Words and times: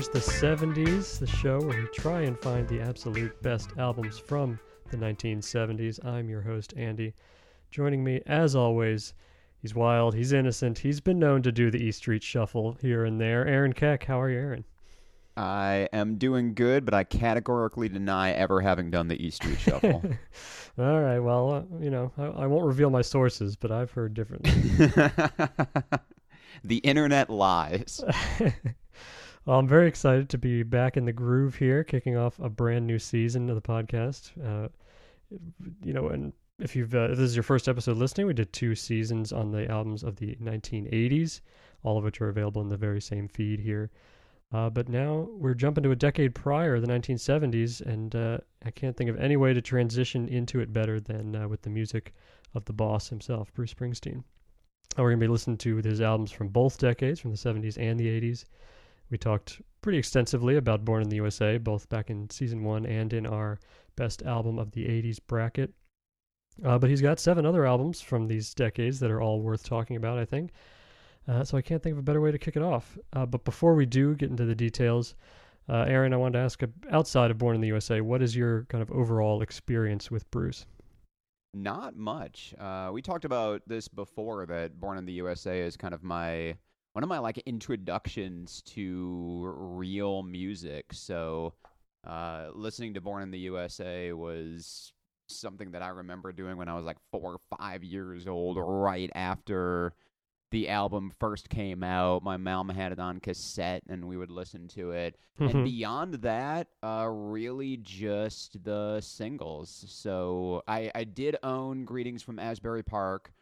Here's 0.00 0.08
the 0.08 0.46
70s, 0.46 1.18
the 1.18 1.26
show 1.26 1.60
where 1.60 1.78
we 1.78 1.86
try 1.88 2.22
and 2.22 2.38
find 2.38 2.66
the 2.66 2.80
absolute 2.80 3.38
best 3.42 3.72
albums 3.76 4.18
from 4.18 4.58
the 4.90 4.96
1970s. 4.96 6.02
I'm 6.02 6.30
your 6.30 6.40
host, 6.40 6.72
Andy. 6.74 7.12
Joining 7.70 8.02
me, 8.02 8.22
as 8.24 8.56
always, 8.56 9.12
he's 9.60 9.74
wild, 9.74 10.14
he's 10.14 10.32
innocent, 10.32 10.78
he's 10.78 11.00
been 11.00 11.18
known 11.18 11.42
to 11.42 11.52
do 11.52 11.70
the 11.70 11.84
E 11.84 11.92
Street 11.92 12.22
Shuffle 12.22 12.78
here 12.80 13.04
and 13.04 13.20
there. 13.20 13.46
Aaron 13.46 13.74
Keck, 13.74 14.04
how 14.04 14.18
are 14.18 14.30
you, 14.30 14.38
Aaron? 14.38 14.64
I 15.36 15.86
am 15.92 16.16
doing 16.16 16.54
good, 16.54 16.86
but 16.86 16.94
I 16.94 17.04
categorically 17.04 17.90
deny 17.90 18.30
ever 18.30 18.62
having 18.62 18.90
done 18.90 19.08
the 19.08 19.22
E 19.22 19.28
Street 19.28 19.60
Shuffle. 19.60 20.02
All 20.78 21.00
right, 21.02 21.18
well, 21.18 21.52
uh, 21.52 21.62
you 21.78 21.90
know, 21.90 22.10
I, 22.16 22.24
I 22.24 22.46
won't 22.46 22.64
reveal 22.64 22.88
my 22.88 23.02
sources, 23.02 23.54
but 23.54 23.70
I've 23.70 23.90
heard 23.90 24.14
differently. 24.14 24.50
the 26.64 26.78
internet 26.78 27.28
lies. 27.28 28.02
well, 29.50 29.58
I'm 29.58 29.66
very 29.66 29.88
excited 29.88 30.28
to 30.28 30.38
be 30.38 30.62
back 30.62 30.96
in 30.96 31.06
the 31.06 31.12
groove 31.12 31.56
here, 31.56 31.82
kicking 31.82 32.16
off 32.16 32.38
a 32.38 32.48
brand 32.48 32.86
new 32.86 33.00
season 33.00 33.50
of 33.50 33.56
the 33.56 33.60
podcast. 33.60 34.30
Uh, 34.40 34.68
you 35.82 35.92
know, 35.92 36.06
and 36.06 36.32
if 36.60 36.76
you've 36.76 36.94
uh, 36.94 37.10
if 37.10 37.18
this 37.18 37.30
is 37.30 37.34
your 37.34 37.42
first 37.42 37.68
episode 37.68 37.96
listening, 37.96 38.28
we 38.28 38.32
did 38.32 38.52
two 38.52 38.76
seasons 38.76 39.32
on 39.32 39.50
the 39.50 39.68
albums 39.68 40.04
of 40.04 40.14
the 40.14 40.36
1980s, 40.40 41.40
all 41.82 41.98
of 41.98 42.04
which 42.04 42.20
are 42.20 42.28
available 42.28 42.62
in 42.62 42.68
the 42.68 42.76
very 42.76 43.00
same 43.00 43.26
feed 43.26 43.58
here. 43.58 43.90
Uh, 44.52 44.70
but 44.70 44.88
now 44.88 45.26
we're 45.32 45.54
jumping 45.54 45.82
to 45.82 45.90
a 45.90 45.96
decade 45.96 46.32
prior, 46.32 46.78
the 46.78 46.86
1970s, 46.86 47.80
and 47.80 48.14
uh, 48.14 48.38
I 48.64 48.70
can't 48.70 48.96
think 48.96 49.10
of 49.10 49.18
any 49.18 49.36
way 49.36 49.52
to 49.52 49.60
transition 49.60 50.28
into 50.28 50.60
it 50.60 50.72
better 50.72 51.00
than 51.00 51.34
uh, 51.34 51.48
with 51.48 51.62
the 51.62 51.70
music 51.70 52.14
of 52.54 52.64
the 52.66 52.72
boss 52.72 53.08
himself, 53.08 53.52
Bruce 53.52 53.74
Springsteen. 53.74 54.22
We're 54.96 55.10
going 55.10 55.18
to 55.18 55.24
be 55.26 55.28
listening 55.28 55.58
to 55.58 55.78
his 55.78 56.00
albums 56.00 56.30
from 56.30 56.50
both 56.50 56.78
decades, 56.78 57.18
from 57.18 57.32
the 57.32 57.36
70s 57.36 57.78
and 57.78 57.98
the 57.98 58.06
80s. 58.06 58.44
We 59.10 59.18
talked 59.18 59.60
pretty 59.82 59.98
extensively 59.98 60.56
about 60.56 60.84
Born 60.84 61.02
in 61.02 61.08
the 61.08 61.16
USA, 61.16 61.58
both 61.58 61.88
back 61.88 62.10
in 62.10 62.30
season 62.30 62.62
one 62.62 62.86
and 62.86 63.12
in 63.12 63.26
our 63.26 63.58
best 63.96 64.22
album 64.22 64.58
of 64.58 64.70
the 64.70 64.84
80s 64.84 65.18
bracket. 65.26 65.72
Uh, 66.64 66.78
but 66.78 66.90
he's 66.90 67.00
got 67.00 67.18
seven 67.18 67.46
other 67.46 67.66
albums 67.66 68.00
from 68.00 68.26
these 68.26 68.54
decades 68.54 69.00
that 69.00 69.10
are 69.10 69.20
all 69.20 69.40
worth 69.40 69.64
talking 69.64 69.96
about, 69.96 70.18
I 70.18 70.24
think. 70.24 70.52
Uh, 71.26 71.44
so 71.44 71.56
I 71.56 71.62
can't 71.62 71.82
think 71.82 71.92
of 71.94 71.98
a 71.98 72.02
better 72.02 72.20
way 72.20 72.32
to 72.32 72.38
kick 72.38 72.56
it 72.56 72.62
off. 72.62 72.98
Uh, 73.12 73.26
but 73.26 73.44
before 73.44 73.74
we 73.74 73.86
do 73.86 74.14
get 74.14 74.30
into 74.30 74.44
the 74.44 74.54
details, 74.54 75.14
uh, 75.68 75.84
Aaron, 75.86 76.12
I 76.12 76.16
wanted 76.16 76.38
to 76.38 76.44
ask, 76.44 76.62
uh, 76.62 76.66
outside 76.90 77.30
of 77.30 77.38
Born 77.38 77.54
in 77.54 77.60
the 77.60 77.68
USA, 77.68 78.00
what 78.00 78.22
is 78.22 78.36
your 78.36 78.64
kind 78.64 78.82
of 78.82 78.90
overall 78.90 79.42
experience 79.42 80.10
with 80.10 80.30
Bruce? 80.30 80.66
Not 81.54 81.96
much. 81.96 82.54
Uh, 82.58 82.90
we 82.92 83.02
talked 83.02 83.24
about 83.24 83.62
this 83.66 83.88
before 83.88 84.46
that 84.46 84.78
Born 84.78 84.98
in 84.98 85.04
the 85.04 85.12
USA 85.14 85.60
is 85.60 85.76
kind 85.76 85.94
of 85.94 86.02
my 86.02 86.56
one 86.92 87.02
of 87.02 87.08
my 87.08 87.18
like 87.18 87.38
introductions 87.46 88.62
to 88.62 89.52
real 89.56 90.22
music. 90.22 90.92
So 90.92 91.54
uh, 92.06 92.48
listening 92.54 92.94
to 92.94 93.00
Born 93.00 93.22
in 93.22 93.30
the 93.30 93.38
USA 93.40 94.12
was 94.12 94.92
something 95.28 95.70
that 95.72 95.82
I 95.82 95.88
remember 95.88 96.32
doing 96.32 96.56
when 96.56 96.68
I 96.68 96.74
was 96.74 96.84
like 96.84 96.98
four 97.12 97.34
or 97.34 97.56
five 97.58 97.84
years 97.84 98.26
old, 98.26 98.56
right 98.58 99.10
after 99.14 99.94
the 100.50 100.68
album 100.68 101.12
first 101.20 101.48
came 101.48 101.84
out. 101.84 102.24
My 102.24 102.36
mom 102.36 102.68
had 102.68 102.90
it 102.92 102.98
on 102.98 103.20
cassette, 103.20 103.82
and 103.88 104.06
we 104.06 104.16
would 104.16 104.30
listen 104.30 104.66
to 104.68 104.90
it. 104.90 105.16
Mm-hmm. 105.38 105.56
And 105.56 105.64
beyond 105.64 106.14
that, 106.14 106.68
uh, 106.82 107.06
really 107.08 107.76
just 107.76 108.62
the 108.64 109.00
singles. 109.00 109.84
So 109.88 110.62
I, 110.66 110.90
I 110.94 111.04
did 111.04 111.36
own 111.42 111.84
"Greetings 111.84 112.22
from 112.22 112.38
Asbury 112.38 112.82
Park," 112.82 113.32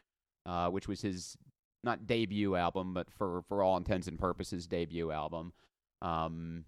uh, 0.44 0.68
which 0.68 0.86
was 0.86 1.00
his 1.00 1.36
not 1.84 2.06
debut 2.06 2.56
album, 2.56 2.94
but 2.94 3.10
for 3.10 3.42
for 3.48 3.62
all 3.62 3.76
intents 3.76 4.08
and 4.08 4.18
purposes, 4.18 4.66
debut 4.66 5.10
album. 5.10 5.52
Um, 6.02 6.64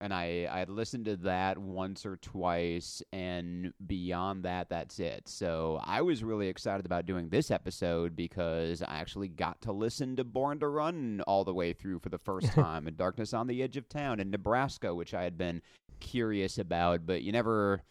and 0.00 0.12
I 0.12 0.48
I 0.50 0.58
had 0.58 0.68
listened 0.68 1.06
to 1.06 1.16
that 1.18 1.58
once 1.58 2.04
or 2.04 2.16
twice, 2.16 3.02
and 3.12 3.72
beyond 3.86 4.44
that, 4.44 4.68
that's 4.68 4.98
it. 4.98 5.28
So 5.28 5.80
I 5.82 6.02
was 6.02 6.22
really 6.22 6.48
excited 6.48 6.84
about 6.84 7.06
doing 7.06 7.28
this 7.28 7.50
episode 7.50 8.14
because 8.14 8.82
I 8.82 8.96
actually 8.98 9.28
got 9.28 9.62
to 9.62 9.72
listen 9.72 10.16
to 10.16 10.24
Born 10.24 10.60
to 10.60 10.68
Run 10.68 11.22
all 11.26 11.44
the 11.44 11.54
way 11.54 11.72
through 11.72 12.00
for 12.00 12.10
the 12.10 12.18
first 12.18 12.48
time, 12.52 12.86
and 12.86 12.96
Darkness 12.96 13.32
on 13.32 13.46
the 13.46 13.62
Edge 13.62 13.76
of 13.76 13.88
Town 13.88 14.20
in 14.20 14.30
Nebraska, 14.30 14.94
which 14.94 15.14
I 15.14 15.22
had 15.22 15.38
been 15.38 15.62
curious 16.00 16.58
about, 16.58 17.06
but 17.06 17.22
you 17.22 17.32
never. 17.32 17.82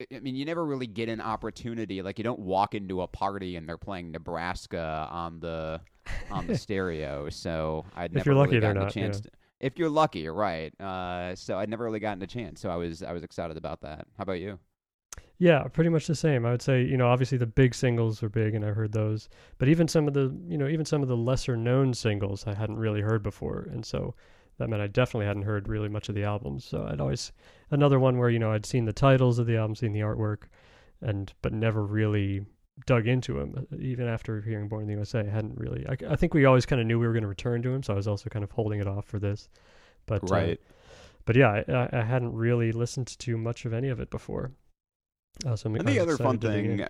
I 0.00 0.20
mean, 0.20 0.36
you 0.36 0.44
never 0.44 0.64
really 0.64 0.86
get 0.86 1.08
an 1.08 1.20
opportunity. 1.20 2.02
Like, 2.02 2.18
you 2.18 2.24
don't 2.24 2.38
walk 2.40 2.74
into 2.74 3.02
a 3.02 3.08
party 3.08 3.56
and 3.56 3.68
they're 3.68 3.78
playing 3.78 4.12
Nebraska 4.12 5.08
on 5.10 5.40
the 5.40 5.80
on 6.30 6.46
the 6.46 6.54
stereo. 6.56 7.28
So 7.30 7.86
I'd 7.94 8.14
If 8.14 8.24
never 8.26 8.30
you're 8.30 8.34
lucky, 8.34 8.58
really 8.58 8.60
gotten 8.60 8.78
not, 8.78 8.82
a 8.82 8.86
chance. 8.86 9.18
yeah. 9.18 9.22
To, 9.22 9.30
if 9.60 9.78
you're 9.78 9.88
lucky, 9.90 10.20
you're 10.20 10.34
right. 10.34 10.72
Uh, 10.80 11.34
so 11.34 11.58
I'd 11.58 11.68
never 11.68 11.84
really 11.84 12.00
gotten 12.00 12.22
a 12.22 12.26
chance. 12.26 12.60
So 12.60 12.70
I 12.70 12.76
was 12.76 13.02
I 13.02 13.12
was 13.12 13.24
excited 13.24 13.56
about 13.56 13.80
that. 13.82 14.06
How 14.16 14.22
about 14.22 14.40
you? 14.40 14.58
Yeah, 15.38 15.62
pretty 15.68 15.90
much 15.90 16.06
the 16.06 16.14
same. 16.14 16.44
I 16.44 16.50
would 16.50 16.62
say, 16.62 16.82
you 16.82 16.96
know, 16.96 17.08
obviously 17.08 17.38
the 17.38 17.46
big 17.46 17.74
singles 17.74 18.22
are 18.22 18.28
big 18.28 18.54
and 18.54 18.64
I 18.64 18.68
heard 18.72 18.92
those, 18.92 19.28
but 19.58 19.68
even 19.68 19.86
some 19.86 20.08
of 20.08 20.14
the, 20.14 20.34
you 20.48 20.58
know, 20.58 20.66
even 20.66 20.84
some 20.84 21.02
of 21.02 21.08
the 21.08 21.16
lesser 21.16 21.56
known 21.56 21.94
singles 21.94 22.44
I 22.46 22.54
hadn't 22.54 22.76
really 22.78 23.00
heard 23.02 23.22
before. 23.22 23.68
And 23.70 23.86
so 23.86 24.14
that 24.58 24.68
meant 24.68 24.82
I 24.82 24.86
definitely 24.86 25.26
hadn't 25.26 25.42
heard 25.42 25.68
really 25.68 25.88
much 25.88 26.08
of 26.08 26.14
the 26.14 26.24
albums. 26.24 26.64
So 26.64 26.86
I'd 26.90 27.00
always 27.00 27.32
another 27.70 27.98
one 27.98 28.18
where, 28.18 28.30
you 28.30 28.38
know, 28.38 28.52
I'd 28.52 28.66
seen 28.66 28.84
the 28.84 28.92
titles 28.92 29.38
of 29.38 29.46
the 29.46 29.56
album, 29.56 29.76
seen 29.76 29.92
the 29.92 30.00
artwork 30.00 30.44
and 31.00 31.32
but 31.42 31.52
never 31.52 31.84
really 31.84 32.44
dug 32.86 33.06
into 33.06 33.34
them 33.34 33.66
even 33.80 34.06
after 34.06 34.40
hearing 34.42 34.68
Born 34.68 34.82
in 34.82 34.88
the 34.88 34.94
USA. 34.94 35.20
I 35.20 35.24
hadn't 35.24 35.58
really 35.58 35.86
I, 35.88 35.96
I 36.12 36.16
think 36.16 36.34
we 36.34 36.44
always 36.44 36.66
kind 36.66 36.80
of 36.80 36.86
knew 36.86 36.98
we 36.98 37.06
were 37.06 37.12
going 37.12 37.22
to 37.22 37.28
return 37.28 37.62
to 37.62 37.70
him, 37.70 37.82
so 37.82 37.92
I 37.92 37.96
was 37.96 38.08
also 38.08 38.28
kind 38.30 38.44
of 38.44 38.50
holding 38.50 38.80
it 38.80 38.86
off 38.86 39.06
for 39.06 39.18
this. 39.18 39.48
But 40.06 40.30
uh, 40.30 40.54
but 41.24 41.36
yeah, 41.36 41.62
I, 41.68 41.88
I 41.92 42.02
hadn't 42.02 42.32
really 42.32 42.72
listened 42.72 43.08
to 43.18 43.36
much 43.36 43.64
of 43.64 43.74
any 43.74 43.88
of 43.88 44.00
it 44.00 44.10
before. 44.10 44.52
Uh, 45.46 45.56
so 45.56 45.72
And 45.72 45.86
the 45.86 46.00
other 46.00 46.16
fun 46.16 46.36
excited 46.36 46.40
to 46.40 46.62
dig 46.62 46.64
in. 46.64 46.78
thing, 46.78 46.88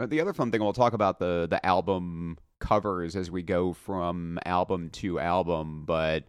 uh, 0.00 0.06
the 0.06 0.20
other 0.20 0.32
fun 0.32 0.50
thing, 0.50 0.62
we'll 0.62 0.72
talk 0.72 0.94
about 0.94 1.18
the 1.18 1.46
the 1.48 1.64
album 1.64 2.38
covers 2.60 3.14
as 3.14 3.30
we 3.30 3.42
go 3.42 3.72
from 3.72 4.38
album 4.44 4.90
to 4.90 5.20
album. 5.20 5.84
But 5.84 6.24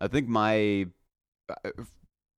I 0.00 0.08
think 0.08 0.28
my 0.28 0.86
uh, 1.48 1.70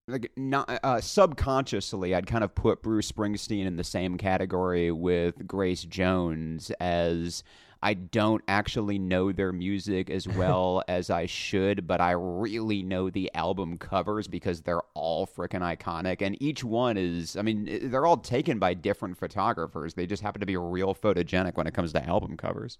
like 0.06 0.30
not 0.36 0.68
uh, 0.82 1.00
subconsciously, 1.00 2.14
I'd 2.14 2.26
kind 2.26 2.44
of 2.44 2.54
put 2.54 2.82
Bruce 2.82 3.10
Springsteen 3.10 3.66
in 3.66 3.76
the 3.76 3.84
same 3.84 4.18
category 4.18 4.90
with 4.92 5.46
Grace 5.46 5.82
Jones 5.84 6.70
as. 6.80 7.42
I 7.82 7.92
don't 7.92 8.42
actually 8.48 8.98
know 8.98 9.30
their 9.30 9.52
music 9.52 10.08
as 10.08 10.26
well 10.38 10.82
as 10.88 11.10
I 11.10 11.26
should, 11.26 11.86
but 11.86 12.00
I 12.00 12.12
really 12.12 12.82
know 12.82 13.10
the 13.10 13.30
album 13.34 13.76
covers 13.76 14.26
because 14.26 14.62
they're 14.62 14.80
all 14.94 15.26
freaking 15.26 15.60
iconic. 15.60 16.22
And 16.22 16.40
each 16.42 16.64
one 16.64 16.96
is, 16.96 17.36
I 17.36 17.42
mean, 17.42 17.90
they're 17.90 18.06
all 18.06 18.16
taken 18.16 18.58
by 18.58 18.72
different 18.72 19.18
photographers. 19.18 19.92
They 19.92 20.06
just 20.06 20.22
happen 20.22 20.40
to 20.40 20.46
be 20.46 20.56
real 20.56 20.94
photogenic 20.94 21.58
when 21.58 21.66
it 21.66 21.74
comes 21.74 21.92
to 21.92 22.02
album 22.06 22.38
covers. 22.38 22.78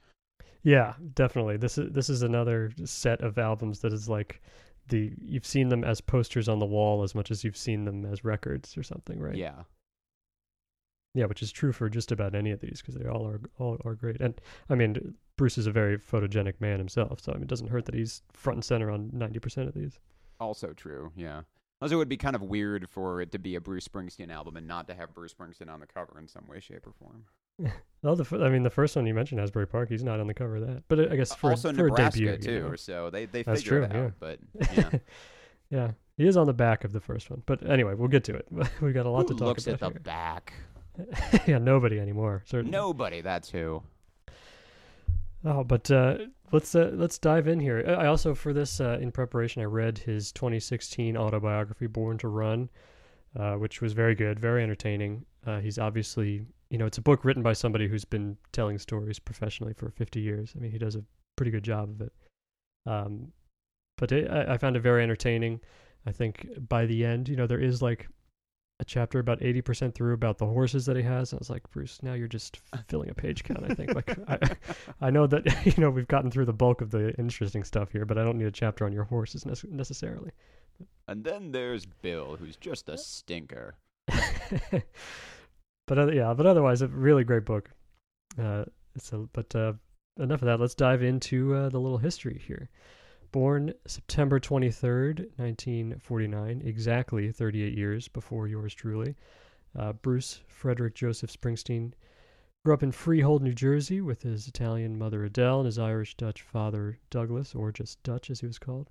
Yeah, 0.63 0.95
definitely. 1.13 1.59
This 1.59 1.77
is 1.77 1.93
this 1.93 2.09
is 2.09 2.23
another 2.23 2.73
set 2.85 3.21
of 3.21 3.37
albums 3.37 3.81
that 3.81 3.93
is 3.93 4.09
like 4.09 4.41
the 4.89 5.13
you've 5.21 5.47
seen 5.47 5.69
them 5.69 5.85
as 5.85 6.01
posters 6.01 6.49
on 6.49 6.59
the 6.59 6.67
wall 6.67 7.03
as 7.03 7.15
much 7.15 7.31
as 7.31 7.45
you've 7.45 7.57
seen 7.57 7.85
them 7.85 8.05
as 8.05 8.25
records 8.25 8.77
or 8.77 8.83
something, 8.83 9.19
right? 9.19 9.37
Yeah. 9.37 9.63
Yeah, 11.15 11.27
which 11.27 11.43
is 11.43 11.53
true 11.53 11.73
for 11.73 11.89
just 11.89 12.11
about 12.11 12.35
any 12.35 12.51
of 12.51 12.61
these 12.61 12.81
because 12.81 12.97
they 12.97 13.09
all 13.09 13.27
are 13.27 13.41
all 13.59 13.79
are 13.85 13.95
great. 13.95 14.21
And 14.21 14.41
I 14.69 14.75
mean, 14.75 15.15
Bruce 15.37 15.59
is 15.59 15.67
a 15.67 15.73
very 15.73 15.99
photogenic 15.99 16.61
man 16.61 16.79
himself, 16.79 17.21
so 17.21 17.33
I 17.33 17.37
mean, 17.37 17.45
it 17.45 17.49
doesn't 17.49 17.69
hurt 17.69 17.85
that 17.87 17.95
he's 17.95 18.23
front 18.33 18.57
and 18.57 18.65
center 18.65 18.91
on 18.91 19.11
ninety 19.13 19.39
percent 19.39 19.69
of 19.69 19.75
these. 19.75 20.01
Also 20.41 20.73
true, 20.73 21.13
yeah. 21.17 21.43
Also, 21.81 21.97
it 21.97 21.99
would 21.99 22.09
be 22.09 22.17
kind 22.17 22.37
of 22.37 22.43
weird 22.43 22.89
for 22.89 23.21
it 23.21 23.33
to 23.33 23.39
be 23.39 23.57
a 23.57 23.61
Bruce 23.61 23.87
Springsteen 23.87 24.31
album 24.31 24.57
and 24.57 24.67
not 24.67 24.89
to 24.89 24.95
have 24.95 25.15
Bruce 25.15 25.35
Springsteen 25.35 25.69
on 25.69 25.81
the 25.81 25.87
cover 25.87 26.19
in 26.19 26.27
some 26.27 26.47
way, 26.47 26.59
shape, 26.59 26.87
or 26.87 26.93
form. 26.93 27.25
Well, 28.03 28.17
the 28.17 28.45
I 28.45 28.51
mean, 28.51 28.65
the 28.65 28.69
first 28.69 28.97
one 28.97 29.07
you 29.07 29.15
mentioned, 29.15 29.41
Asbury 29.41 29.67
Park, 29.67 29.89
he's 29.89 30.05
not 30.05 30.21
on 30.21 30.27
the 30.27 30.35
cover 30.35 30.57
of 30.57 30.67
that, 30.67 30.83
but 30.89 31.11
I 31.11 31.17
guess 31.17 31.35
for 31.35 31.53
also 31.53 31.73
for 31.73 31.89
Nebraska 31.89 32.23
a 32.23 32.33
debut, 32.33 32.37
too, 32.37 32.53
you 32.53 32.69
know. 32.69 32.77
so 32.77 33.09
they 33.09 33.25
they 33.25 33.43
That's 33.43 33.63
figure 33.63 33.81
it 33.81 33.91
true, 33.91 33.99
out. 33.99 34.05
yeah. 34.05 34.11
But 34.21 34.39
yeah, 34.77 34.99
yeah, 35.71 35.91
he 36.19 36.27
is 36.27 36.37
on 36.37 36.47
the 36.47 36.53
back 36.53 36.85
of 36.85 36.93
the 36.93 37.01
first 37.01 37.31
one. 37.31 37.43
But 37.47 37.67
anyway, 37.67 37.95
we'll 37.95 38.09
get 38.09 38.23
to 38.25 38.35
it. 38.35 38.47
we 38.83 38.93
got 38.93 39.07
a 39.07 39.09
lot 39.09 39.23
who 39.23 39.29
to 39.29 39.35
talk 39.39 39.49
looks 39.49 39.67
about 39.67 39.75
at 39.75 39.81
the 39.81 39.87
here. 39.93 40.01
back? 40.01 40.53
yeah, 41.47 41.57
nobody 41.57 41.99
anymore. 41.99 42.43
Certainly. 42.45 42.73
Nobody. 42.73 43.23
That's 43.23 43.49
who. 43.49 43.83
Oh, 45.47 45.65
but 45.65 45.91
uh, 45.91 46.19
let's 46.53 46.75
uh, 46.75 46.91
let's 46.93 47.19
dive 47.19 47.49
in 47.49 47.59
here. 47.59 47.85
I 47.87 48.05
I 48.05 48.07
also 48.09 48.35
for 48.35 48.53
this 48.53 48.83
uh, 48.83 48.99
in 49.01 49.13
preparation, 49.13 49.63
I 49.63 49.65
read 49.65 49.97
his 49.97 50.31
2016 50.33 51.17
autobiography, 51.17 51.87
Born 51.87 52.19
to 52.19 52.29
Run, 52.29 52.69
uh, 53.39 53.55
which 53.55 53.81
was 53.81 53.95
very 53.95 54.15
good, 54.15 54.39
very 54.39 54.63
entertaining. 54.63 55.25
Uh, 55.47 55.61
he's 55.61 55.79
obviously, 55.79 56.47
you 56.75 56.79
know, 56.79 56.87
it's 56.87 56.99
a 56.99 57.03
book 57.03 57.25
written 57.25 57.41
by 57.41 57.53
somebody 57.53 57.87
who's 57.87 58.05
been 58.05 58.37
telling 58.51 58.79
stories 58.79 59.21
professionally 59.21 59.73
for 59.75 59.91
50 59.91 60.19
years. 60.19 60.55
I 60.57 60.59
mean, 60.59 60.73
he 60.73 60.79
does 60.79 60.97
a 60.97 61.05
pretty 61.37 61.53
good 61.53 61.63
job 61.63 61.89
of 61.89 62.01
it. 62.01 62.13
Um, 62.85 63.29
but 63.97 64.11
it, 64.11 64.29
I, 64.29 64.55
I 64.55 64.59
found 64.59 64.75
it 64.75 64.81
very 64.81 65.05
entertaining. 65.05 65.61
I 66.05 66.11
think 66.11 66.49
by 66.69 66.85
the 66.87 67.05
end, 67.05 67.29
you 67.29 67.37
know, 67.37 67.47
there 67.47 67.61
is 67.61 67.81
like 67.81 68.09
a 68.81 68.85
chapter 68.85 69.21
about 69.21 69.39
80% 69.39 69.95
through 69.95 70.15
about 70.15 70.39
the 70.39 70.47
horses 70.47 70.85
that 70.87 70.97
he 70.97 71.03
has. 71.05 71.33
I 71.33 71.37
was 71.37 71.49
like, 71.49 71.63
Bruce, 71.71 72.03
now 72.03 72.15
you're 72.15 72.27
just 72.27 72.59
filling 72.89 73.09
a 73.09 73.15
page 73.15 73.45
count, 73.45 73.71
I 73.71 73.73
think. 73.73 73.95
like, 73.95 74.19
I, 74.29 74.39
I 75.01 75.11
know 75.11 75.29
that, 75.29 75.47
you 75.77 75.81
know, 75.81 75.91
we've 75.91 76.09
gotten 76.09 76.29
through 76.29 76.47
the 76.47 76.53
bulk 76.53 76.81
of 76.81 76.91
the 76.91 77.15
interesting 77.21 77.63
stuff 77.63 77.93
here, 77.93 78.05
but 78.05 78.19
I 78.19 78.25
don't 78.25 78.37
need 78.37 78.49
a 78.49 78.51
chapter 78.51 78.85
on 78.85 78.93
your 78.93 79.05
horses 79.05 79.47
ne- 79.47 79.71
necessarily. 79.71 80.33
And 81.07 81.23
then 81.23 81.53
there's 81.53 81.87
Bill, 81.87 82.35
who's 82.35 82.57
just 82.57 82.89
a 82.89 82.99
stinker. 82.99 83.77
but 85.87 86.15
yeah, 86.15 86.35
but 86.35 86.47
otherwise, 86.47 86.83
a 86.83 86.89
really 86.89 87.25
great 87.25 87.45
book. 87.45 87.71
Uh, 88.41 88.65
so, 88.99 89.29
but 89.33 89.55
uh, 89.55 89.75
enough 90.19 90.43
of 90.43 90.47
that. 90.47 90.61
Let's 90.61 90.75
dive 90.75 91.03
into 91.03 91.55
uh, 91.55 91.69
the 91.69 91.81
little 91.81 91.99
history 91.99 92.41
here. 92.47 92.71
Born 93.33 93.73
September 93.87 94.39
23rd, 94.39 95.27
1949, 95.37 96.63
exactly 96.65 97.33
38 97.33 97.77
years 97.77 98.07
before 98.07 98.47
yours 98.47 98.73
truly, 98.75 99.17
uh, 99.77 99.93
Bruce 99.93 100.41
Frederick 100.47 100.95
Joseph 100.95 101.33
Springsteen 101.33 101.93
grew 102.65 102.75
up 102.75 102.85
in 102.85 102.93
Freehold, 102.93 103.43
New 103.43 103.53
Jersey, 103.53 104.01
with 104.01 104.23
his 104.23 104.47
Italian 104.47 104.97
mother 104.97 105.25
Adele 105.25 105.61
and 105.61 105.67
his 105.67 105.81
Irish 105.81 106.17
Dutch 106.17 106.43
father 106.43 106.99
Douglas, 107.11 107.55
or 107.55 107.73
just 107.73 108.03
Dutch 108.05 108.31
as 108.31 108.41
he 108.41 108.47
was 108.47 108.59
called. 108.59 108.89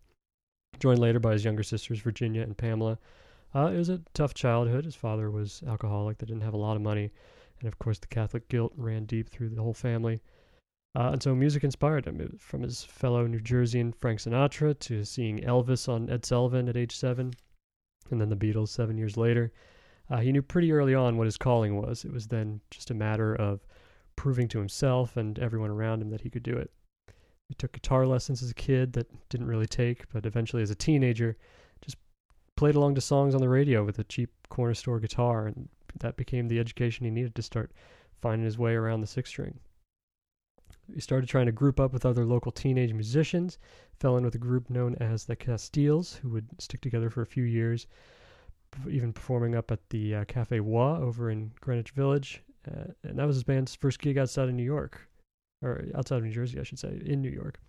Joined 0.80 1.00
later 1.00 1.20
by 1.20 1.32
his 1.34 1.46
younger 1.46 1.64
sisters 1.64 2.00
Virginia 2.02 2.42
and 2.42 2.58
Pamela. 2.58 3.00
Uh, 3.56 3.72
it 3.74 3.78
was 3.78 3.90
a 3.90 4.02
tough 4.14 4.34
childhood. 4.34 4.86
His 4.86 4.96
father 4.96 5.30
was 5.30 5.62
alcoholic, 5.68 6.18
they 6.18 6.26
didn't 6.26 6.44
have 6.44 6.54
a 6.54 6.58
lot 6.58 6.76
of 6.76 6.82
money, 6.82 7.12
and 7.60 7.68
of 7.68 7.78
course 7.80 8.00
the 8.00 8.08
Catholic 8.08 8.48
guilt 8.50 8.74
ran 8.76 9.06
deep 9.06 9.30
through 9.30 9.50
the 9.50 9.62
whole 9.62 9.74
family. 9.74 10.22
Uh, 10.96 11.10
and 11.14 11.24
so 11.24 11.34
music 11.34 11.64
inspired 11.64 12.06
him, 12.06 12.38
from 12.40 12.62
his 12.62 12.84
fellow 12.84 13.26
New 13.26 13.40
Jerseyan 13.40 13.94
Frank 13.96 14.20
Sinatra 14.20 14.78
to 14.80 15.04
seeing 15.04 15.40
Elvis 15.40 15.90
on 15.90 16.10
Ed 16.10 16.26
Sullivan 16.26 16.70
at 16.70 16.78
age 16.78 16.96
seven, 16.96 17.34
and 18.12 18.22
then 18.22 18.30
the 18.30 18.36
Beatles 18.36 18.70
seven 18.70 18.98
years 18.98 19.18
later. 19.18 19.52
Uh, 20.10 20.18
he 20.18 20.32
knew 20.32 20.42
pretty 20.42 20.72
early 20.72 20.94
on 20.94 21.18
what 21.18 21.26
his 21.26 21.38
calling 21.38 21.78
was. 21.78 22.06
It 22.06 22.12
was 22.12 22.28
then 22.28 22.60
just 22.70 22.92
a 22.92 22.96
matter 22.96 23.36
of 23.36 23.66
proving 24.16 24.48
to 24.50 24.60
himself 24.60 25.18
and 25.18 25.40
everyone 25.40 25.72
around 25.72 26.02
him 26.02 26.10
that 26.10 26.22
he 26.22 26.30
could 26.30 26.44
do 26.44 26.56
it. 26.56 26.72
He 27.50 27.56
took 27.56 27.72
guitar 27.72 28.06
lessons 28.06 28.44
as 28.44 28.52
a 28.52 28.56
kid 28.56 28.94
that 28.94 29.08
didn't 29.30 29.48
really 29.48 29.66
take, 29.66 30.12
but 30.12 30.26
eventually 30.26 30.62
as 30.62 30.70
a 30.70 30.76
teenager, 30.76 31.38
played 32.56 32.76
along 32.76 32.96
to 32.96 33.02
songs 33.02 33.36
on 33.36 33.42
the 33.42 33.50
radio 33.50 33.84
with 33.84 34.00
a 34.00 34.04
cheap 34.04 34.30
corner 34.50 34.74
store 34.74 35.00
guitar, 35.00 35.48
and 35.48 35.70
that 36.00 36.18
became 36.18 36.48
the 36.48 36.60
education 36.60 37.06
he 37.06 37.12
needed 37.12 37.36
to 37.36 37.42
start 37.42 37.72
finding 38.22 38.46
his 38.46 38.58
way 38.58 38.74
around 38.74 39.02
the 39.02 39.08
six 39.08 39.30
string. 39.30 39.60
He 40.94 41.00
started 41.00 41.30
trying 41.30 41.46
to 41.46 41.52
group 41.52 41.80
up 41.80 41.94
with 41.94 42.06
other 42.06 42.26
local 42.26 42.52
teenage 42.52 42.94
musicians, 42.94 43.58
fell 44.00 44.18
in 44.18 44.26
with 44.26 44.36
a 44.36 44.40
group 44.40 44.70
known 44.70 44.96
as 44.96 45.26
the 45.26 45.36
Castiles, 45.36 46.16
who 46.16 46.30
would 46.30 46.48
stick 46.60 46.82
together 46.82 47.10
for 47.10 47.22
a 47.22 47.26
few 47.26 47.44
years, 47.44 47.88
even 48.90 49.14
performing 49.14 49.56
up 49.56 49.72
at 49.72 49.90
the 49.90 50.16
uh, 50.16 50.26
Cafe 50.26 50.60
Wha 50.60 50.98
over 50.98 51.30
in 51.30 51.52
Greenwich 51.62 51.92
Village. 51.92 52.44
Uh, 52.68 52.92
and 53.04 53.18
that 53.20 53.28
was 53.28 53.36
his 53.36 53.44
band's 53.44 53.76
first 53.76 54.00
gig 54.00 54.18
outside 54.18 54.50
of 54.50 54.56
New 54.56 54.64
York, 54.64 55.10
or 55.62 55.86
outside 55.96 56.18
of 56.18 56.24
New 56.24 56.32
Jersey, 56.32 56.60
I 56.60 56.64
should 56.64 56.80
say, 56.80 57.02
in 57.06 57.22
New 57.22 57.32
York. 57.32 57.60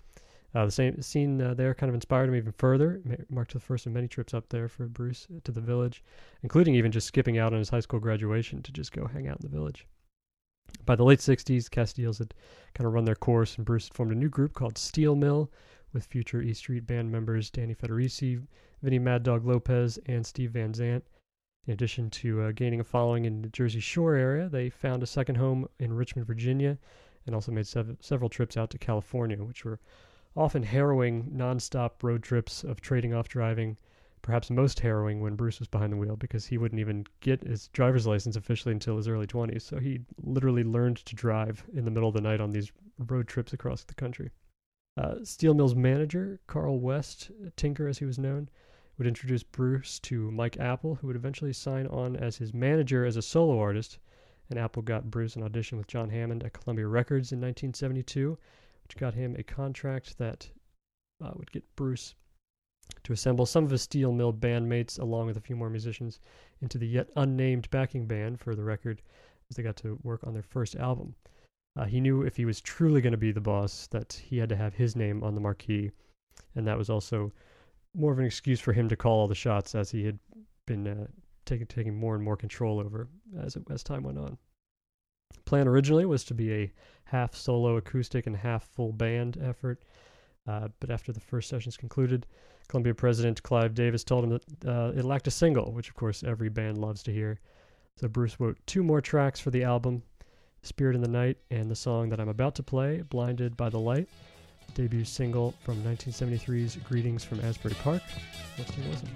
Uh, 0.54 0.64
the 0.64 0.70
same 0.70 1.02
scene 1.02 1.42
uh, 1.42 1.52
there 1.52 1.74
kind 1.74 1.88
of 1.88 1.94
inspired 1.94 2.28
him 2.28 2.36
even 2.36 2.52
further. 2.52 3.02
Marked 3.28 3.54
the 3.54 3.60
first 3.60 3.86
of 3.86 3.92
many 3.92 4.06
trips 4.06 4.32
up 4.32 4.48
there 4.48 4.68
for 4.68 4.86
Bruce 4.86 5.26
to 5.42 5.50
the 5.50 5.60
village, 5.60 6.04
including 6.42 6.76
even 6.76 6.92
just 6.92 7.08
skipping 7.08 7.38
out 7.38 7.52
on 7.52 7.58
his 7.58 7.70
high 7.70 7.80
school 7.80 7.98
graduation 7.98 8.62
to 8.62 8.72
just 8.72 8.92
go 8.92 9.06
hang 9.06 9.26
out 9.26 9.40
in 9.42 9.50
the 9.50 9.56
village. 9.56 9.86
By 10.86 10.94
the 10.94 11.04
late 11.04 11.18
60s, 11.18 11.68
Castiles 11.70 12.18
had 12.18 12.34
kind 12.72 12.86
of 12.86 12.92
run 12.92 13.04
their 13.04 13.14
course, 13.14 13.56
and 13.56 13.66
Bruce 13.66 13.88
had 13.88 13.94
formed 13.94 14.12
a 14.12 14.16
new 14.16 14.28
group 14.28 14.52
called 14.52 14.78
Steel 14.78 15.16
Mill 15.16 15.50
with 15.92 16.06
future 16.06 16.40
E 16.40 16.52
Street 16.54 16.86
Band 16.86 17.10
members 17.10 17.50
Danny 17.50 17.74
Federici, 17.74 18.40
Vinny 18.82 18.98
Mad 18.98 19.22
Dog 19.24 19.44
Lopez, 19.44 19.98
and 20.06 20.24
Steve 20.24 20.52
Van 20.52 20.72
Zandt. 20.72 21.04
In 21.66 21.72
addition 21.72 22.10
to 22.10 22.42
uh, 22.42 22.52
gaining 22.52 22.80
a 22.80 22.84
following 22.84 23.24
in 23.24 23.42
the 23.42 23.48
Jersey 23.48 23.80
Shore 23.80 24.14
area, 24.14 24.48
they 24.48 24.68
found 24.68 25.02
a 25.02 25.06
second 25.06 25.36
home 25.36 25.66
in 25.78 25.92
Richmond, 25.92 26.26
Virginia, 26.26 26.78
and 27.26 27.34
also 27.34 27.50
made 27.50 27.66
sev- 27.66 27.96
several 28.00 28.28
trips 28.28 28.56
out 28.56 28.70
to 28.70 28.78
California, 28.78 29.42
which 29.42 29.64
were 29.64 29.80
often 30.36 30.62
harrowing, 30.62 31.30
nonstop 31.34 32.02
road 32.02 32.22
trips 32.22 32.64
of 32.64 32.80
trading 32.80 33.14
off 33.14 33.28
driving 33.28 33.76
perhaps 34.24 34.50
most 34.50 34.80
harrowing 34.80 35.20
when 35.20 35.36
Bruce 35.36 35.58
was 35.58 35.68
behind 35.68 35.92
the 35.92 35.98
wheel 35.98 36.16
because 36.16 36.46
he 36.46 36.56
wouldn't 36.56 36.80
even 36.80 37.06
get 37.20 37.44
his 37.44 37.68
driver's 37.68 38.06
license 38.06 38.36
officially 38.36 38.72
until 38.72 38.96
his 38.96 39.06
early 39.06 39.26
20s. 39.26 39.60
So 39.60 39.78
he 39.78 40.00
literally 40.22 40.64
learned 40.64 40.96
to 41.04 41.14
drive 41.14 41.62
in 41.74 41.84
the 41.84 41.90
middle 41.90 42.08
of 42.08 42.14
the 42.14 42.22
night 42.22 42.40
on 42.40 42.50
these 42.50 42.72
road 42.98 43.28
trips 43.28 43.52
across 43.52 43.84
the 43.84 43.94
country. 43.94 44.30
Uh, 44.96 45.16
Steel 45.24 45.52
Mill's 45.52 45.74
manager, 45.74 46.40
Carl 46.46 46.80
West, 46.80 47.30
Tinker 47.56 47.86
as 47.86 47.98
he 47.98 48.06
was 48.06 48.18
known, 48.18 48.48
would 48.96 49.06
introduce 49.06 49.42
Bruce 49.42 49.98
to 49.98 50.30
Mike 50.30 50.56
Appel, 50.58 50.94
who 50.94 51.08
would 51.08 51.16
eventually 51.16 51.52
sign 51.52 51.86
on 51.88 52.16
as 52.16 52.38
his 52.38 52.54
manager 52.54 53.04
as 53.04 53.18
a 53.18 53.22
solo 53.22 53.58
artist. 53.58 53.98
And 54.48 54.58
Appel 54.58 54.82
got 54.82 55.10
Bruce 55.10 55.36
an 55.36 55.42
audition 55.42 55.76
with 55.76 55.86
John 55.86 56.08
Hammond 56.08 56.44
at 56.44 56.54
Columbia 56.54 56.86
Records 56.86 57.30
in 57.30 57.40
1972, 57.40 58.38
which 58.84 58.96
got 58.96 59.14
him 59.14 59.34
a 59.36 59.42
contract 59.42 60.18
that 60.18 60.50
uh, 61.22 61.32
would 61.34 61.50
get 61.50 61.64
Bruce 61.76 62.14
to 63.02 63.12
assemble 63.12 63.46
some 63.46 63.64
of 63.64 63.70
his 63.70 63.82
steel 63.82 64.12
mill 64.12 64.32
bandmates, 64.32 64.98
along 64.98 65.26
with 65.26 65.36
a 65.36 65.40
few 65.40 65.56
more 65.56 65.70
musicians, 65.70 66.20
into 66.60 66.78
the 66.78 66.86
yet 66.86 67.08
unnamed 67.16 67.70
backing 67.70 68.06
band 68.06 68.38
for 68.38 68.54
the 68.54 68.64
record 68.64 69.00
as 69.50 69.56
they 69.56 69.62
got 69.62 69.76
to 69.76 69.98
work 70.02 70.20
on 70.26 70.34
their 70.34 70.42
first 70.42 70.76
album. 70.76 71.14
Uh, 71.76 71.84
he 71.84 72.00
knew 72.00 72.22
if 72.22 72.36
he 72.36 72.44
was 72.44 72.60
truly 72.60 73.00
going 73.00 73.12
to 73.12 73.18
be 73.18 73.32
the 73.32 73.40
boss, 73.40 73.86
that 73.88 74.12
he 74.12 74.38
had 74.38 74.48
to 74.48 74.56
have 74.56 74.74
his 74.74 74.94
name 74.94 75.22
on 75.24 75.34
the 75.34 75.40
marquee, 75.40 75.90
and 76.54 76.66
that 76.66 76.78
was 76.78 76.90
also 76.90 77.32
more 77.94 78.12
of 78.12 78.18
an 78.18 78.24
excuse 78.24 78.60
for 78.60 78.72
him 78.72 78.88
to 78.88 78.96
call 78.96 79.20
all 79.20 79.28
the 79.28 79.34
shots, 79.34 79.74
as 79.74 79.90
he 79.90 80.04
had 80.04 80.18
been 80.66 80.86
uh, 80.86 81.06
taking 81.46 81.66
taking 81.66 81.94
more 81.94 82.14
and 82.14 82.24
more 82.24 82.36
control 82.36 82.80
over 82.80 83.08
as 83.40 83.56
as 83.70 83.82
time 83.82 84.02
went 84.02 84.18
on. 84.18 84.38
Plan 85.44 85.68
originally 85.68 86.06
was 86.06 86.24
to 86.24 86.34
be 86.34 86.52
a 86.52 86.72
half 87.04 87.34
solo 87.34 87.76
acoustic 87.76 88.26
and 88.26 88.36
half 88.36 88.64
full 88.64 88.92
band 88.92 89.38
effort, 89.42 89.82
uh, 90.46 90.68
but 90.80 90.90
after 90.90 91.12
the 91.12 91.20
first 91.20 91.48
sessions 91.48 91.76
concluded, 91.76 92.26
Columbia 92.68 92.94
president 92.94 93.42
Clive 93.42 93.74
Davis 93.74 94.04
told 94.04 94.24
him 94.24 94.30
that 94.30 94.68
uh, 94.68 94.92
it 94.98 95.04
lacked 95.04 95.26
a 95.26 95.30
single, 95.30 95.72
which 95.72 95.88
of 95.88 95.94
course 95.94 96.22
every 96.22 96.48
band 96.48 96.78
loves 96.78 97.02
to 97.02 97.12
hear. 97.12 97.40
So 97.96 98.08
Bruce 98.08 98.40
wrote 98.40 98.58
two 98.66 98.82
more 98.82 99.00
tracks 99.00 99.38
for 99.38 99.50
the 99.50 99.62
album 99.62 100.02
Spirit 100.62 100.96
in 100.96 101.02
the 101.02 101.08
Night 101.08 101.36
and 101.50 101.70
the 101.70 101.76
song 101.76 102.08
that 102.08 102.20
I'm 102.20 102.28
about 102.28 102.54
to 102.56 102.62
play, 102.62 103.02
Blinded 103.02 103.56
by 103.56 103.68
the 103.68 103.78
Light, 103.78 104.08
debut 104.74 105.04
single 105.04 105.54
from 105.62 105.76
1973's 105.82 106.76
Greetings 106.76 107.22
from 107.22 107.40
Asbury 107.40 107.74
Park. 107.74 108.02
Let's 108.58 108.76
listen. 108.78 109.08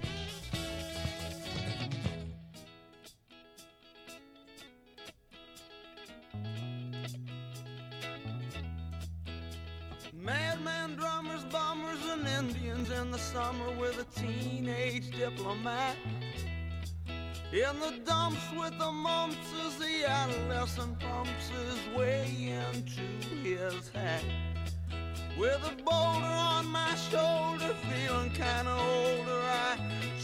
Adolescent 20.69 20.99
pumps 20.99 21.49
his 21.49 21.97
way 21.97 22.27
into 22.75 23.01
his 23.43 23.89
hat. 23.89 24.23
With 25.37 25.61
a 25.65 25.83
boulder 25.83 26.25
on 26.25 26.67
my 26.67 26.95
shoulder, 26.95 27.73
feeling 27.89 28.29
kinda 28.31 28.71
older, 28.71 29.41
I 29.41 29.77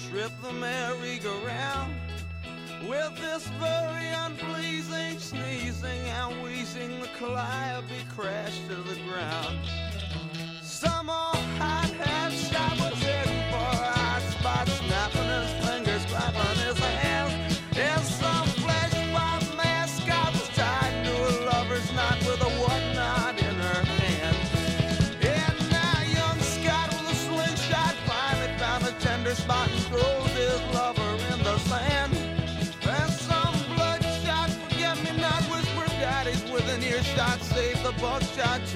trip 0.09 0.31
the 0.41 0.53
merry-go-round. 0.53 1.95
With 2.87 3.15
this 3.17 3.47
very 3.59 4.07
unpleasing 4.09 5.19
sneezing 5.19 6.07
and 6.07 6.43
wheezing, 6.43 6.99
the 6.99 7.07
calliope 7.17 8.05
crashed 8.15 8.67
to 8.67 8.75
the 8.75 8.99
ground. 9.09 9.64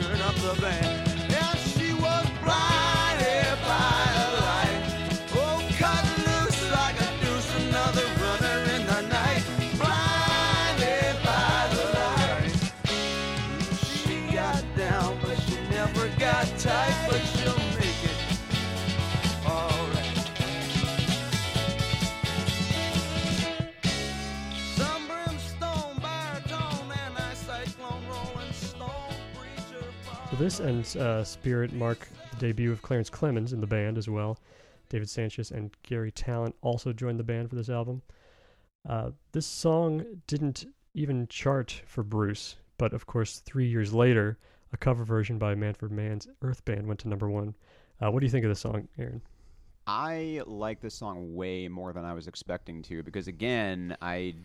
Turn 0.02 0.22
up 0.22 0.36
the 0.36 0.62
band. 0.62 1.09
This 30.40 30.62
and 30.62 30.86
uh, 30.96 31.26
Spirit 31.26 31.74
mark 31.74 32.08
the 32.32 32.38
debut 32.38 32.72
of 32.72 32.82
Clarence 32.82 33.10
Clemons 33.10 33.52
in 33.52 33.60
the 33.60 33.68
band 33.68 33.98
as 33.98 34.08
well. 34.08 34.40
David 34.88 35.10
Sancious 35.10 35.52
and 35.52 35.70
Garry 35.84 36.14
Tallent 36.14 36.54
also 36.62 36.94
joined 36.94 37.20
the 37.20 37.26
band 37.26 37.50
for 37.50 37.58
this 37.58 37.68
album. 37.68 38.02
Uh, 38.88 39.12
this 39.34 39.46
song 39.46 40.06
didn't 40.28 40.66
even 40.94 41.28
chart 41.28 41.82
for 41.86 42.04
Bruce, 42.04 42.56
but 42.78 42.94
of 42.94 43.06
course, 43.06 43.40
three 43.40 43.68
years 43.68 43.94
later, 43.94 44.38
a 44.72 44.78
cover 44.78 45.04
version 45.04 45.38
by 45.38 45.56
Manfred 45.56 45.92
Mann's 45.92 46.30
Earth 46.42 46.64
Band 46.64 46.88
went 46.88 47.02
to 47.02 47.10
number 47.10 47.30
one. 47.30 47.54
Uh, 48.00 48.10
what 48.10 48.22
do 48.22 48.26
you 48.26 48.32
think 48.32 48.46
of 48.46 48.50
the 48.50 48.56
song, 48.56 48.88
Aaron? 48.98 49.22
I 49.88 50.42
like 50.46 50.80
this 50.80 50.96
song 50.96 51.36
way 51.36 51.68
more 51.68 51.92
than 51.92 52.06
I 52.06 52.14
was 52.14 52.28
expecting 52.28 52.82
to 52.84 53.04
because 53.04 53.28
again, 53.28 53.98
I 54.02 54.36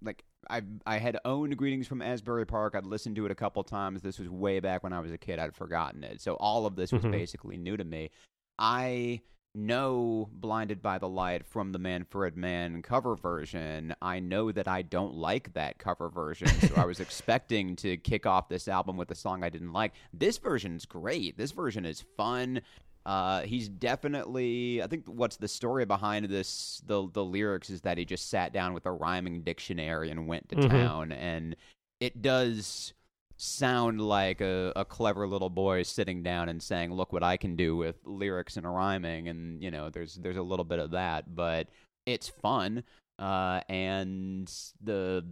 like 0.00 0.22
I 0.50 0.62
I 0.86 0.98
had 0.98 1.18
owned 1.24 1.56
Greetings 1.56 1.86
from 1.86 2.02
Asbury 2.02 2.46
Park. 2.46 2.74
I'd 2.74 2.86
listened 2.86 3.16
to 3.16 3.26
it 3.26 3.30
a 3.30 3.34
couple 3.34 3.62
times. 3.64 4.02
This 4.02 4.18
was 4.18 4.28
way 4.28 4.60
back 4.60 4.82
when 4.82 4.92
I 4.92 5.00
was 5.00 5.12
a 5.12 5.18
kid. 5.18 5.38
I'd 5.38 5.54
forgotten 5.54 6.04
it. 6.04 6.20
So 6.20 6.34
all 6.34 6.66
of 6.66 6.76
this 6.76 6.92
was 6.92 7.02
Mhm. 7.02 7.10
basically 7.12 7.56
new 7.56 7.76
to 7.76 7.84
me. 7.84 8.10
I 8.58 9.20
know 9.56 10.28
Blinded 10.32 10.82
by 10.82 10.98
the 10.98 11.08
Light 11.08 11.46
from 11.46 11.70
the 11.70 11.78
Manfred 11.78 12.36
Mann 12.36 12.82
cover 12.82 13.14
version. 13.14 13.94
I 14.02 14.18
know 14.18 14.50
that 14.50 14.66
I 14.66 14.82
don't 14.82 15.14
like 15.14 15.52
that 15.52 15.78
cover 15.78 16.08
version. 16.08 16.48
So 16.48 16.74
I 16.76 16.84
was 16.84 16.98
expecting 17.00 17.76
to 17.76 17.96
kick 17.96 18.26
off 18.26 18.48
this 18.48 18.66
album 18.66 18.96
with 18.96 19.10
a 19.12 19.14
song 19.14 19.44
I 19.44 19.50
didn't 19.50 19.72
like. 19.72 19.92
This 20.12 20.38
version's 20.38 20.86
great. 20.86 21.36
This 21.38 21.52
version 21.52 21.84
is 21.84 22.00
fun. 22.16 22.62
Uh, 23.06 23.42
he's 23.42 23.68
definitely. 23.68 24.82
I 24.82 24.86
think 24.86 25.06
what's 25.06 25.36
the 25.36 25.48
story 25.48 25.84
behind 25.84 26.26
this? 26.26 26.80
The 26.86 27.08
the 27.12 27.24
lyrics 27.24 27.68
is 27.70 27.82
that 27.82 27.98
he 27.98 28.04
just 28.04 28.30
sat 28.30 28.52
down 28.52 28.72
with 28.72 28.86
a 28.86 28.92
rhyming 28.92 29.42
dictionary 29.42 30.10
and 30.10 30.26
went 30.26 30.48
to 30.50 30.56
Mhm. 30.56 30.70
town, 30.70 31.12
and 31.12 31.54
it 32.00 32.22
does 32.22 32.94
sound 33.36 34.00
like 34.00 34.40
a, 34.40 34.72
a 34.76 34.84
clever 34.84 35.26
little 35.26 35.50
boy 35.50 35.82
sitting 35.82 36.22
down 36.22 36.48
and 36.48 36.62
saying, 36.62 36.92
"Look 36.94 37.12
what 37.12 37.22
I 37.22 37.36
can 37.36 37.56
do 37.56 37.76
with 37.76 37.96
lyrics 38.04 38.56
and 38.56 38.66
rhyming," 38.66 39.28
and 39.28 39.62
you 39.62 39.70
know, 39.70 39.90
there's 39.90 40.14
there's 40.14 40.36
a 40.38 40.42
little 40.42 40.64
bit 40.64 40.78
of 40.78 40.92
that, 40.92 41.34
but 41.34 41.68
it's 42.06 42.28
fun, 42.28 42.84
uh, 43.18 43.60
and 43.68 44.50
the 44.82 45.26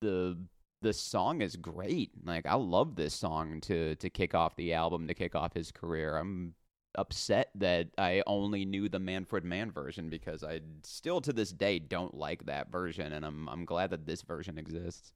the 0.00 0.38
the 0.80 0.92
song 0.92 1.40
is 1.42 1.54
great. 1.54 2.10
Like 2.24 2.46
I 2.46 2.54
love 2.54 2.96
this 2.96 3.14
song 3.14 3.60
to 3.62 3.94
to 3.96 4.10
kick 4.10 4.34
off 4.34 4.56
the 4.56 4.72
album, 4.74 5.06
to 5.06 5.14
kick 5.14 5.36
off 5.36 5.54
his 5.54 5.70
career. 5.70 6.16
I'm 6.16 6.54
upset 6.94 7.50
that 7.54 7.88
I 7.98 8.22
only 8.26 8.64
knew 8.64 8.88
the 8.88 8.98
Manfred 8.98 9.44
Mann 9.44 9.70
version 9.70 10.08
because 10.08 10.44
I 10.44 10.60
still 10.82 11.20
to 11.22 11.32
this 11.32 11.52
day 11.52 11.78
don't 11.78 12.14
like 12.14 12.44
that 12.46 12.70
version, 12.70 13.12
and 13.12 13.24
I'm 13.24 13.48
I'm 13.48 13.64
glad 13.64 13.90
that 13.90 14.06
this 14.06 14.22
version 14.22 14.58
exists. 14.58 15.12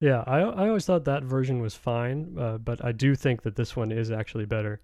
Yeah, 0.00 0.22
I 0.26 0.40
I 0.40 0.68
always 0.68 0.86
thought 0.86 1.04
that 1.04 1.24
version 1.24 1.60
was 1.60 1.74
fine, 1.74 2.36
uh, 2.38 2.58
but 2.58 2.84
I 2.84 2.92
do 2.92 3.14
think 3.14 3.42
that 3.42 3.56
this 3.56 3.76
one 3.76 3.90
is 3.92 4.10
actually 4.10 4.46
better. 4.46 4.80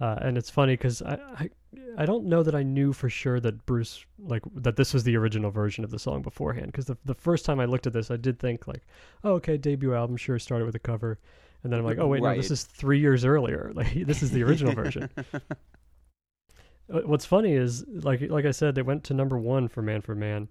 Uh, 0.00 0.16
and 0.22 0.38
it's 0.38 0.48
funny 0.48 0.72
because 0.74 1.02
I, 1.02 1.18
I 1.38 1.50
I 1.98 2.06
don't 2.06 2.24
know 2.24 2.42
that 2.42 2.54
I 2.54 2.62
knew 2.62 2.92
for 2.92 3.10
sure 3.10 3.38
that 3.40 3.66
Bruce 3.66 4.04
like 4.18 4.42
that 4.54 4.76
this 4.76 4.94
was 4.94 5.04
the 5.04 5.16
original 5.16 5.50
version 5.50 5.84
of 5.84 5.90
the 5.90 5.98
song 5.98 6.22
beforehand. 6.22 6.66
Because 6.66 6.86
the 6.86 6.96
the 7.04 7.14
first 7.14 7.44
time 7.44 7.60
I 7.60 7.66
looked 7.66 7.86
at 7.86 7.92
this, 7.92 8.10
I 8.10 8.16
did 8.16 8.38
think 8.38 8.66
like, 8.66 8.82
oh, 9.24 9.32
okay, 9.34 9.58
debut 9.58 9.94
album, 9.94 10.16
sure, 10.16 10.38
started 10.38 10.64
with 10.64 10.74
a 10.74 10.80
cover, 10.80 11.18
and 11.62 11.72
then 11.72 11.80
I'm 11.80 11.86
like, 11.86 11.98
oh 11.98 12.06
wait, 12.06 12.22
no, 12.22 12.34
this 12.34 12.50
is 12.50 12.64
three 12.64 12.98
years 12.98 13.24
earlier. 13.24 13.72
Like 13.80 14.06
this 14.06 14.22
is 14.22 14.30
the 14.30 14.42
original 14.42 14.74
version. 14.74 15.08
Uh, 16.92 17.02
What's 17.04 17.24
funny 17.24 17.52
is 17.52 17.84
like 17.86 18.20
like 18.30 18.44
I 18.44 18.50
said, 18.50 18.76
it 18.76 18.84
went 18.84 19.04
to 19.04 19.14
number 19.14 19.38
one 19.38 19.68
for 19.68 19.80
Manfred 19.80 20.18
Mann. 20.18 20.48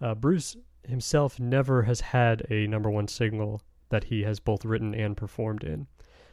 Uh, 0.00 0.16
Bruce 0.16 0.56
himself 0.84 1.38
never 1.38 1.82
has 1.82 2.00
had 2.00 2.44
a 2.50 2.66
number 2.66 2.90
one 2.90 3.06
single 3.06 3.62
that 3.90 4.02
he 4.02 4.24
has 4.24 4.40
both 4.40 4.64
written 4.64 4.96
and 4.96 5.16
performed 5.16 5.62
in. 5.62 5.86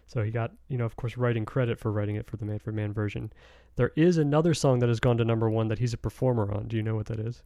So 0.07 0.23
he 0.23 0.31
got, 0.31 0.51
you 0.69 0.77
know, 0.77 0.85
of 0.85 0.95
course, 0.95 1.17
writing 1.17 1.45
credit 1.45 1.79
for 1.79 1.91
writing 1.91 2.15
it 2.15 2.27
for 2.27 2.37
the 2.37 2.45
Manfred 2.45 2.75
Mann 2.75 2.93
version. 2.93 3.31
There 3.75 3.91
is 3.95 4.17
another 4.17 4.53
song 4.53 4.79
that 4.79 4.89
has 4.89 4.99
gone 4.99 5.17
to 5.17 5.25
number 5.25 5.49
one 5.49 5.67
that 5.69 5.79
he's 5.79 5.93
a 5.93 5.97
performer 5.97 6.51
on. 6.51 6.67
Do 6.67 6.75
you 6.75 6.83
know 6.83 6.95
what 6.95 7.07
that 7.07 7.19
is? 7.19 7.43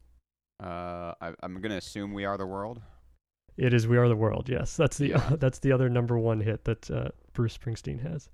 Uh, 0.61 1.13
I, 1.21 1.33
I'm 1.43 1.61
gonna 1.61 1.77
assume 1.77 2.13
we 2.13 2.25
are 2.25 2.37
the 2.37 2.47
world. 2.47 2.81
It 3.57 3.73
is 3.73 3.87
"We 3.87 3.97
Are 3.97 4.07
the 4.07 4.15
World." 4.15 4.47
Yes, 4.49 4.77
that's 4.77 4.97
the 4.97 5.09
Yeah. 5.09 5.35
that's 5.39 5.59
the 5.59 5.71
other 5.71 5.89
number 5.89 6.17
one 6.17 6.39
hit 6.41 6.63
that 6.65 6.89
uh, 6.91 7.09
Bruce 7.33 7.57
Springsteen 7.57 8.01
has. 8.01 8.29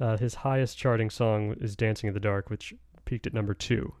Uh, 0.00 0.16
his 0.16 0.34
highest 0.34 0.76
charting 0.76 1.10
song 1.10 1.54
is 1.60 1.76
"Dancing 1.76 2.08
in 2.08 2.14
the 2.14 2.20
Dark," 2.20 2.50
which 2.50 2.74
peaked 3.04 3.26
at 3.26 3.32
number 3.34 3.54
two. 3.54 3.94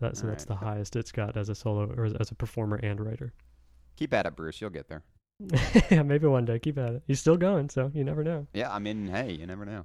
That, 0.00 0.16
so 0.16 0.26
that's 0.26 0.44
the 0.46 0.56
highest 0.56 0.96
it's 0.96 1.12
got 1.12 1.36
as 1.36 1.48
a 1.50 1.54
solo 1.54 1.92
or 1.96 2.06
as- 2.06 2.14
as 2.14 2.30
a 2.30 2.34
performer 2.34 2.76
and 2.82 2.98
writer. 3.00 3.32
Keep 3.96 4.14
at 4.14 4.24
it, 4.26 4.34
Bruce. 4.34 4.60
You'll 4.60 4.70
get 4.70 4.88
there. 4.88 5.02
yeah, 5.90 6.02
maybe 6.02 6.26
one 6.26 6.44
day. 6.46 6.58
Keep 6.58 6.78
at 6.78 6.94
it. 6.94 7.02
He's 7.06 7.20
still 7.20 7.36
going, 7.36 7.68
so 7.68 7.90
you 7.94 8.02
never 8.04 8.24
know. 8.24 8.46
Yeah, 8.54 8.72
I 8.72 8.78
mean, 8.78 9.08
hey, 9.08 9.32
you 9.32 9.46
never 9.46 9.64
know. 9.66 9.84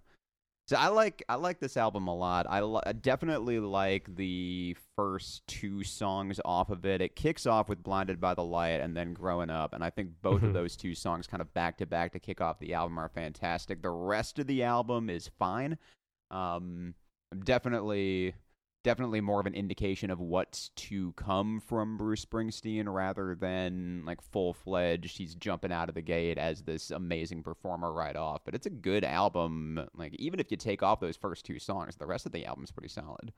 So 0.68 0.76
I 0.78 0.88
like 0.88 1.24
I 1.30 1.36
like 1.36 1.60
this 1.60 1.78
album 1.78 2.08
a 2.08 2.16
lot. 2.16 2.48
I, 2.50 2.62
li- 2.62 2.82
I 2.86 2.94
definitely 2.94 3.60
like 3.60 4.16
the 4.16 4.76
first 4.96 5.46
two 5.46 5.84
songs 5.84 6.40
off 6.44 6.72
of 6.72 6.86
it. 6.88 7.02
It 7.02 7.16
kicks 7.16 7.46
off 7.46 7.70
with 7.70 7.84
"Blinded 7.84 8.20
by 8.20 8.34
the 8.34 8.44
Light" 8.44 8.82
and 8.82 8.98
then 8.98 9.14
"Growing 9.14 9.52
Up," 9.52 9.74
and 9.74 9.84
I 9.84 9.92
think 9.92 10.10
both 10.24 10.42
Mhm. 10.42 10.48
of 10.48 10.54
those 10.54 10.76
two 10.76 10.96
songs, 10.96 11.28
kind 11.28 11.40
of 11.42 11.54
back 11.54 11.78
to 11.78 11.86
back, 11.86 12.14
to 12.14 12.20
kick 12.20 12.42
off 12.42 12.58
the 12.58 12.74
album, 12.74 12.98
are 12.98 13.10
fantastic. 13.10 13.84
The 13.84 13.92
rest 13.92 14.40
of 14.40 14.48
the 14.48 14.64
album 14.64 15.08
is 15.10 15.28
fine. 15.38 15.78
Um, 16.32 16.96
I'm 17.32 17.42
definitely, 17.44 18.34
definitely 18.86 19.20
more 19.20 19.40
of 19.40 19.48
an 19.48 19.56
indication 19.56 20.12
of 20.12 20.20
what's 20.20 20.70
to 20.70 21.12
come 21.14 21.60
from 21.60 21.98
Bruce 21.98 22.24
Springsteen 22.24 22.86
rather 22.88 23.36
than 23.36 24.04
like 24.06 24.22
full 24.22 24.54
fledged. 24.54 25.18
He's 25.18 25.36
jumping 25.36 25.72
out 25.72 25.90
of 25.90 25.96
the 25.96 26.02
gate 26.02 26.38
as 26.38 26.62
this 26.62 26.92
amazing 26.92 27.44
performer 27.44 27.92
right 27.92 28.16
off. 28.16 28.46
But 28.46 28.54
it's 28.54 28.68
a 28.68 28.70
good 28.70 29.04
album. 29.04 29.86
Like 29.96 30.14
even 30.16 30.40
if 30.40 30.52
you 30.52 30.58
take 30.58 30.84
off 30.84 31.00
those 31.00 31.18
first 31.18 31.46
two 31.46 31.60
songs, 31.60 31.96
the 31.96 32.06
rest 32.06 32.28
of 32.28 32.32
the 32.32 32.46
album's 32.46 32.72
pretty 32.72 32.90
solid. 32.90 33.34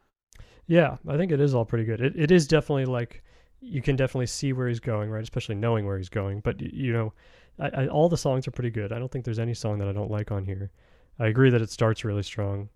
Yeah, 0.68 0.98
I 1.08 1.16
think 1.16 1.32
it 1.32 1.40
is 1.40 1.56
all 1.56 1.66
pretty 1.66 1.86
good. 1.86 2.02
It 2.02 2.14
it 2.16 2.30
is 2.30 2.46
definitely 2.46 2.86
like 2.86 3.24
you 3.62 3.82
can 3.82 3.96
definitely 3.96 4.28
see 4.28 4.54
where 4.54 4.68
he's 4.68 4.82
going, 4.82 5.10
right? 5.10 5.24
Especially 5.24 5.56
knowing 5.56 5.86
where 5.86 5.98
he's 5.98 6.10
going. 6.10 6.42
But 6.42 6.62
you 6.62 6.92
know, 6.92 7.14
I, 7.58 7.70
I, 7.84 7.88
all 7.88 8.10
the 8.10 8.18
songs 8.18 8.48
are 8.48 8.52
pretty 8.52 8.70
good. 8.70 8.92
I 8.92 9.00
don't 9.00 9.12
think 9.12 9.24
there's 9.24 9.40
any 9.40 9.54
song 9.54 9.80
that 9.80 9.88
I 9.88 9.94
don't 9.94 10.12
like 10.12 10.32
on 10.32 10.46
here. 10.46 10.72
I 11.20 11.28
agree 11.28 11.50
that 11.50 11.62
it 11.62 11.72
starts 11.72 12.04
really 12.04 12.22
strong, 12.22 12.70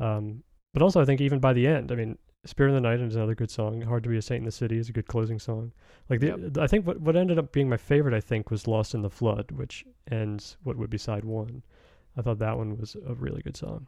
um, 0.00 0.42
but 0.74 0.82
also 0.82 1.00
I 1.00 1.06
think 1.06 1.22
even 1.22 1.38
by 1.38 1.54
the 1.54 1.66
end, 1.66 1.90
I 1.90 1.94
mean, 1.94 2.18
"Spirit 2.44 2.70
of 2.70 2.74
the 2.74 2.80
Night" 2.82 3.00
is 3.00 3.16
another 3.16 3.34
good 3.34 3.50
song. 3.50 3.80
"Hard 3.80 4.02
to 4.02 4.10
Be 4.10 4.18
a 4.18 4.22
Saint 4.22 4.40
in 4.40 4.44
the 4.44 4.52
City" 4.52 4.76
is 4.76 4.90
a 4.90 4.92
good 4.92 5.06
closing 5.08 5.38
song. 5.38 5.72
Like 6.10 6.20
the, 6.20 6.26
Yep. 6.26 6.58
I 6.58 6.66
think 6.66 6.86
what 6.86 7.00
what 7.00 7.16
ended 7.16 7.38
up 7.38 7.52
being 7.52 7.70
my 7.70 7.78
favorite, 7.78 8.12
I 8.14 8.20
think, 8.20 8.50
was 8.50 8.68
"Lost 8.68 8.94
in 8.94 9.00
the 9.00 9.08
Flood," 9.08 9.52
which 9.52 9.86
ends 10.10 10.58
what 10.62 10.76
would 10.76 10.90
be 10.90 10.98
side 10.98 11.24
one. 11.24 11.62
I 12.16 12.22
thought 12.22 12.38
that 12.40 12.58
one 12.58 12.76
was 12.76 12.96
a 13.06 13.14
really 13.14 13.40
good 13.40 13.56
song. 13.56 13.86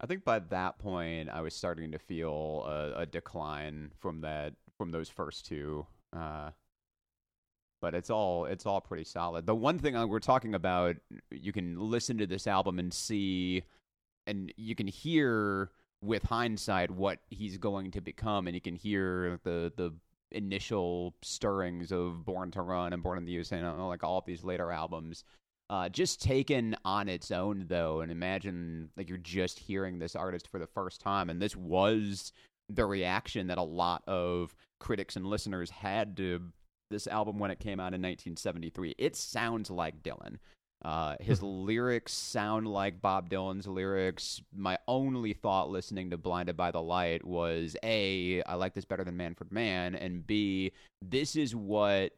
I 0.00 0.06
think 0.06 0.24
by 0.24 0.38
that 0.38 0.78
point, 0.78 1.28
I 1.28 1.40
was 1.40 1.54
starting 1.54 1.90
to 1.90 1.98
feel 1.98 2.64
a, 2.68 3.00
a 3.00 3.06
decline 3.06 3.90
from 3.98 4.20
that 4.20 4.54
from 4.76 4.90
those 4.90 5.08
first 5.08 5.46
two. 5.46 5.86
Uh, 6.12 6.50
but 7.80 7.94
it's 7.94 8.10
all 8.10 8.44
it's 8.44 8.66
all 8.66 8.80
pretty 8.80 9.04
solid. 9.04 9.46
The 9.46 9.54
one 9.54 9.78
thing 9.78 9.96
uh, 9.96 10.06
we're 10.06 10.20
talking 10.20 10.54
about, 10.54 10.96
you 11.30 11.52
can 11.52 11.78
listen 11.78 12.18
to 12.18 12.26
this 12.26 12.46
album 12.46 12.78
and 12.78 12.92
see, 12.92 13.62
and 14.26 14.52
you 14.56 14.74
can 14.74 14.86
hear 14.86 15.70
with 16.02 16.22
hindsight 16.22 16.90
what 16.90 17.18
he's 17.30 17.58
going 17.58 17.90
to 17.92 18.00
become, 18.00 18.46
and 18.46 18.54
you 18.54 18.60
can 18.60 18.76
hear 18.76 19.38
the 19.44 19.72
the 19.76 19.92
initial 20.30 21.14
stirrings 21.22 21.90
of 21.90 22.24
Born 22.24 22.50
to 22.52 22.62
Run 22.62 22.92
and 22.92 23.02
Born 23.02 23.18
in 23.18 23.24
the 23.24 23.32
USA, 23.32 23.58
and 23.58 23.88
like 23.88 24.04
all 24.04 24.18
of 24.18 24.26
these 24.26 24.44
later 24.44 24.70
albums. 24.70 25.24
Uh, 25.70 25.86
just 25.86 26.22
taken 26.22 26.74
on 26.86 27.10
its 27.10 27.30
own, 27.30 27.66
though, 27.68 28.00
and 28.00 28.10
imagine 28.10 28.88
like 28.96 29.08
you're 29.08 29.18
just 29.18 29.58
hearing 29.58 29.98
this 29.98 30.16
artist 30.16 30.48
for 30.48 30.58
the 30.58 30.66
first 30.66 30.98
time, 31.00 31.28
and 31.28 31.42
this 31.42 31.54
was 31.54 32.32
the 32.70 32.86
reaction 32.86 33.48
that 33.48 33.58
a 33.58 33.62
lot 33.62 34.02
of 34.06 34.54
critics 34.80 35.16
and 35.16 35.26
listeners 35.26 35.70
had 35.70 36.16
to 36.16 36.40
this 36.90 37.06
album 37.06 37.38
when 37.38 37.50
it 37.50 37.60
came 37.60 37.80
out 37.80 37.94
in 37.94 38.00
1973. 38.00 38.94
It 38.98 39.14
sounds 39.14 39.70
like 39.70 40.02
Dylan. 40.02 40.36
Uh, 40.84 41.16
his 41.20 41.42
lyrics 41.42 42.12
sound 42.12 42.68
like 42.68 43.02
Bob 43.02 43.28
Dylan's 43.28 43.66
lyrics. 43.66 44.40
My 44.54 44.78
only 44.86 45.32
thought 45.32 45.70
listening 45.70 46.10
to 46.10 46.16
Blinded 46.16 46.56
by 46.56 46.70
the 46.70 46.80
Light 46.80 47.24
was 47.24 47.76
A, 47.82 48.42
I 48.44 48.54
like 48.54 48.74
this 48.74 48.84
better 48.84 49.02
than 49.02 49.16
Manfred 49.16 49.50
Mann, 49.50 49.96
and 49.96 50.24
B, 50.26 50.72
this 51.02 51.34
is 51.34 51.54
what 51.54 52.12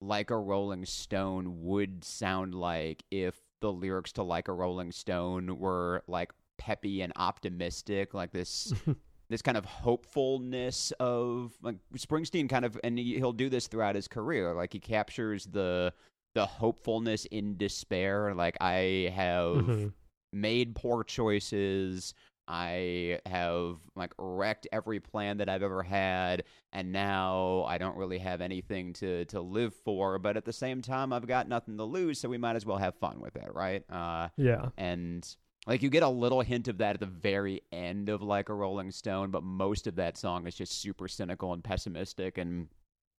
Like 0.00 0.30
a 0.30 0.38
Rolling 0.38 0.84
Stone 0.84 1.64
would 1.64 2.04
sound 2.04 2.54
like 2.54 3.02
if 3.10 3.40
the 3.60 3.72
lyrics 3.72 4.12
to 4.12 4.22
Like 4.22 4.46
a 4.46 4.52
Rolling 4.52 4.92
Stone 4.92 5.58
were 5.58 6.04
like 6.06 6.32
peppy 6.56 7.02
and 7.02 7.12
optimistic, 7.16 8.14
like 8.14 8.30
this 8.30 8.72
this 9.28 9.42
kind 9.42 9.56
of 9.56 9.64
hopefulness 9.64 10.92
of 11.00 11.52
like 11.62 11.76
Springsteen 11.96 12.48
kind 12.48 12.64
of 12.64 12.78
and 12.84 12.96
he- 12.96 13.16
he'll 13.16 13.32
do 13.32 13.48
this 13.48 13.66
throughout 13.66 13.94
his 13.94 14.06
career 14.06 14.52
like 14.52 14.72
he 14.72 14.78
captures 14.78 15.46
the 15.46 15.92
the 16.34 16.46
hopefulness 16.46 17.24
in 17.26 17.56
despair 17.56 18.34
like 18.34 18.56
I 18.60 19.12
have 19.14 19.54
Mhm. 19.56 19.92
made 20.32 20.74
poor 20.74 21.04
choices 21.04 22.14
I 22.46 23.20
have 23.24 23.78
like 23.96 24.12
wrecked 24.18 24.66
every 24.70 25.00
plan 25.00 25.38
that 25.38 25.48
I've 25.48 25.62
ever 25.62 25.82
had 25.82 26.44
and 26.72 26.92
now 26.92 27.64
I 27.66 27.78
don't 27.78 27.96
really 27.96 28.18
have 28.18 28.40
anything 28.42 28.92
to 28.94 29.24
to 29.26 29.40
live 29.40 29.74
for 29.84 30.18
but 30.18 30.36
at 30.36 30.44
the 30.44 30.52
same 30.52 30.82
time 30.82 31.12
I've 31.12 31.26
got 31.26 31.48
nothing 31.48 31.76
to 31.78 31.84
lose 31.84 32.18
so 32.20 32.28
we 32.28 32.36
might 32.36 32.56
as 32.56 32.66
well 32.66 32.78
have 32.78 32.96
fun 32.96 33.20
with 33.20 33.36
it 33.36 33.54
right 33.54 33.84
uh 33.90 34.28
Yeah. 34.36 34.70
and 34.76 35.24
Like 35.66 35.80
you 35.82 35.88
get 35.88 36.02
a 36.02 36.08
little 36.10 36.42
hint 36.42 36.68
of 36.68 36.76
that 36.78 36.94
at 36.96 37.00
the 37.00 37.06
very 37.06 37.62
end 37.72 38.10
of 38.10 38.20
like 38.20 38.50
a 38.50 38.54
Rolling 38.54 38.90
Stone, 38.90 39.30
but 39.30 39.42
most 39.42 39.86
of 39.86 39.94
that 39.94 40.18
song 40.18 40.46
is 40.46 40.54
just 40.54 40.78
super 40.78 41.08
cynical 41.08 41.54
and 41.54 41.64
pessimistic 41.64 42.36
and 42.36 42.68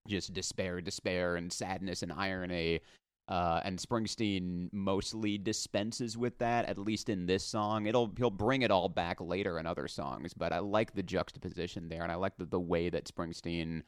just 0.07 0.35
despair, 0.35 0.83
despair, 0.83 1.37
and 1.37 1.51
sadness 1.51 2.03
and 2.03 2.13
irony. 2.13 2.81
Uh, 3.27 3.61
and 3.65 3.79
Springsteen 3.79 4.69
mostly 4.73 5.39
dispenses 5.39 6.19
with 6.19 6.37
that, 6.39 6.67
at 6.67 6.77
least 6.77 7.09
in 7.09 7.25
this 7.25 7.43
song. 7.43 7.87
It'll 7.87 8.13
he'll 8.19 8.31
bring 8.31 8.63
it 8.63 8.71
all 8.71 8.89
back 8.89 9.21
later 9.21 9.59
in 9.59 9.67
other 9.67 9.89
songs, 9.89 10.35
but 10.35 10.53
I 10.53 10.59
like 10.59 10.95
the 10.95 11.03
juxtaposition 11.03 11.89
there, 11.89 12.03
and 12.03 12.13
I 12.13 12.17
like 12.17 12.37
the, 12.37 12.45
the 12.45 12.61
way 12.61 12.91
that 12.91 13.07
Springsteen 13.07 13.83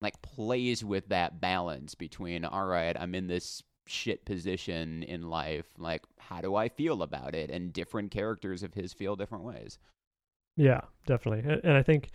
like 0.00 0.20
plays 0.22 0.84
with 0.84 1.08
that 1.08 1.40
balance 1.40 1.94
between 1.94 2.44
all 2.44 2.66
right, 2.66 2.96
I'm 2.98 3.14
in 3.14 3.26
this 3.26 3.62
shit 3.86 4.24
position 4.24 5.02
in 5.04 5.22
life, 5.30 5.66
like 5.78 6.02
how 6.18 6.40
do 6.40 6.54
I 6.54 6.68
feel 6.68 7.02
about 7.02 7.34
it? 7.34 7.50
And 7.50 7.72
different 7.72 8.10
characters 8.10 8.62
of 8.62 8.74
his 8.74 8.92
feel 8.92 9.16
different 9.16 9.44
ways. 9.44 9.78
Yeah, 10.56 10.82
definitely. 11.06 11.58
And, 11.62 11.76
I 11.76 11.82
think 11.82 12.10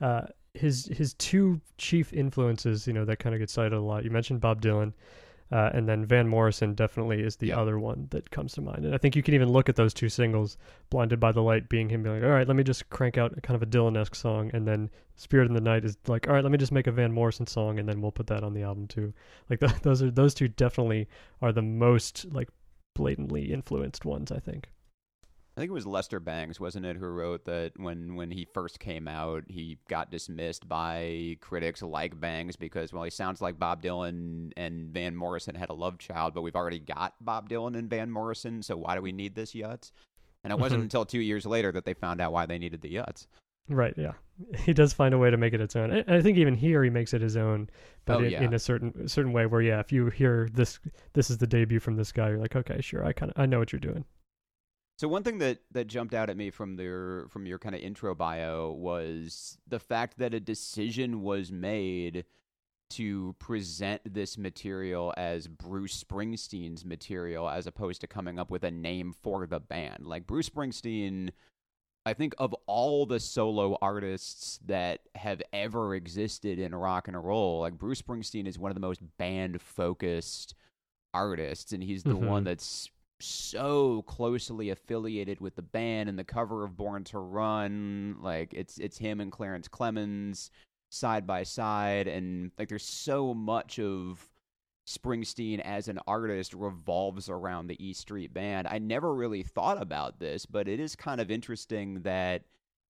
uh, 0.00 0.22
his 0.54 0.86
his 0.86 1.14
two 1.14 1.60
chief 1.78 2.12
influences, 2.12 2.86
you 2.86 2.92
know, 2.92 3.04
that 3.04 3.18
kind 3.18 3.34
of 3.34 3.38
get 3.38 3.50
cited 3.50 3.72
a 3.72 3.80
lot. 3.80 4.04
You 4.04 4.10
mentioned 4.10 4.40
Bob 4.40 4.60
Dylan. 4.60 4.92
Uh, 5.52 5.70
and 5.72 5.88
then 5.88 6.04
Van 6.04 6.26
Morrison 6.26 6.74
definitely 6.74 7.22
is 7.22 7.36
the 7.36 7.48
Yeah. 7.48 7.60
other 7.60 7.78
one 7.78 8.08
that 8.10 8.30
comes 8.30 8.52
to 8.54 8.60
mind. 8.60 8.84
And 8.84 8.94
I 8.94 8.98
think 8.98 9.14
you 9.14 9.22
can 9.22 9.34
even 9.34 9.48
look 9.48 9.68
at 9.68 9.76
those 9.76 9.94
two 9.94 10.08
singles, 10.08 10.56
Blinded 10.90 11.20
by 11.20 11.30
the 11.32 11.42
Light 11.42 11.68
being 11.68 11.88
him 11.88 12.02
being 12.02 12.16
like, 12.16 12.24
all 12.24 12.30
right, 12.34 12.46
let 12.48 12.56
me 12.56 12.64
just 12.64 12.88
crank 12.90 13.16
out 13.16 13.40
kind 13.42 13.54
of 13.54 13.62
a 13.62 13.70
Dylan 13.70 13.96
esque 13.96 14.14
song. 14.16 14.50
And 14.52 14.66
then 14.66 14.90
Spirit 15.14 15.46
in 15.48 15.54
the 15.54 15.60
Night 15.60 15.84
is 15.84 15.96
like, 16.08 16.26
all 16.26 16.34
right, 16.34 16.42
let 16.42 16.50
me 16.50 16.58
just 16.58 16.72
make 16.72 16.86
a 16.88 16.92
Van 16.92 17.12
Morrison 17.12 17.46
song 17.46 17.78
and 17.78 17.88
then 17.88 18.00
we'll 18.00 18.10
put 18.12 18.26
that 18.26 18.42
on 18.42 18.54
the 18.54 18.62
album 18.62 18.86
too. 18.88 19.12
Like 19.48 19.60
th- 19.60 19.80
those 19.82 20.02
are 20.02 20.10
those 20.10 20.34
two 20.34 20.48
definitely 20.48 21.08
are 21.40 21.52
the 21.52 21.62
most 21.62 22.26
like 22.32 22.48
blatantly 22.94 23.52
influenced 23.52 24.04
ones, 24.04 24.32
I 24.32 24.38
think. 24.40 24.70
I 25.56 25.60
think 25.62 25.70
it 25.70 25.74
was 25.74 25.86
Lester 25.86 26.20
Bangs, 26.20 26.60
wasn't 26.60 26.84
it, 26.84 26.96
who 26.98 27.06
wrote 27.06 27.46
that 27.46 27.72
when 27.78 28.14
when 28.14 28.30
he 28.30 28.46
first 28.52 28.78
came 28.78 29.08
out, 29.08 29.44
he 29.48 29.78
got 29.88 30.10
dismissed 30.10 30.68
by 30.68 31.38
critics 31.40 31.80
like 31.82 32.20
Bangs 32.20 32.56
because 32.56 32.92
well, 32.92 33.04
he 33.04 33.10
sounds 33.10 33.40
like 33.40 33.58
Bob 33.58 33.82
Dylan 33.82 34.52
and 34.56 34.90
Van 34.90 35.16
Morrison 35.16 35.54
had 35.54 35.70
a 35.70 35.74
love 35.74 35.96
child, 35.98 36.34
but 36.34 36.42
we've 36.42 36.56
already 36.56 36.78
got 36.78 37.14
Bob 37.22 37.48
Dylan 37.48 37.74
and 37.76 37.88
Van 37.88 38.10
Morrison, 38.10 38.62
so 38.62 38.76
why 38.76 38.94
do 38.96 39.00
we 39.00 39.12
need 39.12 39.34
this 39.34 39.54
Yuts? 39.54 39.92
And 40.44 40.52
it 40.52 40.58
wasn't 40.58 40.80
Mhm. 40.80 40.84
until 40.84 41.06
two 41.06 41.20
years 41.20 41.46
later 41.46 41.72
that 41.72 41.86
they 41.86 41.94
found 41.94 42.20
out 42.20 42.32
why 42.32 42.44
they 42.44 42.58
needed 42.58 42.82
the 42.82 42.94
Yuts. 42.94 43.26
Right, 43.68 43.94
yeah. 43.96 44.12
He 44.64 44.74
does 44.74 44.92
find 44.92 45.14
a 45.14 45.18
way 45.18 45.30
to 45.30 45.38
make 45.38 45.54
it 45.54 45.60
its 45.62 45.74
own. 45.74 46.04
I 46.06 46.20
think 46.20 46.36
even 46.36 46.54
here 46.54 46.84
he 46.84 46.90
makes 46.90 47.14
it 47.14 47.22
his 47.22 47.36
own, 47.38 47.70
but 48.04 48.16
Oh, 48.18 48.24
in, 48.24 48.30
yeah. 48.30 48.42
in 48.42 48.52
a 48.52 48.58
certain 48.58 49.08
certain 49.08 49.32
way 49.32 49.46
where 49.46 49.62
yeah, 49.62 49.80
if 49.80 49.90
you 49.90 50.10
hear 50.10 50.48
this 50.52 50.78
this 51.14 51.30
is 51.30 51.38
the 51.38 51.46
debut 51.46 51.80
from 51.80 51.96
this 51.96 52.12
guy, 52.12 52.28
you're 52.28 52.38
like, 52.38 52.54
okay, 52.54 52.82
sure, 52.82 53.02
I 53.06 53.14
kind 53.14 53.32
of 53.34 53.40
I 53.40 53.46
know 53.46 53.58
what 53.58 53.72
you're 53.72 53.80
doing. 53.80 54.04
So 54.98 55.08
one 55.08 55.22
thing 55.22 55.38
that, 55.38 55.58
that 55.72 55.88
jumped 55.88 56.14
out 56.14 56.30
at 56.30 56.36
me 56.38 56.50
from 56.50 56.76
their 56.76 57.26
from 57.28 57.44
your 57.46 57.58
kind 57.58 57.74
of 57.74 57.80
intro 57.82 58.14
bio 58.14 58.72
was 58.72 59.58
the 59.68 59.78
fact 59.78 60.18
that 60.18 60.32
a 60.32 60.40
decision 60.40 61.22
was 61.22 61.52
made 61.52 62.24
to 62.90 63.34
present 63.38 64.00
this 64.14 64.38
material 64.38 65.12
as 65.16 65.48
Bruce 65.48 66.02
Springsteen's 66.02 66.84
material 66.84 67.48
as 67.48 67.66
opposed 67.66 68.00
to 68.02 68.06
coming 68.06 68.38
up 68.38 68.50
with 68.50 68.62
a 68.64 68.70
name 68.70 69.12
for 69.12 69.46
the 69.46 69.60
band. 69.60 70.06
Like 70.06 70.26
Bruce 70.26 70.48
Springsteen 70.48 71.30
I 72.06 72.14
think 72.14 72.34
of 72.38 72.54
all 72.66 73.04
the 73.04 73.18
solo 73.18 73.76
artists 73.82 74.60
that 74.66 75.00
have 75.16 75.42
ever 75.52 75.96
existed 75.96 76.60
in 76.60 76.72
rock 76.72 77.08
and 77.08 77.22
roll, 77.22 77.60
like 77.62 77.76
Bruce 77.76 78.00
Springsteen 78.00 78.46
is 78.46 78.58
one 78.60 78.70
of 78.70 78.76
the 78.76 78.80
most 78.80 79.00
band 79.18 79.60
focused 79.60 80.54
artists 81.12 81.72
and 81.72 81.82
he's 81.82 82.04
the 82.04 82.14
Mhm. 82.14 82.28
one 82.28 82.44
that's 82.44 82.88
so 83.20 84.02
closely 84.02 84.70
affiliated 84.70 85.40
with 85.40 85.56
the 85.56 85.62
band 85.62 86.08
and 86.08 86.18
the 86.18 86.24
cover 86.24 86.64
of 86.64 86.76
Born 86.76 87.04
to 87.04 87.18
Run, 87.18 88.16
like 88.20 88.52
it's 88.54 88.78
it's 88.78 88.98
him 88.98 89.20
and 89.20 89.32
Clarence 89.32 89.68
Clemons 89.68 90.50
side 90.88 91.26
by 91.26 91.42
side 91.42 92.06
and 92.06 92.52
like 92.58 92.68
there's 92.68 92.84
so 92.84 93.34
much 93.34 93.78
of 93.78 94.28
Springsteen 94.86 95.60
as 95.60 95.88
an 95.88 95.98
artist 96.06 96.54
revolves 96.54 97.28
around 97.28 97.66
the 97.66 97.84
E 97.84 97.92
Street 97.92 98.32
Band. 98.32 98.68
I 98.68 98.78
never 98.78 99.14
really 99.14 99.42
thought 99.42 99.80
about 99.82 100.20
this, 100.20 100.46
but 100.46 100.68
it 100.68 100.78
is 100.78 100.94
kind 100.94 101.20
of 101.20 101.30
interesting 101.30 102.02
that 102.02 102.42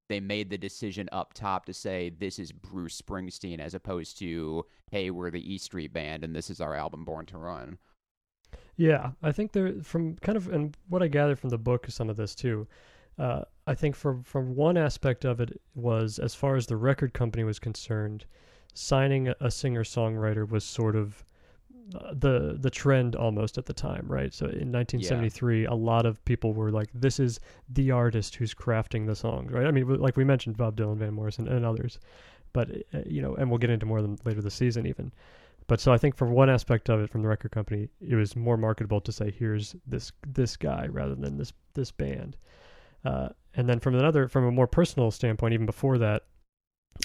they 0.09 0.19
made 0.19 0.49
the 0.49 0.57
decision 0.57 1.07
up 1.11 1.33
top 1.33 1.65
to 1.65 1.73
say 1.73 2.09
this 2.09 2.39
is 2.39 2.51
Bruce 2.51 3.01
Springsteen 3.01 3.59
as 3.59 3.73
opposed 3.73 4.17
to 4.19 4.65
hey, 4.91 5.11
we're 5.11 5.31
the 5.31 5.53
E 5.53 5.57
Street 5.57 5.93
Band 5.93 6.23
and 6.23 6.35
this 6.35 6.49
is 6.49 6.61
our 6.61 6.75
album 6.75 7.05
Born 7.05 7.25
to 7.27 7.37
Run. 7.37 7.77
Yeah, 8.75 9.11
I 9.21 9.31
think 9.31 9.51
there 9.51 9.73
from 9.83 10.15
kind 10.17 10.35
of 10.35 10.49
and 10.49 10.75
what 10.89 11.03
I 11.03 11.07
gathered 11.07 11.39
from 11.39 11.49
the 11.49 11.57
book 11.57 11.87
is 11.87 11.93
some 11.93 12.09
of 12.09 12.17
this 12.17 12.33
too. 12.35 12.67
Uh, 13.19 13.43
I 13.67 13.75
think 13.75 13.95
from 13.95 14.23
from 14.23 14.55
one 14.55 14.77
aspect 14.77 15.25
of 15.25 15.39
it 15.39 15.61
was 15.75 16.19
as 16.19 16.33
far 16.33 16.55
as 16.55 16.65
the 16.65 16.77
record 16.77 17.13
company 17.13 17.43
was 17.43 17.59
concerned, 17.59 18.25
signing 18.73 19.27
a, 19.27 19.35
a 19.39 19.51
singer 19.51 19.83
songwriter 19.83 20.49
was 20.49 20.63
sort 20.63 20.95
of 20.95 21.23
uh, 21.93 22.13
the 22.13 22.57
the 22.59 22.71
trend 22.71 23.15
almost 23.15 23.57
at 23.57 23.67
the 23.67 23.73
time, 23.73 24.05
right? 24.07 24.33
So 24.33 24.45
in 24.45 24.71
1973, 24.71 25.65
a 25.65 25.73
lot 25.73 26.05
of 26.07 26.23
people 26.25 26.53
were 26.53 26.71
like, 26.71 26.89
"This 26.93 27.19
is 27.19 27.39
the 27.69 27.91
artist 27.91 28.35
who's 28.35 28.53
crafting 28.55 29.05
the 29.05 29.15
songs," 29.15 29.51
right? 29.51 29.67
I 29.67 29.71
mean, 29.71 29.87
like 29.99 30.17
we 30.17 30.23
mentioned, 30.23 30.57
Bob 30.57 30.75
Dylan, 30.75 30.97
Van 30.97 31.13
Morrison, 31.13 31.47
and 31.47 31.63
others, 31.63 31.99
but 32.53 32.71
uh, 32.93 33.01
you 33.05 33.21
know, 33.21 33.35
and 33.35 33.49
we'll 33.49 33.59
get 33.59 33.69
into 33.69 33.85
more 33.85 33.99
of 33.99 34.03
them 34.03 34.17
later 34.25 34.41
this 34.41 34.55
season, 34.55 34.87
even. 34.87 35.11
But 35.73 35.79
so 35.79 35.91
I 35.91 35.97
think 35.97 36.15
for 36.15 36.27
one 36.27 36.51
aspect 36.51 36.87
of 36.87 36.99
it, 36.99 37.09
from 37.09 37.23
the 37.23 37.27
record 37.27 37.49
company, 37.49 37.89
it 37.99 38.13
was 38.13 38.35
more 38.35 38.57
marketable 38.57 39.01
to 39.01 39.11
say, 39.11 39.31
"Here's 39.31 39.75
this 39.87 40.11
this 40.27 40.55
guy," 40.55 40.85
rather 40.85 41.15
than 41.15 41.35
this 41.39 41.51
this 41.73 41.89
band. 41.89 42.37
Uh, 43.03 43.29
and 43.55 43.67
then 43.67 43.79
from 43.79 43.95
another, 43.95 44.27
from 44.27 44.45
a 44.45 44.51
more 44.51 44.67
personal 44.67 45.09
standpoint, 45.09 45.55
even 45.55 45.65
before 45.65 45.97
that, 45.97 46.25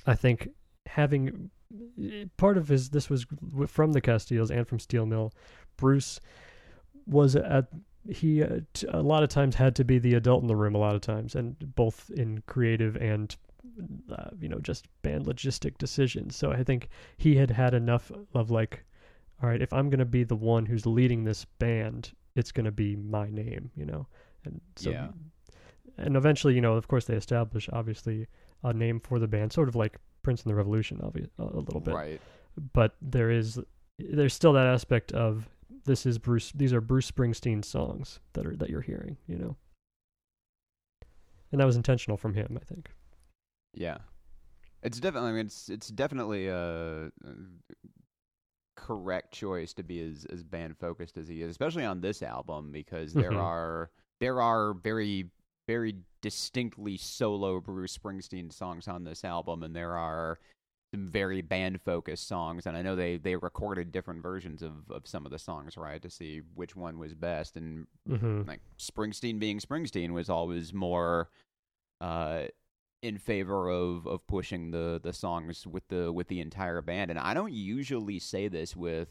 I 0.06 0.16
think 0.16 0.50
having 0.84 1.50
part 2.36 2.58
of 2.58 2.68
his 2.68 2.90
this 2.90 3.08
was 3.08 3.24
from 3.66 3.94
the 3.94 4.02
Castiles 4.02 4.50
and 4.50 4.68
from 4.68 4.80
Steel 4.80 5.06
Mill. 5.06 5.32
Bruce 5.78 6.20
was 7.06 7.36
at 7.36 7.68
he 8.06 8.42
uh, 8.42 8.60
t- 8.74 8.86
a 8.90 9.00
lot 9.00 9.22
of 9.22 9.30
times 9.30 9.54
had 9.54 9.76
to 9.76 9.84
be 9.84 9.98
the 9.98 10.12
adult 10.12 10.42
in 10.42 10.46
the 10.46 10.54
room 10.54 10.74
a 10.74 10.78
lot 10.78 10.94
of 10.94 11.00
times, 11.00 11.34
and 11.34 11.74
both 11.74 12.10
in 12.10 12.42
creative 12.46 12.98
and 12.98 13.34
uh, 14.10 14.30
you 14.40 14.48
know 14.48 14.58
just 14.58 14.86
band 15.02 15.26
logistic 15.26 15.78
decisions. 15.78 16.36
So 16.36 16.50
I 16.52 16.62
think 16.64 16.88
he 17.16 17.36
had 17.36 17.50
had 17.50 17.74
enough 17.74 18.10
of 18.34 18.50
like, 18.50 18.84
all 19.42 19.48
right, 19.48 19.60
if 19.62 19.72
I'm 19.72 19.90
gonna 19.90 20.04
be 20.04 20.24
the 20.24 20.36
one 20.36 20.66
who's 20.66 20.86
leading 20.86 21.24
this 21.24 21.44
band, 21.44 22.12
it's 22.34 22.52
gonna 22.52 22.70
be 22.72 22.96
my 22.96 23.30
name, 23.30 23.70
you 23.74 23.84
know, 23.86 24.06
and 24.44 24.60
so 24.76 24.90
Yeah. 24.90 25.08
and 25.96 26.16
eventually, 26.16 26.54
you 26.54 26.60
know, 26.60 26.74
of 26.74 26.88
course, 26.88 27.04
they 27.06 27.14
establish 27.16 27.68
obviously 27.72 28.26
a 28.62 28.72
name 28.72 29.00
for 29.00 29.18
the 29.18 29.28
band, 29.28 29.52
sort 29.52 29.68
of 29.68 29.74
like 29.76 29.98
Prince 30.22 30.42
and 30.42 30.50
the 30.50 30.54
Revolution, 30.54 31.00
obviously 31.02 31.30
a 31.38 31.44
little 31.44 31.80
bit. 31.80 31.94
Right. 31.94 32.20
But 32.72 32.96
there 33.00 33.30
is 33.30 33.58
there's 33.98 34.34
still 34.34 34.52
that 34.52 34.66
aspect 34.66 35.10
of 35.12 35.48
this 35.84 36.06
is 36.06 36.18
Bruce. 36.18 36.52
These 36.52 36.72
are 36.72 36.80
Bruce 36.80 37.10
Springsteen 37.10 37.64
songs 37.64 38.20
that 38.34 38.46
are 38.46 38.56
that 38.56 38.70
you're 38.70 38.80
hearing, 38.82 39.16
you 39.26 39.36
know. 39.38 39.56
And 41.50 41.60
that 41.60 41.64
was 41.64 41.76
intentional 41.76 42.16
from 42.16 42.34
him, 42.34 42.58
I 42.60 42.64
think. 42.64 42.90
Yeah, 43.78 43.98
it's 44.82 45.00
definitely. 45.00 45.30
I 45.30 45.32
mean, 45.34 45.46
it's 45.46 45.68
it's 45.68 45.88
definitely 45.88 46.48
a, 46.48 47.06
a 47.06 47.10
correct 48.76 49.32
choice 49.32 49.74
to 49.74 49.82
be 49.82 50.00
as 50.00 50.24
as 50.26 50.42
band 50.44 50.76
focused 50.78 51.16
as 51.18 51.28
he 51.28 51.42
is, 51.42 51.50
especially 51.50 51.84
on 51.84 52.00
this 52.00 52.22
album 52.22 52.70
because 52.72 53.16
there 53.16 53.32
Mhm. 53.32 53.40
are 53.40 53.90
there 54.20 54.40
are 54.40 54.74
very 54.74 55.30
very 55.66 55.96
distinctly 56.22 56.96
solo 56.96 57.60
Bruce 57.60 57.96
Springsteen 57.98 58.52
songs 58.52 58.88
on 58.88 59.04
this 59.04 59.24
album, 59.24 59.62
and 59.62 59.74
there 59.76 59.96
are 59.96 60.38
some 60.94 61.06
very 61.06 61.42
band 61.42 61.82
focused 61.82 62.28
songs. 62.28 62.66
And 62.66 62.76
I 62.76 62.82
know 62.82 62.96
they 62.96 63.18
they 63.18 63.36
recorded 63.36 63.92
different 63.92 64.22
versions 64.22 64.62
of 64.62 64.90
of 64.90 65.06
some 65.08 65.26
of 65.26 65.32
the 65.32 65.38
songs, 65.40 65.76
right, 65.76 66.02
to 66.02 66.10
see 66.10 66.42
which 66.54 66.76
one 66.76 66.98
was 66.98 67.14
best. 67.14 67.56
And 67.56 67.86
Mm-hmm. 68.08 68.42
like 68.46 68.60
Springsteen 68.78 69.38
being 69.40 69.60
Springsteen 69.60 70.12
was 70.12 70.30
always 70.30 70.74
more 70.74 71.30
uh 72.00 72.44
in 73.02 73.18
favor 73.18 73.68
of 73.68 74.06
of 74.06 74.26
pushing 74.26 74.70
the 74.70 75.00
the 75.02 75.12
songs 75.12 75.66
with 75.66 75.86
the 75.88 76.12
with 76.12 76.28
the 76.28 76.40
entire 76.40 76.82
band. 76.82 77.10
And 77.10 77.18
I 77.18 77.34
don't 77.34 77.52
usually 77.52 78.18
say 78.18 78.48
this 78.48 78.74
with 78.76 79.08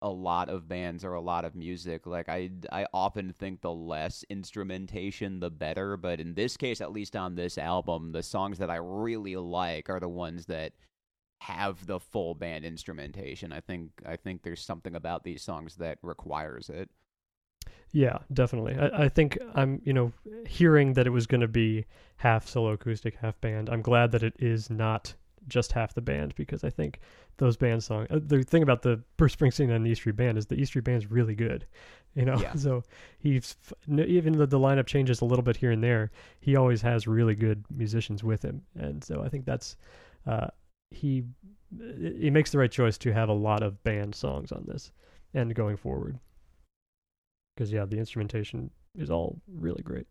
a 0.00 0.08
lot 0.08 0.48
of 0.48 0.68
bands 0.68 1.04
or 1.04 1.14
a 1.14 1.20
lot 1.20 1.44
of 1.44 1.54
music. 1.54 2.06
Like 2.06 2.28
I 2.28 2.50
I 2.72 2.86
often 2.94 3.32
think 3.32 3.60
the 3.60 3.72
less 3.72 4.24
instrumentation 4.30 5.40
the 5.40 5.50
better. 5.50 5.96
But 5.96 6.20
in 6.20 6.34
this 6.34 6.56
case 6.56 6.80
at 6.80 6.92
least 6.92 7.16
on 7.16 7.34
this 7.34 7.58
album 7.58 8.12
the 8.12 8.22
songs 8.22 8.58
that 8.58 8.70
I 8.70 8.76
really 8.76 9.36
like 9.36 9.90
are 9.90 10.00
the 10.00 10.08
ones 10.08 10.46
that 10.46 10.72
have 11.40 11.86
the 11.86 12.00
full 12.00 12.34
band 12.34 12.64
instrumentation. 12.64 13.52
I 13.52 13.60
think 13.60 13.90
I 14.06 14.16
think 14.16 14.42
there's 14.42 14.62
something 14.62 14.94
about 14.94 15.24
these 15.24 15.42
songs 15.42 15.76
that 15.76 15.98
requires 16.02 16.70
it 16.70 16.90
Yeah, 17.92 18.18
definitely. 18.32 18.76
I, 18.76 19.04
I 19.04 19.08
think 19.08 19.38
I'm, 19.54 19.80
you 19.84 19.92
know, 19.92 20.12
hearing 20.46 20.92
that 20.94 21.06
it 21.06 21.10
was 21.10 21.26
going 21.26 21.40
to 21.40 21.48
be 21.48 21.86
half 22.16 22.46
solo 22.46 22.72
acoustic, 22.72 23.16
half 23.16 23.40
band. 23.40 23.68
I'm 23.68 23.82
glad 23.82 24.12
that 24.12 24.22
it 24.22 24.34
is 24.38 24.70
not 24.70 25.14
just 25.48 25.72
half 25.72 25.94
the 25.94 26.02
band 26.02 26.34
because 26.34 26.64
I 26.64 26.70
think 26.70 27.00
those 27.38 27.56
band 27.56 27.82
songs. 27.82 28.08
Uh, 28.10 28.20
the 28.22 28.42
thing 28.42 28.62
about 28.62 28.82
the 28.82 29.00
Bruce 29.16 29.34
Springsteen 29.34 29.70
and 29.70 29.84
the 29.84 29.90
E 29.90 29.94
Street 29.94 30.16
Band 30.16 30.36
is 30.36 30.46
the 30.46 30.56
E 30.56 30.64
Street 30.64 30.84
Band's 30.84 31.10
really 31.10 31.34
good, 31.34 31.66
you 32.14 32.24
know. 32.24 32.38
Yeah. 32.38 32.52
So 32.56 32.82
he's 33.18 33.56
even 33.88 34.36
though 34.36 34.46
the 34.46 34.58
lineup 34.58 34.86
changes 34.86 35.20
a 35.20 35.24
little 35.24 35.44
bit 35.44 35.56
here 35.56 35.70
and 35.70 35.82
there, 35.82 36.10
he 36.40 36.56
always 36.56 36.82
has 36.82 37.06
really 37.06 37.34
good 37.34 37.64
musicians 37.74 38.22
with 38.22 38.42
him, 38.42 38.62
and 38.74 39.02
so 39.02 39.22
I 39.22 39.28
think 39.28 39.44
that's 39.44 39.76
uh, 40.26 40.48
he 40.90 41.24
he 42.18 42.30
makes 42.30 42.50
the 42.50 42.58
right 42.58 42.70
choice 42.70 42.98
to 42.98 43.12
have 43.12 43.28
a 43.28 43.34
lot 43.34 43.62
of 43.62 43.82
band 43.84 44.14
songs 44.14 44.52
on 44.52 44.64
this 44.66 44.90
and 45.34 45.54
going 45.54 45.76
forward 45.76 46.18
because 47.58 47.72
yeah, 47.72 47.84
the 47.84 47.98
instrumentation 47.98 48.70
is 48.96 49.10
all 49.10 49.40
really 49.52 49.82
great. 49.82 50.06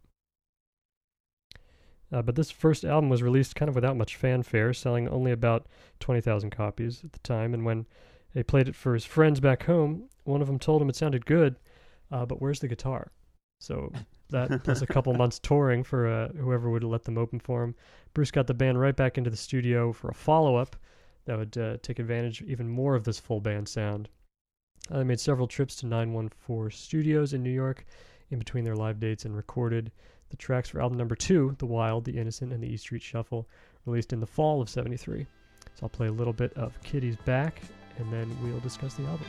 Uh, 2.12 2.21
but 2.21 2.36
this 2.36 2.51
first 2.51 2.83
album 2.83 3.10
was 3.10 3.23
released 3.23 3.55
kind 3.55 3.69
of 3.69 3.75
without 3.75 3.95
much 3.95 4.17
fanfare, 4.17 4.73
selling 4.73 5.07
only 5.07 5.31
about 5.31 5.67
20,000 6.01 6.49
copies 6.49 7.01
at 7.05 7.13
the 7.13 7.19
time. 7.19 7.53
And 7.53 7.63
when 7.63 7.86
they 8.33 8.43
played 8.43 8.67
it 8.67 8.75
for 8.75 8.93
his 8.93 9.05
friends 9.05 9.39
back 9.39 9.63
home, 9.63 10.10
one 10.25 10.41
of 10.41 10.47
them 10.47 10.60
told 10.60 10.81
him 10.81 10.89
it 10.89 10.97
sounded 10.97 11.25
good, 11.25 11.55
uh, 12.12 12.25
but 12.25 12.41
where's 12.41 12.60
the 12.60 12.67
guitar? 12.67 13.12
So 13.62 13.93
that 14.29 14.63
plus 14.65 14.81
a 14.81 14.88
couple 14.88 15.13
months 15.13 15.39
touring 15.39 15.86
for 15.86 16.07
uh, 16.07 16.27
whoever 16.33 16.69
would 16.69 16.83
let 16.83 17.05
them 17.05 17.17
open 17.17 17.39
for 17.39 17.63
him. 17.63 17.75
Bruce 18.13 18.31
got 18.31 18.47
the 18.47 18.53
band 18.53 18.77
right 18.77 18.95
back 18.95 19.17
into 19.17 19.29
the 19.29 19.38
studio 19.38 19.93
for 19.93 20.10
a 20.10 20.13
follow 20.13 20.57
up 20.57 20.75
that 21.25 21.38
would 21.38 21.57
uh, 21.57 21.77
take 21.81 21.99
advantage 21.99 22.41
even 22.41 22.67
more 22.67 22.93
of 22.93 23.05
this 23.05 23.19
full 23.19 23.39
band 23.39 23.69
sound. 23.69 24.10
Uh, 24.91 25.00
they 25.00 25.04
made 25.04 25.19
several 25.19 25.47
trips 25.47 25.76
to 25.78 25.86
914 25.86 26.78
Studios 26.78 27.34
in 27.34 27.43
New 27.43 27.52
York 27.52 27.86
in 28.32 28.39
between 28.39 28.63
their 28.63 28.76
live 28.76 29.00
dates 29.00 29.26
and 29.26 29.36
recorded 29.36 29.91
the 30.30 30.38
tracks 30.38 30.69
for 30.69 30.82
album 30.82 30.97
number 30.97 31.15
two, 31.15 31.56
The 31.60 31.65
Wild, 31.65 32.06
The 32.06 32.17
Innocent, 32.17 32.52
and 32.52 32.62
The 32.62 32.67
E 32.67 32.78
Street 32.78 33.02
Shuffle, 33.02 33.47
released 33.86 34.12
in 34.13 34.19
the 34.19 34.28
fall 34.28 34.62
of 34.62 34.69
73. 34.69 35.26
So 35.76 35.84
I'll 35.84 35.89
play 35.89 36.08
a 36.08 36.12
little 36.12 36.34
bit 36.34 36.54
of 36.54 36.80
Kitty's 36.84 37.15
Back, 37.17 37.62
and 37.97 38.12
then 38.12 38.36
we'll 38.43 38.60
discuss 38.60 38.95
the 38.95 39.04
album. 39.06 39.28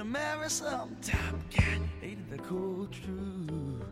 To 0.00 0.06
marry 0.06 0.48
some 0.48 0.96
top 1.02 1.36
cat, 1.50 1.78
ain't 2.02 2.30
the 2.30 2.38
cool 2.38 2.86
truth. 2.86 3.84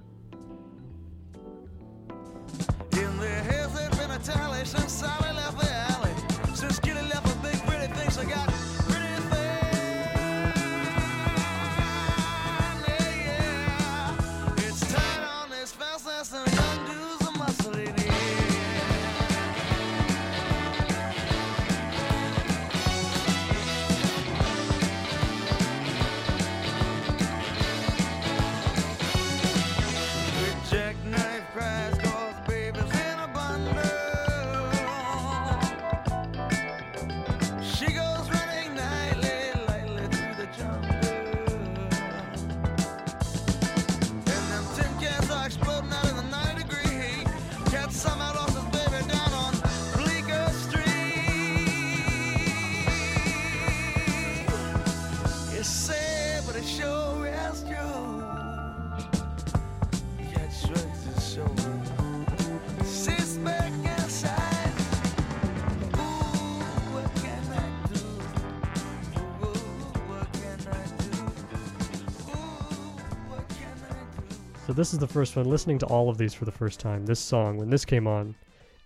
This 74.79 74.93
is 74.93 74.99
the 74.99 75.07
first 75.09 75.35
one. 75.37 75.45
Listening 75.47 75.79
to 75.81 75.87
all 75.87 76.09
of 76.09 76.17
these 76.19 76.33
for 76.33 76.45
the 76.45 76.53
first 76.53 76.79
time, 76.81 77.05
this 77.05 77.21
song 77.21 77.57
when 77.59 77.69
this 77.69 77.85
came 77.85 78.07
on, 78.07 78.35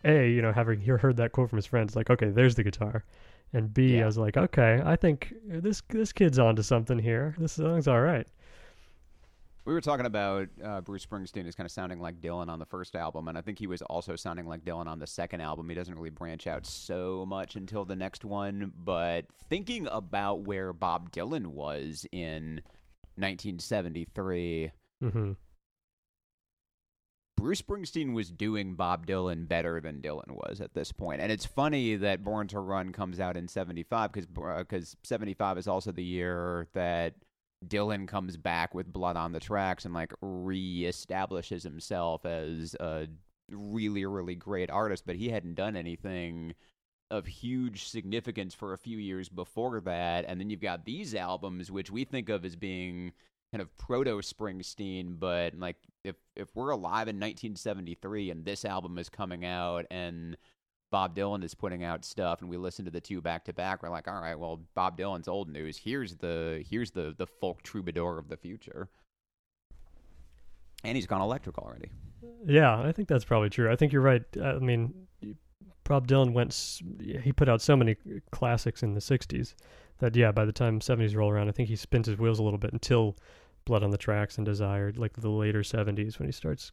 a 0.05 0.29
you 0.31 0.43
know 0.43 0.51
having 0.53 0.81
he- 0.81 0.91
heard 0.91 1.17
that 1.19 1.33
quote 1.33 1.51
from 1.51 1.59
his 1.59 1.67
friends, 1.67 1.95
like 1.95 2.11
okay, 2.11 2.31
there's 2.31 2.55
the 2.55 2.65
guitar, 2.65 3.05
and 3.53 3.73
B 3.73 3.97
I 3.97 3.99
Yeah. 4.01 4.07
was 4.07 4.19
like 4.19 4.37
okay, 4.37 4.81
I 4.85 4.97
think 4.97 5.35
this 5.45 5.83
this 5.91 6.13
kid's 6.13 6.39
onto 6.39 6.63
something 6.63 6.99
here. 6.99 7.35
This 7.39 7.53
song's 7.53 7.87
all 7.87 8.01
right. 8.01 8.27
We 9.65 9.73
were 9.73 9.81
talking 9.81 10.07
about 10.07 10.49
uh, 10.65 10.81
Bruce 10.81 11.07
Springsteen 11.07 11.47
is 11.47 11.55
kind 11.55 11.67
of 11.67 11.71
sounding 11.71 12.01
like 12.01 12.21
Dylan 12.21 12.49
on 12.49 12.59
the 12.59 12.67
first 12.67 12.97
album, 12.97 13.29
and 13.29 13.39
I 13.39 13.43
think 13.43 13.61
he 13.61 13.69
was 13.69 13.81
also 13.83 14.17
sounding 14.17 14.47
like 14.47 14.65
Dylan 14.65 14.87
on 14.89 14.99
the 14.99 15.07
second 15.07 15.41
album. 15.41 15.69
He 15.69 15.77
doesn't 15.77 15.95
really 15.95 16.11
branch 16.11 16.49
out 16.49 16.67
so 16.67 17.25
much 17.27 17.55
until 17.55 17.85
the 17.85 17.95
next 17.95 18.25
one, 18.25 18.73
but 18.85 19.27
thinking 19.49 19.87
about 19.93 20.41
where 20.41 20.73
Bob 20.73 21.13
Dylan 21.13 21.47
was 21.47 22.05
in 22.11 22.61
1973, 23.15 24.73
hmm 25.01 25.33
Bruce 27.37 27.63
Springsteen 27.63 28.13
was 28.13 28.31
doing 28.31 28.75
Bob 28.75 29.07
Dylan 29.07 29.49
better 29.49 29.81
than 29.81 30.01
Dylan 30.01 30.31
was 30.31 30.61
at 30.61 30.75
this 30.75 30.93
point. 30.93 31.21
And 31.21 31.33
it's 31.33 31.47
funny 31.47 31.97
that 31.97 32.23
Born 32.23 32.47
to 32.49 32.61
Run 32.61 32.93
comes 32.93 33.19
out 33.19 33.37
in 33.37 33.49
75 33.49 34.13
because 34.13 34.27
because 34.27 34.95
uh, 34.95 34.97
75 35.03 35.59
is 35.59 35.67
also 35.67 35.91
the 35.91 36.05
year 36.05 36.69
that 36.75 37.15
Dylan 37.67 38.07
comes 38.07 38.37
back 38.37 38.75
with 38.75 38.93
Blood 38.93 39.17
on 39.17 39.33
the 39.33 39.41
Tracks 39.41 39.85
and 39.85 39.95
like 39.95 40.13
reestablishes 40.23 41.63
himself 41.63 42.25
as 42.25 42.77
a 42.79 43.09
really 43.51 44.05
really 44.07 44.35
great 44.35 44.71
artist, 44.71 45.05
but 45.07 45.17
he 45.17 45.29
hadn't 45.29 45.55
done 45.55 45.77
anything 45.77 46.55
of 47.11 47.27
huge 47.27 47.89
significance 47.89 48.55
for 48.55 48.73
a 48.73 48.79
few 48.79 48.99
years 48.99 49.29
before 49.29 49.81
that. 49.81 50.25
And 50.27 50.41
then 50.41 50.49
you've 50.49 50.61
got 50.61 50.85
these 50.85 51.15
albums 51.15 51.71
which 51.71 51.91
we 51.91 52.05
think 52.05 52.29
of 52.29 52.45
as 52.45 52.57
being 52.57 53.13
kind 53.53 53.61
of 53.61 53.77
proto 53.77 54.17
Springsteen, 54.19 55.19
but 55.19 55.55
like 55.55 55.77
if 56.05 56.17
if 56.37 56.49
we're 56.55 56.71
alive 56.71 57.09
in 57.09 57.17
1973 57.17 58.31
and 58.31 58.45
this 58.45 58.65
album 58.65 58.99
is 58.99 59.09
coming 59.09 59.45
out 59.45 59.87
and 59.91 60.37
Bob 60.91 61.17
Dylan 61.17 61.43
is 61.43 61.55
putting 61.55 61.85
out 61.85 62.05
stuff 62.05 62.43
and 62.43 62.51
we 62.51 62.57
listen 62.57 62.85
to 62.85 62.91
the 62.91 63.01
two 63.01 63.21
back 63.21 63.45
to 63.47 63.53
back, 63.53 63.83
we're 63.83 63.89
like, 63.89 64.09
all 64.09 64.21
right, 64.21 64.39
well, 64.39 64.61
Bob 64.75 64.99
Dylan's 64.99 65.27
old 65.27 65.49
news. 65.49 65.77
Here's 65.77 66.17
the 66.17 66.65
here's 66.69 66.91
the 66.91 67.15
the 67.17 67.27
folk 67.27 67.63
troubadour 67.63 68.19
of 68.19 68.29
the 68.29 68.37
future. 68.37 68.89
And 70.85 70.97
he's 70.97 71.07
gone 71.07 71.21
electric 71.21 71.59
already. 71.59 71.91
Yeah, 72.45 72.81
I 72.81 72.93
think 72.93 73.09
that's 73.09 73.25
probably 73.25 73.51
true. 73.51 73.71
I 73.71 73.77
think 73.77 73.93
you're 73.93 74.03
right. 74.03 74.23
I 74.43 74.55
mean, 74.59 74.93
Bob 75.85 76.09
Dylan 76.09 76.33
went. 76.33 76.53
He 77.23 77.33
put 77.33 77.49
out 77.49 77.63
so 77.63 77.77
many 77.77 77.97
classics 78.33 78.83
in 78.83 78.95
the 78.95 79.01
'60s 79.01 79.55
that 79.99 80.17
yeah, 80.17 80.33
by 80.33 80.45
the 80.45 80.53
time 80.53 80.81
'70s 80.81 81.17
roll 81.17 81.31
around, 81.31 81.49
I 81.49 81.53
think 81.53 81.69
he 81.69 81.77
spins 81.77 82.07
his 82.07 82.19
wheels 82.19 82.39
a 82.39 82.43
little 82.43 82.59
bit 82.59 82.73
until 82.73 83.17
Blood 83.65 83.83
on 83.83 83.91
the 83.91 83.99
Tracks 83.99 84.37
and 84.37 84.45
Desired, 84.47 84.99
like 84.99 85.15
the 85.15 85.31
later 85.31 85.61
'70s 85.63 86.19
when 86.19 86.27
he 86.29 86.33
starts 86.33 86.73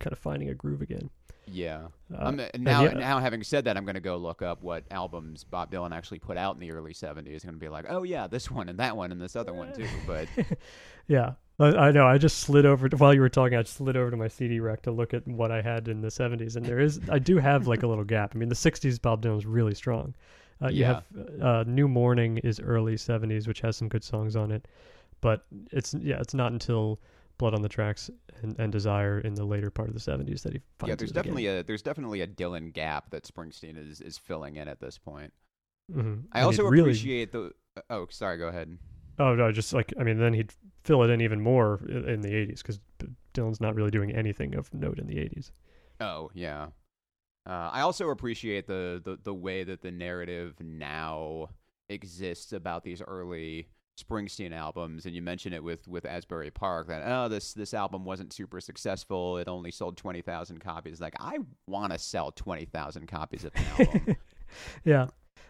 kind 0.00 0.12
of 0.12 0.18
finding 0.18 0.48
a 0.48 0.54
groove 0.54 0.82
again. 0.82 1.10
Yeah. 1.50 1.86
Uh, 2.14 2.24
I'm, 2.24 2.36
now, 2.62 2.84
yeah, 2.84 2.92
now 2.92 3.18
having 3.20 3.42
said 3.42 3.64
that, 3.64 3.76
I'm 3.78 3.84
going 3.86 3.94
to 3.94 4.00
go 4.00 4.18
look 4.18 4.42
up 4.42 4.62
what 4.62 4.84
albums 4.90 5.44
Bob 5.44 5.70
Dylan 5.72 5.96
actually 5.96 6.18
put 6.18 6.36
out 6.36 6.54
in 6.54 6.60
the 6.60 6.70
early 6.72 6.92
'70s. 6.92 7.16
I'm 7.16 7.24
going 7.24 7.38
to 7.40 7.52
be 7.52 7.68
like, 7.68 7.86
oh 7.88 8.02
yeah, 8.02 8.26
this 8.26 8.50
one 8.50 8.68
and 8.68 8.78
that 8.80 8.96
one 8.96 9.12
and 9.12 9.20
this 9.20 9.34
other 9.36 9.54
one 9.54 9.72
too. 9.72 9.88
But 10.06 10.28
yeah, 11.08 11.32
I, 11.58 11.66
I 11.68 11.90
know. 11.90 12.06
I 12.06 12.18
just 12.18 12.38
slid 12.40 12.66
over 12.66 12.88
to, 12.88 12.96
while 12.96 13.14
you 13.14 13.20
were 13.20 13.28
talking. 13.30 13.56
I 13.56 13.62
slid 13.62 13.96
over 13.96 14.10
to 14.10 14.16
my 14.16 14.28
CD 14.28 14.60
rack 14.60 14.82
to 14.82 14.90
look 14.90 15.14
at 15.14 15.26
what 15.26 15.50
I 15.50 15.62
had 15.62 15.88
in 15.88 16.00
the 16.02 16.08
'70s, 16.08 16.56
and 16.56 16.64
there 16.66 16.80
is 16.80 17.00
I 17.10 17.18
do 17.18 17.38
have 17.38 17.66
like 17.66 17.82
a 17.82 17.86
little 17.86 18.04
gap. 18.04 18.32
I 18.34 18.38
mean, 18.38 18.48
the 18.50 18.54
'60s 18.54 19.00
Bob 19.00 19.22
Dylan 19.22 19.36
Dylan's 19.38 19.46
really 19.46 19.74
strong. 19.74 20.14
Uh, 20.60 20.68
you 20.68 20.80
Yeah. 20.80 21.00
have 21.16 21.42
uh, 21.42 21.64
New 21.66 21.88
Morning 21.88 22.38
is 22.38 22.60
early 22.60 22.96
'70s, 22.96 23.46
which 23.48 23.60
has 23.60 23.76
some 23.76 23.88
good 23.88 24.04
songs 24.04 24.36
on 24.36 24.50
it, 24.50 24.66
but 25.20 25.46
it's 25.72 25.94
yeah, 25.94 26.20
it's 26.20 26.34
not 26.34 26.52
until 26.52 27.00
Blood 27.38 27.54
on 27.54 27.62
the 27.62 27.68
Tracks 27.68 28.10
and, 28.42 28.58
and 28.58 28.72
Desire 28.72 29.20
in 29.20 29.34
the 29.34 29.44
later 29.44 29.70
part 29.70 29.88
of 29.88 29.94
the 29.94 30.00
'70s 30.00 30.42
that 30.42 30.52
he 30.52 30.60
finds 30.78 30.90
yeah, 30.90 30.94
there's 30.96 31.10
it 31.10 31.16
again. 31.16 31.22
definitely 31.22 31.46
a 31.46 31.62
there's 31.62 31.82
definitely 31.82 32.20
a 32.22 32.26
Dylan 32.26 32.72
gap 32.72 33.10
that 33.10 33.24
Springsteen 33.24 33.76
is 33.76 34.00
is 34.00 34.18
filling 34.18 34.56
in 34.56 34.68
at 34.68 34.80
this 34.80 34.98
point. 34.98 35.32
Mhm. 35.92 36.24
I 36.32 36.42
And 36.42 36.46
also 36.46 36.64
really, 36.64 36.80
appreciate 36.80 37.32
the. 37.32 37.52
Oh, 37.90 38.06
sorry. 38.10 38.38
Go 38.38 38.48
ahead. 38.48 38.78
Oh 39.18 39.34
no, 39.34 39.50
just 39.52 39.72
like 39.72 39.92
I 39.98 40.04
mean, 40.04 40.18
then 40.18 40.32
he'd 40.34 40.52
fill 40.84 41.02
it 41.02 41.10
in 41.10 41.20
even 41.20 41.40
more 41.40 41.80
in 41.88 42.20
the 42.20 42.28
'80s 42.34 42.58
because 42.58 42.80
Dylan's 43.34 43.60
not 43.60 43.74
really 43.74 43.90
doing 43.90 44.12
anything 44.12 44.54
of 44.54 44.72
note 44.72 44.98
in 44.98 45.06
the 45.06 45.16
'80s. 45.16 45.50
Oh 46.00 46.30
yeah. 46.34 46.68
Uh, 47.46 47.70
I 47.72 47.80
also 47.80 48.10
appreciate 48.10 48.66
the, 48.66 49.00
the 49.02 49.18
the 49.22 49.34
way 49.34 49.64
that 49.64 49.80
the 49.82 49.90
narrative 49.90 50.54
now 50.60 51.48
exists 51.88 52.52
about 52.52 52.84
these 52.84 53.00
early 53.02 53.68
Springsteen 53.98 54.52
albums, 54.52 55.06
and 55.06 55.14
you 55.14 55.22
mention 55.22 55.52
it 55.52 55.62
with 55.62 55.88
with 55.88 56.04
Asbury 56.06 56.50
Park 56.50 56.88
that 56.88 57.02
oh 57.04 57.28
this 57.28 57.52
this 57.52 57.74
album 57.74 58.04
wasn't 58.04 58.32
super 58.32 58.60
successful. 58.60 59.38
It 59.38 59.48
only 59.48 59.70
sold 59.70 59.96
twenty 59.96 60.22
thousand 60.22 60.60
copies. 60.60 61.00
Like 61.00 61.14
I 61.18 61.38
want 61.66 61.92
to 61.92 61.98
sell 61.98 62.30
twenty 62.32 62.64
thousand 62.66 63.08
copies 63.08 63.44
of 63.44 63.52
an 63.56 63.64
album. 63.78 64.16
yeah, 64.84 65.06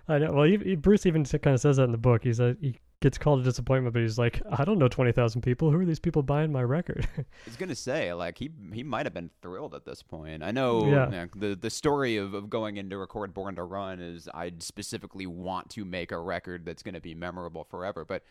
I 0.08 0.18
know. 0.18 0.32
Well, 0.32 0.44
he, 0.44 0.56
he- 0.58 0.76
Bruce 0.76 1.04
even 1.06 1.24
kind 1.24 1.54
of 1.54 1.60
says 1.60 1.76
that 1.76 1.84
in 1.84 1.92
the 1.92 1.98
book. 1.98 2.24
He's 2.24 2.40
a, 2.40 2.56
he 2.60 2.76
gets 3.00 3.16
called 3.18 3.40
a 3.40 3.42
disappointment, 3.42 3.92
but 3.92 4.02
he's 4.02 4.18
like, 4.18 4.42
I 4.50 4.64
don't 4.64 4.78
know 4.78 4.88
twenty 4.88 5.12
thousand 5.12 5.42
people. 5.42 5.70
Who 5.70 5.78
are 5.78 5.84
these 5.84 6.00
people 6.00 6.22
buying 6.22 6.50
my 6.52 6.62
record? 6.62 7.06
I 7.18 7.24
was 7.46 7.56
gonna 7.56 7.74
say, 7.74 8.12
like 8.12 8.38
he 8.38 8.50
he 8.72 8.82
might 8.82 9.06
have 9.06 9.14
been 9.14 9.30
thrilled 9.42 9.74
at 9.74 9.84
this 9.84 10.02
point. 10.02 10.42
I 10.42 10.50
know 10.50 10.86
Yeah. 10.86 11.04
you 11.06 11.10
know, 11.12 11.26
the 11.36 11.54
the 11.54 11.70
story 11.70 12.16
of, 12.16 12.34
of 12.34 12.50
going 12.50 12.76
in 12.76 12.90
to 12.90 12.98
record 12.98 13.32
Born 13.34 13.54
to 13.56 13.62
Run 13.62 14.00
is 14.00 14.28
I 14.34 14.52
specifically 14.58 15.26
want 15.26 15.70
to 15.70 15.84
make 15.84 16.12
a 16.12 16.18
record 16.18 16.64
that's 16.64 16.82
gonna 16.82 17.00
be 17.00 17.14
memorable 17.14 17.64
forever. 17.64 18.04
But 18.04 18.22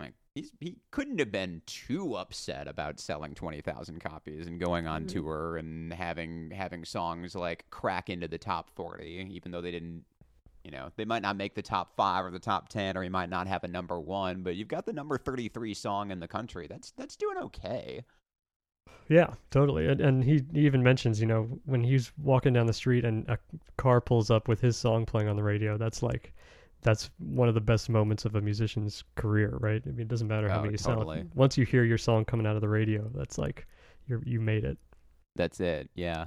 like 0.00 0.14
he's 0.34 0.50
he 0.58 0.76
couldn't 0.90 1.18
have 1.20 1.30
been 1.30 1.62
too 1.66 2.16
upset 2.16 2.66
about 2.66 2.98
selling 2.98 3.34
twenty 3.34 3.60
thousand 3.60 4.00
copies 4.00 4.46
and 4.46 4.58
going 4.58 4.86
on 4.86 5.04
Mm. 5.04 5.08
tour 5.12 5.56
and 5.56 5.92
having 5.92 6.50
having 6.50 6.84
songs 6.84 7.34
like 7.34 7.64
crack 7.70 8.08
into 8.10 8.26
the 8.26 8.38
top 8.38 8.70
forty, 8.74 9.26
even 9.30 9.52
though 9.52 9.60
they 9.60 9.70
didn't. 9.70 10.04
You 10.64 10.70
know, 10.70 10.88
they 10.96 11.04
might 11.04 11.22
not 11.22 11.36
make 11.36 11.54
the 11.54 11.62
top 11.62 11.94
five 11.94 12.24
or 12.24 12.30
the 12.30 12.38
top 12.38 12.70
ten, 12.70 12.96
or 12.96 13.02
he 13.02 13.10
might 13.10 13.28
not 13.28 13.46
have 13.46 13.64
a 13.64 13.68
number 13.68 14.00
one, 14.00 14.42
but 14.42 14.56
you've 14.56 14.66
got 14.68 14.86
the 14.86 14.94
number 14.94 15.18
thirty-three 15.18 15.74
song 15.74 16.10
in 16.10 16.20
the 16.20 16.26
country. 16.26 16.66
That's 16.66 16.90
that's 16.92 17.16
doing 17.16 17.36
okay. 17.36 18.02
yeah, 19.08 19.34
totally. 19.50 19.86
And, 19.86 20.00
and 20.00 20.24
he, 20.24 20.42
he 20.52 20.60
even 20.60 20.82
mentions, 20.82 21.20
you 21.20 21.26
know, 21.26 21.48
when 21.66 21.84
he's 21.84 22.12
walking 22.18 22.52
down 22.52 22.66
the 22.66 22.72
street 22.72 23.04
and 23.04 23.28
a 23.28 23.38
car 23.76 24.00
pulls 24.00 24.30
up 24.30 24.48
with 24.48 24.60
his 24.60 24.76
song 24.76 25.04
playing 25.04 25.28
on 25.28 25.36
the 25.36 25.42
radio. 25.42 25.76
That's 25.76 26.02
like, 26.02 26.32
that's 26.82 27.10
one 27.18 27.48
of 27.48 27.54
the 27.54 27.60
best 27.60 27.88
moments 27.88 28.24
of 28.24 28.34
a 28.34 28.40
musician's 28.40 29.04
career, 29.16 29.56
right? 29.60 29.82
I 29.86 29.90
mean, 29.90 30.00
it 30.00 30.08
doesn't 30.08 30.28
matter 30.28 30.48
how 30.48 30.60
Oh, 30.60 30.62
many 30.62 30.72
you 30.72 30.78
totally. 30.78 31.24
Once 31.34 31.58
you 31.58 31.66
hear 31.66 31.84
your 31.84 31.98
song 31.98 32.24
coming 32.24 32.46
out 32.46 32.56
of 32.56 32.62
the 32.62 32.68
radio, 32.68 33.10
that's 33.14 33.38
like, 33.38 33.66
you're 34.06 34.22
you 34.24 34.40
made 34.40 34.64
it. 34.64 34.78
That's 35.36 35.60
it. 35.60 35.90
Yeah. 35.94 36.26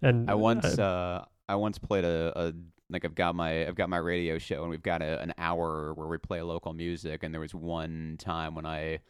And 0.00 0.30
I 0.30 0.34
once 0.34 0.78
uh, 0.78 0.82
uh 0.82 1.24
I 1.48 1.54
once 1.56 1.78
played 1.78 2.04
a, 2.04 2.32
a 2.34 2.54
like 2.92 3.04
I've 3.04 3.14
got 3.14 3.34
my 3.34 3.66
I've 3.66 3.74
got 3.74 3.88
my 3.88 3.96
radio 3.96 4.38
show 4.38 4.62
and 4.62 4.70
we've 4.70 4.82
got 4.82 5.02
a, 5.02 5.20
an 5.20 5.34
hour 5.38 5.92
where 5.94 6.06
we 6.06 6.18
play 6.18 6.42
local 6.42 6.72
music 6.72 7.22
and 7.22 7.32
there 7.32 7.40
was 7.40 7.54
one 7.54 8.16
time 8.18 8.54
when 8.54 8.66
I 8.66 9.00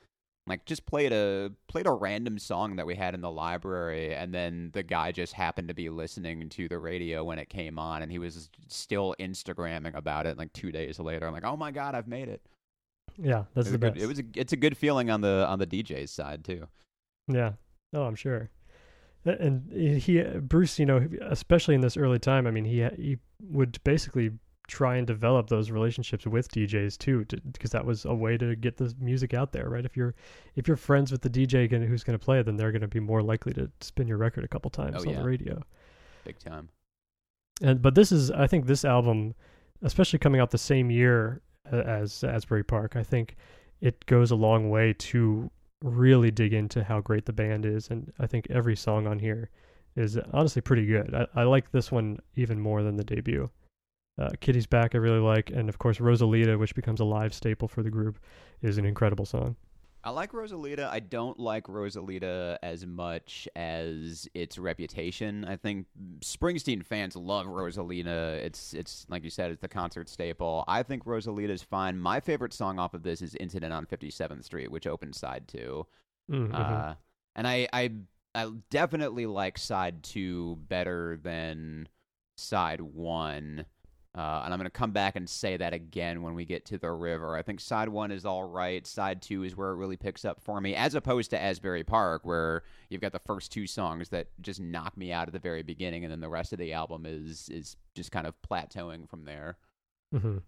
like 0.46 0.64
just 0.64 0.86
played 0.86 1.12
a 1.12 1.52
played 1.68 1.86
a 1.86 1.92
random 1.92 2.38
song 2.38 2.76
that 2.76 2.86
we 2.86 2.94
had 2.94 3.14
in 3.14 3.20
the 3.20 3.30
library 3.30 4.14
and 4.14 4.34
then 4.34 4.70
the 4.72 4.82
guy 4.82 5.12
just 5.12 5.32
happened 5.34 5.68
to 5.68 5.74
be 5.74 5.88
listening 5.88 6.48
to 6.48 6.68
the 6.68 6.78
radio 6.78 7.22
when 7.22 7.38
it 7.38 7.48
came 7.48 7.78
on 7.78 8.02
and 8.02 8.10
he 8.10 8.18
was 8.18 8.50
still 8.68 9.14
instagramming 9.20 9.94
about 9.94 10.26
it 10.26 10.36
like 10.38 10.52
2 10.52 10.72
days 10.72 10.98
later 10.98 11.26
I'm 11.26 11.32
like 11.32 11.44
oh 11.44 11.56
my 11.56 11.70
god 11.70 11.94
I've 11.94 12.08
made 12.08 12.28
it 12.28 12.42
yeah, 13.18 13.44
that's 13.54 13.68
it 13.68 13.70
the 13.70 13.76
a 13.76 13.78
good, 13.78 13.94
best. 13.94 14.04
it 14.04 14.06
was 14.06 14.18
a, 14.18 14.24
it's 14.34 14.52
a 14.52 14.56
good 14.56 14.76
feeling 14.76 15.10
on 15.10 15.20
the 15.20 15.46
on 15.48 15.58
the 15.58 15.66
DJ's 15.66 16.10
side 16.10 16.44
too 16.44 16.66
Yeah. 17.28 17.52
Oh, 17.94 18.04
I'm 18.04 18.14
sure. 18.14 18.48
And 19.24 19.72
he, 20.00 20.20
Bruce, 20.22 20.78
you 20.78 20.86
know, 20.86 21.08
especially 21.22 21.74
in 21.76 21.80
this 21.80 21.96
early 21.96 22.18
time, 22.18 22.46
I 22.46 22.50
mean, 22.50 22.64
he 22.64 22.84
he 22.96 23.18
would 23.40 23.78
basically 23.84 24.32
try 24.68 24.96
and 24.96 25.06
develop 25.06 25.48
those 25.48 25.70
relationships 25.70 26.24
with 26.26 26.48
DJs 26.50 26.96
too, 26.98 27.24
because 27.52 27.70
that 27.70 27.84
was 27.84 28.04
a 28.04 28.14
way 28.14 28.36
to 28.38 28.56
get 28.56 28.76
the 28.78 28.94
music 29.00 29.34
out 29.34 29.52
there, 29.52 29.68
right? 29.68 29.84
If 29.84 29.96
you're 29.96 30.14
if 30.56 30.66
you're 30.66 30.76
friends 30.76 31.12
with 31.12 31.20
the 31.22 31.30
DJ 31.30 31.70
gonna, 31.70 31.86
who's 31.86 32.02
going 32.04 32.18
to 32.18 32.24
play 32.24 32.40
it, 32.40 32.46
then 32.46 32.56
they're 32.56 32.72
going 32.72 32.82
to 32.82 32.88
be 32.88 33.00
more 33.00 33.22
likely 33.22 33.52
to 33.54 33.70
spin 33.80 34.08
your 34.08 34.18
record 34.18 34.44
a 34.44 34.48
couple 34.48 34.70
times 34.70 34.96
Oh, 34.98 35.00
on 35.02 35.08
yeah. 35.10 35.20
the 35.20 35.24
radio. 35.26 35.62
big 36.24 36.38
time 36.38 36.68
And 37.60 37.80
but 37.82 37.94
this 37.94 38.10
is, 38.12 38.30
I 38.30 38.46
think, 38.46 38.66
this 38.66 38.84
album, 38.84 39.34
especially 39.82 40.18
coming 40.18 40.40
out 40.40 40.50
the 40.50 40.58
same 40.58 40.90
year 40.90 41.42
uh, 41.72 41.76
as 41.76 42.24
Asbury 42.24 42.64
Park, 42.64 42.96
I 42.96 43.02
think 43.04 43.36
it 43.80 44.04
goes 44.06 44.30
a 44.30 44.36
long 44.36 44.70
way 44.70 44.94
to 44.94 45.50
really 45.82 46.30
dig 46.30 46.52
into 46.52 46.84
how 46.84 47.00
great 47.00 47.26
the 47.26 47.32
band 47.32 47.66
is, 47.66 47.88
and 47.88 48.12
I 48.18 48.26
think 48.26 48.46
every 48.50 48.76
song 48.76 49.06
on 49.06 49.18
here 49.18 49.50
is 49.96 50.18
honestly 50.32 50.62
pretty 50.62 50.86
good. 50.86 51.14
I, 51.14 51.40
I 51.40 51.44
like 51.44 51.70
this 51.70 51.92
one 51.92 52.18
even 52.36 52.60
more 52.60 52.82
than 52.82 52.96
the 52.96 53.04
debut. 53.04 53.50
Uh, 54.18 54.30
Kitty's 54.40 54.66
Back 54.66 54.94
I 54.94 54.98
really 54.98 55.20
like, 55.20 55.50
and 55.50 55.68
of 55.68 55.78
course 55.78 55.98
Rosalita, 55.98 56.58
which 56.58 56.74
becomes 56.74 57.00
a 57.00 57.04
live 57.04 57.34
staple 57.34 57.68
for 57.68 57.82
the 57.82 57.90
group, 57.90 58.18
is 58.60 58.78
an 58.78 58.84
incredible 58.84 59.24
song. 59.24 59.56
I 60.04 60.10
like 60.10 60.32
Rosalita. 60.32 60.88
I 60.90 60.98
don't 60.98 61.38
like 61.38 61.64
Rosalita 61.68 62.58
as 62.62 62.84
much 62.84 63.46
as 63.54 64.28
its 64.34 64.58
reputation. 64.58 65.44
I 65.44 65.56
think 65.56 65.86
Springsteen 66.20 66.84
fans 66.84 67.14
love 67.14 67.46
Rosalita. 67.46 68.36
It's 68.38 68.74
it's 68.74 69.06
like 69.08 69.22
you 69.22 69.30
said, 69.30 69.52
it's 69.52 69.60
the 69.60 69.68
concert 69.68 70.08
staple. 70.08 70.64
I 70.66 70.82
think 70.82 71.04
Rosalita's 71.04 71.62
fine. 71.62 71.98
My 71.98 72.18
favorite 72.18 72.52
song 72.52 72.80
off 72.80 72.94
of 72.94 73.04
this 73.04 73.22
is 73.22 73.36
Incident 73.36 73.72
on 73.72 73.86
57th 73.86 74.44
Street, 74.44 74.70
which 74.72 74.88
opens 74.88 75.18
side 75.18 75.46
2. 75.46 75.86
Mm, 76.30 76.48
mhm. 76.48 76.54
Uh, 76.54 76.94
and 77.36 77.46
I, 77.46 77.68
I 77.72 77.92
I 78.34 78.50
definitely 78.70 79.26
like 79.26 79.56
side 79.56 80.02
2 80.02 80.56
better 80.68 81.18
than 81.22 81.88
side 82.36 82.80
1. 82.80 83.64
Uh, 84.14 84.42
and 84.44 84.52
I'm 84.52 84.58
going 84.58 84.64
to 84.66 84.70
come 84.70 84.90
back 84.90 85.16
and 85.16 85.26
say 85.26 85.56
that 85.56 85.72
again 85.72 86.20
when 86.20 86.34
we 86.34 86.44
get 86.44 86.66
to 86.66 86.76
the 86.76 86.90
river. 86.90 87.34
I 87.34 87.40
think 87.40 87.60
side 87.60 87.88
one 87.88 88.10
is 88.12 88.26
all 88.26 88.44
right. 88.44 88.86
Side 88.86 89.22
two 89.22 89.42
is 89.42 89.56
where 89.56 89.70
it 89.70 89.76
really 89.76 89.96
picks 89.96 90.26
up 90.26 90.38
for 90.38 90.60
me, 90.60 90.74
as 90.74 90.94
opposed 90.94 91.30
to 91.30 91.40
Asbury 91.40 91.82
Park, 91.82 92.20
where 92.26 92.62
you've 92.90 93.00
got 93.00 93.12
the 93.12 93.18
first 93.18 93.50
two 93.50 93.66
songs 93.66 94.10
that 94.10 94.26
just 94.42 94.60
knock 94.60 94.98
me 94.98 95.12
out 95.12 95.28
at 95.28 95.32
the 95.32 95.38
very 95.38 95.62
beginning, 95.62 96.04
and 96.04 96.12
then 96.12 96.20
the 96.20 96.28
rest 96.28 96.52
of 96.52 96.58
the 96.58 96.74
album 96.74 97.06
is 97.06 97.48
is 97.48 97.76
just 97.94 98.12
kind 98.12 98.26
of 98.26 98.34
plateauing 98.42 99.08
from 99.08 99.24
there. 99.24 99.56
hmm 100.12 100.38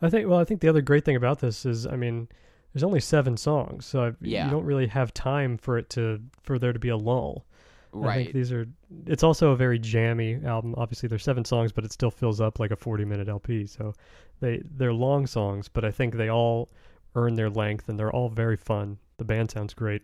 I 0.00 0.08
think. 0.08 0.28
Well, 0.28 0.38
I 0.40 0.44
think 0.44 0.62
the 0.62 0.68
other 0.68 0.80
great 0.82 1.04
thing 1.04 1.16
about 1.16 1.40
this 1.40 1.66
is, 1.66 1.86
I 1.86 1.96
mean, 1.96 2.28
there's 2.72 2.82
only 2.82 3.00
seven 3.00 3.36
songs, 3.36 3.84
so 3.84 4.14
Yeah. 4.20 4.46
you 4.46 4.50
don't 4.50 4.64
really 4.64 4.86
have 4.86 5.12
time 5.12 5.58
for 5.58 5.76
it 5.76 5.90
to 5.90 6.20
for 6.42 6.58
there 6.58 6.72
to 6.72 6.78
be 6.78 6.88
a 6.88 6.96
lull. 6.96 7.44
I 7.92 7.96
Right. 7.98 8.14
think 8.24 8.34
these 8.34 8.52
are. 8.52 8.66
It's 9.06 9.22
also 9.22 9.50
a 9.50 9.56
very 9.56 9.78
jammy 9.78 10.40
album. 10.44 10.74
Obviously, 10.76 11.08
there's 11.08 11.24
seven 11.24 11.44
songs, 11.44 11.72
but 11.72 11.84
it 11.84 11.92
still 11.92 12.10
fills 12.10 12.40
up 12.40 12.58
like 12.60 12.70
a 12.70 12.76
40 12.76 13.04
minute 13.04 13.28
LP. 13.28 13.66
So 13.66 13.94
they 14.40 14.62
they're 14.76 14.92
long 14.92 15.26
songs, 15.26 15.68
but 15.68 15.84
I 15.84 15.90
think 15.90 16.14
they 16.14 16.28
all 16.30 16.70
earn 17.16 17.34
their 17.34 17.50
length 17.50 17.88
and 17.88 17.98
they're 17.98 18.12
all 18.12 18.28
very 18.28 18.56
fun. 18.56 18.98
The 19.18 19.24
band 19.24 19.50
sounds 19.50 19.74
great. 19.74 20.02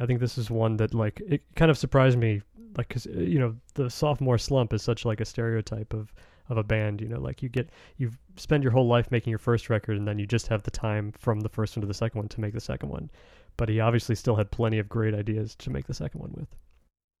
I 0.00 0.06
think 0.06 0.20
this 0.20 0.38
is 0.38 0.50
one 0.50 0.76
that 0.76 0.94
like 0.94 1.20
it 1.26 1.42
kind 1.56 1.70
of 1.70 1.76
surprised 1.78 2.16
me, 2.18 2.42
like 2.76 2.88
because 2.88 3.06
uh, 3.06 3.10
you 3.18 3.38
know 3.40 3.56
the 3.74 3.90
sophomore 3.90 4.38
slump 4.38 4.72
is 4.72 4.82
such 4.82 5.04
like 5.04 5.20
a 5.20 5.24
stereotype 5.24 5.92
of 5.92 6.12
of 6.48 6.58
a 6.58 6.62
band. 6.64 7.00
You 7.00 7.08
know, 7.08 7.20
like 7.20 7.42
you 7.42 7.48
get 7.48 7.70
you 7.96 8.12
spend 8.36 8.62
your 8.62 8.72
whole 8.72 8.86
life 8.86 9.10
making 9.10 9.30
your 9.30 9.38
first 9.38 9.68
record, 9.68 9.96
and 9.96 10.06
then 10.06 10.18
you 10.20 10.26
just 10.26 10.46
have 10.46 10.62
the 10.62 10.70
time 10.70 11.12
from 11.18 11.40
the 11.40 11.48
first 11.48 11.76
one 11.76 11.80
to 11.80 11.88
the 11.88 11.94
second 11.94 12.20
one 12.20 12.28
to 12.28 12.40
make 12.40 12.54
the 12.54 12.60
second 12.60 12.88
one. 12.88 13.10
But 13.56 13.68
he 13.68 13.80
obviously 13.80 14.14
still 14.14 14.36
had 14.36 14.52
plenty 14.52 14.78
of 14.78 14.88
great 14.88 15.12
ideas 15.12 15.56
to 15.56 15.70
make 15.70 15.86
the 15.88 15.94
second 15.94 16.20
one 16.20 16.32
with. 16.34 16.48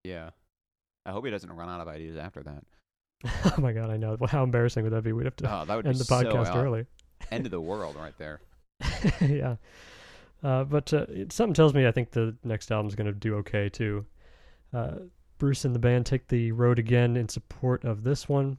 Yeah. 0.04 0.30
I 1.06 1.12
hope 1.12 1.24
he 1.24 1.30
doesn't 1.30 1.50
run 1.50 1.68
out 1.68 1.80
of 1.80 1.88
ideas 1.88 2.16
after 2.16 2.42
that. 2.42 2.64
oh 3.46 3.60
my 3.60 3.72
god, 3.72 3.90
I 3.90 3.96
know. 3.96 4.16
Well, 4.18 4.28
how 4.28 4.42
embarrassing 4.44 4.84
would 4.84 4.92
that 4.92 5.02
be? 5.02 5.12
We'd 5.12 5.24
have 5.26 5.36
to 5.36 5.60
Oh, 5.60 5.64
that 5.64 5.76
would 5.76 5.86
end 5.88 5.96
the 5.96 6.04
podcast 6.04 6.54
uh, 6.54 6.58
early. 6.58 6.86
End 7.30 7.46
of 7.46 7.50
the 7.50 7.60
world 7.70 7.96
right 7.96 8.16
there. 8.18 8.40
yeah. 9.20 9.56
Uh, 10.42 10.64
but 10.64 10.92
uh, 10.92 11.06
something 11.28 11.52
tells 11.54 11.74
me 11.74 11.86
I 11.86 11.92
think 11.92 12.10
the 12.10 12.34
next 12.44 12.70
album's 12.72 12.94
going 12.94 13.06
to 13.06 13.12
do 13.12 13.36
okay 13.36 13.68
too. 13.68 14.06
Uh, 14.72 14.92
Bruce 15.38 15.64
and 15.64 15.74
the 15.74 15.78
band 15.78 16.06
take 16.06 16.28
the 16.28 16.52
road 16.52 16.78
again 16.78 17.16
in 17.16 17.28
support 17.28 17.84
of 17.84 18.04
this 18.04 18.28
one. 18.28 18.58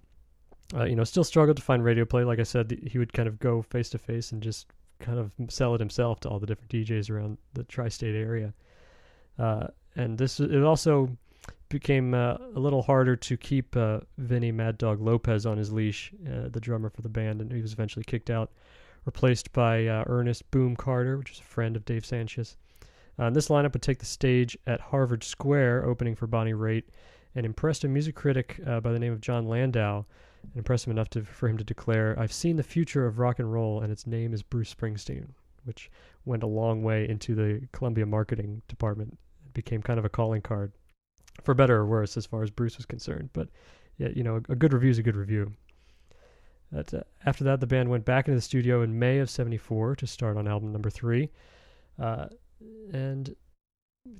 Uh, 0.76 0.86
you 0.86 0.96
know, 0.96 1.04
still 1.04 1.24
struggled 1.24 1.58
to 1.58 1.64
find 1.64 1.84
radio 1.84 2.06
play. 2.06 2.24
Like 2.24 2.40
I 2.40 2.44
said, 2.44 2.80
he 2.88 2.98
would 2.98 3.14
kind 3.14 3.28
of 3.28 3.40
go 3.40 3.62
face 3.62 3.90
to 3.90 3.98
face 3.98 4.32
and 4.32 4.42
just 4.42 4.68
kind 5.00 5.20
of 5.20 5.32
sell 5.50 5.74
it 5.76 5.80
himself 5.80 6.20
to 6.22 6.30
all 6.30 6.40
the 6.40 6.46
different 6.48 6.72
DJs 6.72 7.10
around 7.10 7.38
the 7.54 7.64
tri-state 7.64 8.16
area. 8.16 8.54
Uh, 9.38 9.68
and 9.96 10.18
this 10.18 10.40
it 10.40 10.64
also 10.64 11.10
became 11.72 12.14
uh, 12.14 12.36
a 12.56 12.60
little 12.60 12.82
harder 12.82 13.16
to 13.16 13.38
keep 13.38 13.76
uh, 13.76 14.02
Vinny 14.18 14.52
Mad 14.52 14.78
Dog 14.78 15.02
Lopez 15.02 15.46
on 15.46 15.58
his 15.58 15.72
leash, 15.72 16.12
uh, 16.28 16.50
the 16.50 16.60
drummer 16.60 16.90
for 16.90 17.02
the 17.02 17.10
band, 17.10 17.42
and 17.42 17.52
he 17.52 17.62
was 17.62 17.74
eventually 17.74 18.04
kicked 18.06 18.30
out, 18.30 18.52
replaced 19.06 19.52
by 19.54 19.88
uh, 19.88 20.04
Ernest 20.06 20.50
Boom 20.52 20.76
Carter, 20.76 21.18
which 21.18 21.32
is 21.32 21.40
a 21.40 21.44
friend 21.44 21.76
of 21.76 21.86
Dave 21.86 22.04
Sancious. 22.04 22.58
Uh, 23.18 23.30
this 23.30 23.48
lineup 23.48 23.74
would 23.74 23.82
take 23.82 24.00
the 24.00 24.06
stage 24.06 24.58
at 24.68 24.82
Harvard 24.82 25.24
Square, 25.24 25.86
opening 25.86 26.16
for 26.16 26.28
Bonnie 26.28 26.54
Raitt, 26.54 26.84
and 27.36 27.46
impressed 27.46 27.84
a 27.86 27.88
music 27.88 28.16
critic 28.16 28.60
uh, 28.68 28.82
by 28.82 28.92
the 28.92 29.00
name 29.00 29.14
of 29.14 29.22
Jon 29.22 29.48
Landau, 29.48 30.06
and 30.44 30.58
impressed 30.58 30.86
him 30.86 30.92
enough 30.92 31.10
to, 31.12 31.24
for 31.24 31.48
him 31.48 31.58
to 31.58 31.64
declare, 31.64 32.20
"I've 32.20 32.34
seen 32.34 32.58
the 32.58 32.64
future 32.64 33.06
of 33.08 33.20
rock 33.20 33.40
and 33.40 33.52
roll, 33.52 33.82
and 33.82 33.92
its 33.92 34.06
name 34.06 34.34
is 34.34 34.44
Bruce 34.44 34.74
Springsteen," 34.74 35.30
which 35.64 35.90
went 36.26 36.44
a 36.44 36.48
long 36.48 36.84
way 36.84 37.08
into 37.08 37.34
the 37.34 37.68
Columbia 37.72 38.06
marketing 38.06 38.62
department. 38.68 39.18
It 39.46 39.54
became 39.54 39.82
kind 39.82 40.00
of 40.00 40.06
a 40.06 40.10
calling 40.10 40.42
card 40.42 40.74
for 41.44 41.54
better 41.54 41.78
or 41.78 41.86
worse 41.86 42.18
as 42.18 42.26
far 42.26 42.44
as 42.44 42.52
Bruce 42.52 42.78
was 42.78 42.86
concerned. 42.86 43.30
But 43.34 43.50
yeah, 43.98 44.10
you 44.16 44.24
know, 44.24 44.36
a, 44.36 44.54
a 44.54 44.56
good 44.56 44.74
review 44.74 44.90
is 44.90 44.98
a 44.98 45.04
good 45.04 45.16
review. 45.16 45.52
Uh, 46.76 46.84
after 47.26 47.44
that, 47.44 47.60
the 47.60 47.68
band 47.68 47.90
went 47.90 48.06
back 48.06 48.28
into 48.28 48.38
the 48.38 48.42
studio 48.42 48.82
in 48.82 48.98
May 48.98 49.20
of 49.20 49.30
'74 49.30 49.96
to 49.98 50.08
start 50.08 50.38
on 50.38 50.48
album 50.48 50.72
number 50.72 50.90
three, 50.90 51.30
uh, 52.00 52.28
and 52.94 53.36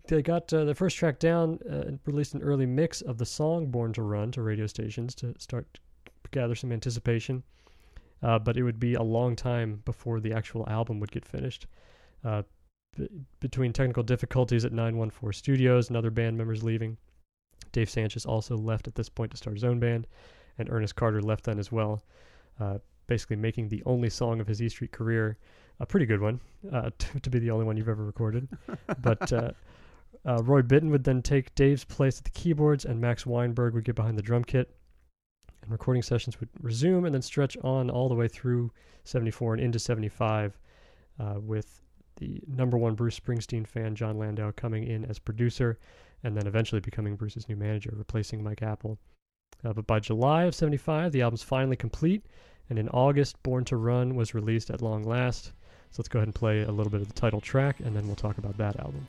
they 0.08 0.22
got 0.22 0.52
uh, 0.54 0.66
the 0.66 0.76
first 0.76 0.98
track 0.98 1.18
down 1.20 1.60
uh, 1.70 1.82
and 1.88 2.00
released 2.06 2.34
an 2.34 2.44
early 2.44 2.66
mix 2.66 3.02
of 3.02 3.18
the 3.18 3.26
song 3.26 3.68
"Born 3.68 3.94
to 3.94 4.02
Run" 4.02 4.32
to 4.32 4.42
radio 4.42 4.68
stations 4.68 5.16
to 5.16 5.34
start 5.40 5.80
to 6.06 6.30
gather 6.32 6.56
some 6.56 6.72
anticipation. 6.72 7.44
Uh, 8.24 8.38
but 8.38 8.56
it 8.56 8.64
would 8.64 8.80
be 8.80 8.94
a 8.94 9.02
long 9.02 9.36
time 9.36 9.82
before 9.84 10.20
the 10.20 10.32
actual 10.32 10.68
album 10.70 11.00
would 11.00 11.12
get 11.12 11.26
finished. 11.26 11.66
Uh, 12.24 12.44
b- 12.96 13.10
between 13.40 13.74
technical 13.74 14.04
difficulties 14.04 14.64
at 14.64 14.72
914 14.72 15.36
Studios 15.36 15.88
and 15.88 15.98
other 15.98 16.12
band 16.12 16.38
members 16.38 16.64
leaving, 16.64 16.98
Dave 17.72 17.88
Sancious 17.88 18.26
also 18.26 18.58
left 18.58 18.88
at 18.88 18.96
this 18.96 19.10
point 19.10 19.32
to 19.32 19.38
start 19.38 19.56
his 19.56 19.64
own 19.64 19.80
band, 19.80 20.08
and 20.58 20.70
Ernest 20.70 20.96
Carter 20.96 21.22
left 21.22 21.46
then 21.46 21.60
as 21.60 21.72
well, 21.72 22.02
uh, 22.60 22.78
basically 23.08 23.36
making 23.36 23.70
the 23.70 23.84
only 23.86 24.10
song 24.10 24.40
of 24.40 24.48
his 24.48 24.62
E 24.62 24.70
Street 24.70 24.92
career 24.92 25.38
a 25.80 25.86
pretty 25.86 26.06
good 26.06 26.22
one, 26.22 26.40
uh, 26.72 26.90
to, 26.98 27.20
to 27.20 27.30
be 27.30 27.40
the 27.40 27.52
only 27.52 27.66
one 27.66 27.78
you've 27.78 27.90
ever 27.90 28.06
recorded. 28.06 28.48
but 29.02 29.32
uh, 29.34 29.52
uh, 30.26 30.42
Roy 30.44 30.62
Bittan 30.62 30.92
would 30.92 31.04
then 31.04 31.22
take 31.22 31.54
Dave's 31.56 31.84
place 31.84 32.20
at 32.20 32.26
the 32.26 32.32
keyboards, 32.32 32.86
and 32.86 33.00
Max 33.00 33.26
Weinberg 33.26 33.74
would 33.74 33.84
get 33.84 33.96
behind 33.96 34.18
the 34.18 34.22
drum 34.22 34.44
kit. 34.44 34.74
And 35.64 35.72
recording 35.72 36.02
sessions 36.02 36.40
would 36.40 36.50
resume 36.62 37.06
and 37.06 37.14
then 37.14 37.22
stretch 37.22 37.56
on 37.64 37.90
all 37.90 38.10
the 38.10 38.16
way 38.16 38.28
through 38.28 38.72
74 39.04 39.56
and 39.56 39.64
into 39.64 39.80
75 39.80 40.58
uh, 41.20 41.36
with 41.40 41.82
the 42.18 42.42
number 42.48 42.78
one 42.78 42.96
Bruce 42.96 43.20
Springsteen 43.20 43.66
fan, 43.66 43.96
Jon 43.96 44.18
Landau, 44.18 44.52
coming 44.52 44.86
in 44.86 45.06
as 45.06 45.20
producer 45.20 45.80
and 46.24 46.36
then 46.36 46.48
eventually 46.48 46.82
becoming 46.82 47.16
Bruce's 47.16 47.48
new 47.50 47.56
manager, 47.56 47.92
replacing 47.94 48.44
Mike 48.44 48.62
Appel. 48.62 48.98
Uh, 49.64 49.74
but 49.74 49.88
by 49.88 50.00
July 50.00 50.44
of 50.44 50.56
75, 50.56 51.12
the 51.12 51.22
album's 51.22 51.44
finally 51.44 51.76
complete, 51.76 52.26
and 52.70 52.80
in 52.80 52.90
August, 52.90 53.42
Born 53.44 53.66
to 53.66 53.76
Run 53.76 54.16
was 54.16 54.34
released 54.34 54.70
at 54.70 54.82
long 54.82 55.04
last. 55.04 55.54
So 55.92 55.98
let's 56.00 56.08
go 56.08 56.20
ahead 56.20 56.28
and 56.28 56.36
play 56.36 56.62
a 56.62 56.72
little 56.72 56.92
bit 56.92 57.02
of 57.02 57.08
the 57.08 57.14
title 57.14 57.42
track, 57.42 57.80
and 57.80 57.96
then 57.96 58.08
we'll 58.08 58.16
talk 58.16 58.38
about 58.38 58.58
that 58.58 58.80
album. 58.80 59.08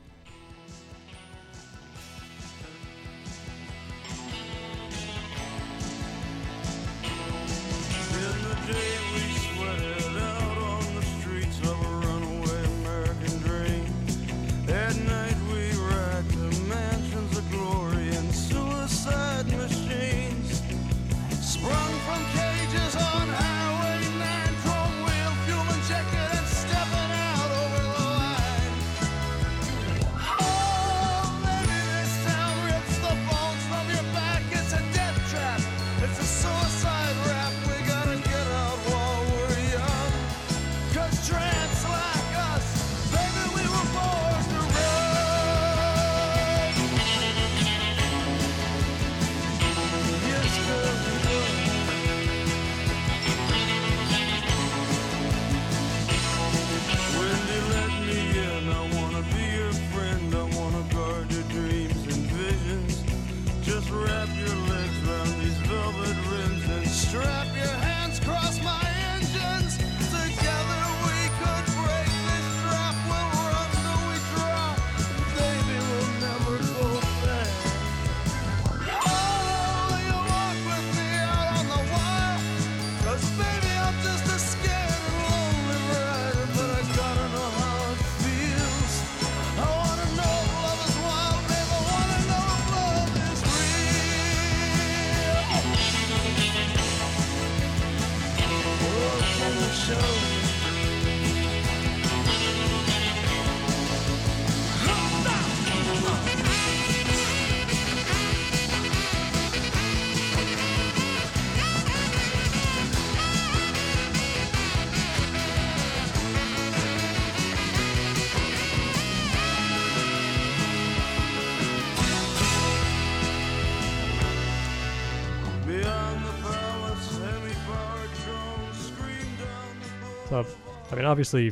I 130.93 130.95
mean, 130.95 131.05
obviously, 131.05 131.51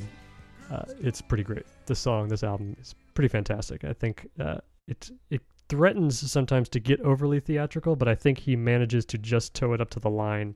uh, 0.72 0.84
it's 1.00 1.20
pretty 1.20 1.44
great. 1.44 1.66
This 1.88 1.98
song, 1.98 2.28
this 2.28 2.44
album 2.44 2.76
is 2.80 2.94
pretty 3.16 3.28
fantastic. 3.28 3.84
I 3.84 3.92
think 3.92 4.30
uh, 4.39 4.58
it 4.88 5.10
it 5.32 5.42
threatens 5.68 6.32
sometimes 6.32 6.70
to 6.70 6.80
get 6.80 7.02
overly 7.02 7.39
theatrical, 7.39 7.96
but 7.96 8.08
I 8.08 8.14
think 8.14 8.38
he 8.38 8.56
manages 8.56 9.04
to 9.06 9.18
just 9.18 9.56
toe 9.56 9.74
it 9.74 9.82
up 9.82 9.89
to 9.92 10.00
the 10.00 10.12
line 10.12 10.56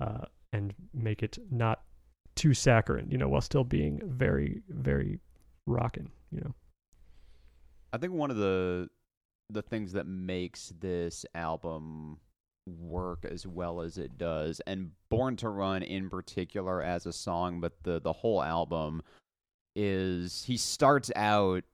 uh, 0.00 0.24
and 0.50 0.72
make 0.94 1.22
it 1.22 1.36
not 1.50 1.82
too 2.34 2.54
saccharine, 2.54 3.10
you 3.10 3.18
know, 3.18 3.28
while 3.28 3.42
still 3.42 3.64
being 3.64 4.00
very, 4.02 4.62
very 4.70 5.20
rocking, 5.66 6.10
you 6.30 6.40
know. 6.40 6.54
I 7.92 7.98
think 7.98 8.14
one 8.14 8.30
of 8.30 8.38
the 8.38 8.88
the 9.50 9.60
things 9.60 9.92
that 9.92 10.06
makes 10.06 10.72
this 10.80 11.26
album 11.34 12.16
work 12.66 13.24
as 13.24 13.46
well 13.46 13.80
as 13.80 13.98
it 13.98 14.18
does, 14.18 14.60
and 14.66 14.92
Born 15.08 15.36
to 15.36 15.48
Run 15.48 15.82
in 15.82 16.08
particular 16.10 16.82
as 16.82 17.06
a 17.06 17.12
song, 17.12 17.60
but 17.60 17.82
the 17.82 18.00
the 18.00 18.12
whole 18.12 18.42
album 18.42 19.02
is 19.74 20.44
he 20.44 20.56
starts 20.56 21.10
out 21.16 21.64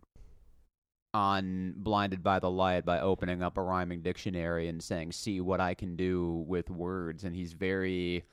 on 1.15 1.75
Blinded 1.77 2.23
by 2.23 2.39
the 2.39 2.51
Light 2.51 2.85
by 2.85 3.01
opening 3.01 3.43
up 3.43 3.57
a 3.57 3.63
rhyming 3.63 4.03
dictionary 4.03 4.69
and 4.69 4.83
saying, 4.83 5.13
See 5.13 5.41
what 5.41 5.61
I 5.61 5.75
can 5.75 5.97
do 5.97 6.45
with 6.47 6.71
words. 6.71 7.25
And 7.25 7.35
he's 7.35 7.53
very 7.53 8.25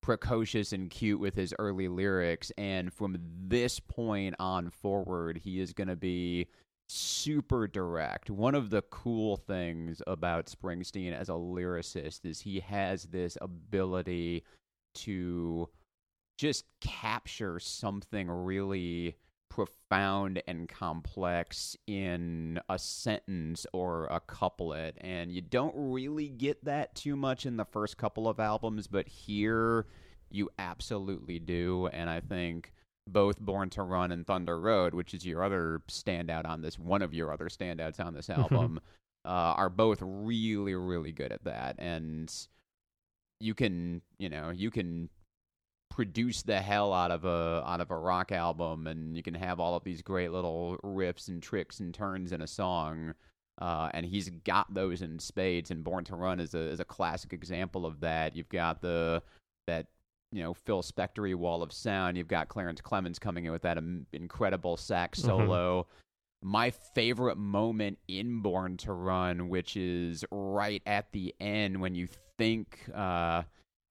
precocious 0.00 0.72
and 0.72 0.90
cute 0.90 1.20
with 1.20 1.34
his 1.34 1.54
early 1.58 1.88
lyrics. 1.88 2.50
And 2.58 2.92
from 2.92 3.16
this 3.46 3.78
point 3.78 4.34
on 4.38 4.70
forward, 4.70 5.40
he 5.44 5.60
is 5.60 5.72
going 5.72 5.88
to 5.88 5.96
be 5.96 6.48
super 6.92 7.66
direct. 7.66 8.30
One 8.30 8.54
of 8.54 8.70
the 8.70 8.82
cool 8.82 9.36
things 9.36 10.02
about 10.06 10.46
Springsteen 10.46 11.12
as 11.12 11.28
a 11.28 11.32
lyricist 11.32 12.24
is 12.24 12.40
he 12.40 12.60
has 12.60 13.04
this 13.04 13.38
ability 13.40 14.44
to 14.94 15.68
just 16.36 16.64
capture 16.80 17.58
something 17.58 18.30
really 18.30 19.16
profound 19.48 20.42
and 20.46 20.66
complex 20.66 21.76
in 21.86 22.58
a 22.70 22.78
sentence 22.78 23.66
or 23.74 24.06
a 24.06 24.18
couplet 24.18 24.96
and 25.02 25.30
you 25.30 25.42
don't 25.42 25.74
really 25.76 26.30
get 26.30 26.64
that 26.64 26.94
too 26.94 27.14
much 27.14 27.44
in 27.44 27.58
the 27.58 27.64
first 27.66 27.98
couple 27.98 28.26
of 28.26 28.40
albums 28.40 28.86
but 28.86 29.06
here 29.06 29.86
you 30.30 30.48
absolutely 30.58 31.38
do 31.38 31.86
and 31.88 32.08
i 32.08 32.18
think 32.18 32.72
both 33.08 33.40
born 33.40 33.68
to 33.68 33.82
run 33.82 34.12
and 34.12 34.26
thunder 34.26 34.60
road 34.60 34.94
which 34.94 35.12
is 35.12 35.26
your 35.26 35.42
other 35.42 35.82
standout 35.88 36.46
on 36.46 36.62
this 36.62 36.78
one 36.78 37.02
of 37.02 37.12
your 37.12 37.32
other 37.32 37.48
standouts 37.48 37.98
on 37.98 38.14
this 38.14 38.30
album 38.30 38.80
uh, 39.24 39.54
are 39.56 39.70
both 39.70 39.98
really 40.02 40.74
really 40.74 41.12
good 41.12 41.32
at 41.32 41.44
that. 41.44 41.76
And 41.78 42.32
you 43.40 43.54
can 43.54 44.02
you 44.18 44.28
know 44.28 44.50
you 44.50 44.70
can 44.70 45.08
produce 45.90 46.42
the 46.42 46.60
hell 46.60 46.92
out 46.92 47.10
of 47.10 47.24
a 47.24 47.62
out 47.66 47.80
of 47.80 47.90
a 47.90 47.96
rock 47.96 48.32
album 48.32 48.86
and 48.86 49.16
you 49.16 49.22
can 49.22 49.34
have 49.34 49.60
all 49.60 49.76
of 49.76 49.84
these 49.84 50.00
great 50.00 50.32
little 50.32 50.78
riffs 50.82 51.28
and 51.28 51.42
tricks 51.42 51.80
and 51.80 51.92
turns 51.92 52.32
in 52.32 52.40
a 52.40 52.46
song 52.46 53.12
uh, 53.60 53.90
and 53.92 54.06
he's 54.06 54.30
got 54.44 54.72
those 54.72 55.02
in 55.02 55.18
spades 55.18 55.70
and 55.70 55.84
born 55.84 56.02
to 56.02 56.16
run 56.16 56.40
is 56.40 56.54
a 56.54 56.60
is 56.60 56.80
a 56.80 56.84
classic 56.84 57.32
example 57.32 57.86
of 57.86 58.00
that. 58.00 58.34
You've 58.34 58.48
got 58.48 58.80
the 58.80 59.22
that 59.66 59.86
you 60.32 60.42
know 60.42 60.54
Phil 60.54 60.82
Spectory 60.82 61.34
wall 61.34 61.62
of 61.62 61.72
sound 61.72 62.16
you've 62.16 62.28
got 62.28 62.48
Clarence 62.48 62.80
Clemons 62.80 63.20
coming 63.20 63.44
in 63.44 63.52
with 63.52 63.62
that 63.62 63.78
incredible 64.12 64.76
sax 64.76 65.20
Mhm. 65.20 65.24
solo 65.26 65.86
my 66.44 66.70
favorite 66.70 67.38
moment 67.38 67.98
in 68.08 68.40
Born 68.42 68.76
to 68.78 68.92
Run, 68.92 69.48
which 69.48 69.76
is 69.76 70.24
right 70.32 70.82
at 70.86 71.12
the 71.12 71.32
end 71.40 71.80
when 71.80 71.94
you 71.94 72.08
think 72.36 72.80
uh, 72.92 73.44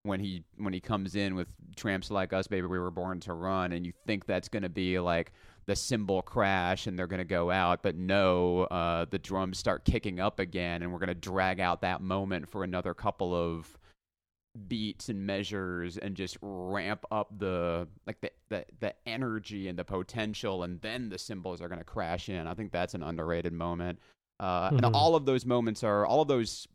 when 0.03 0.19
he 0.19 0.43
when 0.57 0.73
he 0.73 0.81
comes 0.81 1.15
in 1.15 1.35
with 1.35 1.47
Tramps 1.77 2.11
Like 2.11 2.33
Us, 2.33 2.47
Baby, 2.47 2.67
We 2.67 2.77
Were 2.77 2.91
Born 2.91 3.21
to 3.21 3.33
Run, 3.33 3.71
and 3.71 3.85
you 3.85 3.93
think 4.05 4.25
that's 4.25 4.49
going 4.49 4.63
to 4.63 4.69
be 4.69 4.99
like 4.99 5.31
the 5.65 5.77
cymbal 5.77 6.21
crash 6.23 6.87
and 6.87 6.99
they're 6.99 7.07
going 7.07 7.19
to 7.19 7.23
go 7.23 7.51
out, 7.51 7.83
but 7.83 7.95
no, 7.95 8.63
uh, 8.63 9.05
the 9.09 9.19
drums 9.19 9.57
start 9.57 9.85
kicking 9.85 10.19
up 10.19 10.39
again, 10.39 10.81
and 10.81 10.91
we're 10.91 10.99
going 10.99 11.07
to 11.07 11.15
drag 11.15 11.61
out 11.61 11.79
that 11.81 12.01
moment 12.01 12.49
for 12.49 12.65
another 12.65 12.93
couple 12.93 13.33
of 13.33 13.77
beats 14.67 15.07
and 15.07 15.25
measures 15.25 15.97
and 15.97 16.15
just 16.15 16.37
ramp 16.41 17.05
up 17.09 17.29
the 17.37 17.87
like 18.05 18.19
the 18.21 18.31
the, 18.49 18.65
the 18.81 18.93
energy 19.05 19.67
and 19.69 19.79
the 19.79 19.83
potential 19.85 20.63
and 20.63 20.81
then 20.81 21.07
the 21.09 21.17
cymbals 21.17 21.61
are 21.61 21.69
going 21.69 21.79
to 21.79 21.85
crash 21.85 22.27
in. 22.27 22.47
I 22.47 22.53
think 22.53 22.71
that's 22.71 22.93
an 22.93 23.03
underrated 23.03 23.53
moment. 23.53 23.99
Uh, 24.39 24.71
Mhm. 24.71 24.77
and 24.77 24.85
all 24.95 25.15
of 25.15 25.25
those 25.25 25.45
moments 25.45 25.83
are 25.83 26.05
all 26.05 26.21
of 26.21 26.27
those 26.27 26.67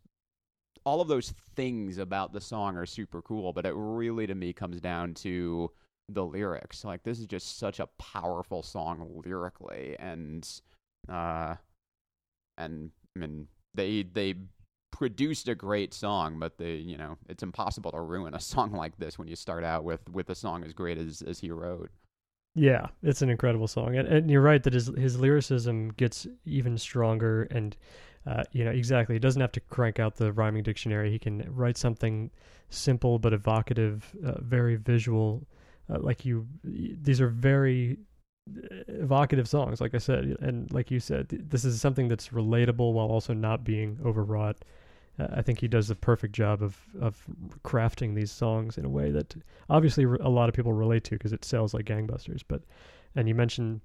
all 0.85 1.01
of 1.01 1.09
those 1.09 1.33
things 1.57 1.99
about 1.99 2.33
the 2.33 2.41
song 2.41 2.77
are 2.77 2.87
super 2.87 3.21
cool 3.21 3.53
but 3.53 3.67
it 3.67 3.75
really 3.75 4.27
to 4.27 4.35
me 4.37 4.53
comes 4.53 4.81
down 4.81 5.13
to 5.15 5.71
the 6.09 6.25
lyrics. 6.25 6.85
Like 6.85 7.03
this 7.03 7.19
is 7.19 7.27
just 7.27 7.59
such 7.59 7.81
a 7.81 7.89
powerful 7.99 8.63
song 8.63 9.21
lyrically 9.25 9.97
and 9.99 10.49
uh 11.09 11.57
and 12.57 12.91
i 13.15 13.19
mean 13.19 13.49
they 13.75 14.03
they 14.03 14.35
produced 14.91 15.49
a 15.49 15.55
great 15.55 15.93
song, 15.93 16.39
but 16.39 16.59
the 16.59 16.71
you 16.71 16.97
know, 16.97 17.19
it's 17.29 17.43
impossible 17.43 17.91
to 17.93 18.01
ruin 18.01 18.35
a 18.35 18.41
song 18.53 18.73
like 18.73 18.97
this 18.99 19.19
when 19.19 19.29
you 19.29 19.37
start 19.37 19.65
out 19.65 19.85
with 19.85 20.09
with 20.11 20.31
a 20.31 20.35
song 20.35 20.65
as 20.65 20.73
great 20.73 20.99
as 20.99 21.23
as 21.23 21.41
he 21.41 21.51
wrote. 21.51 21.91
Yeah, 22.55 22.87
it's 23.03 23.21
an 23.21 23.29
incredible 23.29 23.69
song, 23.69 23.97
and, 23.97 24.09
and 24.09 24.31
you're 24.31 24.41
right 24.41 24.63
that 24.63 24.73
his 24.73 24.87
his 24.97 25.21
lyricism 25.21 25.91
gets 25.91 26.27
even 26.47 26.79
stronger, 26.79 27.43
and 27.51 27.77
uh, 28.27 28.45
you 28.53 28.65
know 28.65 28.71
exactly. 28.71 29.15
He 29.15 29.19
doesn't 29.21 29.41
have 29.41 29.53
to 29.53 29.61
crank 29.61 30.01
out 30.01 30.17
the 30.17 30.33
rhyming 30.33 30.63
dictionary. 30.63 31.11
He 31.11 31.19
can 31.19 31.45
write 31.55 31.77
something 31.77 32.31
simple 32.71 33.19
but 33.19 33.33
evocative, 33.35 34.17
uh, 34.25 34.41
very 34.41 34.77
visual. 34.77 35.47
Uh, 35.89 35.99
like 36.01 36.25
you, 36.25 36.47
these 36.65 37.21
are 37.21 37.29
very 37.29 37.99
evocative 38.89 39.49
songs, 39.49 39.81
like 39.81 39.95
I 39.95 39.99
said, 39.99 40.37
and 40.41 40.73
like 40.73 40.91
you 40.91 41.01
said, 41.01 41.29
this 41.29 41.65
is 41.65 41.81
something 41.81 42.09
that's 42.09 42.29
relatable 42.29 42.93
while 42.93 43.07
also 43.07 43.33
not 43.35 43.65
being 43.65 43.99
overwrought. 44.05 44.65
Uh, 45.19 45.29
I 45.33 45.43
think 45.43 45.61
he 45.61 45.69
does 45.69 45.89
the 45.89 45.95
perfect 45.95 46.35
job 46.35 46.63
of 46.63 46.79
of 47.01 47.25
crafting 47.65 48.15
these 48.15 48.31
songs 48.31 48.79
in 48.79 48.85
a 48.85 48.89
way 48.89 49.11
that 49.11 49.35
obviously 49.69 50.05
a 50.05 50.29
lot 50.29 50.49
of 50.49 50.55
people 50.55 50.73
relate 50.73 51.05
to 51.05 51.13
because 51.13 51.33
it 51.33 51.45
sells 51.45 51.75
like 51.75 51.87
gangbusters. 51.87 52.43
But 52.47 52.63
and 53.15 53.29
you 53.29 53.35
mentioned 53.35 53.81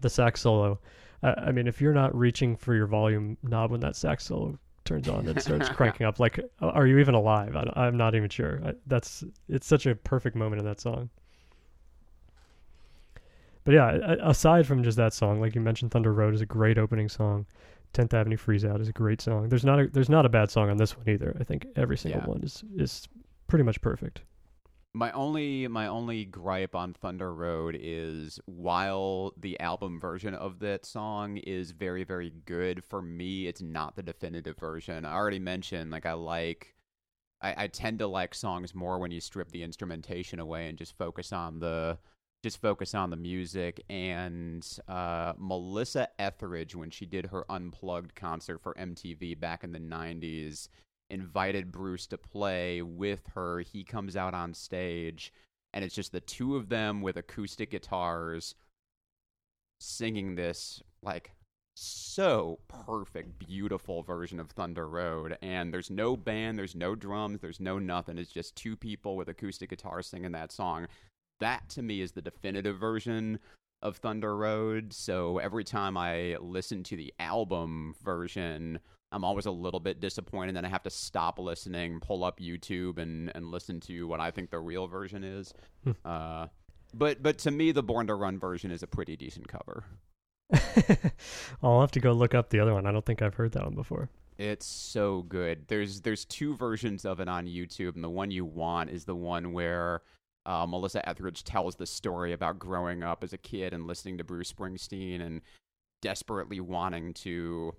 the 0.00 0.10
sax 0.10 0.40
solo. 0.40 0.80
Uh, 1.22 1.34
I 1.36 1.52
mean, 1.52 1.68
if 1.68 1.80
you're 1.80 1.94
not 1.94 2.16
reaching 2.16 2.56
for 2.56 2.74
your 2.74 2.86
volume 2.86 3.36
knob 3.42 3.70
when 3.70 3.80
that 3.80 3.96
sax 3.96 4.24
solo 4.24 4.58
turns 4.84 5.08
on 5.08 5.28
and 5.28 5.40
starts 5.40 5.68
cranking 5.76 6.06
up, 6.06 6.18
like, 6.18 6.40
are 6.60 6.86
you 6.86 6.98
even 6.98 7.14
alive? 7.14 7.54
I, 7.54 7.86
am 7.86 7.96
not 7.96 8.16
even 8.16 8.28
sure. 8.28 8.60
I, 8.64 8.72
that's 8.86 9.22
it's 9.48 9.66
such 9.66 9.86
a 9.86 9.94
perfect 9.94 10.34
moment 10.34 10.60
in 10.60 10.66
that 10.66 10.80
song. 10.80 11.10
But 13.64 13.74
yeah, 13.74 14.16
aside 14.22 14.66
from 14.66 14.82
just 14.82 14.96
that 14.96 15.12
song, 15.12 15.40
like 15.40 15.54
you 15.54 15.60
mentioned, 15.60 15.92
Thunder 15.92 16.12
Road 16.12 16.34
is 16.34 16.40
a 16.40 16.46
great 16.46 16.78
opening 16.78 17.08
song. 17.08 17.46
Tenth 17.92 18.14
Avenue 18.14 18.36
Freeze 18.36 18.64
Out 18.64 18.80
is 18.80 18.88
a 18.88 18.92
great 18.92 19.20
song. 19.20 19.48
There's 19.48 19.64
not 19.64 19.78
a 19.78 19.86
there's 19.88 20.08
not 20.08 20.24
a 20.26 20.30
bad 20.30 20.50
song 20.50 20.70
on 20.70 20.78
this 20.78 20.96
one 20.96 21.08
either. 21.08 21.36
I 21.38 21.44
think 21.44 21.66
every 21.76 21.96
single 21.98 22.22
Yeah. 22.22 22.26
one 22.26 22.42
is 22.42 22.64
is 22.76 23.06
pretty 23.48 23.62
much 23.64 23.80
perfect. 23.80 24.22
My 24.94 25.10
only 25.12 25.68
my 25.68 25.86
only 25.86 26.24
gripe 26.24 26.74
on 26.74 26.92
Thunder 26.94 27.32
Road 27.34 27.76
is 27.80 28.40
while 28.46 29.32
the 29.38 29.58
album 29.60 30.00
version 30.00 30.34
of 30.34 30.58
that 30.60 30.84
song 30.84 31.36
is 31.36 31.70
very 31.70 32.04
very 32.04 32.32
good 32.46 32.82
for 32.84 33.00
me, 33.02 33.46
it's 33.46 33.62
not 33.62 33.94
the 33.94 34.02
definitive 34.02 34.56
version. 34.58 35.04
I 35.04 35.12
already 35.14 35.38
mentioned 35.38 35.90
like 35.90 36.06
I 36.06 36.14
like 36.14 36.74
I, 37.42 37.64
I 37.64 37.66
tend 37.68 37.98
to 38.00 38.06
like 38.06 38.34
songs 38.34 38.74
more 38.74 38.98
when 38.98 39.10
you 39.10 39.20
strip 39.20 39.50
the 39.50 39.62
instrumentation 39.62 40.40
away 40.40 40.68
and 40.68 40.78
just 40.78 40.96
focus 40.96 41.32
on 41.32 41.58
the 41.58 41.98
just 42.42 42.60
focus 42.60 42.94
on 42.94 43.10
the 43.10 43.16
music 43.16 43.82
and 43.88 44.66
uh, 44.88 45.32
Melissa 45.38 46.08
Etheridge 46.18 46.74
when 46.74 46.90
she 46.90 47.06
did 47.06 47.26
her 47.26 47.44
unplugged 47.50 48.14
concert 48.14 48.60
for 48.60 48.74
MTV 48.74 49.38
back 49.38 49.62
in 49.62 49.72
the 49.72 49.78
90s 49.78 50.68
invited 51.08 51.70
Bruce 51.70 52.06
to 52.08 52.18
play 52.18 52.82
with 52.82 53.20
her. 53.34 53.60
He 53.60 53.84
comes 53.84 54.16
out 54.16 54.34
on 54.34 54.54
stage, 54.54 55.32
and 55.72 55.84
it's 55.84 55.94
just 55.94 56.10
the 56.10 56.20
two 56.20 56.56
of 56.56 56.68
them 56.68 57.00
with 57.00 57.16
acoustic 57.16 57.70
guitars 57.70 58.54
singing 59.78 60.34
this 60.34 60.82
like 61.02 61.32
so 61.74 62.58
perfect, 62.68 63.38
beautiful 63.38 64.02
version 64.02 64.40
of 64.40 64.50
Thunder 64.50 64.88
Road. 64.88 65.36
And 65.42 65.72
there's 65.72 65.90
no 65.90 66.16
band, 66.16 66.58
there's 66.58 66.74
no 66.74 66.94
drums, 66.94 67.40
there's 67.40 67.60
no 67.60 67.78
nothing. 67.78 68.18
It's 68.18 68.32
just 68.32 68.56
two 68.56 68.76
people 68.76 69.16
with 69.16 69.28
acoustic 69.28 69.70
guitars 69.70 70.06
singing 70.06 70.32
that 70.32 70.52
song. 70.52 70.88
That 71.42 71.68
to 71.70 71.82
me 71.82 72.00
is 72.00 72.12
the 72.12 72.22
definitive 72.22 72.78
version 72.78 73.40
of 73.82 73.96
Thunder 73.96 74.36
Road. 74.36 74.92
So 74.92 75.38
every 75.38 75.64
time 75.64 75.96
I 75.96 76.36
listen 76.40 76.84
to 76.84 76.96
the 76.96 77.12
album 77.18 77.96
version, 78.00 78.78
I'm 79.10 79.24
always 79.24 79.46
a 79.46 79.50
little 79.50 79.80
bit 79.80 79.98
disappointed. 79.98 80.54
Then 80.54 80.64
I 80.64 80.68
have 80.68 80.84
to 80.84 80.90
stop 80.90 81.40
listening, 81.40 81.98
pull 81.98 82.22
up 82.22 82.38
YouTube, 82.38 82.98
and 82.98 83.32
and 83.34 83.50
listen 83.50 83.80
to 83.80 84.06
what 84.06 84.20
I 84.20 84.30
think 84.30 84.50
the 84.50 84.60
real 84.60 84.86
version 84.86 85.24
is. 85.24 85.52
Hmm. 85.82 85.90
uh, 86.04 86.46
but 86.94 87.24
but 87.24 87.38
to 87.38 87.50
me, 87.50 87.72
the 87.72 87.82
Born 87.82 88.06
to 88.06 88.14
Run 88.14 88.38
version 88.38 88.70
is 88.70 88.84
a 88.84 88.86
pretty 88.86 89.16
decent 89.16 89.48
cover. 89.48 89.82
I'll 91.60 91.80
have 91.80 91.90
to 91.90 92.00
go 92.00 92.12
look 92.12 92.36
up 92.36 92.50
the 92.50 92.60
other 92.60 92.72
one. 92.72 92.86
I 92.86 92.92
don't 92.92 93.04
think 93.04 93.20
I've 93.20 93.34
heard 93.34 93.50
that 93.52 93.64
one 93.64 93.74
before. 93.74 94.10
It's 94.38 94.66
so 94.66 95.22
good. 95.22 95.66
There's 95.66 96.02
there's 96.02 96.24
two 96.24 96.54
versions 96.54 97.04
of 97.04 97.18
it 97.18 97.28
on 97.28 97.46
YouTube, 97.46 97.96
and 97.96 98.04
the 98.04 98.10
one 98.10 98.30
you 98.30 98.44
want 98.44 98.90
is 98.90 99.06
the 99.06 99.16
one 99.16 99.52
where 99.52 100.02
uh, 100.46 100.66
Melissa 100.66 101.06
Etheridge 101.08 101.44
tells 101.44 101.76
the 101.76 101.86
story 101.86 102.32
about 102.32 102.58
growing 102.58 103.02
up 103.02 103.22
as 103.22 103.32
a 103.32 103.38
kid 103.38 103.72
and 103.72 103.86
listening 103.86 104.18
to 104.18 104.24
Bruce 104.24 104.52
Springsteen 104.52 105.20
and 105.20 105.40
desperately 106.00 106.60
wanting 106.60 107.14
to 107.14 107.74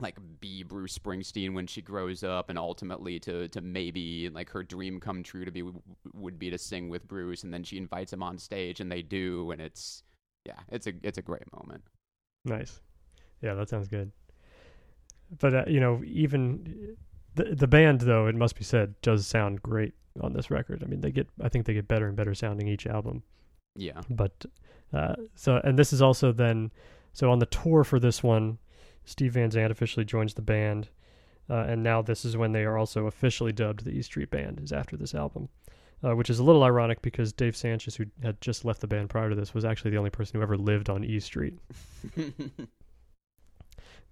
like 0.00 0.18
be 0.40 0.62
Bruce 0.62 0.98
Springsteen 0.98 1.54
when 1.54 1.66
she 1.66 1.80
grows 1.80 2.22
up, 2.24 2.50
and 2.50 2.58
ultimately 2.58 3.18
to 3.20 3.48
to 3.48 3.60
maybe 3.60 4.28
like 4.28 4.50
her 4.50 4.62
dream 4.62 5.00
come 5.00 5.22
true 5.22 5.44
to 5.44 5.50
be 5.50 5.62
would 6.12 6.38
be 6.38 6.50
to 6.50 6.58
sing 6.58 6.88
with 6.88 7.06
Bruce, 7.06 7.44
and 7.44 7.54
then 7.54 7.62
she 7.62 7.78
invites 7.78 8.12
him 8.12 8.22
on 8.22 8.36
stage, 8.36 8.80
and 8.80 8.90
they 8.90 9.02
do, 9.02 9.50
and 9.52 9.60
it's 9.60 10.02
yeah, 10.44 10.58
it's 10.70 10.86
a 10.86 10.92
it's 11.02 11.18
a 11.18 11.22
great 11.22 11.50
moment. 11.56 11.82
Nice. 12.44 12.80
Yeah, 13.40 13.54
that 13.54 13.68
sounds 13.68 13.88
good. 13.88 14.10
But 15.38 15.54
uh, 15.54 15.64
you 15.66 15.80
know, 15.80 16.02
even 16.04 16.96
the 17.34 17.44
the 17.54 17.66
band, 17.66 18.02
though, 18.02 18.26
it 18.26 18.34
must 18.34 18.56
be 18.56 18.64
said, 18.64 18.94
does 19.02 19.26
sound 19.26 19.62
great 19.62 19.94
on 20.20 20.32
this 20.32 20.50
record. 20.50 20.82
I 20.84 20.86
mean, 20.86 21.00
they 21.00 21.10
get, 21.10 21.28
I 21.40 21.48
think 21.48 21.66
they 21.66 21.74
get 21.74 21.88
better 21.88 22.06
and 22.06 22.16
better 22.16 22.34
sounding 22.34 22.68
each 22.68 22.86
album. 22.86 23.22
Yeah, 23.74 24.02
But 24.10 24.44
uh, 24.92 25.14
so, 25.34 25.60
and 25.64 25.78
this 25.78 25.92
is 25.92 26.02
also 26.02 26.30
then, 26.32 26.70
so 27.14 27.30
on 27.30 27.38
the 27.38 27.46
tour 27.46 27.84
for 27.84 27.98
this 27.98 28.22
one, 28.22 28.58
Steve 29.06 29.32
Van 29.32 29.50
Zandt 29.50 29.72
officially 29.72 30.04
joins 30.04 30.34
the 30.34 30.42
band, 30.42 30.90
uh, 31.48 31.64
and 31.66 31.82
now 31.82 32.02
this 32.02 32.24
is 32.24 32.36
when 32.36 32.52
they 32.52 32.64
are 32.64 32.76
also 32.76 33.06
officially 33.06 33.52
dubbed 33.52 33.84
the 33.84 33.92
E 33.92 34.02
Street 34.02 34.30
Band. 34.30 34.60
Is 34.62 34.72
after 34.72 34.96
this 34.96 35.14
album. 35.14 35.48
Uh, 36.04 36.16
which 36.16 36.28
is 36.28 36.40
a 36.40 36.42
little 36.42 36.64
ironic 36.64 37.00
because 37.00 37.32
Dave 37.32 37.54
Sancious, 37.54 37.94
who 37.94 38.04
had 38.24 38.40
just 38.40 38.64
left 38.64 38.80
the 38.80 38.88
band 38.88 39.08
prior 39.08 39.28
to 39.30 39.36
this, 39.36 39.54
was 39.54 39.64
actually 39.64 39.92
the 39.92 39.96
only 39.96 40.10
person 40.10 40.36
who 40.36 40.42
ever 40.42 40.56
lived 40.56 40.90
on 40.90 41.04
E 41.04 41.20
Street. 41.20 41.54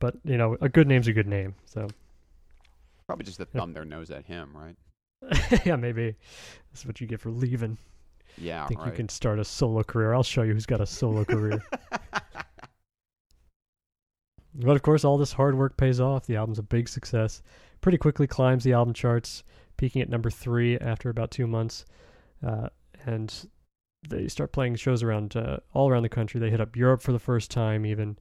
But 0.00 0.16
you 0.24 0.36
know, 0.36 0.56
a 0.60 0.68
good 0.68 0.88
name's 0.88 1.06
a 1.06 1.12
good 1.12 1.28
name. 1.28 1.54
So 1.66 1.86
probably 3.11 3.24
just 3.24 3.38
to 3.38 3.44
thumb 3.44 3.72
their 3.72 3.84
nose 3.84 4.12
at 4.12 4.24
him, 4.24 4.50
right? 4.54 4.76
yeah, 5.66 5.74
maybe 5.74 6.14
that's 6.70 6.86
what 6.86 7.00
you 7.00 7.08
get 7.08 7.20
for 7.20 7.30
leaving. 7.30 7.76
Yeah, 8.38 8.64
I 8.64 8.68
think 8.68 8.86
you 8.86 8.92
can 8.92 9.08
start 9.08 9.40
a 9.40 9.44
solo 9.44 9.82
career. 9.82 10.14
I'll 10.14 10.22
show 10.22 10.42
you 10.42 10.52
who's 10.52 10.64
got 10.64 10.80
a 10.80 10.86
solo 10.86 11.24
career. 11.24 11.61
But 14.52 14.74
of 14.74 14.82
course, 14.82 15.04
all 15.04 15.16
this 15.16 15.32
hard 15.32 15.56
work 15.56 15.76
pays 15.76 16.00
off. 16.00 16.26
The 16.26 16.36
album's 16.36 16.58
a 16.58 16.64
big 16.64 16.88
success. 16.88 17.40
Pretty 17.80 17.98
quickly 17.98 18.26
climbs 18.26 18.64
the 18.64 18.72
album 18.72 18.92
charts, 18.92 19.44
peaking 19.76 20.02
at 20.02 20.08
number 20.08 20.28
three 20.28 20.76
after 20.78 21.08
about 21.08 21.30
two 21.30 21.46
months. 21.46 21.84
Uh, 22.44 22.68
and 23.06 23.48
they 24.08 24.26
start 24.26 24.52
playing 24.52 24.74
shows 24.74 25.04
around 25.04 25.36
uh, 25.36 25.58
all 25.72 25.88
around 25.88 26.02
the 26.02 26.08
country. 26.08 26.40
They 26.40 26.50
hit 26.50 26.61
up 26.61 26.76
Europe 26.76 27.00
for 27.00 27.12
the 27.12 27.18
first 27.20 27.50
time, 27.50 27.86
even. 27.86 28.18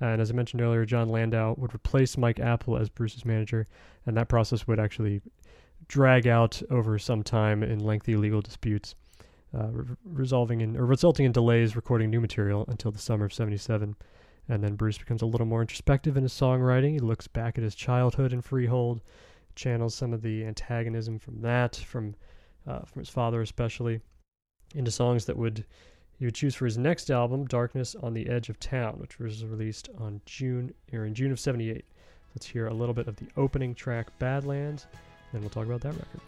And 0.00 0.20
as 0.20 0.30
I 0.30 0.34
mentioned 0.34 0.62
earlier, 0.62 0.84
Jon 0.84 1.08
Landau 1.08 1.54
would 1.58 1.74
replace 1.74 2.16
Mike 2.16 2.38
Appel 2.38 2.76
as 2.76 2.88
Bruce's 2.88 3.24
manager, 3.24 3.66
and 4.06 4.16
that 4.16 4.28
process 4.28 4.66
would 4.66 4.78
actually 4.78 5.20
drag 5.88 6.26
out 6.26 6.62
over 6.70 6.98
some 6.98 7.22
time 7.22 7.62
in 7.62 7.80
lengthy 7.80 8.16
legal 8.16 8.40
disputes, 8.40 8.94
uh, 9.54 9.68
re- 9.68 9.96
resolving 10.04 10.60
in 10.60 10.76
or 10.76 10.86
resulting 10.86 11.26
in 11.26 11.32
delays 11.32 11.74
recording 11.74 12.10
new 12.10 12.20
material 12.20 12.64
until 12.68 12.90
the 12.90 12.98
summer 12.98 13.26
of 13.26 13.32
'77. 13.32 13.96
And 14.48 14.64
then 14.64 14.76
Bruce 14.76 14.98
becomes 14.98 15.22
a 15.22 15.26
little 15.26 15.46
more 15.46 15.60
introspective 15.60 16.16
in 16.16 16.22
his 16.22 16.32
songwriting. 16.32 16.92
He 16.92 17.00
looks 17.00 17.26
back 17.26 17.58
at 17.58 17.64
his 17.64 17.74
childhood 17.74 18.32
in 18.32 18.40
Freehold, 18.40 19.02
channels 19.54 19.94
some 19.94 20.14
of 20.14 20.22
the 20.22 20.44
antagonism 20.44 21.18
from 21.18 21.42
that, 21.42 21.76
from 21.76 22.14
uh, 22.66 22.80
from 22.80 23.00
his 23.00 23.08
father 23.08 23.42
especially, 23.42 24.00
into 24.74 24.90
songs 24.90 25.24
that 25.24 25.36
would 25.36 25.64
he 26.18 26.24
would 26.24 26.34
choose 26.34 26.54
for 26.54 26.64
his 26.64 26.76
next 26.76 27.10
album, 27.10 27.46
Darkness 27.46 27.94
on 28.02 28.12
the 28.12 28.28
Edge 28.28 28.48
of 28.48 28.58
Town, 28.58 28.94
which 28.98 29.18
was 29.18 29.44
released 29.44 29.88
on 29.98 30.20
June 30.26 30.74
or 30.92 31.04
in 31.04 31.14
June 31.14 31.30
of 31.30 31.38
'78. 31.38 31.84
Let's 32.34 32.46
hear 32.46 32.66
a 32.66 32.74
little 32.74 32.94
bit 32.94 33.08
of 33.08 33.16
the 33.16 33.28
opening 33.36 33.74
track, 33.74 34.16
Badlands, 34.18 34.86
then 35.32 35.40
we'll 35.40 35.50
talk 35.50 35.66
about 35.66 35.80
that 35.82 35.94
record. 35.94 36.20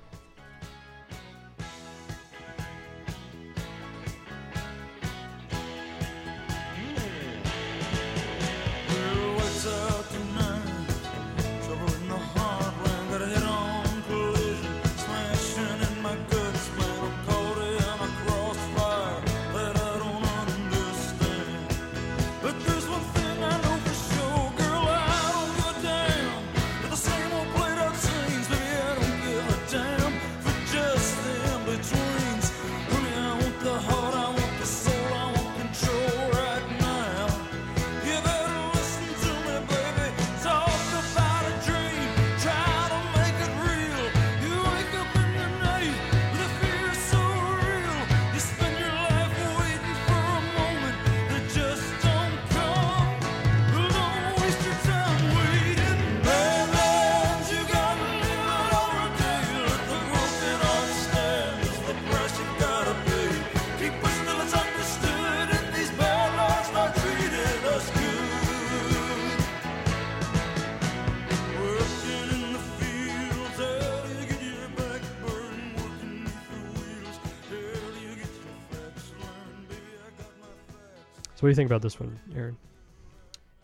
So, 81.40 81.44
what 81.44 81.48
do 81.48 81.52
you 81.52 81.56
think 81.56 81.70
about 81.70 81.80
this 81.80 81.98
one, 81.98 82.20
Aaron? 82.36 82.58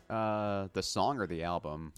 Uh, 0.09 0.69
the 0.73 0.83
song 0.83 1.21
or 1.21 1.27
the 1.27 1.43
album? 1.43 1.93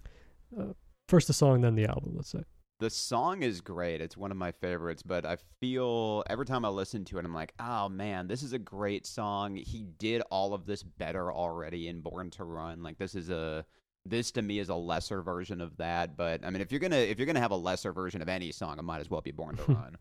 First 1.07 1.29
the 1.29 1.33
song, 1.33 1.61
then 1.61 1.77
the 1.77 1.87
album. 1.87 2.15
Let's 2.17 2.31
say. 2.31 2.43
The 2.81 2.91
song 2.91 3.45
is 3.45 3.61
great. 3.61 4.01
It's 4.01 4.17
one 4.17 4.33
of 4.33 4.37
my 4.37 4.51
favorites, 4.51 5.05
but 5.05 5.25
I 5.25 5.37
feel 5.61 6.25
every 6.29 6.47
time 6.47 6.65
I 6.65 6.69
listen 6.69 7.05
to 7.05 7.19
it, 7.19 7.25
I'm 7.25 7.33
like, 7.33 7.55
oh 7.61 7.89
man, 7.89 8.27
this 8.27 8.43
is 8.43 8.55
a 8.55 8.59
great 8.59 9.07
song. 9.07 9.55
He 9.55 9.85
did 10.01 10.21
all 10.33 10.53
of 10.53 10.67
this 10.67 10.83
better 10.83 11.33
already 11.33 11.87
in 11.87 12.01
Born 12.01 12.31
to 12.31 12.43
Run. 12.43 12.83
Like 12.83 12.99
this 12.99 13.15
is 13.15 13.31
a 13.31 13.65
this 14.05 14.33
to 14.33 14.43
me 14.43 14.59
is 14.59 14.71
a 14.71 14.75
lesser 14.75 15.23
version 15.23 15.61
of 15.61 15.77
that. 15.77 16.17
But 16.17 16.45
I 16.45 16.51
mean, 16.51 16.61
if 16.61 16.73
you're 16.73 16.81
gonna 16.81 16.97
if 16.97 17.21
you're 17.21 17.27
gonna 17.27 17.39
have 17.39 17.53
a 17.53 17.57
lesser 17.57 17.93
version 17.93 18.21
of 18.21 18.29
any 18.29 18.51
song, 18.51 18.81
it 18.81 18.83
might 18.83 18.99
as 18.99 19.11
well 19.11 19.21
be 19.21 19.31
Born 19.31 19.55
to 19.55 19.63
Run. 19.69 19.97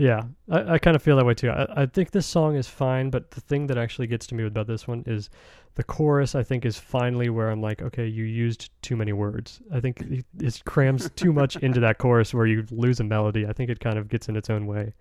Yeah, 0.00 0.22
I, 0.50 0.74
I 0.74 0.78
kind 0.78 0.96
of 0.96 1.02
feel 1.02 1.16
that 1.18 1.26
way 1.26 1.34
too. 1.34 1.50
I, 1.50 1.82
I 1.82 1.84
think 1.84 2.10
this 2.10 2.24
song 2.24 2.56
is 2.56 2.66
fine, 2.66 3.10
but 3.10 3.32
the 3.32 3.42
thing 3.42 3.66
that 3.66 3.76
actually 3.76 4.06
gets 4.06 4.26
to 4.28 4.34
me 4.34 4.46
about 4.46 4.66
this 4.66 4.88
one 4.88 5.04
is 5.06 5.28
the 5.74 5.84
chorus. 5.84 6.34
I 6.34 6.42
think 6.42 6.64
is 6.64 6.78
finally 6.78 7.28
where 7.28 7.50
I'm 7.50 7.60
like, 7.60 7.82
okay, 7.82 8.06
you 8.06 8.24
used 8.24 8.70
too 8.80 8.96
many 8.96 9.12
words. 9.12 9.60
I 9.70 9.78
think 9.78 10.00
it, 10.00 10.24
it 10.38 10.62
crams 10.64 11.10
too 11.16 11.34
much 11.34 11.56
into 11.56 11.80
that 11.80 11.98
chorus 11.98 12.32
where 12.32 12.46
you 12.46 12.64
lose 12.70 12.98
a 13.00 13.04
melody. 13.04 13.46
I 13.46 13.52
think 13.52 13.68
it 13.68 13.78
kind 13.78 13.98
of 13.98 14.08
gets 14.08 14.26
in 14.26 14.36
its 14.36 14.48
own 14.48 14.66
way, 14.66 14.94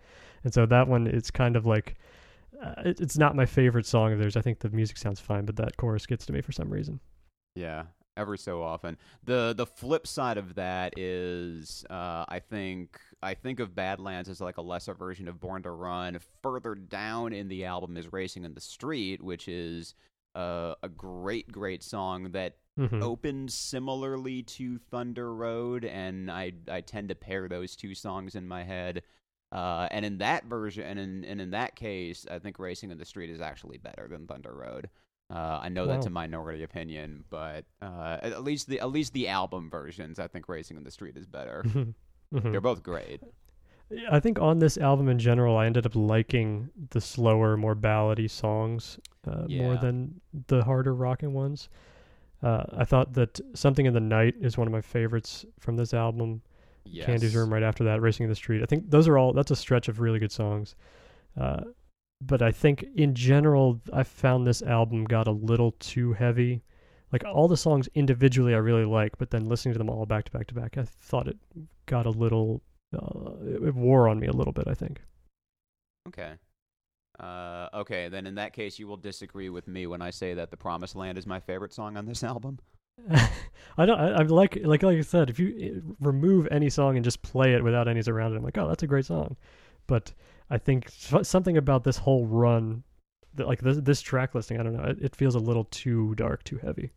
and 0.44 0.54
so 0.54 0.66
that 0.66 0.90
one 0.90 1.08
it's 1.08 1.32
kind 1.32 1.56
of 1.56 1.66
like 1.66 1.96
uh, 2.62 2.74
it, 2.84 3.00
it's 3.00 3.18
not 3.18 3.38
my 3.38 3.46
favorite 3.46 3.86
song 3.86 4.12
of 4.12 4.20
theirs. 4.20 4.36
I 4.36 4.42
think 4.42 4.60
the 4.60 4.70
music 4.70 4.98
sounds 4.98 5.22
fine, 5.22 5.46
but 5.46 5.56
that 5.56 5.78
chorus 5.78 6.06
gets 6.08 6.26
to 6.26 6.34
me 6.34 6.42
for 6.42 6.52
some 6.52 6.70
reason. 6.70 7.00
Yeah, 7.56 7.84
every 8.18 8.38
so 8.38 8.62
often. 8.62 8.98
the 9.24 9.54
The 9.56 9.66
flip 9.66 10.06
side 10.06 10.38
of 10.38 10.56
that 10.56 11.00
is, 11.00 11.86
uh, 11.90 12.26
I 12.28 12.40
think, 12.40 13.00
I 13.22 13.34
think 13.34 13.60
of 13.60 13.76
Badlands 13.76 14.30
as 14.30 14.40
like 14.42 14.58
a 14.58 14.62
lesser 14.62 14.94
version 14.94 15.28
of 15.28 15.40
Born 15.40 15.64
to 15.64 15.72
Run. 15.72 16.18
Further 16.42 16.76
down 16.76 17.34
in 17.34 17.48
the 17.50 17.66
album 17.66 17.98
is 17.98 18.12
Racing 18.14 18.46
in 18.46 18.54
the 18.54 18.62
Street, 18.62 19.22
which 19.22 19.48
is 19.48 19.94
uh, 20.36 20.76
a 20.84 20.90
great, 20.90 21.52
great 21.52 21.84
song 21.84 22.32
that 22.32 22.56
Mhm. 22.78 23.02
opens 23.04 23.54
similarly 23.56 24.42
to 24.44 24.78
Thunder 24.78 25.34
Road, 25.36 25.84
and 25.84 26.32
I 26.32 26.54
I 26.70 26.80
tend 26.80 27.10
to 27.10 27.16
pair 27.16 27.50
those 27.50 27.76
two 27.76 27.94
songs 27.94 28.36
in 28.36 28.48
my 28.48 28.64
head. 28.64 29.04
Uh, 29.52 29.88
and 29.92 30.06
in 30.06 30.20
that 30.20 30.46
version, 30.46 30.84
and 30.86 30.98
in 31.00 31.26
and 31.26 31.42
in 31.42 31.50
that 31.50 31.76
case, 31.76 32.26
I 32.32 32.40
think 32.40 32.58
Racing 32.60 32.92
in 32.92 32.98
the 32.98 33.04
Street 33.06 33.32
is 33.32 33.42
actually 33.42 33.80
better 33.80 34.08
than 34.08 34.28
Thunder 34.28 34.54
Road. 34.54 34.90
Uh, 35.30 35.60
I 35.62 35.68
know 35.70 35.88
that's 35.88 36.06
a 36.06 36.10
minority 36.12 36.64
opinion, 36.64 37.26
but 37.30 37.66
uh, 37.82 38.20
at 38.22 38.32
at 38.32 38.44
least 38.44 38.70
the 38.70 38.80
at 38.80 38.92
least 38.92 39.12
the 39.14 39.28
album 39.28 39.70
versions, 39.70 40.18
I 40.20 40.28
think 40.28 40.48
Racing 40.48 40.78
in 40.78 40.84
the 40.84 40.92
Street 40.92 41.18
is 41.18 41.26
better. 41.26 41.66
Mhm. 42.34 42.52
They're 42.52 42.62
both 42.62 42.84
great. 42.84 43.22
I 44.12 44.20
think 44.20 44.38
on 44.40 44.60
this 44.60 44.78
album 44.78 45.10
in 45.10 45.18
general, 45.18 45.58
I 45.58 45.66
ended 45.66 45.86
up 45.86 45.96
liking 45.96 46.70
the 46.92 47.02
slower, 47.02 47.58
more 47.58 47.76
ballady 47.76 48.30
songs 48.30 49.00
uh, 49.28 49.46
more 49.48 49.78
than 49.78 50.22
the 50.48 50.64
harder 50.64 50.94
rocking 50.94 51.34
ones. 51.34 51.70
Uh, 52.44 52.64
I 52.72 52.86
thought 52.86 53.14
that 53.14 53.40
"Something 53.56 53.88
in 53.88 53.94
the 53.94 54.00
Night" 54.00 54.36
is 54.40 54.58
one 54.58 54.68
of 54.68 54.72
my 54.72 54.82
favorites 54.82 55.44
from 55.60 55.76
this 55.76 55.94
album. 55.94 56.42
Yes. 56.86 57.06
Candy's 57.08 57.36
Room 57.36 57.52
right 57.52 57.64
after 57.64 57.84
that, 57.86 58.00
Racing 58.02 58.26
in 58.26 58.30
the 58.30 58.36
Street. 58.36 58.62
I 58.62 58.66
think 58.66 58.90
those 58.90 59.08
are 59.08 59.18
all. 59.18 59.34
That's 59.34 59.52
a 59.52 59.56
stretch 59.56 59.88
of 59.88 60.00
really 60.00 60.20
good 60.20 60.32
songs. 60.32 60.76
Uh, 61.36 61.62
but 62.22 62.42
I 62.42 62.52
think 62.52 62.86
in 62.96 63.16
general, 63.16 63.82
I 63.92 64.04
found 64.04 64.46
this 64.46 64.62
album 64.62 65.06
got 65.06 65.28
a 65.28 65.32
little 65.32 65.72
too 65.80 66.14
heavy. 66.14 66.62
Like 67.12 67.24
all 67.26 67.48
the 67.48 67.58
songs 67.58 67.90
individually, 67.96 68.54
I 68.54 68.58
really 68.58 68.86
like, 68.86 69.18
but 69.18 69.32
then 69.32 69.48
listening 69.48 69.74
to 69.74 69.80
them 69.80 69.90
all 69.90 70.06
back 70.06 70.26
to 70.26 70.32
back 70.32 70.48
to 70.48 70.54
back, 70.54 70.78
I 70.78 70.84
thought 70.84 71.28
it 71.28 71.38
got 71.88 72.06
a 72.06 72.12
little. 72.12 72.62
Uh, 72.94 73.66
it, 73.68 73.76
wore 73.76 74.08
on 74.08 74.20
me 74.20 74.28
a 74.28 74.32
little 74.32 74.54
bit. 74.54 74.68
I 74.68 74.74
think. 74.74 75.02
Okay. 76.08 76.34
Uh, 77.20 77.68
okay, 77.74 78.08
then 78.10 78.26
in 78.26 78.36
that 78.36 78.54
case, 78.54 78.80
you 78.80 78.88
will 78.88 78.98
disagree 78.98 79.50
with 79.50 79.68
me 79.68 79.88
when 79.88 80.02
I 80.02 80.12
say 80.12 80.36
that 80.36 80.52
"The 80.52 80.58
Promised 80.58 80.96
Land" 80.96 81.18
is 81.18 81.26
my 81.26 81.40
favorite 81.40 81.74
song 81.74 81.98
on 81.98 82.06
this 82.06 82.24
album. 82.34 82.60
I 83.78 83.86
don't. 83.86 84.00
I, 84.00 84.22
like 84.24 84.58
like 84.64 84.84
like 84.84 84.98
I 84.98 85.02
said, 85.02 85.32
if 85.32 85.40
you 85.40 85.96
remove 86.00 86.48
any 86.52 86.70
song 86.70 86.96
and 86.96 87.04
just 87.04 87.24
play 87.24 87.54
it 87.54 87.64
without 87.64 87.88
any's 87.88 88.08
around 88.08 88.34
it, 88.34 88.38
I'm 88.38 88.44
like, 88.44 88.58
oh, 88.58 88.68
that's 88.68 88.84
a 88.84 88.88
great 88.88 89.06
song. 89.06 89.36
But 89.88 90.14
I 90.52 90.60
think 90.60 90.90
something 91.24 91.58
about 91.58 91.84
this 91.84 91.98
whole 91.98 92.28
run, 92.28 92.84
like 93.36 93.62
this 93.62 93.78
this 93.78 94.02
track 94.02 94.36
listing, 94.36 94.60
I 94.60 94.64
don't 94.64 94.76
know, 94.76 94.84
it, 94.84 95.00
it 95.02 95.16
feels 95.16 95.34
a 95.34 95.40
little 95.40 95.66
too 95.66 96.14
dark, 96.16 96.44
too 96.44 96.58
heavy 96.58 96.92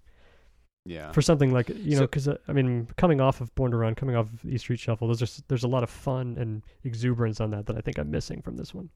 Yeah. 0.85 1.13
for 1.13 1.23
something 1.23 1.53
like 1.53 1.69
you 1.69 1.93
know, 1.93 1.97
So- 1.99 2.07
because 2.07 2.29
uh, 2.29 2.39
I 2.49 2.53
mean, 2.53 2.89
coming 2.97 3.21
off 3.21 3.41
of 3.41 3.55
Born 3.55 3.71
to 3.71 3.77
Run, 3.77 3.95
coming 3.95 4.17
off 4.17 4.33
of 4.33 4.45
East 4.45 4.65
Street 4.65 4.81
Shuffle, 4.81 5.07
those 5.09 5.23
are 5.23 5.43
there's 5.49 5.63
a 5.65 5.69
lot 5.69 5.83
of 5.85 5.91
fun 5.91 6.37
and 6.39 6.63
exuberance 6.85 7.41
on 7.41 7.51
that 7.51 7.67
that 7.67 7.77
I 7.77 7.81
think 7.81 7.99
I'm 7.99 8.11
missing 8.11 8.43
from 8.43 8.57
this 8.57 8.75
one. 8.75 8.91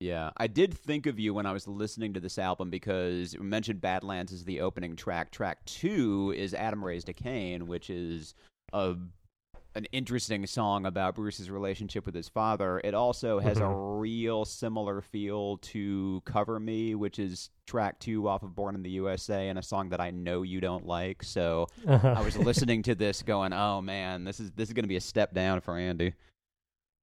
Yeah, 0.00 0.30
I 0.36 0.48
did 0.48 0.74
think 0.74 1.06
of 1.06 1.20
you 1.20 1.32
when 1.32 1.46
I 1.46 1.52
was 1.52 1.68
listening 1.68 2.14
to 2.14 2.20
this 2.20 2.36
album 2.36 2.68
because 2.68 3.36
we 3.38 3.44
mentioned 3.46 3.80
Badlands 3.80 4.32
is 4.32 4.44
the 4.44 4.60
opening 4.60 4.96
track. 4.96 5.30
Track 5.30 5.64
two 5.66 6.34
is 6.36 6.52
Adam 6.52 6.84
Raised 6.84 7.08
a 7.08 7.12
Cain, 7.12 7.68
which 7.68 7.90
is 7.90 8.34
a 8.72 8.96
an 9.74 9.86
interesting 9.86 10.46
song 10.46 10.86
about 10.86 11.16
Bruce's 11.16 11.50
relationship 11.50 12.06
with 12.06 12.14
his 12.14 12.28
father, 12.28 12.80
it 12.84 12.94
also 12.94 13.40
has 13.40 13.58
a 13.58 13.62
mm-hmm. 13.62 14.00
real 14.00 14.44
similar 14.44 15.00
feel 15.00 15.58
to 15.58 16.22
"Cover 16.24 16.60
Me," 16.60 16.94
which 16.94 17.18
is 17.18 17.50
track 17.66 17.98
two 17.98 18.28
off 18.28 18.42
of 18.42 18.54
"Born 18.54 18.74
in 18.74 18.82
the 18.82 18.90
USA," 18.90 19.48
and 19.48 19.58
a 19.58 19.62
song 19.62 19.88
that 19.88 20.00
I 20.00 20.10
know 20.10 20.42
you 20.42 20.60
don't 20.60 20.86
like. 20.86 21.22
So 21.22 21.66
I 21.88 22.20
was 22.22 22.36
listening 22.38 22.82
to 22.84 22.94
this, 22.94 23.22
going, 23.22 23.52
"Oh 23.52 23.80
man, 23.80 24.24
this 24.24 24.40
is 24.40 24.52
this 24.52 24.68
is 24.68 24.72
going 24.72 24.84
to 24.84 24.88
be 24.88 24.96
a 24.96 25.00
step 25.00 25.34
down 25.34 25.60
for 25.60 25.76
Andy." 25.76 26.14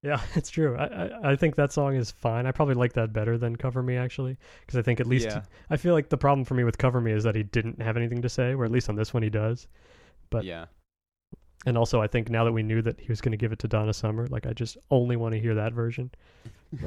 Yeah, 0.02 0.20
it's 0.34 0.50
true. 0.50 0.76
I, 0.76 0.84
I, 0.84 1.32
I 1.32 1.36
think 1.36 1.56
that 1.56 1.72
song 1.72 1.94
is 1.94 2.10
fine. 2.10 2.46
I 2.46 2.52
probably 2.52 2.74
like 2.74 2.94
that 2.94 3.12
better 3.12 3.38
than 3.38 3.56
Cover 3.56 3.82
Me 3.82 3.96
actually, 3.96 4.36
because 4.60 4.78
I 4.78 4.82
think 4.82 4.98
at 5.00 5.06
least 5.06 5.26
Yeah. 5.26 5.42
I 5.70 5.76
feel 5.76 5.94
like 5.94 6.08
the 6.08 6.16
problem 6.16 6.44
for 6.44 6.54
me 6.54 6.64
with 6.64 6.78
Cover 6.78 7.00
Me 7.00 7.12
is 7.12 7.24
that 7.24 7.34
he 7.34 7.42
didn't 7.42 7.80
have 7.80 7.96
anything 7.96 8.22
to 8.22 8.28
say, 8.28 8.54
where 8.54 8.64
at 8.64 8.72
least 8.72 8.88
on 8.88 8.96
this 8.96 9.14
one 9.14 9.22
he 9.22 9.30
does. 9.30 9.68
But- 10.30 10.44
yeah, 10.44 10.66
And 11.64 11.78
also, 11.78 12.00
I 12.02 12.06
think 12.08 12.28
now 12.28 12.44
that 12.44 12.52
we 12.52 12.62
knew 12.62 12.82
that 12.82 12.98
he 13.00 13.08
was 13.08 13.20
going 13.20 13.30
to 13.32 13.36
give 13.38 13.52
it 13.52 13.58
to 13.60 13.68
Donna 13.68 13.92
Summer, 13.92 14.26
like 14.28 14.46
I 14.46 14.52
just 14.52 14.76
only 14.90 15.16
want 15.16 15.34
to 15.34 15.40
hear 15.40 15.54
that 15.54 15.72
version. 15.72 16.10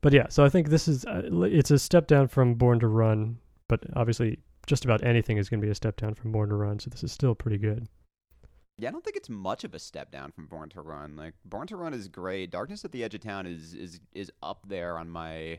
But 0.00 0.12
yeah, 0.12 0.28
so 0.28 0.44
I 0.44 0.48
think 0.48 0.68
this 0.68 0.86
is 0.86 1.04
uh, 1.06 1.22
it's 1.42 1.70
a 1.70 1.78
step 1.78 2.06
down 2.06 2.28
from 2.28 2.54
Born 2.54 2.78
to 2.80 2.86
Run, 2.86 3.38
but 3.68 3.80
obviously 3.96 4.38
just 4.66 4.84
about 4.84 5.02
anything 5.02 5.38
is 5.38 5.48
going 5.48 5.60
to 5.60 5.66
be 5.66 5.70
a 5.70 5.74
step 5.74 5.96
down 5.96 6.14
from 6.14 6.30
Born 6.30 6.50
to 6.50 6.54
Run. 6.54 6.78
So 6.78 6.88
this 6.90 7.02
is 7.02 7.10
still 7.10 7.34
pretty 7.34 7.58
good. 7.58 7.88
yeah. 8.78 8.90
I 8.90 8.92
don't 8.92 9.02
think 9.02 9.16
it's 9.16 9.28
much 9.28 9.64
of 9.64 9.74
a 9.74 9.78
step 9.78 10.10
down 10.12 10.30
from 10.30 10.46
"Born 10.46 10.68
to 10.70 10.82
Run." 10.82 11.16
Like 11.16 11.34
"Born 11.44 11.66
to 11.68 11.76
Run" 11.76 11.94
is 11.94 12.06
great. 12.06 12.50
"Darkness 12.52 12.84
at 12.84 12.92
the 12.92 13.02
Edge 13.02 13.14
of 13.14 13.22
Town" 13.22 13.46
is 13.46 13.74
is 13.74 13.98
is 14.12 14.30
up 14.42 14.68
there 14.68 14.98
on 14.98 15.08
my. 15.10 15.58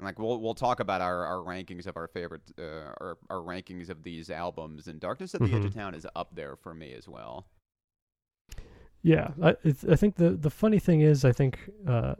Like 0.00 0.18
we'll 0.18 0.40
we'll 0.40 0.54
talk 0.54 0.78
about 0.80 1.00
our, 1.00 1.26
our 1.26 1.38
rankings 1.38 1.86
of 1.86 1.96
our 1.96 2.06
favorite 2.06 2.42
uh, 2.58 2.92
our 3.00 3.18
our 3.30 3.38
rankings 3.38 3.88
of 3.88 4.04
these 4.04 4.30
albums, 4.30 4.86
and 4.86 5.00
"Darkness 5.00 5.34
at 5.34 5.40
the 5.40 5.46
Edge 5.48 5.64
of 5.64 5.72
Mhm. 5.72 5.74
Town" 5.74 5.94
is 5.94 6.06
up 6.14 6.34
there 6.34 6.54
for 6.56 6.72
me 6.72 6.92
as 6.94 7.08
well. 7.08 7.46
Yeah, 9.02 9.30
I 9.42 9.56
it's, 9.64 9.84
I 9.84 9.96
think 9.96 10.16
the 10.16 10.30
the 10.30 10.50
funny 10.50 10.78
thing 10.78 11.00
is, 11.00 11.24
I 11.24 11.32
think, 11.32 11.58
uh, 11.86 12.14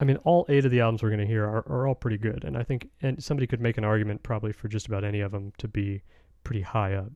I 0.00 0.04
mean, 0.04 0.16
all 0.18 0.46
eight 0.48 0.64
of 0.64 0.70
the 0.70 0.80
albums 0.80 1.02
we're 1.02 1.10
going 1.10 1.20
to 1.20 1.26
hear 1.26 1.44
are, 1.44 1.64
are 1.68 1.86
all 1.86 1.94
pretty 1.94 2.18
good, 2.18 2.44
and 2.44 2.56
I 2.56 2.62
think 2.62 2.88
and 3.02 3.22
somebody 3.22 3.46
could 3.46 3.60
make 3.60 3.78
an 3.78 3.84
argument 3.84 4.22
probably 4.22 4.52
for 4.52 4.68
just 4.68 4.86
about 4.86 5.04
any 5.04 5.20
of 5.20 5.32
them 5.32 5.52
to 5.58 5.68
be 5.68 6.02
pretty 6.42 6.62
high 6.62 6.94
up. 6.94 7.10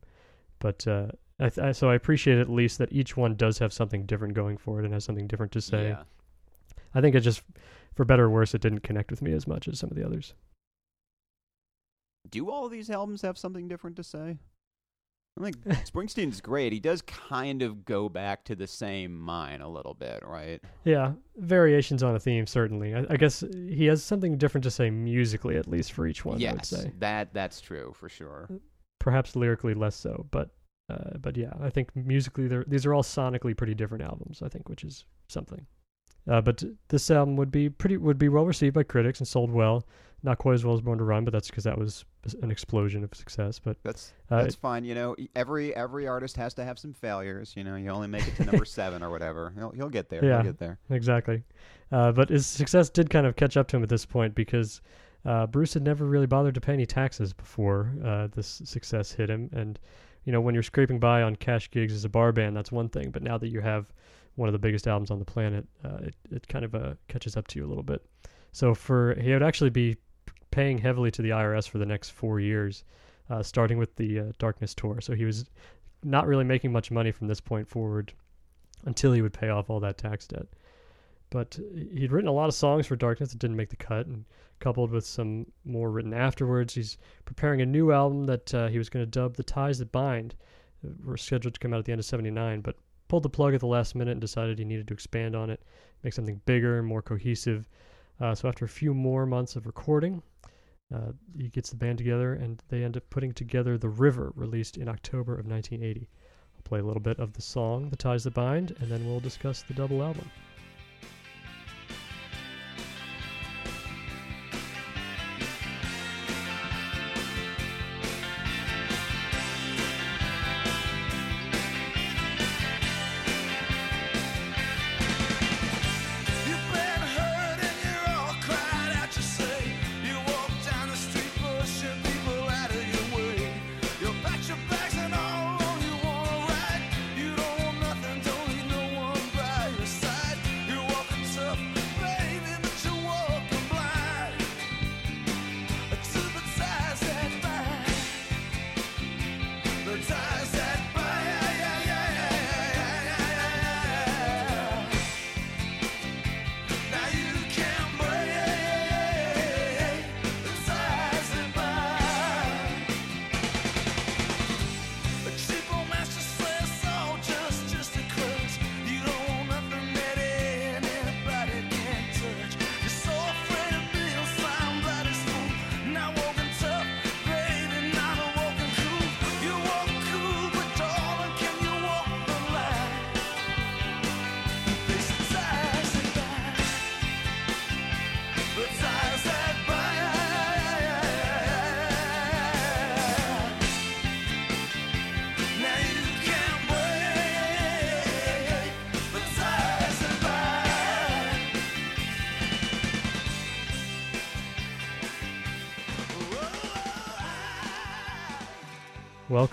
But 0.61 0.87
uh, 0.87 1.09
I, 1.39 1.49
th- 1.49 1.59
I 1.59 1.73
so 1.73 1.91
I 1.91 1.95
appreciate 1.95 2.39
at 2.39 2.49
least 2.49 2.79
that 2.79 2.93
each 2.93 3.17
one 3.17 3.35
does 3.37 3.59
have 3.59 3.73
something 3.73 4.07
different 4.07 4.35
going 4.35 4.57
for 4.57 4.81
it 4.81 4.85
and 4.85 4.93
has 4.95 5.05
something 5.05 5.27
different 5.29 5.53
to 5.53 5.61
say. 5.61 5.89
Yeah. 5.91 6.03
I 6.95 7.01
think 7.01 7.15
it 7.15 7.21
just, 7.21 7.43
for 7.95 8.05
better 8.05 8.25
or 8.25 8.31
worse, 8.31 8.55
it 8.55 8.61
didn't 8.61 8.81
connect 8.81 9.11
with 9.11 9.23
me 9.23 9.33
as 9.33 9.47
much 9.47 9.69
as 9.69 9.79
some 9.79 9.91
of 9.91 9.97
the 9.97 10.05
others. 10.05 10.35
Do 12.29 12.51
all 12.51 12.69
these 12.69 12.91
albums 12.91 13.23
have 13.23 13.39
something 13.39 13.69
different 13.69 13.97
to 13.97 14.05
say? 14.05 14.39
I 15.39 15.45
think 15.45 15.65
Springsteen's 15.65 16.41
great. 16.41 16.73
He 16.73 16.81
does 16.81 17.03
kind 17.03 17.63
of 17.63 17.85
go 17.85 18.09
back 18.09 18.45
to 18.47 18.57
the 18.57 18.67
same 18.67 19.19
mine 19.19 19.61
a 19.61 19.69
little 19.69 19.95
bit, 19.95 20.23
right? 20.27 20.61
Yeah, 20.85 21.13
variations 21.37 22.03
on 22.03 22.15
a 22.17 22.21
theme 22.21 22.47
certainly. 22.47 22.95
I, 22.95 23.07
I 23.11 23.17
guess 23.17 23.45
he 23.53 23.87
has 23.87 24.03
something 24.03 24.37
different 24.37 24.65
to 24.65 24.71
say 24.71 24.91
musically, 24.91 25.57
at 25.57 25.69
least 25.69 25.93
for 25.93 26.07
each 26.07 26.25
one. 26.25 26.35
I 26.35 26.53
would 26.53 26.59
yes, 26.59 26.69
say. 26.69 26.93
that 26.99 27.33
that's 27.33 27.61
true 27.61 27.93
for 27.95 28.09
sure. 28.09 28.49
perhaps 28.99 29.37
lyrically 29.37 29.75
less 29.75 29.97
so, 29.97 30.27
but 30.31 30.51
uh, 30.91 31.19
but 31.21 31.37
yeah, 31.37 31.53
I 31.61 31.71
think 31.71 31.95
musically 31.95 32.49
they're 32.49 32.65
these 32.67 32.87
are 32.87 32.95
all 32.95 33.03
sonically 33.03 33.57
pretty 33.57 33.75
different 33.75 34.05
albums. 34.05 34.43
I 34.43 34.49
think, 34.49 34.69
which 34.69 34.85
is 34.85 35.05
something. 35.29 35.67
Uh, 36.29 36.41
but 36.41 36.63
this 36.89 37.11
album 37.11 37.37
would 37.37 37.51
be 37.51 37.71
pretty 37.71 37.97
would 37.97 38.19
be 38.19 38.29
well 38.29 38.45
received 38.45 38.75
by 38.75 38.83
critics 38.83 39.19
and 39.21 39.27
sold 39.27 39.51
well. 39.51 39.87
Not 40.25 40.39
quite 40.39 40.55
as 40.55 40.65
well 40.65 40.75
as 40.75 40.81
Born 40.81 40.99
to 40.99 41.05
Run, 41.05 41.25
but 41.25 41.33
that's 41.33 41.49
because 41.49 41.63
that 41.63 41.79
was 41.79 42.05
an 42.43 42.51
explosion 42.51 43.05
of 43.05 43.15
success. 43.15 43.61
But 43.61 43.77
That's 43.85 44.13
uh, 44.31 44.43
that's 44.43 44.57
fine. 44.57 44.85
You 44.85 44.95
know, 44.97 45.17
every 45.37 45.75
every 45.77 46.09
artist 46.09 46.37
has 46.37 46.55
to 46.55 46.65
have 46.65 46.77
some 46.79 46.93
failures. 46.93 47.55
You 47.57 47.63
know, 47.63 47.77
you 47.77 47.89
only 47.91 48.09
make 48.09 48.27
it 48.27 48.35
to 48.37 48.45
number 48.45 48.65
seven 48.67 49.03
or 49.03 49.11
whatever. 49.11 49.53
He'll 49.57 49.71
he'll 49.71 49.89
get 49.89 50.09
there. 50.09 50.25
Yeah. 50.25 50.43
He'll 50.43 50.53
get 50.53 50.59
there. 50.59 50.79
exactly. 50.91 51.45
Uh, 51.93 52.13
but 52.13 52.29
his 52.29 52.47
success 52.47 52.91
did 52.91 53.11
kind 53.11 53.27
of 53.27 53.37
catch 53.37 53.57
up 53.57 53.69
to 53.69 53.77
him 53.77 53.83
at 53.83 53.89
this 53.89 54.05
point 54.05 54.35
because 54.35 54.81
uh, 55.25 55.47
Bruce 55.47 55.75
had 55.75 55.85
never 55.85 56.05
really 56.05 56.27
bothered 56.27 56.55
to 56.55 56.61
pay 56.61 56.73
any 56.73 56.85
taxes 56.85 57.33
before 57.33 57.93
uh, 58.05 58.27
this 58.35 58.61
success 58.65 59.13
hit 59.13 59.31
him. 59.31 59.49
And 59.53 59.79
you 60.25 60.33
know, 60.33 60.41
when 60.41 60.53
you're 60.53 60.63
scraping 60.63 60.99
by 60.99 61.23
on 61.23 61.37
cash 61.37 61.71
gigs 61.71 61.93
as 61.93 62.05
a 62.05 62.09
bar 62.09 62.33
band, 62.33 62.57
that's 62.57 62.73
one 62.73 62.89
thing. 62.89 63.11
But 63.11 63.23
now 63.23 63.39
that 63.39 63.49
you 63.49 63.61
have 63.61 63.93
one 64.39 64.49
of 64.49 64.53
the 64.53 64.59
biggest 64.59 64.87
albums 64.87 65.11
on 65.11 65.19
the 65.19 65.25
planet, 65.25 65.67
uh, 65.85 65.99
it 66.03 66.15
it 66.31 66.49
kind 66.49 66.65
of 66.65 66.75
uh, 66.75 66.95
catches 67.09 67.37
up 67.37 67.49
to 67.49 67.59
you 67.59 67.67
a 67.67 67.69
little 67.69 67.83
bit. 67.83 68.05
So 68.53 68.75
for 68.75 69.15
he 69.21 69.33
would 69.33 69.43
actually 69.43 69.71
be 69.71 69.97
paying 70.51 70.79
heavily 70.79 71.11
to 71.11 71.23
the 71.23 71.31
IRS 71.31 71.69
for 71.69 71.79
the 71.79 71.87
next 71.87 72.11
four 72.11 72.39
years, 72.41 72.85
uh, 73.31 73.43
starting 73.43 73.79
with 73.79 73.97
the 73.97 74.21
uh, 74.21 74.25
Darkness 74.39 74.75
tour. 74.75 75.01
So 75.01 75.13
he 75.15 75.25
was 75.25 75.51
not 76.05 76.27
really 76.27 76.45
making 76.45 76.73
much 76.73 76.91
money 76.91 77.11
from 77.11 77.27
this 77.27 77.41
point 77.41 77.69
forward 77.69 78.13
until 78.85 79.13
he 79.13 79.23
would 79.23 79.33
pay 79.33 79.49
off 79.49 79.69
all 79.69 79.81
that 79.81 79.99
tax 79.99 80.27
debt. 80.29 80.47
But 81.31 81.59
he'd 81.93 82.13
written 82.13 82.29
a 82.29 82.33
lot 82.33 82.49
of 82.49 82.55
songs 82.55 82.87
for 82.87 82.97
Darkness 82.97 83.31
that 83.31 83.39
didn't 83.39 83.57
make 83.57 83.71
the 83.71 83.77
cut, 83.77 84.07
and 84.07 84.25
coupled 84.61 84.93
with 84.93 85.05
some 85.05 85.47
more 85.65 85.91
written 85.91 86.15
afterwards, 86.15 86.75
he's 86.75 86.97
preparing 87.25 87.61
a 87.61 87.67
new 87.67 87.93
album 87.93 88.25
that 88.27 88.55
uh, 88.55 88.69
he 88.69 88.79
was 88.79 88.89
going 88.89 89.05
to 89.05 89.11
dub 89.11 89.35
"The 89.35 89.43
Ties 89.43 89.79
That 89.79 89.93
Bind." 89.93 90.37
Uh, 90.85 90.91
Were 91.05 91.17
scheduled 91.17 91.55
to 91.55 91.61
come 91.61 91.75
out 91.75 91.81
at 91.81 91.85
the 91.85 91.93
end 91.93 91.99
of 91.99 92.07
'79, 92.07 92.61
but 92.61 92.77
pulled 93.09 93.23
the 93.23 93.29
plug 93.29 93.55
at 93.55 93.61
the 93.61 93.67
last 93.67 93.95
minute 93.95 94.13
and 94.13 94.21
decided 94.21 94.59
he 94.59 94.65
needed 94.65 94.87
to 94.89 94.95
expand 94.95 95.35
on 95.35 95.51
it, 95.51 95.63
make 96.03 96.13
something 96.13 96.41
bigger 96.47 96.79
and 96.79 96.87
more 96.87 97.03
cohesive. 97.03 97.69
Uh, 98.21 98.35
so 98.35 98.49
after 98.49 98.65
a 98.65 98.69
few 98.69 98.95
more 98.95 99.27
months 99.27 99.57
of 99.57 99.67
recording, 99.67 100.23
uh, 100.95 101.13
he 101.37 101.49
gets 101.49 101.71
the 101.71 101.77
band 101.77 101.99
together, 101.99 102.35
and 102.35 102.63
they 102.69 102.83
end 102.83 102.97
up 102.97 103.09
putting 103.11 103.33
together 103.33 103.77
"The 103.77 103.89
River," 103.89 104.33
released 104.35 104.77
in 104.77 104.89
October 104.89 105.33
of 105.33 105.47
1980. 105.47 106.09
I'll 106.57 106.63
play 106.63 106.81
a 106.81 106.85
little 106.85 107.03
bit 107.03 107.19
of 107.19 107.35
the 107.35 107.43
song 107.43 107.91
"The 107.91 107.97
Ties 107.97 108.25
That 108.25 108.35
Bind," 108.35 108.75
and 108.81 108.91
then 108.91 109.07
we'll 109.07 109.21
discuss 109.21 109.63
the 109.63 109.75
double 109.75 110.03
album. 110.03 110.31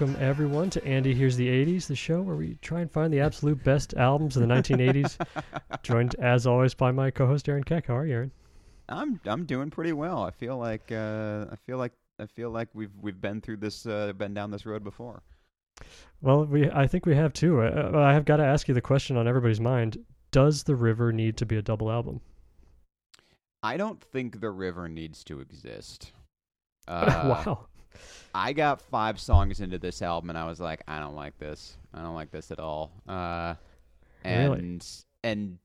Welcome 0.06 0.24
everyone 0.24 0.70
to 0.70 0.86
Andy 0.86 1.16
Here's 1.16 1.36
the 1.36 1.48
80s, 1.48 1.88
the 1.88 1.96
show 1.96 2.22
where 2.22 2.36
we 2.36 2.60
try 2.62 2.82
and 2.82 2.92
find 2.92 3.12
the 3.12 3.22
absolute 3.22 3.64
best 3.64 3.96
albums 3.96 4.38
of 4.38 4.48
the 4.48 4.54
1980s. 4.54 5.18
Joined 5.82 6.14
as 6.20 6.46
always 6.46 6.76
by 6.76 6.92
my 6.92 7.10
co-host 7.10 7.50
Aaron 7.50 7.64
Keck. 7.64 7.88
How 7.88 7.98
are 7.98 8.06
you, 8.06 8.14
Aaron? 8.14 8.32
I'm 8.88 9.20
I'm 9.26 9.46
doing 9.46 9.72
pretty 9.72 9.94
well. 9.94 10.22
I 10.22 10.30
feel 10.30 10.60
like 10.60 10.92
uh, 10.92 11.48
I 11.52 11.56
feel 11.56 11.80
like 11.80 11.94
I 12.20 12.28
feel 12.28 12.52
like 12.52 12.70
we've 12.76 12.92
we've 13.02 13.20
been 13.20 13.42
through 13.42 13.58
this 13.58 13.88
uh, 13.88 14.14
been 14.14 14.36
down 14.36 14.52
this 14.52 14.68
road 14.68 14.84
before. 14.84 15.24
Well, 16.22 16.46
we 16.46 16.70
I 16.70 16.86
think 16.86 17.08
we 17.08 17.16
have 17.16 17.34
too. 17.34 17.62
Uh, 17.62 17.94
I 17.96 18.14
have 18.14 18.26
got 18.26 18.38
to 18.38 18.46
ask 18.46 18.68
you 18.68 18.76
the 18.76 18.82
question 18.82 19.18
on 19.18 19.28
everybody's 19.28 19.60
mind: 19.60 19.98
Does 20.30 20.62
the 20.62 20.76
river 20.76 21.12
need 21.14 21.36
to 21.38 21.48
be 21.48 21.58
a 21.58 21.64
double 21.64 21.92
album? 21.92 22.22
I 23.64 23.76
don't 23.76 24.00
think 24.00 24.40
the 24.40 24.52
river 24.52 24.88
needs 24.88 25.24
to 25.24 25.40
exist. 25.40 26.12
Uh, 26.88 27.42
wow. 27.44 27.66
I 28.34 28.54
got 28.54 28.82
five 28.82 29.20
songs 29.20 29.62
into 29.62 29.78
this 29.78 30.02
album 30.02 30.30
and 30.30 30.38
I 30.40 30.46
was 30.46 30.60
like, 30.60 30.82
I 30.88 31.00
don't 31.00 31.16
like 31.16 31.38
this. 31.38 31.78
I 31.94 32.02
don't 32.02 32.16
like 32.16 32.32
this 32.32 32.52
at 32.52 32.60
all. 32.60 32.92
Uh, 33.08 33.56
Really? 34.24 34.60
and 34.60 34.88
and 35.24 35.58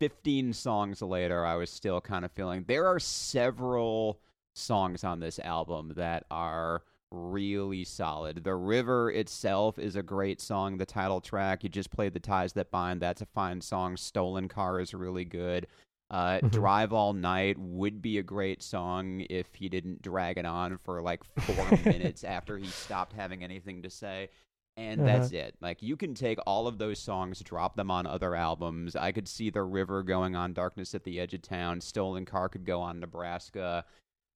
15 0.00 0.52
songs 0.52 1.02
later, 1.02 1.44
I 1.44 1.56
was 1.56 1.70
still 1.70 2.00
kind 2.00 2.24
of 2.24 2.32
feeling. 2.32 2.64
There 2.66 2.86
are 2.86 2.98
several 2.98 4.20
songs 4.54 5.04
on 5.04 5.20
this 5.20 5.38
album 5.38 5.92
that 5.96 6.24
are 6.30 6.82
really 7.10 7.84
solid. 7.84 8.44
The 8.44 8.54
River 8.54 9.10
itself 9.10 9.78
is 9.78 9.96
a 9.96 10.02
great 10.02 10.40
song. 10.40 10.76
The 10.76 10.86
title 10.86 11.20
track, 11.20 11.62
you 11.62 11.68
just 11.68 11.90
played 11.90 12.12
The 12.12 12.20
Ties 12.20 12.52
That 12.52 12.70
Bind. 12.70 13.00
That's 13.00 13.22
a 13.22 13.26
fine 13.26 13.60
song. 13.60 13.96
Stolen 13.96 14.46
Car 14.48 14.80
is 14.80 14.92
really 14.94 15.24
good. 15.24 15.66
Uh, 16.10 16.38
Mhm. 16.40 16.50
Drive 16.50 16.92
All 16.92 17.12
Night 17.12 17.58
would 17.58 18.00
be 18.00 18.16
a 18.18 18.22
great 18.22 18.62
song 18.62 19.26
if 19.28 19.54
he 19.54 19.68
didn't 19.68 20.00
drag 20.02 20.38
it 20.38 20.46
on 20.46 20.78
for 20.78 21.02
like 21.02 21.22
four 21.24 21.68
minutes 21.84 22.24
after 22.24 22.56
he 22.56 22.66
stopped 22.66 23.12
having 23.12 23.44
anything 23.44 23.82
to 23.82 23.90
say. 23.90 24.30
And 24.78 25.00
Uh-huh. 25.00 25.18
that's 25.18 25.32
it. 25.32 25.56
Like, 25.60 25.82
you 25.82 25.96
can 25.96 26.14
take 26.14 26.38
all 26.46 26.66
of 26.68 26.78
those 26.78 27.00
songs, 27.00 27.40
drop 27.40 27.74
them 27.76 27.90
on 27.90 28.06
other 28.06 28.34
albums. 28.36 28.94
I 28.94 29.10
could 29.12 29.26
see 29.28 29.50
The 29.50 29.62
River 29.64 30.02
going 30.04 30.36
on 30.36 30.52
Darkness 30.52 30.94
at 30.94 31.02
the 31.04 31.18
Edge 31.18 31.34
of 31.34 31.42
Town. 31.42 31.80
Stolen 31.80 32.24
Car 32.24 32.48
could 32.48 32.64
go 32.64 32.80
on 32.80 33.00
Nebraska. 33.00 33.84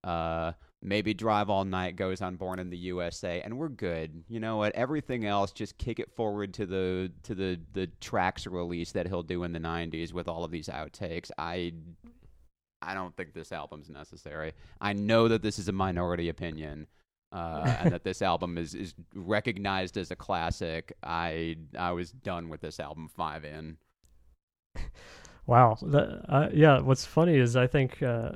Uh, 0.02 0.52
maybe 0.82 1.14
Drive 1.14 1.48
All 1.48 1.64
Night 1.64 1.96
goes 1.96 2.20
on 2.20 2.36
Born 2.36 2.58
in 2.58 2.70
the 2.70 2.76
USA, 2.76 3.40
and 3.40 3.58
we're 3.58 3.68
good. 3.68 4.24
You 4.28 4.40
know 4.40 4.58
what? 4.58 4.74
Everything 4.74 5.24
else, 5.24 5.52
just 5.52 5.78
kick 5.78 5.98
it 5.98 6.10
forward 6.14 6.52
to 6.54 6.66
the 6.66 7.12
to 7.22 7.34
the 7.34 7.60
the 7.72 7.86
tracks 8.00 8.46
release 8.46 8.92
that 8.92 9.06
he'll 9.06 9.22
do 9.22 9.44
in 9.44 9.52
the 9.52 9.58
'90s 9.58 10.12
with 10.12 10.28
all 10.28 10.44
of 10.44 10.50
these 10.50 10.68
outtakes. 10.68 11.30
I 11.38 11.72
I 12.82 12.94
don't 12.94 13.16
think 13.16 13.32
this 13.32 13.52
album's 13.52 13.88
necessary. 13.88 14.52
I 14.80 14.92
know 14.92 15.28
that 15.28 15.42
this 15.42 15.58
is 15.58 15.68
a 15.68 15.72
minority 15.72 16.28
opinion. 16.28 16.88
Uh, 17.30 17.76
and 17.80 17.92
that 17.92 18.04
this 18.04 18.20
album 18.22 18.58
is, 18.58 18.74
is 18.74 18.92
recognized 19.14 19.96
as 19.96 20.10
a 20.10 20.16
classic. 20.16 20.92
I 21.02 21.56
I 21.78 21.92
was 21.92 22.10
done 22.12 22.50
with 22.50 22.60
this 22.60 22.78
album 22.78 23.08
five 23.08 23.46
in. 23.46 23.78
Wow. 25.46 25.76
That, 25.82 26.24
uh, 26.28 26.48
yeah. 26.52 26.80
What's 26.80 27.04
funny 27.04 27.36
is 27.36 27.56
I 27.56 27.66
think 27.66 28.02
uh, 28.02 28.32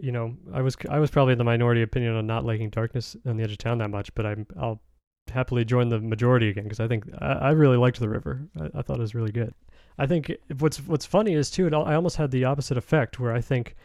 you 0.00 0.12
know 0.12 0.36
I 0.52 0.62
was 0.62 0.76
I 0.88 0.98
was 0.98 1.10
probably 1.10 1.32
in 1.32 1.38
the 1.38 1.44
minority 1.44 1.82
opinion 1.82 2.14
on 2.14 2.26
not 2.26 2.44
liking 2.44 2.70
Darkness 2.70 3.16
on 3.26 3.36
the 3.36 3.44
Edge 3.44 3.52
of 3.52 3.58
Town 3.58 3.78
that 3.78 3.90
much, 3.90 4.14
but 4.14 4.26
I'm 4.26 4.46
I'll 4.58 4.80
happily 5.30 5.64
join 5.64 5.88
the 5.88 6.00
majority 6.00 6.48
again 6.48 6.64
because 6.64 6.80
I 6.80 6.88
think 6.88 7.04
I, 7.18 7.32
I 7.32 7.50
really 7.50 7.76
liked 7.76 8.00
the 8.00 8.08
River. 8.08 8.48
I, 8.60 8.78
I 8.78 8.82
thought 8.82 8.98
it 8.98 9.02
was 9.02 9.14
really 9.14 9.32
good. 9.32 9.54
I 9.98 10.06
think 10.06 10.32
what's 10.58 10.78
what's 10.86 11.06
funny 11.06 11.34
is 11.34 11.50
too. 11.50 11.66
It, 11.66 11.74
I 11.74 11.94
almost 11.94 12.16
had 12.16 12.30
the 12.30 12.44
opposite 12.44 12.76
effect 12.76 13.18
where 13.18 13.32
I 13.32 13.40
think 13.40 13.76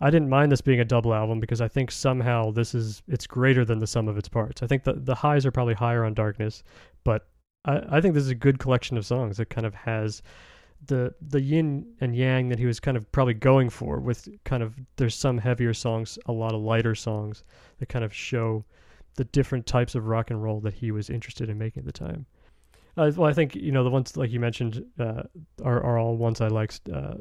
I 0.00 0.10
didn't 0.10 0.28
mind 0.28 0.50
this 0.50 0.60
being 0.60 0.80
a 0.80 0.84
double 0.84 1.14
album 1.14 1.40
because 1.40 1.60
I 1.60 1.68
think 1.68 1.90
somehow 1.90 2.50
this 2.50 2.74
is 2.74 3.02
it's 3.08 3.26
greater 3.26 3.64
than 3.64 3.78
the 3.78 3.86
sum 3.86 4.08
of 4.08 4.18
its 4.18 4.28
parts. 4.28 4.62
I 4.62 4.66
think 4.66 4.84
the 4.84 4.94
the 4.94 5.14
highs 5.14 5.46
are 5.46 5.50
probably 5.50 5.74
higher 5.74 6.04
on 6.04 6.14
Darkness, 6.14 6.62
but 7.04 7.28
I, 7.64 7.82
I 7.90 8.00
think 8.00 8.14
this 8.14 8.24
is 8.24 8.30
a 8.30 8.34
good 8.34 8.58
collection 8.58 8.96
of 8.96 9.06
songs 9.06 9.36
that 9.36 9.50
kind 9.50 9.66
of 9.66 9.74
has 9.74 10.22
the 10.86 11.14
the 11.20 11.40
yin 11.40 11.86
and 12.00 12.16
yang 12.16 12.48
that 12.48 12.58
he 12.58 12.66
was 12.66 12.80
kind 12.80 12.96
of 12.96 13.10
probably 13.12 13.34
going 13.34 13.68
for 13.68 14.00
with 14.00 14.28
kind 14.44 14.62
of 14.62 14.74
there's 14.96 15.14
some 15.14 15.38
heavier 15.38 15.74
songs, 15.74 16.18
a 16.26 16.32
lot 16.32 16.54
of 16.54 16.60
lighter 16.60 16.94
songs 16.94 17.44
that 17.78 17.88
kind 17.88 18.04
of 18.04 18.14
show 18.14 18.64
the 19.16 19.24
different 19.24 19.66
types 19.66 19.94
of 19.94 20.06
rock 20.06 20.30
and 20.30 20.42
roll 20.42 20.60
that 20.60 20.74
he 20.74 20.90
was 20.90 21.10
interested 21.10 21.50
in 21.50 21.58
making 21.58 21.80
at 21.80 21.86
the 21.86 21.92
time. 21.92 22.26
Uh, 22.96 23.10
well, 23.16 23.28
I 23.28 23.32
think 23.32 23.54
you 23.54 23.72
know 23.72 23.84
the 23.84 23.90
ones 23.90 24.16
like 24.16 24.30
you 24.30 24.40
mentioned 24.40 24.84
uh, 24.98 25.22
are 25.62 25.82
are 25.82 25.98
all 25.98 26.16
ones 26.16 26.40
I 26.40 26.48
liked. 26.48 26.88
Uh, 26.88 27.14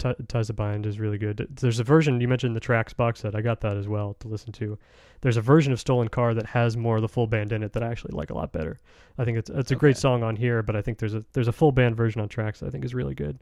T- 0.00 0.24
Ties 0.28 0.50
of 0.50 0.56
Bind 0.56 0.86
is 0.86 0.98
really 0.98 1.18
good. 1.18 1.46
There's 1.60 1.78
a 1.78 1.84
version 1.84 2.20
you 2.20 2.26
mentioned 2.26 2.56
the 2.56 2.60
tracks 2.60 2.92
box 2.92 3.20
set. 3.20 3.34
I 3.34 3.42
got 3.42 3.60
that 3.60 3.76
as 3.76 3.86
well 3.86 4.14
to 4.20 4.28
listen 4.28 4.52
to. 4.52 4.78
There's 5.20 5.36
a 5.36 5.42
version 5.42 5.72
of 5.72 5.78
Stolen 5.78 6.08
Car 6.08 6.34
that 6.34 6.46
has 6.46 6.76
more 6.76 6.96
of 6.96 7.02
the 7.02 7.08
full 7.08 7.26
band 7.26 7.52
in 7.52 7.62
it 7.62 7.72
that 7.74 7.82
I 7.82 7.88
actually 7.88 8.16
like 8.16 8.30
a 8.30 8.34
lot 8.34 8.52
better. 8.52 8.78
I 9.18 9.24
think 9.24 9.38
it's 9.38 9.50
it's 9.50 9.70
a 9.70 9.76
great 9.76 9.96
song 9.96 10.22
on 10.22 10.34
here, 10.36 10.62
but 10.62 10.74
I 10.74 10.82
think 10.82 10.98
there's 10.98 11.14
a 11.14 11.24
there's 11.32 11.48
a 11.48 11.52
full 11.52 11.72
band 11.72 11.96
version 11.96 12.20
on 12.20 12.28
tracks 12.28 12.60
that 12.60 12.66
I 12.66 12.70
think 12.70 12.84
is 12.84 12.94
really 12.94 13.14
good. 13.14 13.38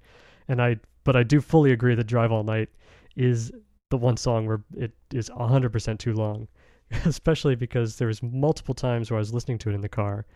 And 0.48 0.60
I 0.60 0.76
but 1.04 1.16
I 1.16 1.22
do 1.22 1.40
fully 1.40 1.72
agree 1.72 1.94
that 1.94 2.04
Drive 2.04 2.32
All 2.32 2.42
Night 2.44 2.68
is 3.16 3.52
the 3.90 3.96
one 3.96 4.16
song 4.16 4.46
where 4.46 4.62
it 4.76 4.92
is 5.12 5.30
100% 5.30 5.98
too 5.98 6.12
long, 6.12 6.48
especially 7.04 7.54
because 7.54 7.96
there 7.96 8.08
was 8.08 8.22
multiple 8.22 8.74
times 8.74 9.10
where 9.10 9.18
I 9.18 9.20
was 9.20 9.32
listening 9.32 9.58
to 9.58 9.70
it 9.70 9.74
in 9.74 9.80
the 9.80 9.88
car. 9.88 10.26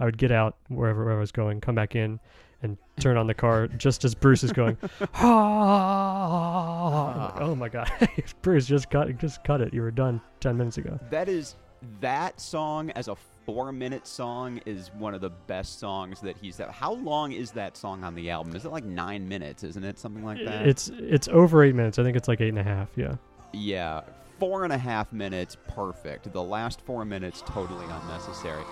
I 0.00 0.04
would 0.04 0.18
get 0.18 0.32
out 0.32 0.56
wherever, 0.68 1.04
wherever 1.04 1.18
I 1.18 1.20
was 1.20 1.30
going, 1.30 1.60
come 1.60 1.74
back 1.74 1.94
in, 1.94 2.18
and 2.64 2.76
turn 2.98 3.16
on 3.16 3.26
the 3.26 3.34
car 3.34 3.68
just 3.68 4.04
as 4.04 4.14
Bruce 4.14 4.42
is 4.42 4.52
going. 4.52 4.76
I'm 4.82 4.90
like, 5.00 5.10
ah. 5.22 6.52
oh 7.40 7.54
my 7.54 7.68
god, 7.68 7.90
Bruce, 8.42 8.66
just 8.66 8.90
cut, 8.90 9.16
just 9.18 9.44
cut 9.44 9.60
it. 9.60 9.72
You 9.72 9.82
were 9.82 9.90
done 9.90 10.20
ten 10.40 10.56
minutes 10.56 10.78
ago. 10.78 10.98
That 11.10 11.28
is 11.28 11.56
that 12.00 12.40
song 12.40 12.90
as 12.92 13.08
a 13.08 13.16
four 13.46 13.72
minute 13.72 14.06
song 14.06 14.58
is 14.64 14.90
one 14.98 15.14
of 15.14 15.20
the 15.20 15.30
best 15.30 15.78
songs 15.78 16.20
that 16.22 16.36
he's. 16.36 16.58
How 16.70 16.92
long 16.92 17.32
is 17.32 17.50
that 17.52 17.76
song 17.76 18.02
on 18.04 18.14
the 18.14 18.30
album? 18.30 18.56
Is 18.56 18.64
it 18.64 18.72
like 18.72 18.84
nine 18.84 19.28
minutes? 19.28 19.62
Isn't 19.64 19.84
it 19.84 19.98
something 19.98 20.24
like 20.24 20.44
that? 20.44 20.66
It's 20.66 20.90
it's 20.94 21.28
over 21.28 21.62
eight 21.62 21.74
minutes. 21.74 21.98
I 21.98 22.02
think 22.02 22.16
it's 22.16 22.28
like 22.28 22.40
eight 22.40 22.48
and 22.48 22.58
a 22.58 22.64
half. 22.64 22.88
Yeah. 22.96 23.16
yeah, 23.52 24.00
four 24.38 24.64
and 24.64 24.72
a 24.72 24.78
half 24.78 25.12
minutes, 25.12 25.56
perfect. 25.68 26.32
The 26.32 26.42
last 26.42 26.80
four 26.82 27.04
minutes, 27.04 27.42
totally 27.46 27.84
unnecessary. 27.84 28.64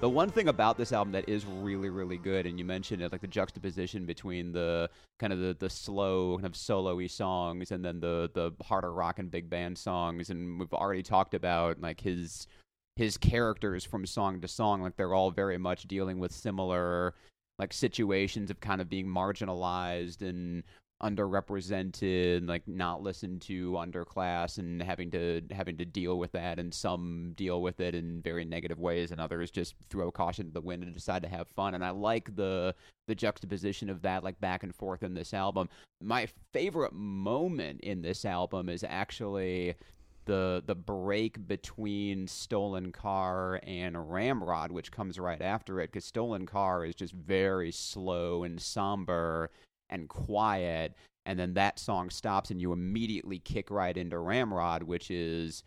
The 0.00 0.08
one 0.08 0.30
thing 0.30 0.46
about 0.46 0.78
this 0.78 0.92
album 0.92 1.10
that 1.12 1.28
is 1.28 1.44
really, 1.44 1.88
really 1.88 2.18
good, 2.18 2.46
and 2.46 2.56
you 2.56 2.64
mentioned 2.64 3.02
it, 3.02 3.10
like 3.10 3.20
the 3.20 3.26
juxtaposition 3.26 4.06
between 4.06 4.52
the 4.52 4.88
kind 5.18 5.32
of 5.32 5.40
the, 5.40 5.56
the 5.58 5.68
slow, 5.68 6.36
kind 6.36 6.46
of 6.46 6.54
solo-y 6.54 7.08
songs, 7.08 7.72
and 7.72 7.84
then 7.84 7.98
the 7.98 8.30
the 8.32 8.52
harder 8.62 8.92
rock 8.92 9.18
and 9.18 9.28
big 9.28 9.50
band 9.50 9.76
songs, 9.76 10.30
and 10.30 10.60
we've 10.60 10.72
already 10.72 11.02
talked 11.02 11.34
about 11.34 11.80
like 11.80 12.00
his 12.00 12.46
his 12.94 13.16
characters 13.16 13.84
from 13.84 14.06
song 14.06 14.40
to 14.40 14.46
song, 14.46 14.82
like 14.82 14.96
they're 14.96 15.14
all 15.14 15.32
very 15.32 15.58
much 15.58 15.88
dealing 15.88 16.20
with 16.20 16.32
similar 16.32 17.14
like 17.58 17.72
situations 17.72 18.50
of 18.50 18.60
kind 18.60 18.80
of 18.80 18.88
being 18.88 19.06
marginalized 19.06 20.22
and 20.22 20.62
underrepresented, 21.02 22.48
like 22.48 22.66
not 22.66 23.02
listened 23.02 23.40
to, 23.42 23.72
underclass, 23.72 24.58
and 24.58 24.82
having 24.82 25.10
to 25.12 25.42
having 25.50 25.76
to 25.76 25.84
deal 25.84 26.18
with 26.18 26.32
that. 26.32 26.58
And 26.58 26.74
some 26.74 27.32
deal 27.36 27.62
with 27.62 27.80
it 27.80 27.94
in 27.94 28.20
very 28.22 28.44
negative 28.44 28.78
ways, 28.78 29.12
and 29.12 29.20
others 29.20 29.50
just 29.50 29.74
throw 29.90 30.10
caution 30.10 30.46
to 30.46 30.52
the 30.52 30.60
wind 30.60 30.82
and 30.82 30.94
decide 30.94 31.22
to 31.22 31.28
have 31.28 31.48
fun. 31.48 31.74
And 31.74 31.84
I 31.84 31.90
like 31.90 32.34
the 32.34 32.74
the 33.06 33.14
juxtaposition 33.14 33.88
of 33.88 34.02
that, 34.02 34.24
like 34.24 34.40
back 34.40 34.62
and 34.62 34.74
forth 34.74 35.02
in 35.02 35.14
this 35.14 35.32
album. 35.32 35.68
My 36.00 36.28
favorite 36.52 36.92
moment 36.92 37.80
in 37.80 38.02
this 38.02 38.24
album 38.24 38.68
is 38.68 38.84
actually 38.86 39.74
the 40.24 40.62
the 40.66 40.74
break 40.74 41.46
between 41.48 42.26
Stolen 42.26 42.92
Car 42.92 43.60
and 43.62 44.10
Ramrod, 44.12 44.70
which 44.70 44.92
comes 44.92 45.18
right 45.18 45.40
after 45.40 45.80
it, 45.80 45.90
because 45.92 46.04
Stolen 46.04 46.44
Car 46.44 46.84
is 46.84 46.94
just 46.94 47.14
very 47.14 47.72
slow 47.72 48.44
and 48.44 48.60
somber 48.60 49.50
and 49.90 50.08
quiet, 50.08 50.94
and 51.26 51.38
then 51.38 51.54
that 51.54 51.78
song 51.78 52.10
stops, 52.10 52.50
and 52.50 52.60
you 52.60 52.72
immediately 52.72 53.38
kick 53.38 53.70
right 53.70 53.96
into 53.96 54.18
Ramrod, 54.18 54.82
which 54.82 55.10
is 55.10 55.62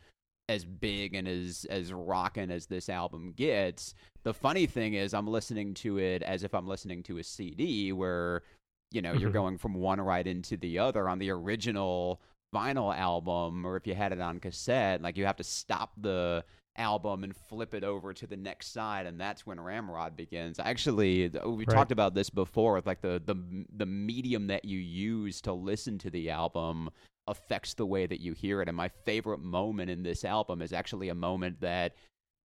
as 0.50 0.66
big 0.66 1.14
and 1.14 1.28
as 1.28 1.66
as 1.70 1.94
rocking 1.94 2.52
as 2.52 2.66
this 2.66 2.90
album 2.90 3.34
gets. 3.36 3.94
The 4.24 4.34
funny 4.34 4.66
thing 4.66 4.96
is, 4.96 5.14
I'm 5.14 5.28
listening 5.28 5.74
to 5.76 5.98
it 5.98 6.24
as 6.24 6.44
if 6.44 6.54
I'm 6.54 6.68
listening 6.68 7.04
to 7.04 7.20
a 7.20 7.24
CD, 7.24 7.92
where 7.94 8.44
you 8.92 9.02
know 9.02 9.14
you're 9.14 9.30
Mhm. 9.30 9.34
going 9.34 9.58
from 9.58 9.74
one 9.76 10.02
right 10.02 10.28
into 10.28 10.58
the 10.58 10.80
other 10.80 11.08
on 11.08 11.20
the 11.20 11.30
original 11.30 12.22
vinyl 12.54 12.94
album 12.94 13.66
or 13.66 13.78
if 13.78 13.88
you 13.88 13.96
had 13.96 14.12
it 14.12 14.20
on 14.20 14.38
cassette 14.38 15.02
like 15.02 15.16
you 15.16 15.26
have 15.26 15.38
to 15.38 15.44
stop 15.46 15.94
the 15.96 16.44
album 16.78 17.24
and 17.24 17.36
flip 17.36 17.74
it 17.74 17.84
over 17.84 18.14
to 18.14 18.26
the 18.26 18.38
next 18.38 18.72
side 18.72 19.06
and 19.06 19.20
that's 19.20 19.46
when 19.46 19.60
ramrod 19.60 20.16
begins 20.16 20.60
actually 20.60 21.30
we 21.46 21.66
Right. 21.66 21.76
talked 21.76 21.92
about 21.92 22.14
this 22.14 22.30
before 22.30 22.76
with 22.76 22.86
like 22.88 23.02
the, 23.02 23.22
the 23.26 23.36
the 23.76 23.86
medium 23.86 24.48
that 24.48 24.64
you 24.64 24.80
use 24.80 25.42
to 25.42 25.52
listen 25.54 25.98
to 25.98 26.10
the 26.10 26.30
album 26.30 26.90
affects 27.28 27.74
the 27.74 27.86
way 27.86 28.06
that 28.06 28.22
you 28.22 28.34
hear 28.34 28.62
it 28.62 28.68
and 28.70 28.78
my 28.78 28.88
favorite 28.88 29.40
moment 29.40 29.90
in 29.90 30.02
this 30.02 30.24
album 30.24 30.62
is 30.62 30.72
actually 30.74 31.10
a 31.10 31.16
moment 31.16 31.60
that 31.60 31.94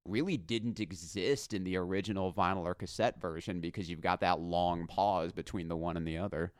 really 0.08 0.38
didn't 0.38 0.80
exist 0.80 1.54
in 1.54 1.64
the 1.64 1.78
original 1.78 2.34
vinyl 2.34 2.64
or 2.66 2.74
cassette 2.74 3.20
version 3.22 3.60
because 3.62 3.90
you've 3.90 4.02
got 4.02 4.20
that 4.22 4.40
long 4.40 4.88
pause 4.88 5.32
between 5.32 5.68
the 5.68 5.76
one 5.78 5.98
and 5.98 6.08
the 6.08 6.18
other 6.18 6.52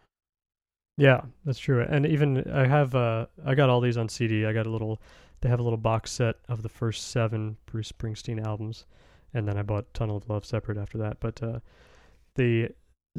Yeah, 0.98 1.22
that's 1.44 1.60
true. 1.60 1.82
And 1.88 2.06
even 2.06 2.50
I 2.50 2.66
have 2.68 2.96
uh 2.96 3.26
I 3.46 3.56
got 3.56 3.70
all 3.70 3.82
these 3.82 3.98
on 3.98 4.08
CD. 4.10 4.46
I 4.46 4.54
got 4.54 4.66
a 4.66 4.70
little 4.70 5.02
they 5.46 5.50
have 5.50 5.60
a 5.60 5.64
little 5.64 5.78
box 5.78 6.12
set 6.12 6.38
of 6.50 6.64
the 6.64 6.70
first 6.70 7.10
7 7.10 7.56
Bruce 7.68 7.92
Springsteen 7.92 8.44
albums 8.44 8.88
and 9.32 9.48
then 9.48 9.60
I 9.60 9.62
bought 9.62 9.94
Tunnel 9.94 10.18
of 10.18 10.28
Love 10.28 10.44
separate 10.44 10.76
after 10.76 10.98
that. 10.98 11.20
But 11.20 11.44
uh 11.44 11.60
the 12.34 12.70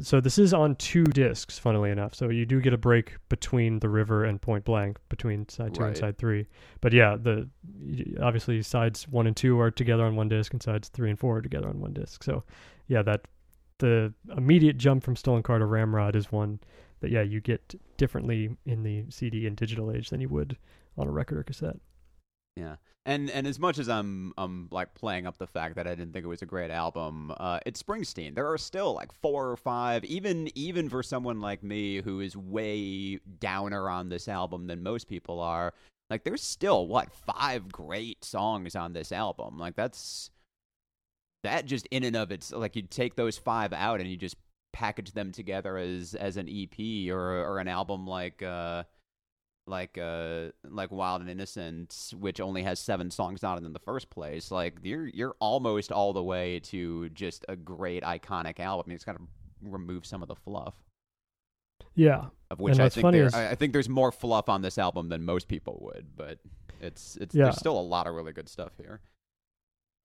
so 0.01 0.19
this 0.19 0.37
is 0.37 0.53
on 0.53 0.75
two 0.75 1.05
discs, 1.05 1.57
funnily 1.57 1.89
enough. 1.89 2.13
So 2.13 2.29
you 2.29 2.45
do 2.45 2.59
get 2.59 2.73
a 2.73 2.77
break 2.77 3.15
between 3.29 3.79
the 3.79 3.87
river 3.87 4.25
and 4.25 4.41
Point 4.41 4.65
Blank, 4.65 4.97
between 5.07 5.47
side 5.47 5.73
two 5.73 5.83
and 5.83 5.97
side 5.97 6.17
three. 6.17 6.47
But 6.81 6.91
yeah, 6.91 7.15
the 7.15 7.47
obviously 8.21 8.61
sides 8.61 9.07
one 9.07 9.25
and 9.25 9.35
two 9.35 9.57
are 9.61 9.71
together 9.71 10.03
on 10.03 10.17
one 10.17 10.27
disc, 10.27 10.51
and 10.51 10.61
sides 10.61 10.89
three 10.89 11.09
and 11.09 11.17
four 11.17 11.37
are 11.37 11.41
together 11.41 11.69
on 11.69 11.79
one 11.79 11.93
disc. 11.93 12.25
So 12.25 12.43
yeah, 12.87 13.03
that 13.03 13.21
the 13.77 14.13
immediate 14.35 14.77
jump 14.77 15.01
from 15.01 15.15
Stolen 15.15 15.43
Car 15.43 15.59
to 15.59 15.65
Ramrod 15.65 16.17
is 16.17 16.29
one 16.29 16.59
that 16.99 17.09
yeah 17.09 17.21
you 17.21 17.39
get 17.39 17.79
differently 17.95 18.49
in 18.65 18.83
the 18.83 19.05
CD 19.09 19.47
and 19.47 19.55
digital 19.55 19.93
age 19.93 20.09
than 20.09 20.19
you 20.19 20.27
would 20.27 20.57
on 20.97 21.07
a 21.07 21.11
record 21.11 21.37
or 21.37 21.43
cassette. 21.43 21.77
Yeah. 22.57 22.77
And 23.05 23.29
and 23.29 23.45
as 23.47 23.59
much 23.59 23.77
as 23.77 23.87
I'm 23.87 24.33
I'm 24.37 24.67
like 24.71 24.93
playing 24.95 25.27
up 25.27 25.37
the 25.37 25.47
fact 25.47 25.75
that 25.75 25.87
I 25.87 25.91
didn't 25.91 26.11
think 26.11 26.25
it 26.25 26.29
was 26.29 26.41
a 26.41 26.47
great 26.47 26.71
album, 26.71 27.31
uh, 27.37 27.59
it's 27.65 27.81
Springsteen. 27.81 28.35
There 28.35 28.51
are 28.51 28.57
still 28.57 28.93
like 28.93 29.13
four 29.13 29.49
or 29.49 29.55
five, 29.55 30.03
even 30.05 30.49
even 30.55 30.89
for 30.89 31.03
someone 31.03 31.39
like 31.39 31.63
me 31.63 32.01
who 32.01 32.19
is 32.19 32.35
way 32.35 33.19
downer 33.39 33.89
on 33.89 34.09
this 34.09 34.27
album 34.27 34.67
than 34.67 34.83
most 34.83 35.07
people 35.07 35.39
are. 35.39 35.73
Like 36.09 36.23
there's 36.23 36.41
still 36.41 36.87
what 36.87 37.13
five 37.13 37.71
great 37.71 38.25
songs 38.25 38.75
on 38.75 38.93
this 38.93 39.11
album. 39.11 39.57
Like 39.57 39.75
that's 39.75 40.31
that 41.43 41.65
just 41.65 41.87
in 41.91 42.03
and 42.03 42.15
of 42.15 42.31
it's 42.31 42.51
like 42.51 42.75
you 42.75 42.81
take 42.81 43.15
those 43.15 43.37
five 43.37 43.71
out 43.71 44.01
and 44.01 44.09
you 44.09 44.17
just 44.17 44.35
package 44.73 45.11
them 45.13 45.31
together 45.31 45.77
as 45.77 46.15
as 46.15 46.37
an 46.37 46.49
EP 46.49 47.09
or 47.09 47.43
or 47.45 47.59
an 47.59 47.67
album 47.67 48.05
like 48.07 48.41
uh 48.43 48.83
like 49.67 49.97
uh 49.97 50.47
like 50.69 50.91
Wild 50.91 51.21
and 51.21 51.29
Innocent, 51.29 52.13
which 52.19 52.39
only 52.39 52.63
has 52.63 52.79
seven 52.79 53.11
songs 53.11 53.43
on 53.43 53.57
it 53.57 53.65
in 53.65 53.73
the 53.73 53.79
first 53.79 54.09
place, 54.09 54.49
like 54.51 54.77
you're 54.83 55.07
you're 55.07 55.35
almost 55.39 55.91
all 55.91 56.13
the 56.13 56.23
way 56.23 56.59
to 56.61 57.09
just 57.09 57.45
a 57.49 57.55
great 57.55 58.03
iconic 58.03 58.59
album. 58.59 58.91
You 58.91 58.95
just 58.97 59.05
gotta 59.05 59.19
remove 59.61 60.05
some 60.05 60.21
of 60.21 60.27
the 60.27 60.35
fluff. 60.35 60.75
Yeah, 61.95 62.25
Of 62.51 62.59
which 62.59 62.79
I 62.79 62.89
think 62.89 63.11
there, 63.11 63.25
is- 63.25 63.33
I 63.33 63.51
I 63.51 63.55
think 63.55 63.73
there's 63.73 63.89
more 63.89 64.11
fluff 64.11 64.49
on 64.49 64.61
this 64.61 64.77
album 64.77 65.09
than 65.09 65.23
most 65.25 65.47
people 65.47 65.79
would, 65.81 66.15
but 66.15 66.39
it's 66.79 67.15
it's 67.17 67.33
Yeah. 67.35 67.45
there's 67.45 67.57
still 67.57 67.77
a 67.79 67.81
lot 67.81 68.07
of 68.07 68.13
really 68.15 68.33
good 68.33 68.49
stuff 68.49 68.73
here. 68.77 69.01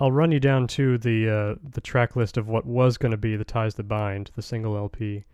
I'll 0.01 0.11
run 0.11 0.33
you 0.33 0.41
down 0.41 0.67
to 0.69 0.97
the 0.99 1.29
uh, 1.29 1.55
the 1.63 1.81
track 1.83 2.17
list 2.17 2.37
of 2.37 2.49
what 2.49 2.65
was 2.67 2.97
going 2.99 3.13
to 3.13 3.19
be 3.19 3.37
the 3.37 3.45
ties 3.45 3.75
that 3.77 3.85
bind, 3.89 4.31
the 4.35 4.43
single 4.43 4.77
LP, 4.77 5.25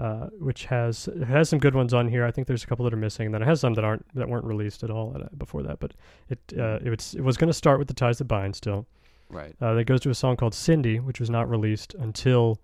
uh, 0.00 0.28
which 0.38 0.64
has 0.64 1.08
has 1.26 1.48
some 1.50 1.58
good 1.58 1.74
ones 1.74 1.92
on 1.92 2.08
here. 2.08 2.24
I 2.24 2.30
think 2.30 2.46
there's 2.46 2.64
a 2.64 2.66
couple 2.66 2.84
that 2.86 2.94
are 2.94 2.96
missing, 2.96 3.26
and 3.26 3.34
then 3.34 3.42
it 3.42 3.46
has 3.46 3.60
some 3.60 3.74
that 3.74 3.84
aren't 3.84 4.06
that 4.14 4.28
weren't 4.28 4.46
released 4.46 4.82
at 4.82 4.90
all 4.90 5.14
at, 5.14 5.38
before 5.38 5.62
that. 5.64 5.78
But 5.78 5.92
it 6.28 6.38
uh, 6.58 6.78
it 6.82 6.90
was 6.90 7.14
it 7.14 7.22
was 7.22 7.36
going 7.36 7.48
to 7.48 7.54
start 7.54 7.78
with 7.78 7.88
the 7.88 7.94
ties 7.94 8.18
that 8.18 8.24
bind 8.24 8.56
still. 8.56 8.86
Right. 9.28 9.54
Uh, 9.60 9.74
that 9.74 9.84
goes 9.84 10.00
to 10.00 10.10
a 10.10 10.14
song 10.14 10.36
called 10.36 10.54
Cindy, 10.54 10.98
which 10.98 11.20
was 11.20 11.30
not 11.30 11.48
released 11.48 11.94
until 11.94 12.58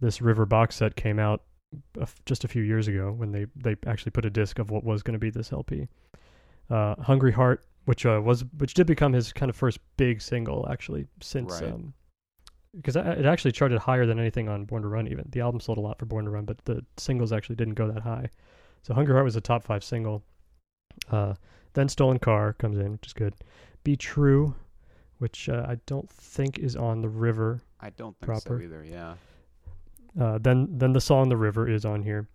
this 0.00 0.20
River 0.20 0.46
box 0.46 0.76
set 0.76 0.94
came 0.94 1.18
out 1.18 1.42
a 1.98 2.02
f- 2.02 2.20
just 2.26 2.44
a 2.44 2.48
few 2.48 2.62
years 2.62 2.86
ago 2.86 3.10
when 3.10 3.32
they, 3.32 3.46
they 3.56 3.74
actually 3.86 4.10
put 4.10 4.24
a 4.24 4.30
disc 4.30 4.58
of 4.58 4.70
what 4.70 4.84
was 4.84 5.02
going 5.02 5.14
to 5.14 5.18
be 5.18 5.30
this 5.30 5.52
LP. 5.52 5.88
Uh, 6.70 6.94
Hungry 7.00 7.32
Heart, 7.32 7.64
which 7.86 8.06
uh, 8.06 8.20
was 8.22 8.44
which 8.58 8.74
did 8.74 8.86
become 8.86 9.12
his 9.12 9.32
kind 9.32 9.50
of 9.50 9.56
first 9.56 9.78
big 9.96 10.20
single 10.22 10.68
actually 10.70 11.06
since 11.20 11.60
Right. 11.60 11.72
um, 11.72 11.92
because 12.76 12.96
it 12.96 13.26
actually 13.26 13.52
charted 13.52 13.78
higher 13.78 14.06
than 14.06 14.18
anything 14.18 14.48
on 14.48 14.64
Born 14.64 14.82
to 14.82 14.88
Run. 14.88 15.06
Even 15.06 15.24
the 15.28 15.40
album 15.40 15.60
sold 15.60 15.78
a 15.78 15.80
lot 15.80 15.98
for 15.98 16.06
Born 16.06 16.24
to 16.24 16.30
Run, 16.30 16.44
but 16.44 16.64
the 16.64 16.84
singles 16.96 17.32
actually 17.32 17.56
didn't 17.56 17.74
go 17.74 17.90
that 17.90 18.02
high. 18.02 18.28
So 18.82 18.94
Hunger 18.94 19.12
Heart 19.12 19.24
was 19.24 19.36
a 19.36 19.40
top 19.40 19.62
five 19.62 19.84
single. 19.84 20.22
Uh, 21.10 21.34
then 21.74 21.88
Stolen 21.88 22.18
Car 22.18 22.54
comes 22.54 22.78
in, 22.78 22.92
which 22.92 23.06
is 23.06 23.12
good. 23.12 23.34
Be 23.84 23.96
True, 23.96 24.54
which 25.18 25.48
uh, 25.48 25.66
I 25.68 25.76
don't 25.86 26.08
think 26.10 26.58
is 26.58 26.76
on 26.76 27.02
the 27.02 27.08
River. 27.08 27.60
I 27.80 27.90
don't 27.90 28.16
think 28.18 28.26
Proper. 28.26 28.58
so 28.58 28.64
either, 28.64 28.84
yeah. 28.84 29.14
Uh, 30.20 30.38
then 30.38 30.68
then 30.70 30.92
the 30.92 31.00
song 31.00 31.28
The 31.28 31.36
River 31.36 31.68
is 31.68 31.84
on 31.84 32.02
here. 32.02 32.28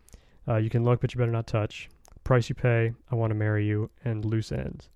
Uh, 0.48 0.58
you 0.58 0.70
can 0.70 0.84
look, 0.84 1.02
but 1.02 1.14
you 1.14 1.20
better 1.20 1.32
not 1.32 1.48
touch. 1.48 1.90
Price 2.24 2.50
you 2.50 2.56
pay. 2.56 2.94
I 3.12 3.16
want 3.16 3.32
to 3.32 3.36
marry 3.36 3.66
you, 3.66 3.90
and 4.04 4.26
loose 4.26 4.52
ends. 4.52 4.90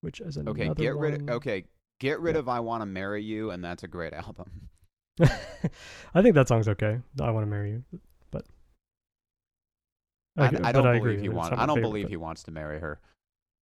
Which 0.00 0.20
is 0.20 0.36
another 0.36 0.62
Okay, 0.62 0.74
get 0.74 0.96
rid 0.96 1.22
of 1.22 1.30
okay, 1.36 1.64
get 2.00 2.18
rid 2.20 2.34
Yeah. 2.34 2.40
of 2.40 2.48
I 2.48 2.58
Wanna 2.60 2.86
Marry 2.86 3.22
You 3.22 3.50
and 3.52 3.62
that's 3.64 3.84
a 3.84 3.88
great 3.88 4.12
album. 4.24 4.68
I 5.20 6.22
think 6.22 6.34
that 6.34 6.48
song's 6.48 6.66
okay. 6.68 6.98
I 7.20 7.30
want 7.30 7.44
to 7.46 7.50
marry 7.50 7.70
you, 7.70 7.84
but 8.32 8.44
I, 10.36 10.48
g- 10.48 10.56
I 10.56 10.60
but 10.60 10.72
don't 10.72 10.86
agree 10.96 11.12
believe 11.16 11.20
he 11.20 11.28
wants 11.28 11.52
I 11.56 11.66
don't 11.66 11.76
favorite, 11.76 11.82
believe 11.82 12.04
but- 12.06 12.10
he 12.10 12.16
wants 12.16 12.42
to 12.44 12.50
marry 12.50 12.80
her. 12.80 13.00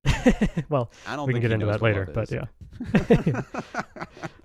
well, 0.69 0.91
I 1.05 1.15
don't 1.15 1.27
we 1.27 1.33
can 1.33 1.41
get 1.41 1.51
into 1.51 1.65
that 1.65 1.81
later. 1.81 2.07
But 2.13 2.31
yeah, 2.31 2.45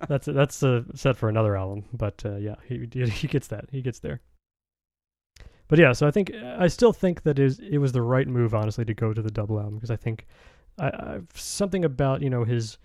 that's 0.07 0.25
that's 0.25 0.63
uh, 0.63 0.83
set 0.95 1.15
for 1.15 1.29
another 1.29 1.55
album. 1.55 1.85
But 1.93 2.21
uh, 2.25 2.35
yeah, 2.37 2.55
he 2.67 2.87
he 2.91 3.27
gets 3.27 3.47
that. 3.47 3.65
He 3.71 3.81
gets 3.81 3.99
there. 3.99 4.19
But 5.67 5.79
yeah, 5.79 5.93
so 5.93 6.05
I 6.07 6.11
think 6.11 6.33
I 6.33 6.67
still 6.67 6.91
think 6.93 7.23
that 7.23 7.39
is 7.39 7.59
it 7.59 7.77
was 7.77 7.91
the 7.93 8.01
right 8.01 8.27
move, 8.27 8.53
honestly, 8.53 8.83
to 8.85 8.93
go 8.93 9.13
to 9.13 9.21
the 9.21 9.31
double 9.31 9.57
album 9.59 9.75
because 9.75 9.91
I 9.91 9.95
think 9.95 10.25
I, 10.79 10.87
I 10.87 11.19
something 11.33 11.85
about 11.85 12.21
you 12.21 12.29
know 12.29 12.43
his 12.43 12.77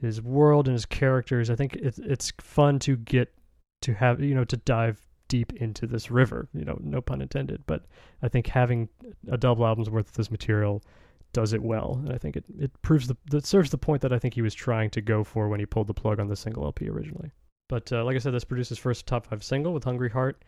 his 0.00 0.22
world 0.22 0.66
and 0.66 0.74
his 0.74 0.86
characters. 0.86 1.50
I 1.50 1.56
think 1.56 1.76
it's 1.76 1.98
it's 1.98 2.32
fun 2.40 2.78
to 2.80 2.96
get 2.96 3.32
to 3.82 3.94
have 3.94 4.20
you 4.20 4.34
know 4.34 4.44
to 4.44 4.56
dive 4.56 5.00
deep 5.28 5.52
into 5.54 5.86
this 5.86 6.10
river. 6.10 6.48
You 6.52 6.64
know, 6.64 6.78
no 6.82 7.00
pun 7.00 7.22
intended. 7.22 7.62
But 7.66 7.86
I 8.22 8.28
think 8.28 8.48
having 8.48 8.88
a 9.30 9.38
double 9.38 9.66
album's 9.66 9.88
worth 9.88 10.08
of 10.08 10.14
this 10.14 10.30
material 10.30 10.82
does 11.32 11.52
it 11.52 11.62
well, 11.62 12.00
and 12.04 12.12
I 12.12 12.18
think 12.18 12.36
it 12.36 12.44
it 12.58 12.82
proves 12.82 13.06
the 13.06 13.16
that 13.30 13.46
serves 13.46 13.70
the 13.70 13.78
point 13.78 14.02
that 14.02 14.12
I 14.12 14.18
think 14.18 14.34
he 14.34 14.42
was 14.42 14.54
trying 14.54 14.90
to 14.90 15.00
go 15.00 15.24
for 15.24 15.48
when 15.48 15.60
he 15.60 15.66
pulled 15.66 15.86
the 15.86 15.94
plug 15.94 16.20
on 16.20 16.28
the 16.28 16.36
single 16.36 16.64
LP 16.64 16.88
originally. 16.88 17.30
But 17.68 17.92
uh, 17.92 18.04
like 18.04 18.16
I 18.16 18.18
said, 18.18 18.34
this 18.34 18.44
produced 18.44 18.70
his 18.70 18.78
first 18.78 19.06
top 19.06 19.26
five 19.26 19.44
single 19.44 19.72
with 19.72 19.84
"Hungry 19.84 20.10
Heart," 20.10 20.44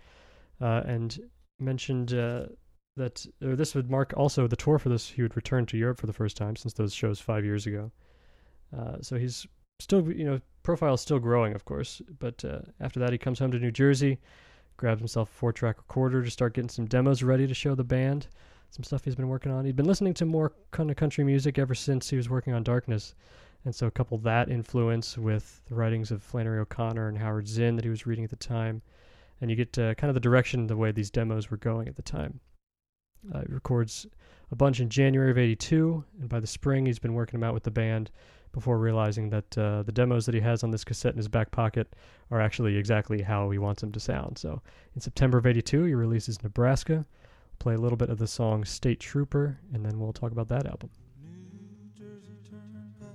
uh, 0.61 0.82
and 0.84 1.18
mentioned 1.61 2.12
uh, 2.14 2.46
that 2.96 3.24
this 3.40 3.74
would 3.74 3.90
mark 3.90 4.12
also 4.16 4.46
the 4.46 4.57
tour 4.57 4.78
for 4.78 4.88
this. 4.88 5.09
He 5.09 5.22
would 5.22 5.36
return 5.36 5.66
to 5.66 5.78
Europe 5.78 5.98
for 5.98 6.07
the 6.07 6.12
first 6.12 6.36
time 6.36 6.57
since 6.57 6.74
those 6.74 6.92
shows 6.92 7.20
five 7.20 7.44
years 7.44 7.66
ago. 7.66 7.92
Uh, 8.76 8.96
so 9.00 9.16
he's 9.16 9.46
still, 9.80 10.10
you 10.10 10.24
know, 10.24 10.40
profile 10.62 10.94
is 10.94 11.00
still 11.00 11.18
growing, 11.18 11.54
of 11.54 11.64
course. 11.64 12.00
But 12.18 12.44
uh, 12.44 12.60
after 12.80 13.00
that, 13.00 13.12
he 13.12 13.18
comes 13.18 13.38
home 13.38 13.50
to 13.52 13.58
New 13.58 13.70
Jersey, 13.70 14.18
grabs 14.76 15.00
himself 15.00 15.30
a 15.30 15.34
four-track 15.34 15.78
recorder 15.78 16.22
to 16.22 16.30
start 16.30 16.54
getting 16.54 16.68
some 16.68 16.86
demos 16.86 17.22
ready 17.22 17.46
to 17.46 17.54
show 17.54 17.74
the 17.74 17.84
band. 17.84 18.28
Some 18.70 18.84
stuff 18.84 19.04
he's 19.04 19.14
been 19.14 19.28
working 19.28 19.52
on. 19.52 19.66
He'd 19.66 19.76
been 19.76 19.86
listening 19.86 20.14
to 20.14 20.24
more 20.24 20.52
kind 20.70 20.90
of 20.90 20.96
country 20.96 21.24
music 21.24 21.58
ever 21.58 21.74
since 21.74 22.08
he 22.08 22.16
was 22.16 22.30
working 22.30 22.54
on 22.54 22.62
Darkness. 22.62 23.14
And 23.64 23.74
so 23.74 23.86
a 23.86 23.90
couple 23.90 24.18
that 24.18 24.48
influence 24.48 25.16
with 25.16 25.60
the 25.68 25.74
writings 25.74 26.10
of 26.10 26.22
Flannery 26.22 26.58
O'Connor 26.58 27.08
and 27.08 27.18
Howard 27.18 27.46
Zinn 27.46 27.76
that 27.76 27.84
he 27.84 27.90
was 27.90 28.06
reading 28.06 28.24
at 28.24 28.30
the 28.30 28.36
time, 28.36 28.82
and 29.40 29.50
you 29.50 29.56
get 29.56 29.78
uh, 29.78 29.94
kind 29.94 30.08
of 30.08 30.14
the 30.14 30.20
direction 30.20 30.66
the 30.66 30.76
way 30.76 30.90
these 30.90 31.10
demos 31.10 31.50
were 31.50 31.56
going 31.58 31.86
at 31.86 31.94
the 31.94 32.02
time. 32.02 32.40
Uh, 33.32 33.42
he 33.46 33.52
records 33.52 34.06
a 34.50 34.56
bunch 34.56 34.80
in 34.80 34.88
January 34.88 35.30
of 35.30 35.38
'82, 35.38 36.04
and 36.18 36.28
by 36.28 36.40
the 36.40 36.46
spring 36.46 36.86
he's 36.86 36.98
been 36.98 37.14
working 37.14 37.38
them 37.38 37.48
out 37.48 37.54
with 37.54 37.62
the 37.62 37.70
band 37.70 38.10
before 38.53 38.78
realizing 38.78 39.30
that 39.30 39.59
uh, 39.59 39.82
the 39.82 39.92
demos 39.92 40.26
that 40.26 40.34
he 40.34 40.40
has 40.40 40.62
on 40.62 40.70
this 40.70 40.84
cassette 40.84 41.12
in 41.12 41.16
his 41.18 41.28
back 41.28 41.50
pocket 41.50 41.94
are 42.30 42.40
actually 42.40 42.76
exactly 42.76 43.22
how 43.22 43.50
he 43.50 43.59
wants 43.59 43.80
them 43.80 43.92
to 43.92 44.00
sound. 44.00 44.38
So 44.38 44.62
in 44.94 45.00
September 45.00 45.38
of 45.38 45.46
'82, 45.46 45.84
he 45.84 45.94
releases 45.94 46.42
Nebraska. 46.42 47.05
Play 47.59 47.74
a 47.74 47.78
little 47.78 47.96
bit 47.96 48.11
of 48.11 48.18
the 48.18 48.26
song 48.26 48.64
State 48.64 49.00
Trooper, 49.00 49.59
and 49.72 49.84
then 49.84 49.98
we'll 49.98 50.12
talk 50.12 50.32
about 50.32 50.48
that 50.48 50.66
album. 50.66 50.90
New 51.22 51.90
Jersey 51.96 52.38
Turnpike, 52.48 53.09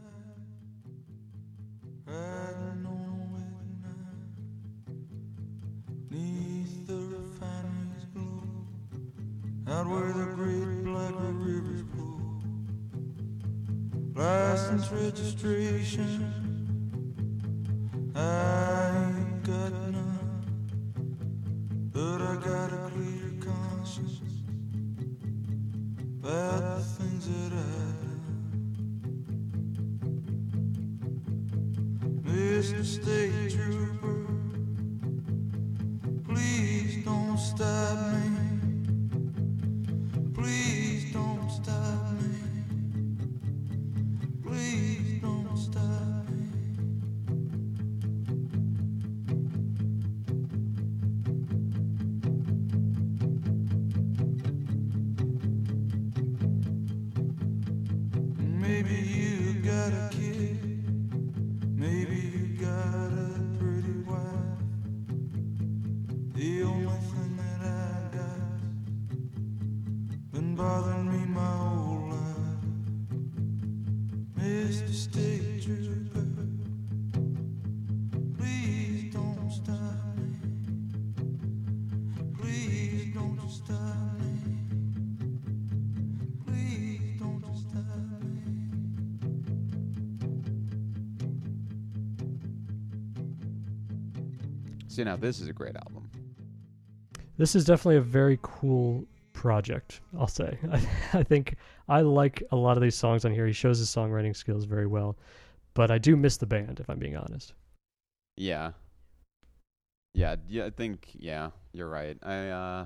License 14.18 14.92
registration, 14.92 16.34
I 18.16 19.14
ain't 19.16 19.44
got 19.44 19.72
none, 19.92 20.44
but 21.94 22.22
I 22.24 22.36
got 22.38 22.74
a 22.74 22.90
clear 22.90 23.32
conscience 23.40 24.22
about 26.18 26.78
the 26.78 26.84
things 26.84 27.28
that 27.28 27.52
done. 27.52 28.08
Mr. 32.24 32.84
State 32.84 33.52
Trooper, 33.52 34.26
please 36.26 37.06
don't 37.06 37.38
stop 37.38 37.97
So 94.98 95.04
now 95.04 95.16
this 95.16 95.40
is 95.40 95.48
a 95.48 95.54
great 95.54 95.76
album. 95.76 96.10
This 97.38 97.54
is 97.54 97.66
definitely 97.66 97.98
a 97.98 98.02
very 98.02 98.40
cool 98.42 99.06
project. 99.32 100.02
I'll 100.18 100.28
say. 100.28 100.58
I, 100.72 100.82
I 101.14 101.22
think 101.22 101.58
I 101.88 102.02
like 102.02 102.42
a 102.52 102.56
lot 102.56 102.78
of 102.78 102.82
these 102.82 102.96
songs 102.96 103.24
on 103.24 103.32
here. 103.32 103.46
He 103.46 103.54
shows 103.54 103.78
his 103.78 103.90
songwriting 103.90 104.36
skills 104.36 104.66
very 104.66 104.88
well, 104.88 105.16
but 105.76 105.92
I 105.92 106.00
do 106.00 106.18
miss 106.18 106.38
the 106.38 106.48
band 106.48 106.80
if 106.80 106.90
I'm 106.90 106.98
being 106.98 107.16
honest. 107.16 107.54
Yeah. 108.38 108.72
Yeah, 110.16 110.38
yeah, 110.48 110.66
I 110.66 110.72
think 110.72 111.10
yeah, 111.14 111.52
you're 111.74 111.90
right. 111.90 112.18
I 112.24 112.48
uh 112.48 112.86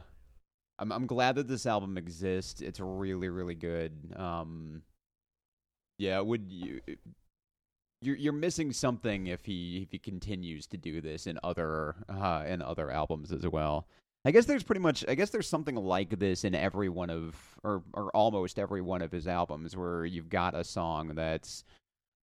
I'm 0.79 0.91
I'm 0.91 1.07
glad 1.07 1.35
that 1.35 1.47
this 1.47 1.65
album 1.65 1.97
exists. 1.97 2.59
It's 2.59 2.81
really 2.81 3.29
really 3.29 3.55
good. 3.55 3.93
Um 4.17 4.81
yeah, 5.97 6.19
would 6.19 6.51
you 6.51 6.81
you're 8.01 8.15
you're 8.15 8.33
missing 8.33 8.73
something 8.73 9.27
if 9.27 9.45
he 9.45 9.83
if 9.83 9.91
he 9.91 9.99
continues 9.99 10.65
to 10.67 10.77
do 10.77 11.01
this 11.01 11.27
in 11.27 11.39
other 11.43 11.95
uh 12.09 12.43
in 12.47 12.61
other 12.61 12.91
albums 12.91 13.31
as 13.31 13.47
well. 13.47 13.87
I 14.23 14.31
guess 14.31 14.45
there's 14.45 14.63
pretty 14.63 14.81
much 14.81 15.03
I 15.07 15.15
guess 15.15 15.29
there's 15.31 15.47
something 15.49 15.75
like 15.75 16.19
this 16.19 16.43
in 16.43 16.53
every 16.53 16.89
one 16.89 17.09
of 17.09 17.35
or 17.63 17.83
or 17.93 18.09
almost 18.15 18.59
every 18.59 18.81
one 18.81 19.01
of 19.01 19.11
his 19.11 19.27
albums 19.27 19.75
where 19.75 20.05
you've 20.05 20.29
got 20.29 20.55
a 20.55 20.63
song 20.63 21.13
that's 21.15 21.63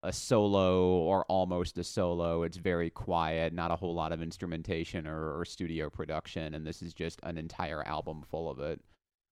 a 0.04 0.14
solo 0.14 1.00
or 1.00 1.26
almost 1.26 1.78
a 1.80 1.84
solo. 1.84 2.44
It's 2.44 2.58
very 2.58 2.92
quiet, 2.92 3.52
not 3.52 3.72
a 3.72 3.76
whole 3.76 3.96
lot 3.96 4.12
of 4.12 4.22
instrumentation 4.22 5.08
or, 5.08 5.40
or 5.40 5.44
studio 5.44 5.90
production, 5.90 6.54
and 6.54 6.66
this 6.68 6.84
is 6.84 6.94
just 6.94 7.20
an 7.24 7.38
entire 7.38 7.82
album 7.84 8.22
full 8.30 8.48
of 8.50 8.60
it. 8.60 8.80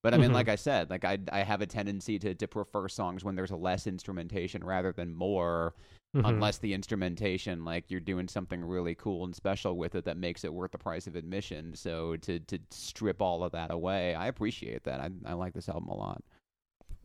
But 0.03 0.15
I 0.15 0.19
mean, 0.19 0.31
Mhm. 0.31 0.35
like 0.35 0.49
I 0.49 0.57
said, 0.57 0.89
like 0.91 1.05
I 1.05 1.19
I 1.33 1.41
have 1.41 1.61
a 1.61 1.67
tendency 1.67 2.19
to 2.19 2.35
to 2.35 2.49
prefer 2.49 2.89
songs 2.89 3.25
when 3.25 3.35
there's 3.37 3.51
less 3.51 3.87
instrumentation 3.87 4.65
rather 4.65 4.91
than 4.93 5.15
more, 5.15 5.75
Mhm. 6.15 6.29
unless 6.29 6.59
the 6.59 6.73
instrumentation 6.73 7.65
like 7.65 7.91
you're 7.91 7.99
doing 8.01 8.29
something 8.29 8.65
really 8.65 8.95
cool 8.95 9.25
and 9.25 9.35
special 9.35 9.77
with 9.77 9.97
it 9.97 10.05
that 10.05 10.17
makes 10.17 10.45
it 10.45 10.55
worth 10.55 10.71
the 10.71 10.79
price 10.79 11.07
of 11.09 11.17
admission. 11.17 11.75
So 11.75 12.17
to 12.19 12.39
to 12.39 12.59
strip 12.71 13.21
all 13.21 13.43
of 13.43 13.53
that 13.53 13.71
away, 13.73 14.15
I 14.15 14.29
appreciate 14.29 14.85
that. 14.85 15.01
I 15.01 15.11
I 15.25 15.33
like 15.33 15.55
this 15.55 15.69
album 15.69 15.89
a 15.89 15.95
lot. 15.97 16.23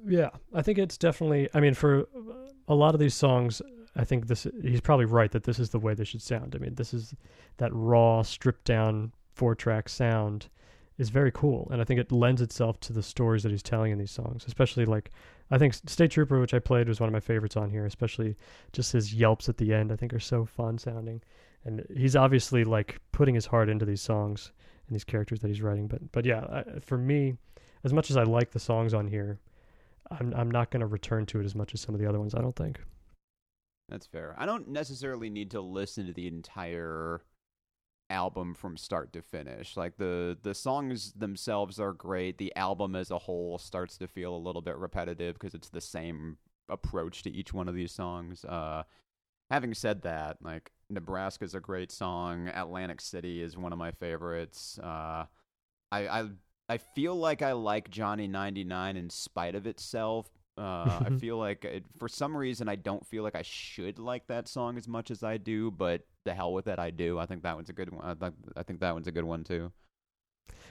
Yeah, 0.05 0.29
I 0.53 0.61
think 0.61 0.77
it's 0.77 0.97
definitely. 0.97 1.49
I 1.53 1.59
mean, 1.59 1.73
for 1.73 2.07
a 2.67 2.75
lot 2.75 2.93
of 2.93 2.99
these 2.99 3.15
songs, 3.15 3.61
I 3.95 4.03
think 4.05 4.27
this. 4.27 4.45
He's 4.61 4.79
probably 4.81 5.05
right 5.05 5.31
that 5.31 5.43
this 5.43 5.59
is 5.59 5.71
the 5.71 5.79
way 5.79 5.93
they 5.93 6.05
should 6.05 6.21
sound. 6.21 6.55
I 6.55 6.59
mean, 6.59 6.75
this 6.75 6.93
is 6.93 7.15
that 7.57 7.73
raw, 7.73 8.21
stripped 8.21 8.65
down 8.65 9.11
four 9.33 9.55
track 9.55 9.89
sound 9.89 10.49
is 10.99 11.09
very 11.09 11.31
cool, 11.31 11.67
and 11.71 11.81
I 11.81 11.85
think 11.85 11.99
it 11.99 12.11
lends 12.11 12.41
itself 12.41 12.79
to 12.81 12.93
the 12.93 13.01
stories 13.01 13.41
that 13.43 13.51
he's 13.51 13.63
telling 13.63 13.91
in 13.91 13.97
these 13.97 14.11
songs. 14.11 14.43
Especially 14.45 14.85
like, 14.85 15.09
I 15.49 15.57
think 15.57 15.73
State 15.73 16.11
Trooper, 16.11 16.39
which 16.39 16.53
I 16.53 16.59
played, 16.59 16.87
was 16.87 16.99
one 16.99 17.07
of 17.07 17.13
my 17.13 17.21
favorites 17.21 17.57
on 17.57 17.71
here. 17.71 17.85
Especially 17.85 18.35
just 18.73 18.91
his 18.91 19.13
yelps 19.13 19.49
at 19.49 19.57
the 19.57 19.73
end, 19.73 19.91
I 19.91 19.95
think 19.95 20.13
are 20.13 20.19
so 20.19 20.45
fun 20.45 20.77
sounding, 20.77 21.21
and 21.65 21.85
he's 21.95 22.15
obviously 22.15 22.63
like 22.63 22.99
putting 23.11 23.33
his 23.33 23.47
heart 23.47 23.69
into 23.69 23.85
these 23.85 24.01
songs 24.01 24.51
and 24.87 24.95
these 24.95 25.05
characters 25.05 25.39
that 25.39 25.47
he's 25.47 25.61
writing. 25.61 25.87
But 25.87 26.11
but 26.11 26.25
yeah, 26.25 26.45
I, 26.51 26.79
for 26.81 26.97
me, 26.97 27.37
as 27.83 27.93
much 27.93 28.11
as 28.11 28.17
I 28.17 28.23
like 28.23 28.51
the 28.51 28.59
songs 28.59 28.93
on 28.93 29.07
here. 29.07 29.39
I'm 30.11 30.33
I'm 30.35 30.49
not 30.49 30.71
going 30.71 30.81
to 30.81 30.87
return 30.87 31.27
to 31.27 31.39
it 31.39 31.45
as 31.45 31.53
much 31.53 31.75
as 31.75 31.81
some 31.81 31.93
of 31.93 32.01
the 32.01 32.09
other 32.09 32.19
ones. 32.19 32.33
I 32.33 32.41
don't 32.41 32.55
think. 32.55 32.81
That's 33.89 34.07
fair. 34.07 34.35
I 34.39 34.47
don't 34.47 34.67
necessarily 34.67 35.29
need 35.29 35.51
to 35.51 35.61
listen 35.61 36.07
to 36.07 36.13
the 36.13 36.27
entire 36.27 37.21
album 38.09 38.53
from 38.53 38.77
start 38.77 39.13
to 39.13 39.21
finish. 39.21 39.77
Like 39.77 39.97
the 39.97 40.37
the 40.41 40.53
songs 40.53 41.13
themselves 41.13 41.79
are 41.79 41.93
great. 41.93 42.37
The 42.37 42.55
album 42.55 42.95
as 42.95 43.11
a 43.11 43.19
whole 43.19 43.57
starts 43.57 43.97
to 43.97 44.07
feel 44.07 44.35
a 44.35 44.37
little 44.37 44.61
bit 44.61 44.77
repetitive 44.77 45.35
because 45.35 45.53
it's 45.53 45.69
the 45.69 45.81
same 45.81 46.37
approach 46.69 47.23
to 47.23 47.31
each 47.31 47.53
one 47.53 47.67
of 47.67 47.75
these 47.75 47.91
songs. 47.91 48.45
Uh 48.45 48.83
having 49.49 49.73
said 49.73 50.03
that, 50.03 50.37
like 50.41 50.71
Nebraska's 50.89 51.55
a 51.55 51.59
great 51.59 51.91
song. 51.91 52.47
Atlantic 52.49 53.01
City 53.01 53.41
is 53.41 53.57
one 53.57 53.73
of 53.73 53.79
my 53.79 53.91
favorites. 53.91 54.79
Uh 54.81 55.25
I 55.91 56.07
I 56.07 56.29
I 56.69 56.77
feel 56.77 57.15
like 57.15 57.41
I 57.41 57.53
like 57.53 57.89
Johnny 57.89 58.27
99 58.27 58.95
in 58.95 59.09
spite 59.09 59.55
of 59.55 59.65
itself. 59.65 60.29
Uh, 60.55 60.99
I 61.05 61.09
feel 61.19 61.37
like 61.37 61.65
it, 61.65 61.85
for 61.97 62.07
some 62.07 62.37
reason 62.37 62.69
I 62.69 62.75
don't 62.75 63.05
feel 63.07 63.23
like 63.23 63.35
I 63.35 63.41
should 63.41 63.97
like 63.97 64.27
that 64.27 64.47
song 64.47 64.77
as 64.77 64.87
much 64.87 65.09
as 65.09 65.23
I 65.23 65.37
do, 65.37 65.71
but 65.71 66.05
the 66.29 66.35
hell 66.35 66.53
with 66.53 66.67
it, 66.67 66.79
I 66.79 66.91
do. 66.91 67.17
I 67.19 67.25
think 67.25 67.43
that 67.43 67.55
one's 67.55 67.69
a 67.69 67.73
good 67.73 67.91
one. 67.91 68.05
I 68.05 68.13
think, 68.13 68.35
I 68.55 68.63
think 68.63 68.79
that 68.81 68.93
one's 68.93 69.07
a 69.07 69.11
good 69.11 69.23
one 69.23 69.43
too. 69.43 69.71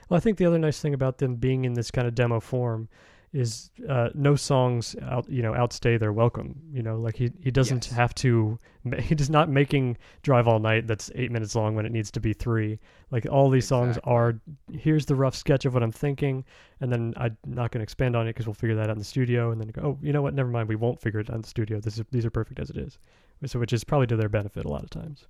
Well, 0.09 0.17
I 0.17 0.21
think 0.21 0.39
the 0.39 0.47
other 0.47 0.59
nice 0.59 0.81
thing 0.81 0.95
about 0.95 1.19
them 1.19 1.35
being 1.37 1.65
in 1.65 1.75
this 1.75 1.91
kind 1.91 2.07
of 2.09 2.15
demo 2.15 2.41
form 2.41 2.89
is 3.35 3.71
uh, 3.87 4.09
no 4.15 4.35
songs 4.37 4.97
out 5.03 5.29
you 5.29 5.43
know 5.43 5.55
outstay 5.55 5.99
their 5.99 6.15
welcome. 6.15 6.59
You 6.73 6.83
know, 6.83 6.97
like 6.97 7.15
he 7.17 7.31
he 7.43 7.51
doesn't 7.51 7.87
Yes. 7.87 7.95
have 7.95 8.15
to. 8.17 8.59
He's 9.01 9.29
not 9.39 9.51
making 9.51 9.99
Drive 10.23 10.49
All 10.49 10.59
Night 10.61 10.87
that's 10.87 11.11
eight 11.15 11.31
minutes 11.31 11.55
long 11.55 11.75
when 11.75 11.85
it 11.85 11.93
needs 11.93 12.11
to 12.13 12.21
be 12.21 12.33
three. 12.33 12.79
Like 13.11 13.27
all 13.31 13.51
these 13.51 13.67
songs 13.67 13.99
are. 14.05 14.41
Here's 14.73 15.05
the 15.05 15.15
rough 15.15 15.37
sketch 15.37 15.67
of 15.67 15.75
what 15.75 15.83
I'm 15.83 15.93
thinking, 15.93 16.43
and 16.81 16.91
then 16.91 17.13
I'm 17.19 17.37
not 17.45 17.71
going 17.71 17.81
to 17.81 17.83
expand 17.83 18.17
on 18.17 18.27
it 18.27 18.31
because 18.31 18.47
we'll 18.47 18.55
figure 18.55 18.77
that 18.77 18.89
out 18.89 18.93
in 18.97 18.99
the 18.99 19.05
studio, 19.05 19.51
and 19.51 19.61
then 19.61 19.69
go. 19.69 19.83
Oh, 19.83 19.99
you 20.01 20.15
know 20.15 20.23
what? 20.23 20.33
Never 20.33 20.49
mind. 20.49 20.69
We 20.71 20.77
won't 20.77 20.99
figure 20.99 21.21
it 21.21 21.29
out 21.29 21.37
in 21.37 21.43
the 21.43 21.49
studio. 21.49 21.81
This 21.81 21.99
is 21.99 22.05
these 22.11 22.25
are 22.25 22.31
perfect 22.31 22.61
as 22.61 22.71
it 22.71 22.79
is. 22.79 22.99
So 23.45 23.59
which 23.59 23.75
is 23.75 23.85
probably 23.85 24.07
to 24.07 24.17
their 24.17 24.31
benefit 24.31 24.65
a 24.65 24.69
lot 24.71 24.83
of 24.83 24.91
times. 24.91 25.27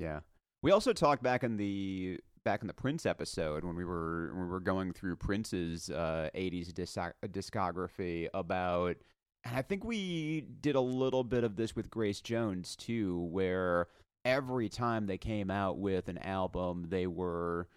Yeah. 0.00 0.20
We 0.62 0.70
also 0.72 0.92
talked 0.92 1.22
back 1.22 1.44
in 1.44 1.56
the 1.56 2.18
back 2.42 2.62
in 2.62 2.66
the 2.66 2.74
Prince 2.74 3.04
episode 3.04 3.64
when 3.64 3.76
we 3.76 3.84
were 3.84 4.30
when 4.32 4.44
we 4.44 4.50
were 4.50 4.60
going 4.60 4.92
through 4.92 5.16
Prince's 5.16 5.90
uh, 5.90 6.30
80s 6.34 6.72
disc- 6.72 6.98
discography 7.26 8.28
about 8.32 8.96
and 9.44 9.56
I 9.56 9.62
think 9.62 9.84
we 9.84 10.40
did 10.40 10.74
a 10.74 10.80
little 10.80 11.24
bit 11.24 11.44
of 11.44 11.56
this 11.56 11.76
with 11.76 11.90
Grace 11.90 12.20
Jones 12.20 12.76
too 12.76 13.28
where 13.30 13.88
every 14.24 14.68
time 14.68 15.06
they 15.06 15.18
came 15.18 15.50
out 15.50 15.78
with 15.78 16.08
an 16.08 16.18
album 16.18 16.86
they 16.88 17.06
were 17.06 17.68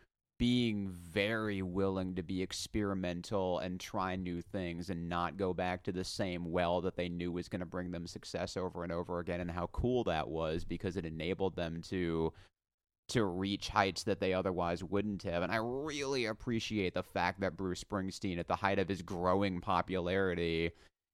being 0.44 0.90
very 0.90 1.62
willing 1.62 2.14
to 2.16 2.22
be 2.22 2.42
experimental 2.42 3.60
and 3.60 3.80
try 3.80 4.14
new 4.14 4.42
things 4.42 4.90
and 4.90 5.08
not 5.08 5.38
go 5.38 5.54
back 5.54 5.82
to 5.82 5.94
the 5.94 6.04
same 6.04 6.52
well 6.52 6.82
that 6.82 6.98
they 6.98 7.08
knew 7.08 7.32
was 7.32 7.48
going 7.48 7.62
to 7.62 7.66
bring 7.66 7.92
them 7.92 8.06
success 8.06 8.58
over 8.58 8.84
and 8.84 8.92
over 8.92 9.20
again 9.20 9.40
and 9.40 9.50
how 9.50 9.68
cool 9.68 10.04
that 10.04 10.28
was 10.28 10.66
because 10.66 10.98
it 10.98 11.06
enabled 11.06 11.56
them 11.56 11.82
to 11.82 12.34
to 13.08 13.24
reach 13.24 13.70
heights 13.70 14.04
that 14.04 14.20
they 14.20 14.34
otherwise 14.34 14.84
wouldn't 14.84 15.24
have. 15.24 15.44
And 15.44 15.52
I 15.52 15.60
really 15.62 16.26
appreciate 16.26 16.94
the 16.94 17.04
fact 17.04 17.40
that 17.40 17.56
Bruce 17.56 17.82
Springsteen 17.82 18.38
at 18.38 18.50
the 18.50 18.58
height 18.58 18.80
of 18.80 18.90
his 18.90 19.02
growing 19.02 19.62
popularity 19.62 20.72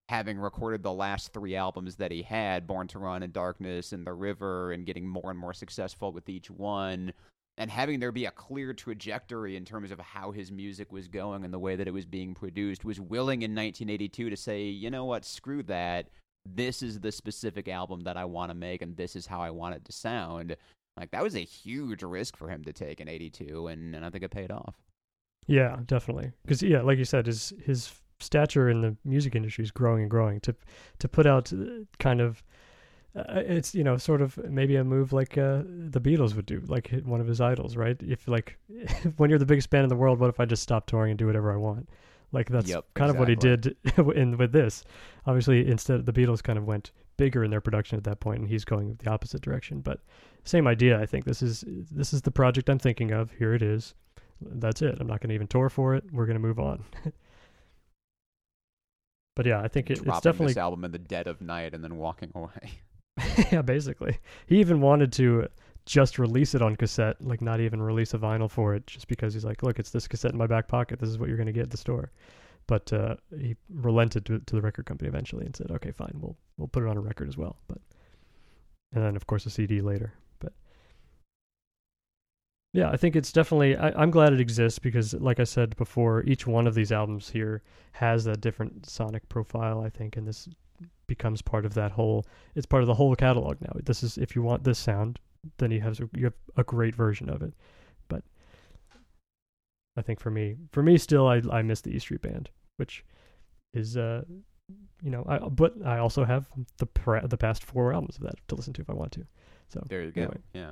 having 0.07 0.39
recorded 0.39 0.82
the 0.82 0.91
last 0.91 1.34
3 1.34 1.55
albums 1.55 1.97
that 1.97 2.11
he 2.11 2.23
had 2.23 2.65
Born 2.65 2.88
to 2.88 2.97
Run 2.97 3.21
and 3.21 3.32
Darkness 3.32 3.93
and 3.93 4.07
The 4.07 4.13
River 4.13 4.71
and 4.71 4.88
getting 4.88 5.07
more 5.07 5.30
and 5.30 5.38
more 5.38 5.53
successful 5.53 6.11
with 6.11 6.30
each 6.30 6.49
one 6.49 7.13
and 7.60 7.70
having 7.70 7.99
there 7.99 8.14
be 8.14 8.26
a 8.26 8.32
clear 8.32 8.74
trajectory 8.74 9.57
in 9.57 9.66
terms 9.66 9.91
of 9.91 9.99
how 9.99 10.32
his 10.32 10.49
music 10.49 10.93
was 10.93 11.10
going 11.10 11.43
and 11.43 11.53
the 11.53 11.60
way 11.60 11.76
that 11.76 11.88
it 11.88 11.93
was 11.93 12.05
being 12.05 12.34
produced 12.34 12.86
was 12.86 13.01
willing 13.01 13.41
in 13.41 13.51
1982 13.51 14.30
to 14.30 14.38
say, 14.38 14.64
you 14.64 14.89
know 14.89 15.03
what, 15.03 15.26
screw 15.26 15.62
that. 15.64 16.07
This 16.45 16.82
is 16.82 17.01
the 17.01 17.12
specific 17.12 17.68
album 17.68 17.99
that 18.05 18.16
I 18.16 18.24
want 18.24 18.49
to 18.49 18.55
make, 18.55 18.82
and 18.82 18.95
this 18.95 19.16
is 19.16 19.28
how 19.28 19.41
I 19.41 19.49
want 19.49 19.76
it 19.76 19.84
to 19.86 19.91
sound. 19.91 20.55
Like 20.97 21.12
that 21.12 21.22
was 21.22 21.36
a 21.36 21.39
huge 21.39 22.01
risk 22.01 22.38
for 22.38 22.49
him 22.49 22.64
to 22.64 22.74
take 22.74 23.01
in 23.01 23.10
'82, 23.10 23.68
and, 23.68 23.93
and 23.93 24.05
I 24.05 24.10
think 24.10 24.24
it 24.24 24.32
paid 24.32 24.51
off. 24.51 24.76
Yeah, 25.47 25.78
definitely. 25.86 26.32
Because 26.43 26.64
yeah, 26.64 26.82
like 26.82 26.97
you 26.97 27.05
said, 27.05 27.26
his 27.26 27.51
his 27.66 27.91
stature 28.22 28.70
in 28.70 28.82
the 28.82 28.95
music 29.03 29.36
industry 29.36 29.64
is 29.64 29.72
growing 29.72 30.03
and 30.03 30.10
growing. 30.10 30.39
To 30.41 30.55
to 30.99 31.07
put 31.10 31.26
out 31.26 31.51
uh, 31.51 31.84
kind 31.99 32.22
of, 32.22 32.41
uh, 33.16 33.24
it's 33.28 33.74
you 33.74 33.84
know 33.84 33.97
sort 33.97 34.22
of 34.22 34.38
maybe 34.49 34.76
a 34.76 34.84
move 34.84 35.12
like 35.14 35.38
uh, 35.38 35.64
the 35.66 35.99
Beatles 35.99 36.36
would 36.36 36.45
do, 36.45 36.62
like 36.68 36.91
one 37.03 37.20
of 37.22 37.28
his 37.28 37.41
idols, 37.41 37.76
right? 37.76 37.97
If 38.01 38.28
like 38.28 38.57
when 39.18 39.30
you're 39.30 39.39
the 39.39 39.45
biggest 39.45 39.70
band 39.70 39.84
in 39.84 39.89
the 39.89 39.95
world, 39.95 40.20
what 40.20 40.30
if 40.30 40.39
I 40.39 40.45
just 40.45 40.64
stop 40.64 40.86
touring 40.86 41.12
and 41.12 41.18
do 41.18 41.26
whatever 41.28 41.51
I 41.51 41.57
want? 41.57 41.89
Like 42.32 42.49
that's 42.49 42.70
Yep, 42.70 42.86
kind 42.93 43.10
of 43.10 43.18
what 43.18 43.28
he 43.28 43.36
did 43.36 43.76
in 44.16 44.38
with 44.38 44.51
this. 44.51 44.84
Obviously, 45.26 45.68
instead 45.68 46.05
the 46.05 46.14
Beatles 46.14 46.43
kind 46.43 46.60
of 46.60 46.66
went 46.66 46.91
bigger 47.18 47.43
in 47.43 47.49
their 47.49 47.62
production 47.62 47.97
at 47.97 48.03
that 48.03 48.20
point, 48.20 48.39
and 48.39 48.47
he's 48.47 48.64
going 48.64 48.95
the 49.03 49.10
opposite 49.10 49.41
direction. 49.41 49.82
But 49.82 50.01
same 50.43 50.68
idea. 50.68 50.99
I 50.99 51.07
think 51.07 51.26
this 51.26 51.41
is 51.41 51.64
this 51.68 52.14
is 52.14 52.22
the 52.22 52.32
project 52.32 52.70
I'm 52.70 52.80
thinking 52.80 53.12
of. 53.12 53.32
Here 53.32 53.55
it 53.55 53.64
is. 53.64 53.95
That's 54.41 54.82
it. 54.84 54.97
I'm 54.99 55.07
not 55.07 55.20
going 55.20 55.30
to 55.30 55.36
even 55.36 55.47
tour 55.47 55.70
for 55.70 55.95
it. 55.95 56.03
We're 56.12 56.26
going 56.26 56.36
to 56.36 56.47
move 56.47 56.60
on. 56.60 56.86
but 59.36 59.45
yeah, 59.45 59.62
I 59.62 59.68
think 59.68 59.89
it, 59.89 59.97
it's 60.05 60.22
definitely 60.22 60.47
this 60.47 60.57
album 60.57 60.86
in 60.86 60.91
the 60.91 60.99
dead 60.99 61.28
of 61.28 61.41
night 61.41 61.74
and 61.74 61.84
then 61.84 61.97
walking 61.97 62.32
away. 62.36 62.80
yeah, 63.51 63.61
basically. 63.61 64.17
He 64.47 64.59
even 64.59 64.82
wanted 64.82 65.11
to 65.13 65.47
just 65.86 66.20
release 66.20 66.53
it 66.53 66.61
on 66.61 66.76
cassette, 66.76 67.17
like 67.20 67.41
not 67.41 67.59
even 67.59 67.82
release 67.82 68.13
a 68.13 68.17
vinyl 68.17 68.49
for 68.49 68.76
it, 68.76 68.86
just 68.86 69.07
because 69.07 69.34
he's 69.34 69.45
like, 69.45 69.63
look, 69.63 69.80
it's 69.80 69.89
this 69.89 70.07
cassette 70.07 70.32
in 70.32 70.38
my 70.38 70.47
back 70.47 70.67
pocket. 70.67 70.99
This 70.99 71.09
is 71.09 71.17
what 71.17 71.30
you're 71.30 71.38
going 71.38 71.47
to 71.47 71.53
get 71.53 71.63
at 71.63 71.72
the 71.72 71.78
store. 71.78 72.11
But 72.67 72.93
uh, 72.93 73.15
he 73.36 73.55
relented 73.74 74.26
to, 74.28 74.39
to 74.39 74.55
the 74.55 74.61
record 74.61 74.86
company 74.86 75.07
eventually 75.07 75.45
and 75.45 75.55
said, 75.55 75.72
okay, 75.72 75.91
fine, 75.91 76.11
we'll 76.13 76.38
we'll 76.57 76.67
put 76.67 76.84
it 76.84 76.89
on 76.89 76.97
a 76.97 77.01
record 77.01 77.28
as 77.28 77.38
well. 77.38 77.57
But 77.67 77.80
and 78.93 79.03
then 79.03 79.15
of 79.15 79.26
course 79.26 79.47
a 79.47 79.49
CD 79.49 79.82
later. 79.82 80.13
But 80.38 80.53
yeah, 82.74 82.91
I 82.91 82.97
think 82.97 83.15
it's 83.15 83.32
definitely. 83.32 83.76
I, 83.76 83.89
I'm 83.99 84.11
glad 84.11 84.34
it 84.34 84.39
exists 84.39 84.78
because, 84.78 85.15
like 85.15 85.39
I 85.39 85.43
said 85.43 85.76
before, 85.78 86.24
each 86.26 86.45
one 86.45 86.67
of 86.67 86.76
these 86.76 86.91
albums 86.91 87.30
here 87.30 87.63
has 87.93 88.28
a 88.28 88.38
different 88.38 88.88
sonic 88.88 89.28
profile. 89.30 89.82
I 89.82 89.89
think, 89.89 90.15
and 90.17 90.28
this 90.28 90.47
becomes 91.10 91.41
part 91.41 91.66
of 91.66 91.74
that 91.74 91.91
whole. 91.91 92.26
It's 92.55 92.66
part 92.66 92.84
of 92.84 92.88
the 92.88 92.93
whole 92.93 93.14
catalog 93.16 93.57
now. 93.60 93.74
This 93.84 94.03
is 94.03 94.18
if 94.18 94.36
you 94.36 94.41
want 94.41 94.64
this 94.64 94.80
sound, 94.80 95.20
then 95.57 95.72
you 95.72 95.82
have 95.82 95.99
you 96.16 96.24
have 96.24 96.34
a 96.55 96.64
great 96.64 96.95
version 96.95 97.30
of 97.30 97.41
it. 97.41 97.53
But 98.07 98.24
I 99.97 100.01
think 100.01 100.22
for 100.22 100.30
me, 100.30 100.55
for 100.72 100.82
me, 100.82 100.97
still, 100.97 101.28
I 101.28 101.41
I 101.51 101.62
miss 101.62 101.82
the 101.82 101.91
E 101.91 101.99
Street 101.99 102.22
Band, 102.22 102.49
which 102.78 103.03
is 103.74 103.97
uh, 103.97 104.24
you 105.01 105.12
know, 105.12 105.26
I 105.28 105.39
but 105.39 105.74
I 105.86 105.97
also 105.97 106.24
have 106.24 106.47
the 106.78 106.86
pra- 106.86 107.28
the 107.28 107.38
past 107.38 107.64
four 107.64 107.93
albums 107.93 108.16
of 108.16 108.24
that 108.24 108.36
to 108.47 108.55
listen 108.55 108.74
to 108.74 108.82
if 108.82 108.89
I 108.89 108.93
want 108.93 109.12
to. 109.14 109.26
So 109.68 109.84
There 109.89 110.03
you 110.03 110.12
go. 110.12 110.22
Anyway. 110.22 110.38
Yeah. 110.53 110.72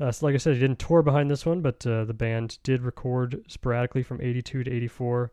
Uh, 0.00 0.10
so 0.10 0.24
like 0.24 0.34
I 0.34 0.38
said, 0.38 0.54
he 0.54 0.60
didn't 0.60 0.78
tour 0.78 1.02
behind 1.02 1.30
this 1.30 1.44
one, 1.44 1.60
but 1.60 1.86
uh, 1.86 2.04
the 2.04 2.14
band 2.14 2.58
did 2.62 2.82
record 2.82 3.44
sporadically 3.48 4.02
from 4.02 4.20
82 4.22 4.64
to 4.64 4.72
84. 4.72 5.30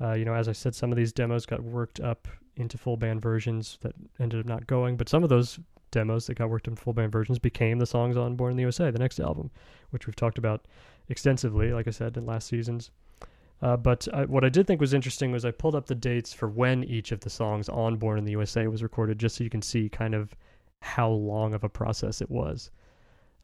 Uh, 0.00 0.12
you 0.12 0.24
know, 0.24 0.34
as 0.34 0.48
I 0.48 0.52
said, 0.52 0.74
some 0.74 0.90
of 0.90 0.96
these 0.96 1.12
demos 1.12 1.46
got 1.46 1.62
worked 1.62 2.00
up 2.00 2.26
into 2.56 2.78
full 2.78 2.96
band 2.96 3.20
versions 3.22 3.78
that 3.82 3.94
ended 4.18 4.40
up 4.40 4.46
not 4.46 4.66
going, 4.66 4.96
but 4.96 5.08
some 5.08 5.22
of 5.22 5.28
those 5.28 5.58
demos 5.90 6.26
that 6.26 6.36
got 6.36 6.50
worked 6.50 6.68
into 6.68 6.80
full 6.80 6.92
band 6.92 7.12
versions 7.12 7.38
became 7.38 7.78
the 7.78 7.86
songs 7.86 8.16
on 8.16 8.36
Born 8.36 8.52
in 8.52 8.56
the 8.56 8.62
USA, 8.62 8.90
the 8.90 8.98
next 8.98 9.20
album, 9.20 9.50
which 9.90 10.06
we've 10.06 10.16
talked 10.16 10.38
about 10.38 10.66
extensively, 11.08 11.72
like 11.72 11.88
I 11.88 11.90
said, 11.90 12.16
in 12.16 12.26
last 12.26 12.48
seasons. 12.48 12.90
Uh, 13.62 13.76
but 13.76 14.08
I, 14.12 14.24
what 14.24 14.44
I 14.44 14.48
did 14.48 14.66
think 14.66 14.80
was 14.80 14.94
interesting 14.94 15.32
was 15.32 15.44
I 15.44 15.50
pulled 15.50 15.74
up 15.74 15.86
the 15.86 15.94
dates 15.94 16.32
for 16.32 16.48
when 16.48 16.82
each 16.84 17.12
of 17.12 17.20
the 17.20 17.30
songs 17.30 17.68
on 17.68 17.96
Born 17.96 18.18
in 18.18 18.24
the 18.24 18.32
USA 18.32 18.66
was 18.68 18.82
recorded, 18.82 19.18
just 19.18 19.36
so 19.36 19.44
you 19.44 19.50
can 19.50 19.62
see 19.62 19.88
kind 19.88 20.14
of 20.14 20.34
how 20.80 21.10
long 21.10 21.52
of 21.52 21.62
a 21.62 21.68
process 21.68 22.22
it 22.22 22.30
was. 22.30 22.70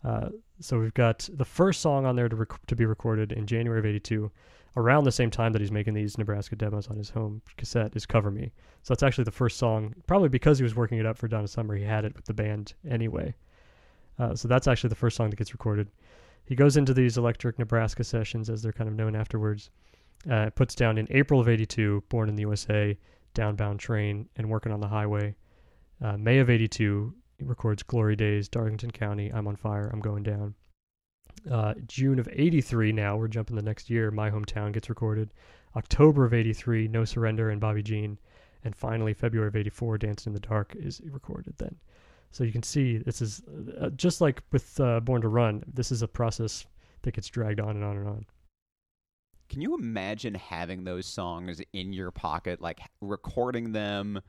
Uh, 0.04 0.28
so 0.60 0.78
we've 0.78 0.94
got 0.94 1.28
the 1.32 1.44
first 1.44 1.80
song 1.80 2.06
on 2.06 2.16
there 2.16 2.28
to 2.28 2.36
rec- 2.36 2.66
to 2.66 2.76
be 2.76 2.86
recorded 2.86 3.32
in 3.32 3.46
January 3.46 3.78
of 3.78 3.86
'82, 3.86 4.30
around 4.76 5.04
the 5.04 5.12
same 5.12 5.30
time 5.30 5.52
that 5.52 5.60
he's 5.60 5.72
making 5.72 5.94
these 5.94 6.18
Nebraska 6.18 6.56
demos 6.56 6.88
on 6.88 6.96
his 6.96 7.10
home 7.10 7.42
cassette. 7.56 7.96
Is 7.96 8.06
"Cover 8.06 8.30
Me." 8.30 8.52
So 8.82 8.92
that's 8.92 9.02
actually 9.02 9.24
the 9.24 9.30
first 9.30 9.56
song, 9.56 9.94
probably 10.06 10.28
because 10.28 10.58
he 10.58 10.64
was 10.64 10.76
working 10.76 10.98
it 10.98 11.06
up 11.06 11.18
for 11.18 11.28
Donna 11.28 11.48
Summer. 11.48 11.74
He 11.74 11.84
had 11.84 12.04
it 12.04 12.14
with 12.14 12.26
the 12.26 12.34
band 12.34 12.74
anyway. 12.88 13.34
Uh, 14.18 14.34
so 14.34 14.48
that's 14.48 14.66
actually 14.66 14.88
the 14.88 14.94
first 14.94 15.16
song 15.16 15.30
that 15.30 15.36
gets 15.36 15.52
recorded. 15.52 15.88
He 16.44 16.54
goes 16.54 16.76
into 16.76 16.94
these 16.94 17.18
Electric 17.18 17.58
Nebraska 17.58 18.04
sessions, 18.04 18.48
as 18.48 18.62
they're 18.62 18.72
kind 18.72 18.88
of 18.88 18.94
known 18.94 19.16
afterwards. 19.16 19.70
Uh, 20.30 20.50
puts 20.50 20.74
down 20.74 20.98
in 20.98 21.06
April 21.10 21.40
of 21.40 21.48
'82, 21.48 22.04
"Born 22.08 22.28
in 22.28 22.36
the 22.36 22.42
USA," 22.42 22.96
"Downbound 23.34 23.78
Train," 23.78 24.28
and 24.36 24.48
"Working 24.48 24.72
on 24.72 24.80
the 24.80 24.88
Highway." 24.88 25.36
Uh, 26.00 26.16
May 26.16 26.38
of 26.38 26.50
'82, 26.50 27.14
he 27.38 27.44
records 27.44 27.82
Glory 27.82 28.16
Days, 28.16 28.48
Darlington 28.48 28.90
County, 28.90 29.30
I'm 29.32 29.46
on 29.46 29.56
Fire, 29.56 29.90
I'm 29.92 30.00
Going 30.00 30.22
Down. 30.22 30.54
Uh, 31.50 31.74
June 31.86 32.18
of 32.18 32.28
83, 32.32 32.92
now 32.92 33.16
we're 33.16 33.28
jumping 33.28 33.56
the 33.56 33.62
next 33.62 33.88
year, 33.88 34.10
My 34.10 34.30
Hometown 34.30 34.72
gets 34.72 34.88
recorded. 34.88 35.32
October 35.76 36.24
of 36.24 36.32
83, 36.32 36.88
No 36.88 37.04
Surrender 37.04 37.50
and 37.50 37.60
Bobby 37.60 37.82
Jean. 37.82 38.18
And 38.64 38.74
finally, 38.74 39.14
February 39.14 39.48
of 39.48 39.56
84, 39.56 39.98
Dancing 39.98 40.30
in 40.30 40.34
the 40.34 40.40
Dark 40.40 40.74
is 40.76 41.00
recorded 41.04 41.54
then. 41.58 41.76
So 42.32 42.44
you 42.44 42.52
can 42.52 42.62
see 42.62 42.98
this 42.98 43.22
is 43.22 43.42
uh, 43.80 43.90
just 43.90 44.20
like 44.20 44.42
with 44.50 44.78
uh, 44.80 45.00
Born 45.00 45.22
to 45.22 45.28
Run, 45.28 45.62
this 45.72 45.92
is 45.92 46.02
a 46.02 46.08
process 46.08 46.66
that 47.02 47.14
gets 47.14 47.28
dragged 47.28 47.60
on 47.60 47.70
and 47.70 47.84
on 47.84 47.96
and 47.96 48.08
on. 48.08 48.26
Can 49.48 49.60
you 49.60 49.76
imagine 49.76 50.34
having 50.34 50.82
those 50.82 51.06
songs 51.06 51.60
in 51.72 51.92
your 51.92 52.10
pocket, 52.10 52.60
like 52.60 52.80
recording 53.00 53.72
them, 53.72 54.20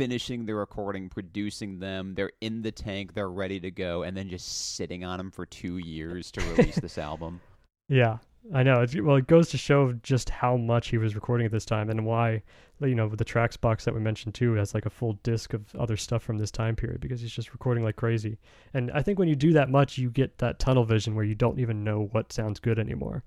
finishing 0.00 0.46
the 0.46 0.54
recording, 0.54 1.10
producing 1.10 1.78
them, 1.78 2.14
they're 2.14 2.32
in 2.40 2.62
the 2.62 2.72
tank, 2.72 3.12
they're 3.12 3.30
ready 3.30 3.60
to 3.60 3.70
go, 3.70 4.02
and 4.02 4.16
then 4.16 4.30
just 4.30 4.74
sitting 4.74 5.04
on 5.04 5.18
them 5.18 5.30
for 5.30 5.44
two 5.44 5.76
years 5.76 6.30
to 6.30 6.40
release 6.40 6.76
this 6.76 6.96
album? 6.98 7.38
Yeah, 7.86 8.16
I 8.54 8.62
know. 8.62 8.80
It's, 8.80 8.98
well, 8.98 9.16
it 9.16 9.26
goes 9.26 9.50
to 9.50 9.58
show 9.58 9.92
just 10.02 10.30
how 10.30 10.56
much 10.56 10.88
he 10.88 10.96
was 10.96 11.14
recording 11.14 11.44
at 11.44 11.52
this 11.52 11.66
time 11.66 11.90
and 11.90 12.06
why, 12.06 12.42
you 12.80 12.94
know, 12.94 13.10
the 13.10 13.26
tracks 13.26 13.58
box 13.58 13.84
that 13.84 13.92
we 13.92 14.00
mentioned 14.00 14.34
too 14.34 14.54
has 14.54 14.72
like 14.72 14.86
a 14.86 14.90
full 14.90 15.18
disc 15.22 15.52
of 15.52 15.74
other 15.76 15.98
stuff 15.98 16.22
from 16.22 16.38
this 16.38 16.50
time 16.50 16.76
period 16.76 17.00
because 17.00 17.20
he's 17.20 17.30
just 17.30 17.52
recording 17.52 17.84
like 17.84 17.96
crazy. 17.96 18.38
And 18.72 18.90
I 18.92 19.02
think 19.02 19.18
when 19.18 19.28
you 19.28 19.36
do 19.36 19.52
that 19.52 19.68
much, 19.68 19.98
you 19.98 20.08
get 20.08 20.38
that 20.38 20.58
tunnel 20.58 20.84
vision 20.84 21.14
where 21.14 21.26
you 21.26 21.34
don't 21.34 21.60
even 21.60 21.84
know 21.84 22.08
what 22.12 22.32
sounds 22.32 22.58
good 22.58 22.78
anymore. 22.78 23.22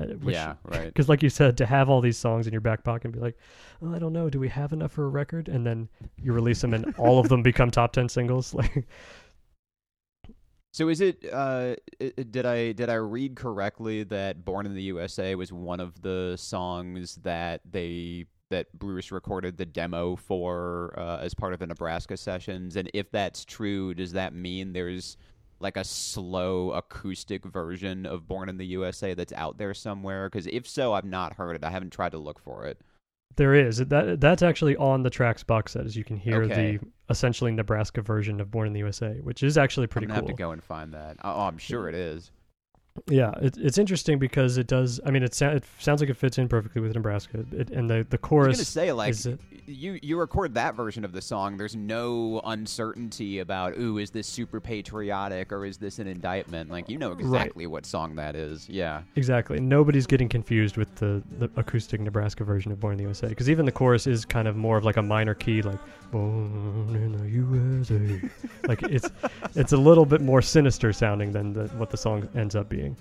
Uh, 0.00 0.06
which, 0.06 0.34
yeah, 0.34 0.54
right. 0.64 0.84
Because, 0.86 1.08
like 1.08 1.22
you 1.22 1.30
said, 1.30 1.56
to 1.58 1.66
have 1.66 1.88
all 1.88 2.00
these 2.00 2.18
songs 2.18 2.46
in 2.46 2.52
your 2.52 2.60
back 2.60 2.82
pocket 2.82 3.04
and 3.06 3.14
be 3.14 3.20
like, 3.20 3.38
oh, 3.82 3.94
I 3.94 3.98
don't 3.98 4.12
know, 4.12 4.28
do 4.28 4.40
we 4.40 4.48
have 4.48 4.72
enough 4.72 4.92
for 4.92 5.04
a 5.04 5.08
record? 5.08 5.48
And 5.48 5.64
then 5.66 5.88
you 6.22 6.32
release 6.32 6.60
them 6.60 6.74
and 6.74 6.94
all 6.98 7.18
of 7.18 7.28
them 7.28 7.42
become 7.42 7.70
top 7.70 7.92
10 7.92 8.08
singles. 8.08 8.54
Like, 8.64 8.86
So 10.72 10.88
is 10.88 11.00
it? 11.00 11.24
Uh, 11.32 11.76
did 12.30 12.44
I 12.46 12.72
did 12.72 12.90
I 12.90 12.94
read 12.94 13.36
correctly 13.36 14.02
that 14.04 14.44
"Born 14.44 14.66
in 14.66 14.74
the 14.74 14.82
USA" 14.82 15.36
was 15.36 15.52
one 15.52 15.78
of 15.78 16.02
the 16.02 16.34
songs 16.36 17.14
that 17.22 17.60
they 17.70 18.26
that 18.50 18.72
Bruce 18.76 19.12
recorded 19.12 19.56
the 19.56 19.66
demo 19.66 20.16
for 20.16 20.92
uh, 20.98 21.18
as 21.18 21.32
part 21.32 21.52
of 21.52 21.60
the 21.60 21.66
Nebraska 21.68 22.16
sessions? 22.16 22.74
And 22.74 22.90
if 22.92 23.08
that's 23.12 23.44
true, 23.44 23.94
does 23.94 24.12
that 24.12 24.34
mean 24.34 24.72
there's 24.72 25.16
like 25.64 25.76
a 25.76 25.82
slow 25.82 26.70
acoustic 26.70 27.44
version 27.44 28.06
of 28.06 28.28
"Born 28.28 28.48
in 28.48 28.58
the 28.58 28.66
USA" 28.66 29.14
that's 29.14 29.32
out 29.32 29.58
there 29.58 29.74
somewhere? 29.74 30.28
Because 30.28 30.46
if 30.46 30.68
so, 30.68 30.92
I've 30.92 31.04
not 31.04 31.32
heard 31.34 31.56
it. 31.56 31.64
I 31.64 31.70
haven't 31.70 31.90
tried 31.92 32.12
to 32.12 32.18
look 32.18 32.38
for 32.38 32.66
it. 32.66 32.80
There 33.36 33.54
is 33.54 33.78
that. 33.78 34.20
That's 34.20 34.42
actually 34.42 34.76
on 34.76 35.02
the 35.02 35.10
tracks 35.10 35.42
box 35.42 35.72
set, 35.72 35.86
as 35.86 35.96
you 35.96 36.04
can 36.04 36.16
hear 36.16 36.44
Okay. 36.44 36.76
the 36.76 36.86
essentially 37.10 37.50
Nebraska 37.50 38.00
version 38.02 38.40
of 38.40 38.52
"Born 38.52 38.68
in 38.68 38.72
the 38.74 38.78
USA," 38.80 39.18
which 39.20 39.42
is 39.42 39.58
actually 39.58 39.88
pretty 39.88 40.04
I'm 40.06 40.10
cool. 40.10 40.16
have 40.16 40.26
to 40.26 40.32
go 40.34 40.52
and 40.52 40.62
find 40.62 40.94
that. 40.94 41.16
Oh, 41.24 41.40
I'm 41.40 41.58
sure 41.58 41.88
it 41.88 41.96
is. 41.96 42.30
Yeah, 43.08 43.32
it, 43.42 43.56
it's 43.58 43.76
interesting 43.76 44.18
because 44.18 44.56
it 44.56 44.68
does. 44.68 45.00
I 45.04 45.10
mean, 45.10 45.24
it, 45.24 45.34
sa- 45.34 45.50
it 45.50 45.64
sounds 45.80 46.00
like 46.00 46.10
it 46.10 46.16
fits 46.16 46.38
in 46.38 46.48
perfectly 46.48 46.80
with 46.80 46.94
Nebraska, 46.94 47.44
it, 47.50 47.70
and 47.70 47.90
the 47.90 48.06
the 48.08 48.16
I 48.16 48.20
was 48.22 48.28
chorus. 48.28 48.56
gonna 48.58 48.64
say 48.64 48.92
like 48.92 49.10
is 49.10 49.28
you 49.66 49.98
you 50.00 50.18
record 50.18 50.54
that 50.54 50.76
version 50.76 51.04
of 51.04 51.12
the 51.12 51.20
song. 51.20 51.56
There's 51.56 51.74
no 51.74 52.40
uncertainty 52.44 53.40
about 53.40 53.76
ooh 53.76 53.98
is 53.98 54.10
this 54.10 54.28
super 54.28 54.60
patriotic 54.60 55.52
or 55.52 55.66
is 55.66 55.76
this 55.76 55.98
an 55.98 56.06
indictment? 56.06 56.70
Like 56.70 56.88
you 56.88 56.96
know 56.96 57.12
exactly 57.12 57.66
what 57.66 57.84
song 57.84 58.14
that 58.14 58.36
is. 58.36 58.68
Yeah. 58.68 59.02
Exactly. 59.16 59.58
Nobody's 59.60 60.06
getting 60.06 60.28
confused 60.28 60.76
with 60.76 60.94
the, 60.96 61.22
the 61.38 61.50
acoustic 61.56 62.00
Nebraska 62.00 62.44
version 62.44 62.70
of 62.70 62.78
Born 62.80 62.92
in 62.92 62.98
the 62.98 63.04
USA 63.04 63.28
because 63.28 63.50
even 63.50 63.64
the 63.64 63.72
chorus 63.72 64.06
is 64.06 64.24
kind 64.24 64.46
of 64.46 64.56
more 64.56 64.76
of 64.76 64.84
like 64.84 64.96
a 64.96 65.02
minor 65.02 65.34
key, 65.34 65.62
like 65.62 65.80
Born 66.14 66.94
in 66.94 67.10
the 67.10 67.28
USA. 67.28 68.30
like 68.68 68.84
it's 68.84 69.10
it's 69.56 69.72
a 69.72 69.76
little 69.76 70.06
bit 70.06 70.20
more 70.20 70.40
sinister 70.40 70.92
sounding 70.92 71.32
than 71.32 71.52
the, 71.52 71.66
what 71.70 71.90
the 71.90 71.96
song 71.96 72.28
ends 72.36 72.54
up 72.54 72.68
being. 72.68 72.96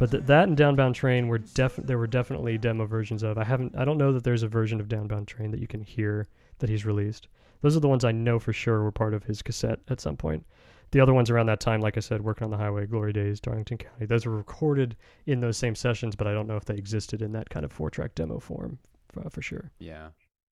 But 0.00 0.12
th- 0.12 0.24
that 0.24 0.48
and 0.48 0.56
Downbound 0.56 0.94
Train 0.94 1.28
were 1.28 1.36
def 1.36 1.76
there 1.76 1.98
were 1.98 2.06
definitely 2.06 2.56
demo 2.56 2.86
versions 2.86 3.22
of. 3.22 3.36
I 3.36 3.44
haven't 3.44 3.76
I 3.76 3.84
don't 3.84 3.98
know 3.98 4.14
that 4.14 4.24
there's 4.24 4.42
a 4.42 4.48
version 4.48 4.80
of 4.80 4.88
Downbound 4.88 5.26
Train 5.26 5.50
that 5.50 5.60
you 5.60 5.66
can 5.66 5.82
hear 5.82 6.26
that 6.58 6.70
he's 6.70 6.86
released. 6.86 7.28
Those 7.60 7.76
are 7.76 7.80
the 7.80 7.88
ones 7.88 8.02
I 8.02 8.10
know 8.10 8.38
for 8.38 8.54
sure 8.54 8.82
were 8.82 8.92
part 8.92 9.12
of 9.12 9.24
his 9.24 9.42
cassette 9.42 9.80
at 9.88 10.00
some 10.00 10.16
point. 10.16 10.46
The 10.92 11.00
other 11.00 11.12
ones 11.12 11.28
around 11.28 11.46
that 11.46 11.60
time, 11.60 11.82
like 11.82 11.98
I 11.98 12.00
said, 12.00 12.22
working 12.22 12.46
on 12.46 12.50
the 12.50 12.56
highway, 12.56 12.86
Glory 12.86 13.12
Days, 13.12 13.40
Darlington 13.40 13.76
County, 13.76 14.06
those 14.06 14.24
were 14.24 14.34
recorded 14.34 14.96
in 15.26 15.40
those 15.40 15.58
same 15.58 15.74
sessions, 15.74 16.16
but 16.16 16.26
I 16.26 16.32
don't 16.32 16.46
know 16.46 16.56
if 16.56 16.64
they 16.64 16.76
existed 16.76 17.20
in 17.20 17.32
that 17.32 17.50
kind 17.50 17.66
of 17.66 17.70
four 17.70 17.90
track 17.90 18.14
demo 18.14 18.40
form 18.40 18.78
for, 19.12 19.28
for 19.28 19.42
sure. 19.42 19.70
Yeah. 19.78 20.08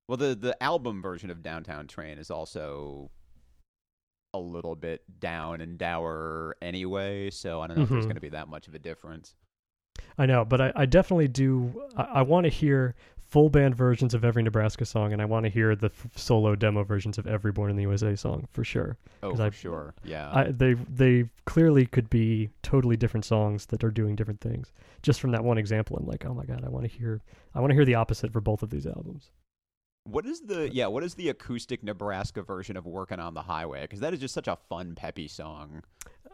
Well, 0.10 0.18
the 0.18 0.36
the 0.36 0.62
album 0.62 1.02
version 1.02 1.30
of 1.30 1.42
Downtown 1.42 1.88
Train 1.88 2.18
is 2.18 2.30
also 2.30 3.12
a 4.34 4.40
little 4.40 4.76
bit 4.76 5.02
down 5.20 5.62
and 5.62 5.78
dour 5.78 6.56
anyway. 6.62 7.30
So 7.30 7.62
I 7.62 7.68
don't 7.68 7.78
know 7.78 7.84
if 7.84 7.90
there's 7.90 8.04
Mhm. 8.06 8.08
going 8.10 8.16
to 8.16 8.22
be 8.22 8.30
that 8.30 8.48
much 8.48 8.68
of 8.68 8.76
a 8.76 8.80
difference. 8.80 9.36
I 10.18 10.26
know, 10.26 10.46
but 10.46 10.62
I, 10.62 10.72
I 10.76 10.86
definitely 10.86 11.28
do. 11.28 11.84
I, 11.96 12.04
I 12.04 12.22
want 12.22 12.44
to 12.46 12.50
hear 12.50 12.96
full 13.18 13.50
band 13.50 13.76
versions 13.76 14.14
of 14.14 14.24
every 14.24 14.42
Nebraska 14.42 14.86
song, 14.86 15.12
and 15.12 15.22
I 15.22 15.26
want 15.26 15.44
to 15.46 15.50
hear 15.50 15.76
the 15.76 15.88
f- 15.88 16.08
solo 16.16 16.56
demo 16.56 16.84
versions 16.84 17.18
of 17.18 17.28
every 17.28 17.52
Born 17.52 17.70
in 17.70 17.76
the 17.76 17.82
USA 17.84 18.16
song 18.16 18.48
for 18.54 18.64
sure. 18.64 18.98
Oh, 19.22 19.36
for 19.36 19.42
I- 19.44 19.50
sure. 19.50 19.96
Yeah. 20.04 20.30
I, 20.34 20.44
they 20.52 20.74
they 20.74 21.30
clearly 21.46 21.86
could 21.88 22.10
be 22.10 22.50
totally 22.64 22.96
different 22.96 23.26
songs 23.26 23.66
that 23.68 23.84
are 23.84 23.92
doing 23.92 24.16
different 24.16 24.40
things. 24.42 24.72
Just 25.02 25.20
from 25.20 25.32
that 25.32 25.44
one 25.44 25.58
example, 25.58 25.98
I'm 25.98 26.06
like, 26.06 26.26
oh 26.26 26.34
my 26.34 26.46
god, 26.46 26.64
I 26.66 26.70
want 26.70 26.86
to 26.90 26.92
hear 26.96 27.22
I 27.56 27.60
want 27.60 27.72
to 27.72 27.76
hear 27.76 27.86
the 27.86 27.96
opposite 27.96 28.32
for 28.32 28.40
both 28.42 28.62
of 28.64 28.70
these 28.70 28.86
albums. 28.86 29.32
What 30.10 30.26
is 30.26 30.42
the 30.42 30.74
yeah? 30.74 30.88
What 30.88 31.04
is 31.04 31.16
the 31.16 31.30
acoustic 31.30 31.84
Nebraska 31.84 32.42
version 32.42 32.78
of 32.78 32.86
"Working 32.86 33.20
on 33.20 33.34
the 33.34 33.42
Highway"? 33.42 33.82
Because 33.82 34.00
that 34.00 34.14
is 34.14 34.20
just 34.20 34.34
such 34.34 34.48
a 34.48 34.58
fun, 34.70 34.96
peppy 34.96 35.28
song. 35.28 35.84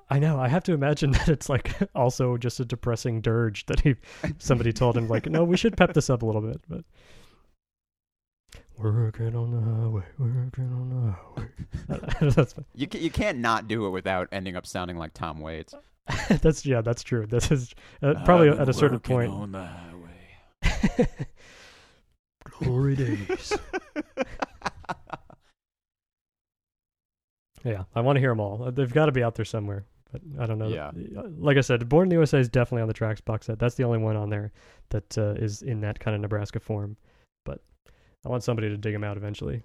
I 0.10 0.20
know. 0.20 0.40
I 0.40 0.48
have 0.48 0.64
to 0.66 0.74
imagine 0.74 1.12
that 1.14 1.30
it's 1.30 1.50
like 1.50 1.72
also 1.96 2.38
just 2.38 2.60
a 2.60 2.66
depressing 2.66 3.22
dirge 3.22 3.66
that 3.66 3.80
he 3.82 3.96
somebody 4.38 4.74
told 4.74 4.98
him 4.98 5.08
like, 5.08 5.28
no, 5.28 5.44
we 5.44 5.58
should 5.58 5.76
pep 5.78 5.94
this 5.94 6.10
up 6.10 6.22
a 6.22 6.26
little 6.26 6.42
bit. 6.42 6.62
But 6.70 6.84
working 8.78 9.36
on 9.36 9.52
the 9.52 9.62
highway, 9.62 10.04
working 10.20 10.72
on 10.74 10.90
the 10.90 11.90
highway. 11.90 12.32
that's. 12.36 12.56
You 12.76 12.88
you 12.92 13.10
can't 13.10 13.40
not 13.40 13.68
do 13.68 13.88
it 13.88 13.90
without 13.90 14.28
ending 14.32 14.56
up 14.56 14.66
sounding 14.66 14.98
like 14.98 15.14
Tom 15.14 15.40
Waits. 15.40 15.74
that's 16.30 16.66
yeah, 16.66 16.82
that's 16.82 17.04
true. 17.04 17.26
This 17.26 17.52
is 17.52 17.74
uh, 18.02 18.16
probably 18.26 18.50
at 18.50 18.70
a 18.70 18.74
certain 18.74 19.00
point. 19.00 19.32
on 19.32 19.52
the 19.52 19.66
highway. 19.66 21.08
Glory 22.60 22.96
days. 22.96 23.54
Yeah, 27.64 27.84
I 27.96 28.02
want 28.02 28.18
to 28.18 28.20
hear 28.20 28.30
them 28.32 28.40
all. 28.40 28.72
They've 28.72 28.92
got 28.92 29.06
to 29.06 29.12
be 29.12 29.24
out 29.24 29.36
there 29.36 29.46
somewhere, 29.46 29.86
but 30.12 30.22
I 30.40 30.46
don't 30.46 30.60
know. 30.60 30.68
Yeah. 30.68 30.92
Like 31.38 31.58
I 31.58 31.62
said, 31.62 31.88
Born 31.88 32.06
in 32.06 32.10
the 32.10 32.16
USA 32.16 32.40
is 32.40 32.50
definitely 32.50 32.82
on 32.82 32.88
the 32.88 32.94
tracks 32.94 33.22
box 33.22 33.46
set. 33.46 33.58
That's 33.58 33.76
the 33.76 33.84
only 33.86 34.00
one 34.00 34.18
on 34.18 34.30
there 34.30 34.52
that 34.90 35.18
uh, 35.18 35.36
is 35.38 35.62
in 35.62 35.80
that 35.82 36.00
kind 36.00 36.14
of 36.16 36.22
Nebraska 36.22 36.60
form. 36.60 36.98
But 37.46 37.62
I 38.26 38.30
want 38.30 38.44
somebody 38.44 38.70
to 38.70 38.78
dig 38.78 38.94
them 38.94 39.04
out 39.04 39.18
eventually. 39.18 39.62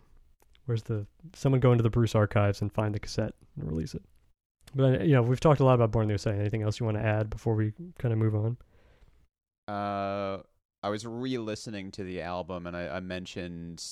Where's 0.67 0.83
the 0.85 1.07
someone 1.35 1.61
go 1.61 1.73
into 1.73 1.83
the 1.83 1.91
Bruce 1.91 2.15
archives 2.15 2.61
and 2.61 2.73
find 2.73 2.95
the 2.95 3.01
cassette 3.01 3.35
and 3.59 3.69
release 3.69 3.95
it? 3.95 4.03
But 4.75 5.01
uh, 5.01 5.03
you 5.03 5.15
know, 5.15 5.23
we've 5.23 5.41
talked 5.41 5.61
a 5.61 5.65
lot 5.65 5.75
about 5.75 5.91
Born 5.91 6.05
in 6.05 6.09
the 6.09 6.13
USA. 6.13 6.39
Anything 6.39 6.63
else 6.63 6.79
you 6.79 6.87
want 6.87 6.99
to 6.99 7.05
add 7.05 7.31
before 7.31 7.55
we 7.55 7.73
kind 7.99 8.13
of 8.13 8.19
move 8.19 8.35
on? 8.37 8.57
Uh, 9.67 10.43
I 10.83 10.91
was 10.91 11.07
re-listening 11.07 11.91
to 11.93 12.05
the 12.05 12.23
album, 12.23 12.67
and 12.67 12.77
I, 12.77 12.97
I 12.97 13.01
mentioned 13.01 13.85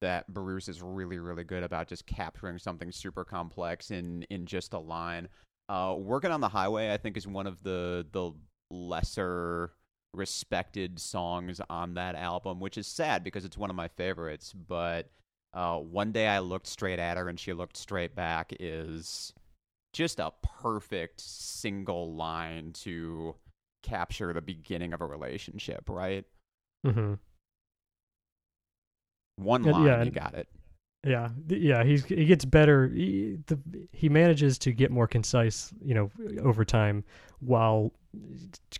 that 0.00 0.32
Bruce 0.32 0.68
is 0.68 0.82
really, 0.82 1.18
really 1.18 1.44
good 1.44 1.62
about 1.62 1.88
just 1.88 2.06
capturing 2.06 2.58
something 2.58 2.92
super 2.92 3.24
complex 3.24 3.90
in 3.90 4.24
in 4.30 4.46
just 4.46 4.72
a 4.72 4.78
line. 4.78 5.28
Uh, 5.68 5.94
Working 5.98 6.30
on 6.30 6.40
the 6.40 6.48
Highway, 6.48 6.92
I 6.92 6.96
think, 6.96 7.16
is 7.16 7.26
one 7.26 7.46
of 7.46 7.62
the 7.62 8.06
the 8.12 8.32
lesser 8.70 9.72
respected 10.12 10.98
songs 10.98 11.60
on 11.68 11.94
that 11.94 12.14
album, 12.14 12.60
which 12.60 12.78
is 12.78 12.86
sad 12.86 13.24
because 13.24 13.44
it's 13.44 13.58
one 13.58 13.70
of 13.70 13.76
my 13.76 13.88
favorites. 13.88 14.52
But 14.52 15.10
uh, 15.52 15.78
one 15.78 16.12
day 16.12 16.26
I 16.28 16.40
looked 16.40 16.66
straight 16.66 16.98
at 16.98 17.16
her 17.16 17.28
and 17.28 17.38
she 17.38 17.52
looked 17.52 17.76
straight 17.76 18.14
back 18.14 18.52
is 18.60 19.32
just 19.92 20.18
a 20.18 20.32
perfect 20.42 21.20
single 21.20 22.14
line 22.14 22.72
to 22.72 23.36
capture 23.84 24.32
the 24.32 24.40
beginning 24.40 24.92
of 24.92 25.00
a 25.00 25.06
relationship, 25.06 25.88
right? 25.88 26.24
Mm-hmm. 26.86 27.14
One 29.36 29.62
line, 29.62 29.86
yeah, 29.86 30.02
you 30.02 30.10
got 30.10 30.34
it. 30.34 30.48
Yeah, 31.06 31.28
yeah, 31.48 31.84
he's 31.84 32.04
he 32.04 32.24
gets 32.24 32.44
better. 32.44 32.88
He, 32.88 33.38
the, 33.46 33.58
he 33.92 34.08
manages 34.08 34.58
to 34.60 34.72
get 34.72 34.90
more 34.90 35.06
concise, 35.06 35.72
you 35.84 35.94
know, 35.94 36.10
over 36.42 36.64
time, 36.64 37.04
while 37.40 37.92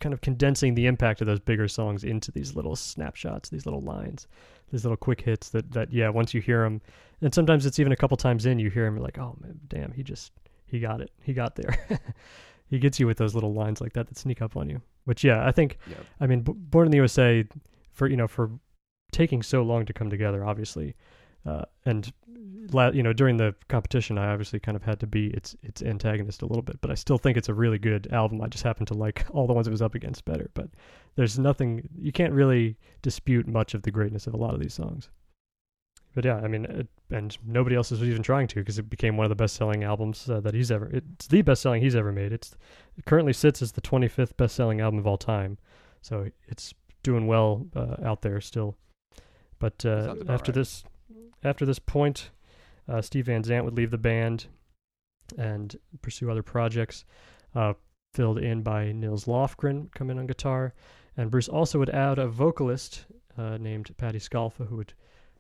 kind 0.01 0.13
of 0.13 0.21
condensing 0.23 0.75
the 0.75 0.87
impact 0.87 1.21
of 1.21 1.27
those 1.27 1.41
bigger 1.41 1.69
songs 1.69 2.03
into 2.03 2.33
these 2.33 2.57
little 2.57 2.77
snapshots, 2.77 3.51
these 3.51 3.67
little 3.67 3.83
lines, 3.83 4.27
these 4.71 4.85
little 4.85 4.97
quick 4.97 5.21
hits. 5.21 5.51
That 5.51 5.71
that 5.73 5.93
yeah, 5.93 6.09
once 6.09 6.33
you 6.33 6.41
hear 6.41 6.63
them, 6.63 6.81
and 7.21 7.35
sometimes 7.35 7.67
it's 7.67 7.79
even 7.79 7.93
a 7.93 7.97
couple 7.97 8.17
times 8.17 8.47
in, 8.47 8.59
you 8.59 8.71
hear 8.71 8.87
him 8.87 8.97
like, 8.97 9.19
oh 9.19 9.37
man, 9.41 9.61
damn, 9.69 9.93
he 9.93 10.03
just 10.03 10.33
he 10.67 10.81
got 10.81 11.03
it, 11.03 11.11
he 11.21 11.35
got 11.35 11.57
there. 11.57 11.79
he 12.71 12.79
gets 12.79 12.99
you 12.99 13.07
with 13.07 13.19
those 13.19 13.35
little 13.35 13.53
lines 13.53 13.83
like 13.83 13.93
that 13.93 14.07
that 14.09 14.17
sneak 14.17 14.41
up 14.41 14.57
on 14.57 14.71
you. 14.71 14.81
Which 15.05 15.25
yeah, 15.25 15.47
I 15.47 15.53
think 15.53 15.79
Yep. 15.89 15.99
I 16.21 16.27
mean, 16.27 16.41
B- 16.41 16.53
Born 16.55 16.87
in 16.87 16.91
the 16.91 16.97
USA, 16.97 17.45
for 17.93 18.07
you 18.09 18.17
know, 18.17 18.29
for 18.29 18.51
taking 19.13 19.43
so 19.43 19.63
long 19.63 19.87
to 19.87 19.93
come 19.93 20.11
together, 20.11 20.45
obviously, 20.45 20.95
uh, 21.47 21.63
and 21.85 22.13
la- 22.73 22.91
you 22.91 23.03
know, 23.03 23.13
during 23.13 23.37
the 23.37 23.55
competition, 23.69 24.19
I 24.19 24.33
obviously 24.33 24.59
kind 24.61 24.77
of 24.77 24.83
had 24.83 25.01
to 25.01 25.07
be 25.07 25.29
its 25.29 25.57
its 25.63 25.83
antagonist 25.83 26.43
a 26.43 26.47
little 26.47 26.63
bit, 26.63 26.81
but 26.81 26.91
I 26.91 26.95
still 26.95 27.19
think 27.19 27.37
it's 27.37 27.49
a 27.49 27.55
really 27.55 27.79
good 27.79 28.09
album. 28.13 28.41
I 28.41 28.49
just 28.49 28.65
happen 28.65 28.87
to 28.87 28.95
like 28.95 29.27
all 29.31 29.47
the 29.47 29.53
ones 29.53 29.67
it 29.67 29.71
was 29.71 29.83
up 29.83 29.95
against 29.95 30.25
better. 30.25 30.51
But 30.55 30.71
there's 31.17 31.39
nothing 31.39 31.89
you 31.97 32.13
can't 32.13 32.33
really 32.33 32.77
dispute 33.03 33.47
much 33.47 33.75
of 33.75 33.83
the 33.83 33.91
greatness 33.91 34.27
of 34.27 34.35
a 34.35 34.39
lot 34.39 34.55
of 34.55 34.61
these 34.61 34.75
songs. 34.75 35.11
But 36.15 36.25
yeah, 36.25 36.37
I 36.37 36.47
mean, 36.47 36.65
it, 36.65 36.87
and 37.11 37.37
nobody 37.45 37.75
else 37.75 37.91
is 37.91 38.03
even 38.03 38.23
trying 38.23 38.47
to 38.49 38.57
because 38.57 38.79
it 38.79 38.89
became 38.89 39.17
one 39.17 39.25
of 39.25 39.31
the 39.31 39.37
best-selling 39.37 39.83
albums 39.83 40.31
uh, 40.31 40.41
that 40.41 40.55
he's 40.55 40.71
ever. 40.71 40.89
It's 40.93 41.27
the 41.27 41.43
best-selling 41.43 41.83
he's 41.83 41.97
ever 41.97 42.13
made. 42.13 42.33
It's 42.33 42.57
it 42.97 43.05
currently 43.05 43.33
sits 43.33 43.61
as 43.63 43.73
the 43.73 43.81
25th 43.81 44.37
best-selling 44.37 44.81
album 44.81 45.01
of 45.01 45.07
all 45.07 45.19
time, 45.19 45.59
so 46.03 46.31
it's 46.47 46.73
doing 47.03 47.27
well 47.27 47.67
uh, 47.75 47.97
out 48.05 48.23
there 48.23 48.41
still. 48.41 48.77
But 49.59 49.85
uh, 49.85 50.15
after 50.29 50.51
right. 50.51 50.55
this, 50.55 50.85
after 51.43 51.67
this 51.67 51.79
point, 51.81 52.31
uh, 52.89 53.03
Steve 53.03 53.27
Van 53.27 53.43
Zandt 53.43 53.65
would 53.65 53.77
leave 53.77 53.91
the 53.91 53.99
band 53.99 54.47
and 55.39 55.77
pursue 56.03 56.31
other 56.31 56.43
projects, 56.43 57.05
uh, 57.55 57.75
filled 58.13 58.39
in 58.39 58.63
by 58.63 58.93
Nils 58.93 59.25
Lofgren, 59.25 59.93
come 59.95 60.11
in 60.11 60.19
on 60.19 60.27
guitar, 60.27 60.75
and 61.17 61.31
Bruce 61.31 61.49
also 61.49 61.79
would 61.79 61.91
add 61.91 62.19
a 62.19 62.29
vocalist 62.29 63.07
uh, 63.39 63.57
named 63.59 63.91
Patti 63.97 64.19
Scialfa, 64.19 64.69
who 64.69 64.77
would 64.77 64.95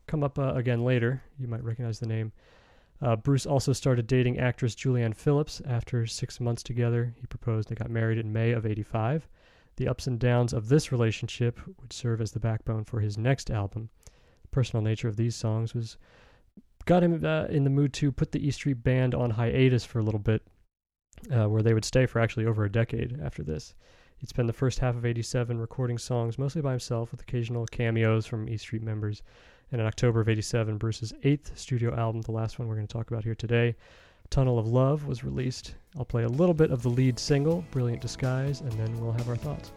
come 0.07 0.23
up 0.23 0.39
uh, 0.39 0.55
again 0.55 0.85
later. 0.85 1.23
You 1.39 1.49
might 1.49 1.65
recognize 1.65 1.99
the 1.99 2.07
name. 2.07 2.33
Uh, 3.01 3.17
Bruce 3.17 3.47
also 3.47 3.73
started 3.73 4.07
dating 4.07 4.39
actress 4.39 4.75
Julianne 4.75 5.15
Phillips 5.17 5.61
after 5.67 6.07
six 6.07 6.41
months 6.41 6.63
together. 6.63 7.15
He 7.21 7.27
proposed. 7.27 7.69
They 7.69 7.75
got 7.75 7.91
married 7.91 8.19
in 8.19 8.33
May 8.33 8.53
of 8.53 8.65
'85. 8.65 9.29
The 9.77 9.89
ups 9.89 10.07
and 10.07 10.19
downs 10.19 10.53
of 10.53 10.69
this 10.69 10.93
relationship 10.93 11.61
would 11.81 11.93
serve 11.93 12.21
as 12.21 12.33
the 12.33 12.41
backbone 12.41 12.85
for 12.85 13.01
his 13.01 13.19
next 13.19 13.51
album. 13.51 13.91
The 14.43 14.49
personal 14.49 14.83
nature 14.83 15.09
of 15.09 15.17
these 15.17 15.35
songs 15.35 15.75
was 15.75 15.97
got 16.85 17.03
him 17.03 17.25
uh, 17.25 17.47
in 17.47 17.65
the 17.65 17.71
mood 17.71 17.93
to 17.95 18.13
put 18.13 18.33
the 18.33 18.47
E 18.47 18.51
Street 18.51 18.85
Band 18.85 19.15
on 19.15 19.31
hiatus 19.31 19.85
for 19.85 19.99
a 19.99 20.03
little 20.03 20.21
bit, 20.21 20.47
uh, 21.31 21.49
where 21.49 21.63
they 21.63 21.75
would 21.75 21.85
stay 21.85 22.07
for 22.07 22.21
actually 22.21 22.47
over 22.47 22.65
a 22.65 22.73
decade 22.73 23.21
after 23.21 23.43
this. 23.43 23.75
He'd 24.17 24.29
spend 24.29 24.49
the 24.49 24.53
first 24.53 24.79
half 24.79 24.95
of 24.95 25.05
'87 25.05 25.59
recording 25.59 25.99
songs 25.99 26.39
mostly 26.39 26.63
by 26.63 26.71
himself, 26.71 27.11
with 27.11 27.23
occasional 27.23 27.67
cameos 27.67 28.27
from 28.27 28.49
E 28.49 28.57
Street 28.57 28.83
members. 28.83 29.23
And 29.73 29.81
in 29.81 29.87
October 29.87 30.21
of 30.21 30.29
'87, 30.29 30.79
Bruce's 30.79 31.13
eighth 31.25 31.59
studio 31.59 31.95
album, 31.95 32.23
the 32.23 32.33
last 32.33 32.59
one 32.59 32.69
we're 32.69 32.77
going 32.77 32.87
to 32.87 32.93
talk 32.93 33.11
about 33.11 33.25
here 33.25 33.35
today, 33.35 33.75
Tunnel 34.31 34.59
of 34.59 34.67
Love, 34.67 35.07
was 35.07 35.25
released. 35.25 35.75
I'll 35.97 36.05
play 36.05 36.25
a 36.25 36.29
little 36.29 36.55
bit 36.55 36.71
of 36.71 36.83
the 36.83 36.91
lead 36.91 37.19
single, 37.19 37.65
Brilliant 37.71 38.03
Disguise, 38.03 38.61
and 38.61 38.73
then 38.73 39.01
we'll 39.01 39.13
have 39.13 39.29
our 39.29 39.37
thoughts. 39.37 39.73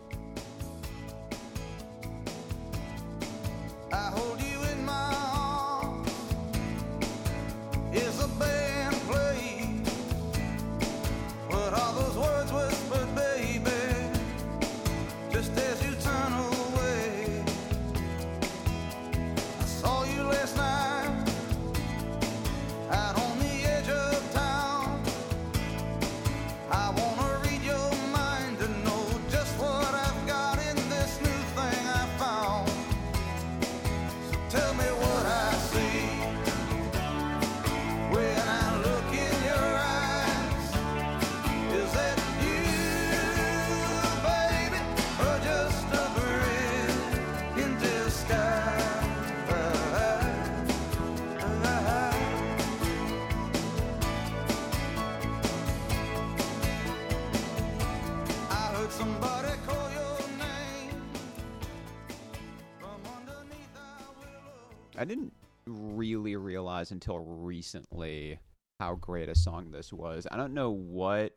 Realize 66.87 66.91
until 66.91 67.19
recently 67.19 68.39
how 68.79 68.95
great 68.95 69.29
a 69.29 69.35
song 69.35 69.71
this 69.71 69.91
was. 69.91 70.27
I 70.31 70.37
don't 70.37 70.53
know 70.53 70.71
what 70.71 71.33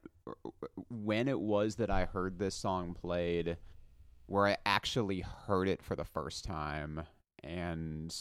when 0.91 1.29
it 1.29 1.41
was 1.41 1.77
that 1.77 1.91
I 1.91 2.05
heard 2.05 2.39
this 2.39 2.55
song 2.55 2.95
played 2.95 3.57
where 4.27 4.47
I 4.47 4.57
actually 4.65 5.25
heard 5.47 5.69
it 5.69 5.83
for 5.83 5.97
the 5.97 6.05
first 6.05 6.45
time 6.45 7.03
and 7.43 8.15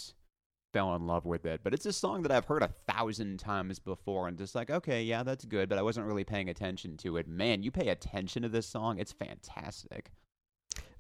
fell 0.73 0.95
in 0.95 1.06
love 1.06 1.26
with 1.26 1.45
it. 1.45 1.61
But 1.64 1.73
it's 1.73 1.85
a 1.85 1.93
song 1.93 2.23
that 2.23 2.31
I've 2.31 2.45
heard 2.45 2.64
a 2.64 2.73
thousand 2.88 3.39
times 3.39 3.80
before 3.80 4.27
and 4.27 4.38
just 4.38 4.56
like, 4.56 4.72
okay, 4.72 5.03
yeah, 5.03 5.23
that's 5.23 5.45
good, 5.45 5.69
but 5.69 5.77
I 5.77 5.84
wasn't 5.84 6.07
really 6.07 6.23
paying 6.23 6.49
attention 6.49 6.97
to 6.97 7.18
it. 7.18 7.27
Man, 7.27 7.61
you 7.61 7.72
pay 7.72 7.89
attention 7.89 8.43
to 8.43 8.49
this 8.49 8.68
song, 8.68 8.97
it's 8.97 9.11
fantastic. 9.11 10.11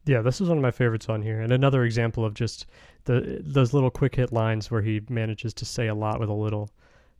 Yeah, 0.05 0.21
this 0.21 0.41
is 0.41 0.49
one 0.49 0.57
of 0.57 0.61
my 0.61 0.71
favorites 0.71 1.09
on 1.09 1.21
here, 1.21 1.41
and 1.41 1.51
another 1.51 1.83
example 1.83 2.25
of 2.25 2.33
just 2.33 2.65
the 3.05 3.41
those 3.43 3.73
little 3.73 3.91
quick 3.91 4.15
hit 4.15 4.31
lines 4.31 4.71
where 4.71 4.81
he 4.81 5.01
manages 5.09 5.53
to 5.55 5.65
say 5.65 5.87
a 5.87 5.95
lot 5.95 6.19
with 6.19 6.29
a 6.29 6.33
little. 6.33 6.69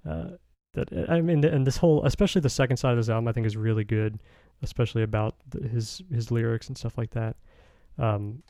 Uh, 0.08 0.32
that 0.74 1.10
I 1.10 1.22
mean, 1.22 1.44
and 1.44 1.66
this 1.66 1.78
whole, 1.78 2.06
especially 2.06 2.42
the 2.42 2.50
second 2.50 2.78
side 2.78 2.92
of 2.92 2.98
this 2.98 3.10
album, 3.10 3.28
I 3.28 3.32
think 3.32 3.46
is 3.48 3.58
really 3.58 3.84
good, 3.84 4.20
especially 4.62 5.04
about 5.04 5.36
his 5.72 6.02
his 6.12 6.32
lyrics 6.32 6.68
and 6.68 6.78
stuff 6.78 6.98
like 6.98 7.12
that. 7.12 7.36
Um, 7.98 8.44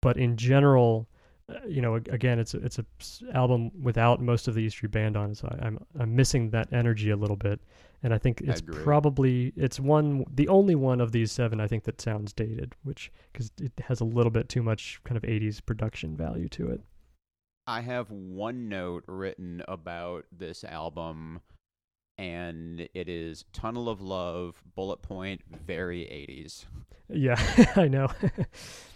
but 0.00 0.16
in 0.16 0.36
general, 0.36 1.08
you 1.66 1.82
know, 1.82 1.96
again, 1.96 2.38
it's 2.38 2.54
a, 2.54 2.58
it's 2.58 2.78
a 2.78 2.84
album 3.36 3.70
without 3.82 4.20
most 4.20 4.48
of 4.48 4.54
the 4.54 4.62
E 4.62 4.68
Street 4.70 4.92
Band 4.92 5.16
on 5.16 5.30
it, 5.30 5.36
so 5.36 5.48
I, 5.48 5.66
I'm 5.66 5.78
I'm 5.98 6.16
missing 6.16 6.50
that 6.50 6.72
energy 6.72 7.10
a 7.10 7.16
little 7.16 7.36
bit, 7.36 7.60
and 8.02 8.14
I 8.14 8.18
think 8.18 8.40
it's 8.40 8.60
agree. 8.60 8.82
probably 8.82 9.52
it's 9.56 9.78
one 9.78 10.24
the 10.32 10.48
only 10.48 10.74
one 10.74 11.00
of 11.00 11.12
these 11.12 11.30
seven 11.32 11.60
I 11.60 11.66
think 11.66 11.84
that 11.84 12.00
sounds 12.00 12.32
dated, 12.32 12.74
which 12.82 13.12
because 13.32 13.50
it 13.60 13.72
has 13.86 14.00
a 14.00 14.04
little 14.04 14.30
bit 14.30 14.48
too 14.48 14.62
much 14.62 15.00
kind 15.04 15.16
of 15.16 15.22
80s 15.22 15.64
production 15.64 16.16
value 16.16 16.48
to 16.50 16.70
it. 16.70 16.80
I 17.66 17.80
have 17.80 18.10
one 18.10 18.68
note 18.68 19.04
written 19.06 19.62
about 19.66 20.26
this 20.30 20.64
album 20.64 21.40
and 22.18 22.88
it 22.94 23.08
is 23.08 23.44
Tunnel 23.52 23.88
of 23.88 24.00
Love, 24.00 24.62
Bullet 24.76 25.02
Point, 25.02 25.40
very 25.66 26.00
80s. 26.02 26.66
Yeah, 27.08 27.40
I 27.76 27.88
know. 27.88 28.08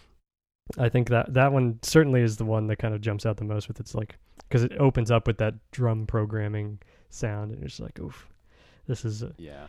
I 0.77 0.89
think 0.89 1.09
that 1.09 1.33
that 1.35 1.53
one 1.53 1.79
certainly 1.83 2.21
is 2.21 2.37
the 2.37 2.45
one 2.45 2.67
that 2.67 2.77
kind 2.77 2.95
of 2.95 3.01
jumps 3.01 3.25
out 3.25 3.37
the 3.39 3.45
most 3.45 3.69
with 3.69 3.81
its 3.81 3.95
like 3.95 4.17
because 4.49 4.63
it 4.65 4.73
opens 4.79 5.11
up 5.11 5.27
with 5.27 5.39
that 5.39 5.55
drum 5.73 6.07
programming 6.07 6.79
sound 7.11 7.53
and 7.53 7.63
just 7.67 7.81
like, 7.81 7.99
oof, 7.99 8.29
this 8.87 9.05
is 9.05 9.23
uh, 9.23 9.33
Yeah. 9.39 9.67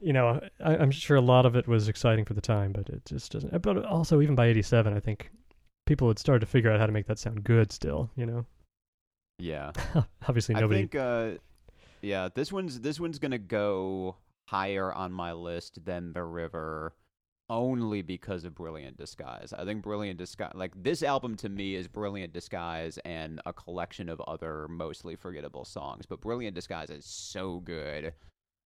you 0.00 0.12
know 0.12 0.40
I, 0.64 0.76
I'm 0.76 0.90
sure 0.90 1.16
a 1.16 1.20
lot 1.20 1.44
of 1.46 1.54
it 1.56 1.66
was 1.68 1.88
exciting 1.88 2.24
for 2.24 2.34
the 2.34 2.40
time, 2.40 2.72
but 2.72 2.88
it 2.88 3.04
just 3.04 3.32
doesn't. 3.32 3.60
But 3.62 3.84
also 3.84 4.20
even 4.20 4.34
by 4.34 4.46
'87, 4.46 4.92
I 4.94 5.00
think 5.00 5.30
people 5.86 6.08
had 6.08 6.18
started 6.18 6.40
to 6.40 6.46
figure 6.46 6.70
out 6.70 6.80
how 6.80 6.86
to 6.86 6.92
make 6.92 7.06
that 7.06 7.18
sound 7.18 7.44
good. 7.44 7.70
Still, 7.72 8.10
you 8.16 8.26
know, 8.26 8.46
Yeah. 9.38 9.72
obviously 10.28 10.54
nobody. 10.54 10.74
I 10.74 10.82
think 10.82 10.94
uh 10.94 11.30
yeah, 12.00 12.28
this 12.34 12.52
one's 12.52 12.80
this 12.80 13.00
one's 13.00 13.18
going 13.18 13.32
to 13.32 13.38
go 13.38 14.16
higher 14.48 14.92
on 14.92 15.12
my 15.12 15.32
list 15.32 15.84
than 15.84 16.12
The 16.12 16.22
River 16.22 16.94
only 17.50 18.02
because 18.02 18.44
of 18.44 18.54
Brilliant 18.54 18.96
Disguise. 18.96 19.52
I 19.56 19.64
think 19.64 19.82
Brilliant 19.82 20.18
Disguise 20.18 20.52
like 20.54 20.72
this 20.80 21.02
album 21.02 21.34
to 21.36 21.48
me 21.48 21.74
is 21.74 21.88
Brilliant 21.88 22.32
Disguise 22.32 22.98
and 23.04 23.40
a 23.46 23.52
collection 23.52 24.08
of 24.08 24.20
other 24.22 24.66
mostly 24.68 25.16
forgettable 25.16 25.64
songs, 25.64 26.04
but 26.06 26.20
Brilliant 26.20 26.54
Disguise 26.54 26.90
is 26.90 27.04
so 27.06 27.60
good 27.60 28.12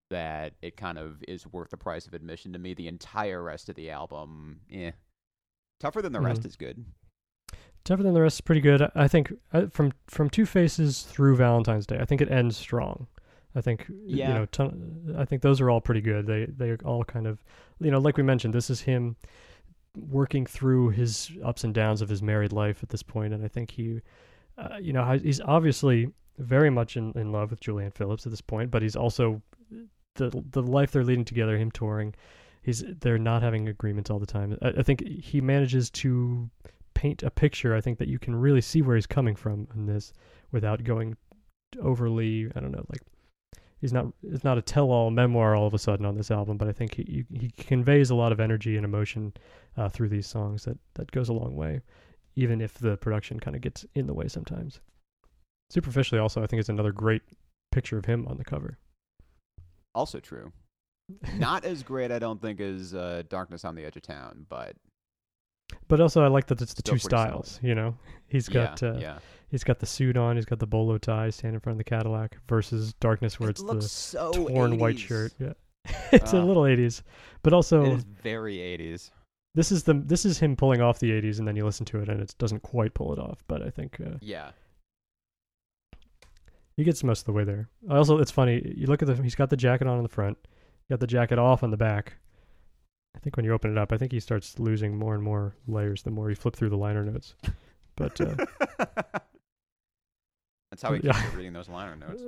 that 0.09 0.53
it 0.61 0.75
kind 0.75 0.97
of 0.97 1.23
is 1.27 1.47
worth 1.47 1.69
the 1.69 1.77
price 1.77 2.05
of 2.07 2.13
admission 2.13 2.51
to 2.53 2.59
me. 2.59 2.73
The 2.73 2.87
entire 2.87 3.41
rest 3.43 3.69
of 3.69 3.75
the 3.75 3.89
album, 3.91 4.61
eh. 4.71 4.91
Tougher 5.79 6.01
than 6.01 6.11
the 6.13 6.19
rest 6.19 6.41
Mhm. 6.41 6.47
is 6.47 6.55
good. 6.55 6.83
Tougher 7.83 8.03
than 8.03 8.13
the 8.13 8.21
rest 8.21 8.37
is 8.37 8.41
pretty 8.41 8.61
good. 8.61 8.81
I- 8.81 8.91
I 8.95 9.07
think 9.07 9.31
uh, 9.53 9.67
from 9.67 9.93
from 10.07 10.29
Two 10.29 10.45
Faces 10.45 11.03
through 11.03 11.35
Valentine's 11.37 11.87
Day, 11.87 11.97
I 11.99 12.05
think 12.05 12.21
it 12.21 12.29
ends 12.31 12.57
strong. 12.57 13.07
I 13.55 13.61
think 13.61 13.85
Yeah. 14.05 14.27
you 14.29 14.33
know, 14.33 14.45
ton, 14.47 15.15
I 15.17 15.25
think 15.25 15.41
those 15.41 15.59
are 15.61 15.69
all 15.69 15.81
pretty 15.81 16.01
good. 16.01 16.25
They 16.25 16.45
they 16.45 16.75
all 16.85 17.03
kind 17.03 17.27
of, 17.27 17.43
you 17.79 17.91
know, 17.91 17.99
like 17.99 18.17
we 18.17 18.23
mentioned, 18.23 18.53
this 18.53 18.69
is 18.69 18.81
him 18.81 19.15
working 19.97 20.45
through 20.45 20.89
his 20.89 21.31
ups 21.43 21.63
and 21.63 21.73
downs 21.73 22.01
of 22.01 22.09
his 22.09 22.21
married 22.21 22.53
life 22.53 22.81
at 22.81 22.89
this 22.89 23.03
point, 23.03 23.33
and 23.33 23.43
I 23.43 23.49
think 23.49 23.71
he, 23.71 24.01
uh, 24.57 24.77
you 24.81 24.93
know, 24.93 25.03
he's 25.17 25.41
obviously 25.41 26.11
very 26.37 26.69
much 26.69 26.95
in, 26.95 27.11
in 27.15 27.31
love 27.31 27.51
with 27.51 27.59
Julianne 27.59 27.93
Phillips 27.93 28.25
at 28.25 28.31
this 28.31 28.41
point, 28.41 28.71
but 28.71 28.81
he's 28.81 28.95
also 28.95 29.41
the 30.15 30.43
the 30.51 30.61
life 30.61 30.91
they're 30.91 31.03
leading 31.03 31.25
together, 31.25 31.57
him 31.57 31.71
touring. 31.71 32.13
He's 32.63 32.83
they're 33.01 33.17
not 33.17 33.41
having 33.41 33.67
agreements 33.67 34.09
all 34.09 34.19
the 34.19 34.25
time. 34.25 34.57
I, 34.61 34.69
I 34.69 34.83
think 34.83 35.05
he 35.05 35.41
manages 35.41 35.89
to 35.91 36.49
paint 36.93 37.23
a 37.23 37.29
picture. 37.31 37.75
I 37.75 37.81
think 37.81 37.97
that 37.99 38.07
you 38.07 38.19
can 38.19 38.35
really 38.35 38.61
see 38.61 38.81
where 38.81 38.95
he's 38.95 39.07
coming 39.07 39.35
from 39.35 39.67
in 39.75 39.87
this 39.87 40.13
without 40.51 40.83
going 40.83 41.17
overly. 41.81 42.49
I 42.55 42.59
don't 42.59 42.71
know, 42.71 42.85
like 42.89 43.01
he's 43.81 43.91
not. 43.91 44.07
It's 44.23 44.43
not 44.43 44.57
a 44.57 44.61
tell-all 44.61 45.09
memoir 45.09 45.55
all 45.55 45.67
of 45.67 45.73
a 45.73 45.79
sudden 45.79 46.05
on 46.05 46.15
this 46.15 46.31
album, 46.31 46.57
but 46.57 46.67
I 46.67 46.71
think 46.71 46.95
he 46.95 47.25
he 47.33 47.51
conveys 47.57 48.09
a 48.09 48.15
lot 48.15 48.31
of 48.31 48.39
energy 48.39 48.77
and 48.77 48.85
emotion 48.85 49.33
uh, 49.75 49.89
through 49.89 50.09
these 50.09 50.27
songs 50.27 50.63
that 50.65 50.77
that 50.93 51.11
goes 51.11 51.27
a 51.27 51.33
long 51.33 51.55
way, 51.55 51.81
even 52.35 52.61
if 52.61 52.75
the 52.75 52.95
production 52.97 53.39
kind 53.39 53.55
of 53.55 53.61
gets 53.61 53.85
in 53.95 54.07
the 54.07 54.13
way 54.13 54.27
sometimes. 54.27 54.79
Superficially, 55.69 56.19
also, 56.19 56.43
I 56.43 56.47
think 56.47 56.59
it's 56.59 56.69
another 56.69 56.91
great 56.91 57.23
picture 57.71 57.97
of 57.97 58.05
him 58.05 58.27
on 58.27 58.37
the 58.37 58.43
cover. 58.43 58.77
Also 59.95 60.19
true. 60.19 60.51
Not 61.37 61.65
as 61.65 61.83
great, 61.83 62.11
I 62.11 62.19
don't 62.19 62.41
think, 62.41 62.61
as 62.61 62.93
uh, 62.93 63.23
Darkness 63.27 63.65
on 63.65 63.75
the 63.75 63.83
Edge 63.83 63.97
of 63.97 64.03
Town, 64.03 64.45
but 64.47 64.75
But 65.87 65.99
also, 66.01 66.23
I 66.23 66.27
like 66.27 66.47
that 66.47 66.61
it's 66.61 66.73
the 66.73 66.81
Still 66.81 66.95
two 66.97 66.99
pretty 67.01 67.15
solid. 67.15 67.45
styles. 67.45 67.59
You 67.63 67.75
know, 67.75 67.95
he's 68.27 68.47
got 68.49 68.81
yeah, 68.81 68.89
uh, 68.89 68.97
yeah. 68.99 69.19
he's 69.49 69.63
got 69.63 69.79
the 69.79 69.85
suit 69.85 70.17
on, 70.17 70.35
he's 70.35 70.45
got 70.45 70.59
the 70.59 70.67
bolo 70.67 70.97
tie, 70.97 71.29
standing 71.29 71.55
in 71.55 71.59
front 71.59 71.75
of 71.75 71.77
the 71.77 71.83
Cadillac, 71.89 72.37
versus 72.47 72.93
Darkness, 72.99 73.39
where 73.39 73.49
it 73.49 73.53
it's 73.53 73.61
looks 73.61 73.83
the 73.85 73.89
so 73.89 74.31
torn 74.33 74.77
white 74.77 74.99
shirt. 74.99 75.33
Yeah, 75.39 75.53
it's 76.11 76.33
a 76.33 76.39
Ah. 76.39 76.43
little 76.43 76.63
'80s, 76.63 77.01
but 77.43 77.53
also 77.53 77.83
It 77.85 77.93
is 77.93 78.03
very 78.03 78.57
80s. 78.57 79.11
this 79.55 79.71
is 79.71 79.83
the 79.83 79.93
this 79.93 80.25
is 80.25 80.39
him 80.39 80.55
pulling 80.55 80.81
off 80.81 80.99
the 80.99 81.11
'80s, 81.11 81.39
and 81.39 81.47
then 81.47 81.55
you 81.55 81.65
listen 81.65 81.85
to 81.87 81.99
it, 81.99 82.09
and 82.09 82.21
it 82.21 82.33
doesn't 82.37 82.61
quite 82.63 82.93
pull 82.93 83.11
it 83.13 83.19
off. 83.19 83.43
But 83.47 83.61
I 83.61 83.69
think 83.69 83.99
uh, 83.99 84.17
Yeah. 84.21 84.51
he 86.77 86.83
gets 86.83 87.03
most 87.03 87.19
of 87.21 87.25
the 87.25 87.33
way 87.33 87.43
there. 87.43 87.69
I 87.89 87.97
Also, 87.97 88.17
it's 88.19 88.31
funny. 88.31 88.61
You 88.77 88.87
look 88.87 89.01
at 89.01 89.07
the 89.07 89.21
he's 89.21 89.35
got 89.35 89.49
the 89.49 89.57
jacket 89.57 89.87
on 89.87 89.97
in 89.97 90.03
the 90.03 90.09
front, 90.09 90.37
got 90.89 90.99
the 90.99 91.07
jacket 91.07 91.37
off 91.39 91.63
on 91.63 91.71
the 91.71 91.77
back. 91.77 92.13
I 93.15 93.19
think 93.19 93.35
when 93.35 93.45
you 93.45 93.53
open 93.53 93.71
it 93.71 93.77
up, 93.77 93.91
I 93.91 93.97
think 93.97 94.11
he 94.11 94.19
starts 94.19 94.57
losing 94.59 94.97
more 94.97 95.13
and 95.13 95.23
more 95.23 95.55
layers 95.67 96.03
the 96.03 96.11
more 96.11 96.29
you 96.29 96.35
flip 96.35 96.55
through 96.55 96.69
the 96.69 96.77
liner 96.77 97.03
notes. 97.03 97.35
But 97.97 98.19
uh, 98.21 98.35
That's 100.71 100.81
how 100.81 100.93
he 100.93 101.01
Yeah. 101.03 101.11
keeps 101.21 101.35
reading 101.35 101.53
those 101.53 101.69
liner 101.69 101.95
notes. 101.95 102.23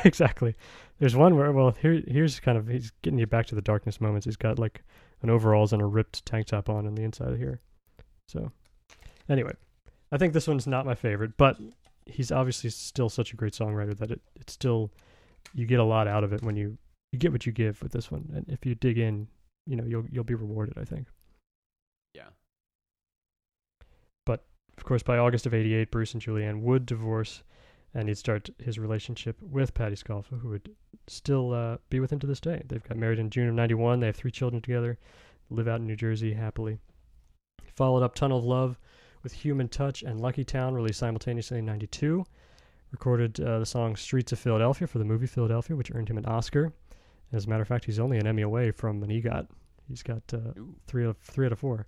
exactly. 0.04 0.54
There's 1.00 1.16
one 1.16 1.36
where 1.36 1.50
well 1.52 1.72
here 1.72 2.02
here's 2.06 2.38
kind 2.40 2.56
of 2.56 2.68
he's 2.68 2.92
getting 3.02 3.18
you 3.18 3.26
back 3.26 3.46
to 3.46 3.54
the 3.54 3.60
darkness 3.60 4.00
moments. 4.00 4.24
He's 4.24 4.36
got 4.36 4.58
like 4.58 4.82
an 5.22 5.28
overalls 5.30 5.72
and 5.72 5.82
a 5.82 5.86
ripped 5.86 6.24
tank 6.24 6.46
top 6.46 6.68
on 6.70 6.86
on 6.86 6.94
the 6.94 7.02
inside 7.02 7.32
of 7.32 7.38
here. 7.38 7.60
So 8.28 8.52
anyway, 9.28 9.52
I 10.12 10.18
think 10.18 10.32
this 10.32 10.46
one's 10.48 10.66
not 10.68 10.86
my 10.86 10.94
favorite, 10.94 11.36
but 11.36 11.56
he's 12.06 12.30
obviously 12.32 12.70
still 12.70 13.08
such 13.08 13.32
a 13.32 13.36
great 13.36 13.52
songwriter 13.54 13.96
that 13.98 14.12
it 14.12 14.20
it's 14.36 14.52
still 14.52 14.92
you 15.52 15.66
get 15.66 15.80
a 15.80 15.84
lot 15.84 16.06
out 16.06 16.22
of 16.24 16.32
it 16.32 16.42
when 16.42 16.56
you 16.56 16.78
you 17.10 17.18
get 17.18 17.32
what 17.32 17.44
you 17.44 17.52
give 17.52 17.82
with 17.82 17.92
this 17.92 18.10
one. 18.10 18.30
And 18.34 18.48
if 18.48 18.64
you 18.64 18.76
dig 18.76 18.98
in, 18.98 19.26
you 19.66 19.76
know, 19.76 19.84
you'll 19.84 20.06
you'll 20.10 20.24
be 20.24 20.34
rewarded, 20.34 20.78
I 20.78 20.84
think. 20.84 21.08
Yeah. 22.14 22.28
But 24.24 24.44
of 24.76 24.84
course, 24.84 25.02
by 25.02 25.18
August 25.18 25.46
of 25.46 25.54
88, 25.54 25.90
Bruce 25.90 26.14
and 26.14 26.22
Julianne 26.22 26.62
would 26.62 26.86
divorce 26.86 27.42
and 27.94 28.08
he'd 28.08 28.18
start 28.18 28.48
his 28.58 28.78
relationship 28.78 29.36
with 29.42 29.74
Patti 29.74 29.96
Scialfa, 29.96 30.40
who 30.40 30.48
would 30.48 30.70
still 31.06 31.52
uh, 31.52 31.76
be 31.90 32.00
with 32.00 32.12
him 32.12 32.18
to 32.20 32.26
this 32.26 32.40
day. 32.40 32.62
They've 32.66 32.82
got 32.82 32.96
married 32.96 33.18
in 33.18 33.30
June 33.30 33.48
of 33.48 33.54
91. 33.54 34.00
They 34.00 34.06
have 34.06 34.16
three 34.16 34.30
children 34.30 34.62
together, 34.62 34.98
live 35.50 35.68
out 35.68 35.80
in 35.80 35.86
New 35.86 35.96
Jersey 35.96 36.32
happily. 36.32 36.78
Followed 37.74 38.02
up 38.02 38.14
Tunnel 38.14 38.38
of 38.38 38.44
Love 38.44 38.78
with 39.22 39.32
Human 39.32 39.68
Touch 39.68 40.02
and 40.02 40.20
Lucky 40.20 40.44
Town, 40.44 40.74
released 40.74 40.98
simultaneously 40.98 41.58
in 41.58 41.66
92. 41.66 42.24
Recorded 42.90 43.40
uh, 43.40 43.58
the 43.58 43.66
song 43.66 43.96
Streets 43.96 44.32
of 44.32 44.38
Philadelphia 44.38 44.86
for 44.86 44.98
the 44.98 45.04
movie 45.04 45.26
Philadelphia, 45.26 45.76
which 45.76 45.94
earned 45.94 46.08
him 46.08 46.18
an 46.18 46.26
Oscar. 46.26 46.72
As 47.32 47.46
a 47.46 47.48
matter 47.48 47.62
of 47.62 47.68
fact, 47.68 47.86
he's 47.86 47.98
only 47.98 48.18
an 48.18 48.26
Emmy 48.26 48.42
away 48.42 48.70
from 48.70 49.02
an 49.02 49.10
EGOT. 49.10 49.48
He's 49.88 50.02
got 50.02 50.22
uh, 50.32 50.52
three 50.86 51.04
out 51.04 51.10
of 51.10 51.18
three 51.18 51.46
out 51.46 51.52
of 51.52 51.58
four. 51.58 51.86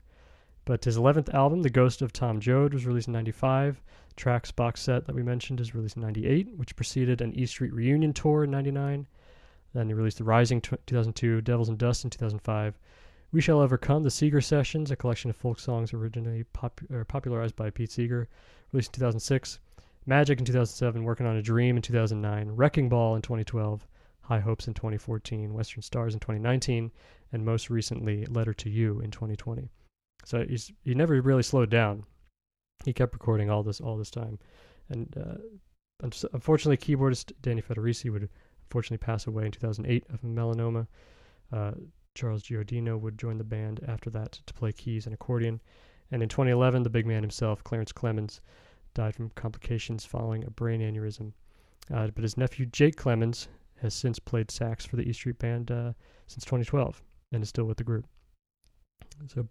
But 0.65 0.85
his 0.85 0.97
11th 0.97 1.33
album, 1.35 1.61
The 1.61 1.69
Ghost 1.69 2.01
of 2.01 2.13
Tom 2.13 2.41
Joad, 2.41 2.73
was 2.73 2.87
released 2.87 3.09
in 3.09 3.13
95. 3.13 3.83
Tracks 4.17 4.51
box 4.51 4.81
set 4.81 5.07
that 5.07 5.15
we 5.15 5.23
mentioned 5.23 5.61
is 5.61 5.75
released 5.75 5.97
in 5.97 6.03
98, 6.03 6.57
which 6.57 6.75
preceded 6.77 7.21
an 7.21 7.35
E 7.35 7.45
Street 7.45 7.75
reunion 7.75 8.15
tour 8.15 8.45
in 8.45 8.51
99. 8.51 9.07
Then 9.75 9.89
he 9.89 9.95
released 9.95 10.19
The 10.19 10.25
Rising 10.25 10.61
tw 10.63 10.79
2002, 10.87 11.43
Devils 11.43 11.69
and 11.69 11.77
Dust 11.77 12.05
in 12.05 12.11
2005. 12.11 12.79
We 13.33 13.41
Shall 13.41 13.61
Overcome, 13.61 14.05
The 14.05 14.11
Seeger 14.11 14.41
Sessions, 14.41 14.91
a 14.91 14.97
collection 14.97 15.29
of 15.29 15.37
folk 15.37 15.59
songs 15.59 15.93
originally 15.93 16.45
pop- 16.45 16.81
or 16.91 17.05
popularized 17.05 17.57
by 17.57 17.69
Pete 17.69 17.91
Seeger, 17.91 18.29
released 18.73 18.91
in 18.91 19.01
2006. 19.01 19.59
Magic 20.07 20.39
in 20.39 20.45
2007, 20.45 21.03
Working 21.05 21.27
on 21.27 21.37
a 21.37 21.43
Dream 21.43 21.77
in 21.77 21.83
2009. 21.83 22.51
Wrecking 22.53 22.89
Ball 22.89 23.17
in 23.17 23.23
2012. 23.23 23.87
High 24.25 24.41
Hopes 24.41 24.67
in 24.67 24.75
2014. 24.75 25.53
Western 25.53 25.83
Stars 25.83 26.15
in 26.15 26.21
2019. 26.21 26.91
And 27.33 27.45
most 27.45 27.71
recently, 27.71 28.27
Letter 28.27 28.55
to 28.55 28.71
You 28.71 29.01
in 29.01 29.11
2020. 29.11 29.71
So 30.25 30.45
he's 30.45 30.73
he 30.83 30.95
never 30.95 31.21
really 31.21 31.43
slowed 31.43 31.71
down. 31.71 32.05
He 32.85 32.93
kept 32.93 33.13
recording 33.13 33.51
all 33.51 33.63
this 33.63 33.81
all 33.81 33.97
this 33.97 34.11
time, 34.11 34.39
and 34.89 35.15
uh, 35.17 35.37
unfortunately, 36.33 36.77
keyboardist 36.77 37.33
Danny 37.41 37.63
Federici 37.63 38.11
would 38.11 38.29
unfortunately 38.65 39.05
pass 39.05 39.27
away 39.27 39.47
in 39.47 39.53
2008 39.53 40.05
of 40.11 40.23
melanoma. 40.23 40.87
Uh, 41.53 41.73
Charles 42.15 42.43
Giordano 42.43 42.97
would 42.97 43.19
join 43.19 43.39
the 43.39 43.45
band 43.45 43.81
after 43.87 44.11
that 44.11 44.33
to 44.47 44.55
play 44.55 44.73
keys 44.73 45.07
and 45.07 45.15
accordion, 45.15 45.61
and 46.11 46.23
in 46.23 46.29
2011, 46.29 46.83
the 46.83 46.91
big 46.91 47.07
man 47.07 47.23
himself, 47.23 47.63
Clarence 47.65 47.93
Clemons, 47.93 48.41
died 48.95 49.15
from 49.15 49.31
complications 49.31 50.05
following 50.05 50.45
a 50.45 50.51
brain 50.51 50.81
aneurysm. 50.81 51.33
Uh, 51.93 52.09
but 52.15 52.23
his 52.23 52.37
nephew 52.37 52.67
Jake 52.67 52.97
Clemons 52.97 53.49
has 53.85 53.95
since 53.95 54.19
played 54.19 54.51
sax 54.51 54.85
for 54.85 54.97
the 54.97 55.09
E 55.09 55.13
Street 55.13 55.39
Band 55.39 55.71
uh, 55.71 55.93
since 56.27 56.45
2012 56.45 57.03
and 57.33 57.43
is 57.43 57.49
still 57.49 57.65
with 57.65 57.77
the 57.77 57.85
group. 57.85 58.07
So 59.29 59.47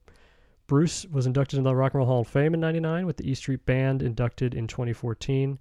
Bruce 0.68 1.06
was 1.06 1.26
inducted 1.26 1.58
into 1.58 1.70
the 1.70 1.76
Rock 1.76 1.94
and 1.94 2.00
Roll 2.00 2.08
Hall 2.08 2.22
of 2.22 2.28
Fame 2.28 2.54
in 2.54 2.60
'99, 2.60 3.06
with 3.06 3.18
the 3.18 3.30
E 3.30 3.36
Street 3.36 3.66
Band 3.66 4.02
inducted 4.02 4.54
in 4.54 4.68
2014. 4.68 5.60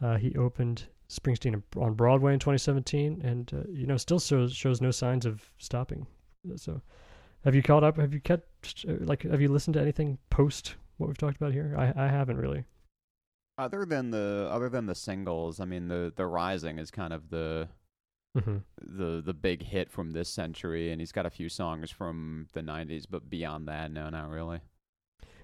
Uh, 0.00 0.16
he 0.16 0.34
opened 0.36 0.84
Springsteen 1.08 1.62
on 1.76 1.94
Broadway 1.94 2.34
in 2.34 2.38
2017, 2.38 3.20
and 3.22 3.52
uh, 3.54 3.68
you 3.70 3.86
know 3.86 3.96
still 3.96 4.20
shows 4.20 4.54
shows 4.54 4.80
no 4.80 4.90
signs 4.90 5.26
of 5.26 5.50
stopping. 5.58 6.06
So, 6.56 6.80
have 7.44 7.54
you 7.54 7.62
caught 7.62 7.84
up? 7.84 7.96
Have 7.96 8.12
you 8.12 8.20
kept 8.20 8.84
like 8.86 9.22
have 9.22 9.40
you 9.40 9.48
listened 9.48 9.74
to 9.74 9.80
anything 9.80 10.18
post 10.30 10.76
what 10.98 11.08
we've 11.08 11.18
talked 11.18 11.36
about 11.36 11.52
here? 11.52 11.74
I 11.76 12.04
I 12.04 12.08
haven't 12.08 12.36
really. 12.36 12.64
Other 13.58 13.86
than 13.86 14.10
the 14.10 14.48
other 14.50 14.68
than 14.68 14.84
the 14.84 14.94
singles, 14.94 15.60
I 15.60 15.64
mean 15.64 15.88
the 15.88 16.12
the 16.14 16.26
Rising 16.26 16.78
is 16.78 16.90
kind 16.90 17.14
of 17.14 17.30
the 17.30 17.68
hmm 18.40 18.56
the 18.82 19.22
the 19.24 19.34
big 19.34 19.62
hit 19.62 19.90
from 19.90 20.10
this 20.12 20.28
century, 20.28 20.92
and 20.92 21.00
he's 21.00 21.12
got 21.12 21.26
a 21.26 21.30
few 21.30 21.48
songs 21.48 21.90
from 21.90 22.46
the 22.52 22.60
'90s, 22.60 23.04
but 23.08 23.28
beyond 23.28 23.68
that, 23.68 23.90
no, 23.90 24.08
not 24.10 24.28
really. 24.28 24.60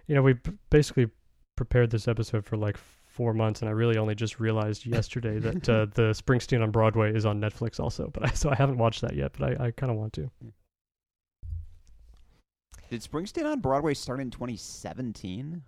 You 0.06 0.14
know, 0.14 0.23
we 0.23 0.35
basically 0.70 1.09
prepared 1.56 1.90
this 1.90 2.09
episode 2.09 2.44
for 2.44 2.56
like 2.56 2.77
four 2.77 3.35
months, 3.35 3.60
and 3.60 3.69
I 3.69 3.73
really 3.73 3.98
only 3.98 4.14
just 4.14 4.40
realized 4.40 4.86
yesterday 4.86 5.39
that 5.39 5.69
uh, 5.69 5.86
the 5.94 6.10
Springsteen 6.12 6.62
on 6.62 6.70
Broadway 6.70 7.14
is 7.14 7.27
on 7.27 7.40
Netflix 7.40 7.78
also. 7.78 8.10
But 8.12 8.24
I, 8.24 8.31
so 8.32 8.51
I 8.51 8.55
haven't 8.55 8.78
watched 8.78 9.02
that 9.02 9.14
yet, 9.14 9.32
but 9.39 9.60
I, 9.60 9.66
I 9.66 9.70
kind 9.70 9.93
of 9.93 9.98
want 9.98 10.12
to. 10.14 10.31
Did 12.90 13.02
Springsteen 13.02 13.51
on 13.51 13.60
Broadway 13.60 13.94
start 13.94 14.20
in 14.20 14.31
2017? 14.31 15.62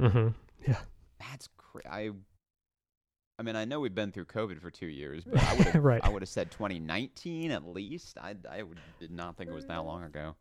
Mm-hmm. 0.00 0.28
Yeah. 0.66 0.78
That's 1.20 1.48
cra- 1.56 1.88
I. 1.88 2.10
I 3.38 3.42
mean, 3.42 3.56
I 3.56 3.64
know 3.64 3.80
we've 3.80 3.94
been 3.94 4.12
through 4.12 4.26
COVID 4.26 4.60
for 4.60 4.70
two 4.70 4.86
years, 4.86 5.24
but 5.24 5.42
I 5.42 5.54
would 5.54 5.66
have 5.66 5.84
Right. 5.84 6.00
I 6.04 6.08
would 6.08 6.22
have 6.22 6.28
said 6.28 6.50
2019 6.52 7.50
at 7.50 7.66
least. 7.66 8.16
I 8.18 8.36
I 8.50 8.62
would, 8.62 8.78
did 9.00 9.10
not 9.10 9.36
think 9.36 9.50
it 9.50 9.54
was 9.54 9.66
that 9.66 9.78
long 9.78 10.04
ago. 10.04 10.36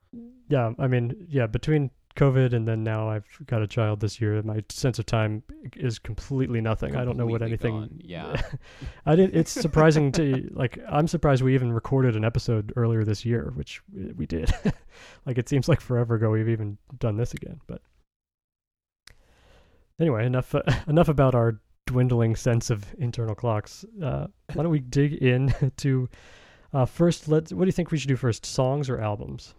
Yeah, 0.47 0.73
I 0.77 0.87
mean, 0.87 1.25
yeah, 1.27 1.47
between 1.47 1.89
COVID 2.15 2.53
and 2.53 2.67
then 2.67 2.83
now 2.83 3.09
I've 3.09 3.25
got 3.47 3.63
a 3.63 3.67
child 3.67 3.99
this 3.99 4.21
year, 4.21 4.39
my 4.43 4.63
sense 4.69 4.99
of 4.99 5.07
time 5.07 5.41
is 5.75 5.97
completely 5.97 6.61
nothing. 6.61 6.95
I 6.95 7.03
don't 7.03 7.17
know 7.17 7.25
what 7.25 7.41
anything. 7.41 7.73
gone, 7.73 7.89
yeah. 8.03 8.39
I 9.05 9.15
did. 9.15 9.35
It's 9.35 9.51
surprising 9.51 10.11
to 10.13 10.47
like. 10.51 10.77
I'm 10.87 11.07
surprised 11.07 11.41
we 11.41 11.55
even 11.55 11.73
recorded 11.73 12.15
an 12.15 12.23
episode 12.23 12.71
earlier 12.75 13.03
this 13.03 13.25
year, 13.25 13.51
which 13.55 13.81
we 13.91 14.11
we 14.13 14.25
did. 14.27 14.51
like 15.25 15.39
it 15.39 15.49
seems 15.49 15.67
like 15.67 15.81
forever 15.81 16.15
ago 16.15 16.29
we've 16.29 16.49
even 16.49 16.77
done 16.99 17.17
this 17.17 17.33
again. 17.33 17.59
But 17.65 17.81
anyway, 19.99 20.27
enough 20.27 20.53
uh, 20.53 20.61
enough 20.87 21.09
about 21.09 21.33
our 21.33 21.59
dwindling 21.85 22.35
sense 22.35 22.69
of 22.69 22.85
internal 22.97 23.35
clocks. 23.35 23.85
Uh, 24.01 24.27
why 24.53 24.63
don't 24.63 24.71
we 24.71 24.79
dig 24.79 25.13
in 25.13 25.53
to 25.77 26.09
uh, 26.73 26.85
first? 26.85 27.27
Let's. 27.27 27.51
What 27.53 27.65
do 27.65 27.67
you 27.67 27.71
think 27.73 27.91
we 27.91 27.97
should 27.97 28.07
do 28.07 28.15
first? 28.15 28.45
Songs 28.45 28.89
or 28.89 28.99
albums? 28.99 29.53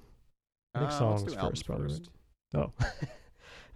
I 0.75 0.81
think 0.81 0.91
Uh, 0.91 0.93
let's 0.93 0.99
songs 0.99 1.33
do 1.35 1.39
first, 1.39 1.67
probably, 1.67 1.89
first. 1.89 2.11
Oh, 2.55 2.59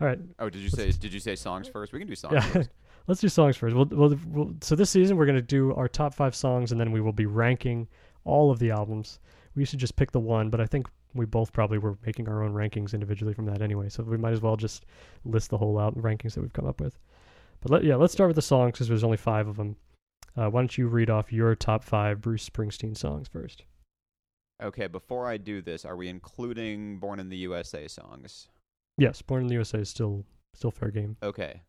all 0.00 0.06
right. 0.06 0.18
Oh, 0.38 0.48
did 0.50 0.60
you 0.62 0.68
say 0.70 0.90
did 0.92 1.12
you 1.12 1.20
say 1.20 1.36
songs 1.36 1.68
first? 1.68 1.92
We 1.92 1.98
can 1.98 2.08
do 2.08 2.14
songs 2.14 2.34
Yeah. 2.34 2.40
first. 2.40 2.70
Let's 3.06 3.22
do 3.22 3.28
songs 3.30 3.56
first. 3.56 3.74
We'll, 3.74 3.86
we'll, 3.86 4.18
we'll, 4.26 4.54
so 4.60 4.76
this 4.76 4.90
season 4.90 5.16
we're 5.16 5.24
going 5.24 5.34
to 5.36 5.40
do 5.40 5.74
our 5.76 5.88
top 5.88 6.12
five 6.12 6.34
songs, 6.34 6.72
and 6.72 6.78
then 6.80 6.92
we 6.92 7.00
will 7.00 7.14
be 7.14 7.24
ranking 7.24 7.88
all 8.24 8.50
of 8.50 8.58
the 8.58 8.70
albums. 8.70 9.18
We 9.54 9.62
used 9.62 9.70
to 9.70 9.78
just 9.78 9.96
pick 9.96 10.12
the 10.12 10.20
one, 10.20 10.50
but 10.50 10.60
I 10.60 10.66
think 10.66 10.86
we 11.14 11.24
both 11.24 11.50
probably 11.50 11.78
were 11.78 11.96
making 12.04 12.28
our 12.28 12.42
own 12.44 12.52
rankings 12.52 12.92
individually 12.92 13.32
from 13.32 13.46
that 13.46 13.62
anyway. 13.62 13.88
So 13.88 14.02
we 14.02 14.18
might 14.18 14.34
as 14.34 14.42
well 14.42 14.56
just 14.56 14.84
list 15.24 15.48
the 15.48 15.56
whole 15.56 15.78
out 15.78 15.96
rankings 15.96 16.34
that 16.34 16.42
we've 16.42 16.52
come 16.52 16.66
up 16.66 16.82
with. 16.82 16.98
But 17.60 17.70
let, 17.70 17.84
yeah, 17.84 17.96
let's 17.96 18.12
start 18.12 18.28
with 18.28 18.36
the 18.36 18.42
songs 18.42 18.72
because 18.72 18.88
there's 18.88 19.04
only 19.04 19.16
five 19.16 19.48
of 19.48 19.56
them. 19.56 19.76
Uh, 20.36 20.48
why 20.48 20.60
don't 20.60 20.78
you 20.78 20.86
read 20.86 21.10
off 21.10 21.32
your 21.32 21.54
top 21.54 21.82
five 21.82 22.20
Bruce 22.20 22.48
Springsteen 22.48 22.96
songs 22.96 23.26
first? 23.28 23.64
Okay, 24.62 24.86
before 24.86 25.28
I 25.28 25.36
do 25.36 25.62
this, 25.62 25.84
are 25.84 25.96
we 25.96 26.08
including 26.08 26.98
"Born 26.98 27.20
in 27.20 27.28
the 27.28 27.36
USA" 27.38 27.88
songs? 27.88 28.48
Yes, 28.96 29.22
Born 29.22 29.42
in 29.42 29.48
the 29.48 29.54
USA 29.54 29.78
is 29.78 29.88
still 29.88 30.24
still 30.54 30.70
fair 30.70 30.90
game. 30.90 31.16
Okay. 31.22 31.62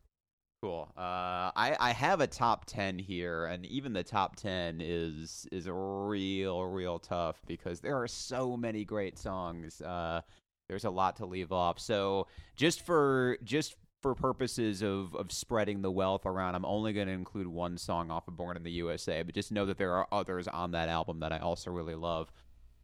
Cool. 0.61 0.91
Uh, 0.97 1.55
I 1.55 1.77
I 1.79 1.91
have 1.91 2.19
a 2.19 2.27
top 2.27 2.65
ten 2.65 2.99
here, 2.99 3.45
and 3.45 3.65
even 3.67 3.93
the 3.93 4.03
top 4.03 4.35
ten 4.35 4.81
is 4.81 5.47
is 5.51 5.69
real 5.69 6.65
real 6.65 6.99
tough 6.99 7.41
because 7.47 7.79
there 7.79 7.95
are 8.01 8.07
so 8.07 8.57
many 8.57 8.83
great 8.83 9.17
songs. 9.17 9.81
Uh, 9.81 10.21
there's 10.67 10.83
a 10.83 10.89
lot 10.89 11.15
to 11.17 11.25
leave 11.25 11.51
off. 11.53 11.79
So 11.79 12.27
just 12.57 12.81
for 12.85 13.37
just 13.43 13.75
for 14.01 14.15
purposes 14.15 14.81
of 14.81 15.13
of 15.15 15.31
spreading 15.31 15.81
the 15.81 15.91
wealth 15.91 16.25
around, 16.25 16.55
I'm 16.55 16.65
only 16.65 16.93
going 16.93 17.07
to 17.07 17.13
include 17.13 17.47
one 17.47 17.77
song 17.77 18.09
off 18.11 18.27
of 18.27 18.37
Born 18.37 18.55
in 18.57 18.63
the 18.63 18.71
USA. 18.71 19.23
But 19.23 19.35
just 19.35 19.51
know 19.51 19.65
that 19.65 19.77
there 19.77 19.93
are 19.93 20.07
others 20.11 20.47
on 20.47 20.71
that 20.71 20.89
album 20.89 21.19
that 21.19 21.31
I 21.31 21.39
also 21.39 21.71
really 21.71 21.95
love. 21.95 22.31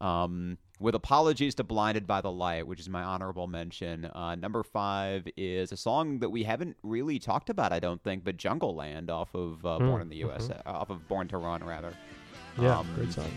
Um, 0.01 0.57
with 0.81 0.93
apologies 0.93 1.55
to 1.55 1.63
Blinded 1.63 2.05
by 2.05 2.19
the 2.19 2.31
Light, 2.31 2.67
which 2.67 2.81
is 2.81 2.89
my 2.89 3.01
honorable 3.01 3.47
mention. 3.47 4.03
Uh, 4.13 4.35
number 4.35 4.61
five 4.61 5.25
is 5.37 5.71
a 5.71 5.77
song 5.77 6.19
that 6.19 6.29
we 6.29 6.43
haven't 6.43 6.75
really 6.83 7.17
talked 7.17 7.49
about, 7.49 7.71
I 7.71 7.79
don't 7.79 8.03
think, 8.03 8.25
but 8.25 8.35
Jungleland 8.35 9.09
off 9.09 9.33
of 9.33 9.65
uh, 9.65 9.79
Born 9.79 9.99
Mm, 9.99 10.01
in 10.01 10.09
the 10.09 10.17
USA, 10.17 10.61
off 10.65 10.89
of 10.89 11.07
Born 11.07 11.29
to 11.29 11.37
Run, 11.37 11.63
rather. 11.63 11.93
Yeah, 12.59 12.79
Um, 12.79 12.87
great 12.95 13.13
song. 13.13 13.31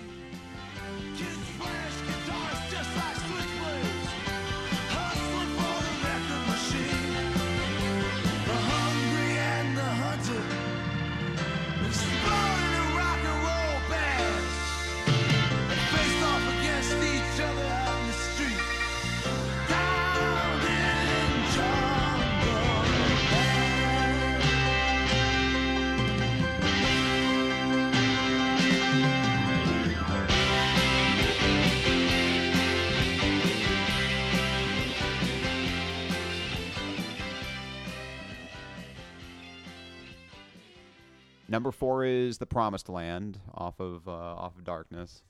Number 41.50 41.70
four 41.70 42.04
is 42.04 42.36
The 42.36 42.44
Promised 42.46 42.90
Land 42.90 43.40
off 43.54 43.80
of 43.80 44.06
uh, 44.06 44.12
off 44.12 44.54
of 44.56 44.64
Darkness. 44.64 45.22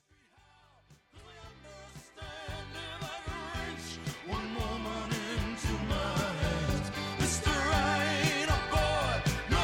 One 4.26 4.52
moment 4.52 5.14
into 5.14 5.72
my 5.88 5.94
hands. 5.94 6.90
Mister, 7.20 7.50
I 7.50 8.04
ain't 8.24 8.50
a 8.50 8.60
boy, 8.68 9.22
no, 9.48 9.62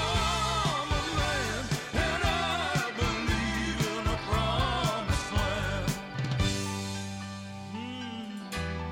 I'm 0.64 0.88
a 0.88 1.02
man, 1.18 1.64
and 1.92 2.22
I 2.24 2.92
believe 2.96 3.80
in 3.98 4.06
a 4.06 4.18
promised 4.30 5.32
land. 5.34 5.90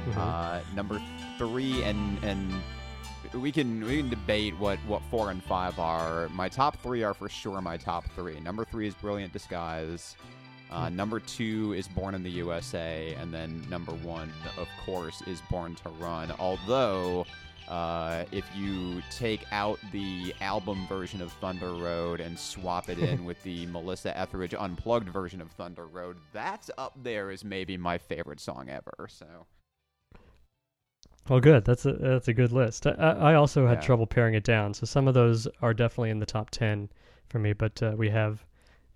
Mhm. 0.09 0.17
Uh, 0.19 0.61
number 0.75 1.01
three, 1.39 1.85
and 1.85 2.23
and 2.25 2.53
we 3.35 3.53
can 3.53 3.85
we 3.85 3.99
can 3.99 4.09
debate 4.09 4.59
what 4.59 4.79
what 4.87 5.03
four 5.11 5.31
and 5.31 5.43
five 5.43 5.79
are. 5.79 6.29
My 6.31 6.49
top 6.49 6.81
three 6.83 7.03
are 7.03 7.15
for 7.15 7.29
sure 7.29 7.61
my 7.61 7.77
top 7.77 8.05
three. 8.15 8.39
Number 8.41 8.65
three 8.65 8.87
is 8.87 8.95
Brilliant 8.95 9.33
Disguise. 9.33 10.17
Uh, 10.71 10.89
number 10.89 11.21
two 11.21 11.75
is 11.75 11.87
Born 11.87 12.15
in 12.15 12.23
the 12.23 12.31
USA, 12.31 13.15
and 13.21 13.33
then 13.33 13.63
number 13.69 13.93
one, 13.93 14.33
of 14.57 14.67
course, 14.87 15.21
is 15.27 15.43
Born 15.51 15.75
to 15.77 15.91
Run. 15.91 16.33
Although, 16.39 17.27
uh, 17.69 18.25
if 18.33 18.47
you 18.57 19.03
take 19.11 19.45
out 19.53 19.79
the 19.93 20.35
album 20.41 20.87
version 20.89 21.21
of 21.21 21.31
Thunder 21.35 21.75
Road 21.75 22.21
and 22.21 22.39
swap 22.39 22.89
it 22.89 22.99
in 22.99 23.25
with 23.27 23.43
the 23.43 23.67
Melissa 23.67 24.17
Etheridge 24.19 24.55
unplugged 24.59 25.11
version 25.11 25.43
of 25.43 25.51
Thunder 25.51 25.87
Road, 25.87 26.17
that's 26.33 26.71
up 26.79 26.97
there 27.03 27.31
as 27.31 27.45
maybe 27.45 27.77
my 27.77 27.99
favorite 27.99 28.41
song 28.41 28.71
ever. 28.71 29.09
So. 29.11 29.27
Well, 31.29 31.41
good. 31.41 31.65
That's 31.65 31.87
a 31.87 31.93
that's 31.93 32.29
a 32.29 32.33
good 32.35 32.53
list. 32.53 32.87
I, 32.87 32.93
I 32.93 33.35
also 33.35 33.67
had 33.67 33.79
Yeah. 33.79 33.81
trouble 33.83 34.07
paring 34.07 34.35
it 34.35 34.45
down, 34.45 34.75
so 34.75 34.87
some 34.87 35.07
of 35.09 35.15
those 35.15 35.47
are 35.63 35.73
definitely 35.73 36.11
in 36.11 36.19
the 36.19 36.27
top 36.27 36.51
ten 36.51 36.89
for 37.29 37.39
me. 37.39 37.53
But 37.53 37.81
uh, 37.83 37.93
we 37.97 38.11
have, 38.11 38.45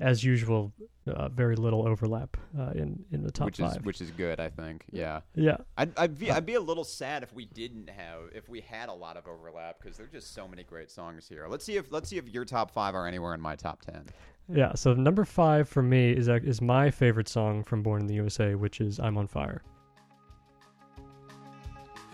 as 0.01 0.25
usual, 0.25 0.73
uh, 1.07 1.29
very 1.29 1.55
little 1.55 1.87
overlap 1.87 2.37
uh, 2.59 2.71
in 2.75 3.05
in 3.13 3.23
the 3.23 3.31
top 3.31 3.47
which 3.47 3.59
five. 3.59 3.77
is 3.77 3.83
which 3.85 4.01
is 4.01 4.11
good, 4.11 4.41
I 4.41 4.49
think. 4.51 4.85
Yeah, 4.91 5.21
yeah, 5.37 5.59
I'd 5.79 5.97
I'd 5.97 6.19
be, 6.19 6.31
I'd 6.33 6.45
be 6.45 6.55
a 6.55 6.61
little 6.61 6.83
sad 6.83 7.23
if 7.23 7.33
we 7.33 7.45
didn't 7.47 7.89
have 7.91 8.23
if 8.35 8.49
we 8.49 8.61
had 8.61 8.89
a 8.89 8.93
lot 8.93 9.17
of 9.17 9.29
overlap 9.29 9.77
because 9.81 9.97
there's 9.97 10.11
just 10.11 10.35
so 10.35 10.49
many 10.49 10.65
great 10.65 10.91
songs 10.91 11.29
here. 11.29 11.47
Let's 11.49 11.65
see 11.65 11.77
if 11.77 11.93
let's 11.93 12.09
see 12.09 12.19
if 12.19 12.29
your 12.29 12.45
top 12.45 12.73
five 12.73 12.97
are 12.97 13.07
anywhere 13.07 13.35
in 13.35 13.41
my 13.41 13.55
top 13.55 13.83
ten. 13.83 14.03
yeah. 14.49 14.75
So 14.75 14.95
number 14.95 15.25
five 15.25 15.69
for 15.69 15.83
me 15.83 16.11
is 16.11 16.29
ac- 16.29 16.45
is 16.47 16.61
my 16.61 16.91
favorite 16.91 17.29
song 17.29 17.63
from 17.63 17.85
Born 17.85 18.01
in 18.01 18.09
the 18.09 18.15
USA, 18.15 18.57
which 18.57 18.81
is 18.81 18.99
"I'm 18.99 19.17
on 19.17 19.29
Fire." 19.29 19.63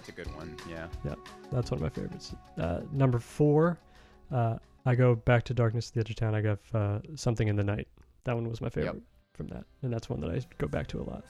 That's 0.00 0.08
a 0.08 0.12
good 0.12 0.34
one. 0.34 0.56
Yeah. 0.66 0.86
Yeah, 1.04 1.14
that's 1.52 1.70
one 1.70 1.78
of 1.78 1.82
my 1.82 1.90
favorites. 1.90 2.34
Uh, 2.58 2.80
number 2.90 3.18
four, 3.18 3.78
uh, 4.32 4.56
I 4.86 4.94
go 4.94 5.14
back 5.14 5.44
to 5.44 5.54
Darkness 5.54 5.88
at 5.88 5.94
the 5.94 6.00
Edge 6.00 6.10
of 6.10 6.16
Town. 6.16 6.34
I 6.34 6.40
got 6.40 6.58
uh, 6.72 7.00
Something 7.16 7.48
in 7.48 7.56
the 7.56 7.64
Night. 7.64 7.86
That 8.24 8.34
one 8.34 8.48
was 8.48 8.62
my 8.62 8.70
favorite 8.70 9.02
from 9.34 9.48
that, 9.48 9.64
and 9.82 9.92
that's 9.92 10.08
one 10.08 10.20
that 10.20 10.30
I 10.30 10.40
go 10.56 10.68
back 10.68 10.86
to 10.88 11.00
a 11.00 11.04
lot. 11.04 11.24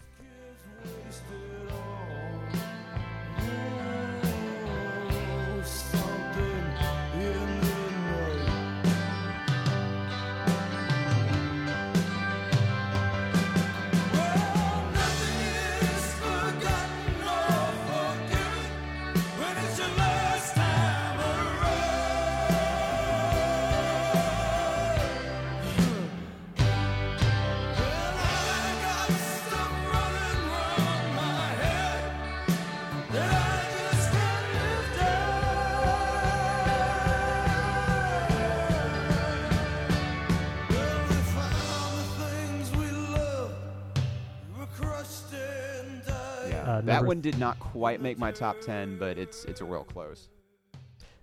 That 46.91 46.97
number, 46.97 47.09
one 47.09 47.21
did 47.21 47.39
not 47.39 47.59
quite 47.59 48.01
make 48.01 48.19
my 48.19 48.33
top 48.33 48.61
ten, 48.61 48.99
but 48.99 49.19
it's 49.19 49.45
it's 49.45 49.61
a 49.61 49.65
real 49.65 49.85
close. 49.85 50.29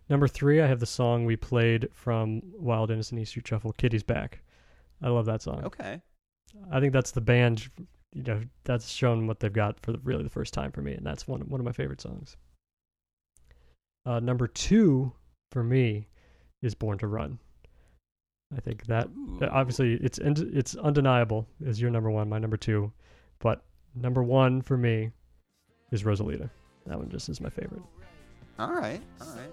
Number 0.10 0.28
three, 0.28 0.62
I 0.62 0.68
have 0.68 0.80
the 0.80 0.86
song 0.86 1.26
we 1.26 1.36
played 1.36 1.90
from 1.94 2.42
Wild 2.54 2.92
Innocent 2.92 3.20
East 3.20 3.32
Street 3.32 3.48
Shuffle, 3.48 3.74
"Kitty's 3.74 4.04
Back." 4.04 4.42
I 5.02 5.10
love 5.10 5.26
that 5.26 5.42
song. 5.42 5.64
Okay. 5.66 6.02
I 6.72 6.80
think 6.80 6.94
that's 6.94 7.12
the 7.12 7.22
band. 7.22 7.70
You 8.14 8.24
know, 8.24 8.42
that's 8.64 8.90
shown 8.90 9.28
what 9.28 9.40
they've 9.40 9.52
got 9.52 9.80
for 9.82 9.92
the, 9.92 10.00
really 10.00 10.24
the 10.24 10.30
first 10.30 10.54
time 10.54 10.72
for 10.72 10.82
me, 10.82 10.94
and 10.94 11.06
that's 11.06 11.28
one 11.28 11.42
one 11.42 11.60
of 11.60 11.66
my 11.66 11.74
favorite 11.74 12.02
songs. 12.02 12.38
Uh, 14.06 14.20
number 14.20 14.48
two 14.48 15.12
for 15.52 15.64
me 15.64 16.08
is 16.62 16.74
"Born 16.74 16.98
to 17.00 17.08
Run." 17.08 17.40
I 18.56 18.62
think 18.62 18.86
that. 18.86 19.10
Uh, 19.42 19.48
obviously 19.52 19.96
it's 19.96 20.20
it's 20.20 20.76
undeniable 20.76 21.46
is 21.60 21.82
your 21.82 21.92
number 21.92 22.10
one, 22.10 22.30
my 22.30 22.40
number 22.40 22.56
two, 22.58 22.94
but 23.40 23.66
number 23.94 24.24
one 24.24 24.62
for 24.62 24.78
me 24.78 25.12
is 25.92 26.04
Rosalita. 26.04 26.50
That 26.86 26.98
one 26.98 27.10
just 27.10 27.30
is 27.30 27.42
my 27.42 27.50
favorite. 27.50 27.82
All 28.60 28.74
right. 28.74 29.02
All 29.22 29.28
right. 29.28 29.52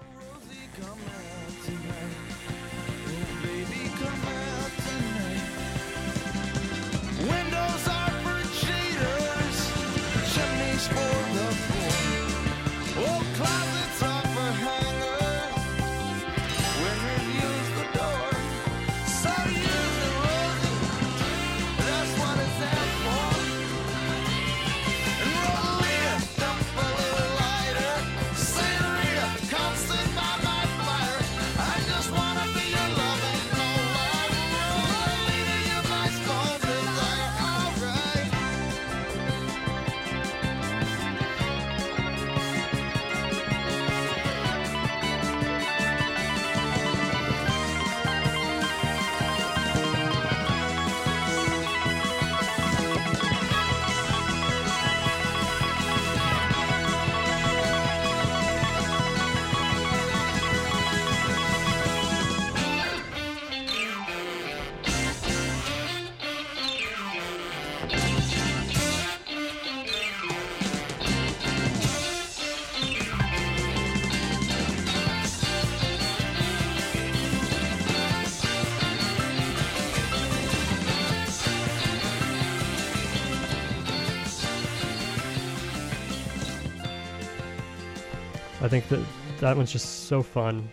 I 88.65 88.69
think 88.69 88.89
that 88.89 89.01
that 89.41 89.59
one's 89.59 89.71
just 89.71 90.07
so 90.07 90.23
fun, 90.23 90.67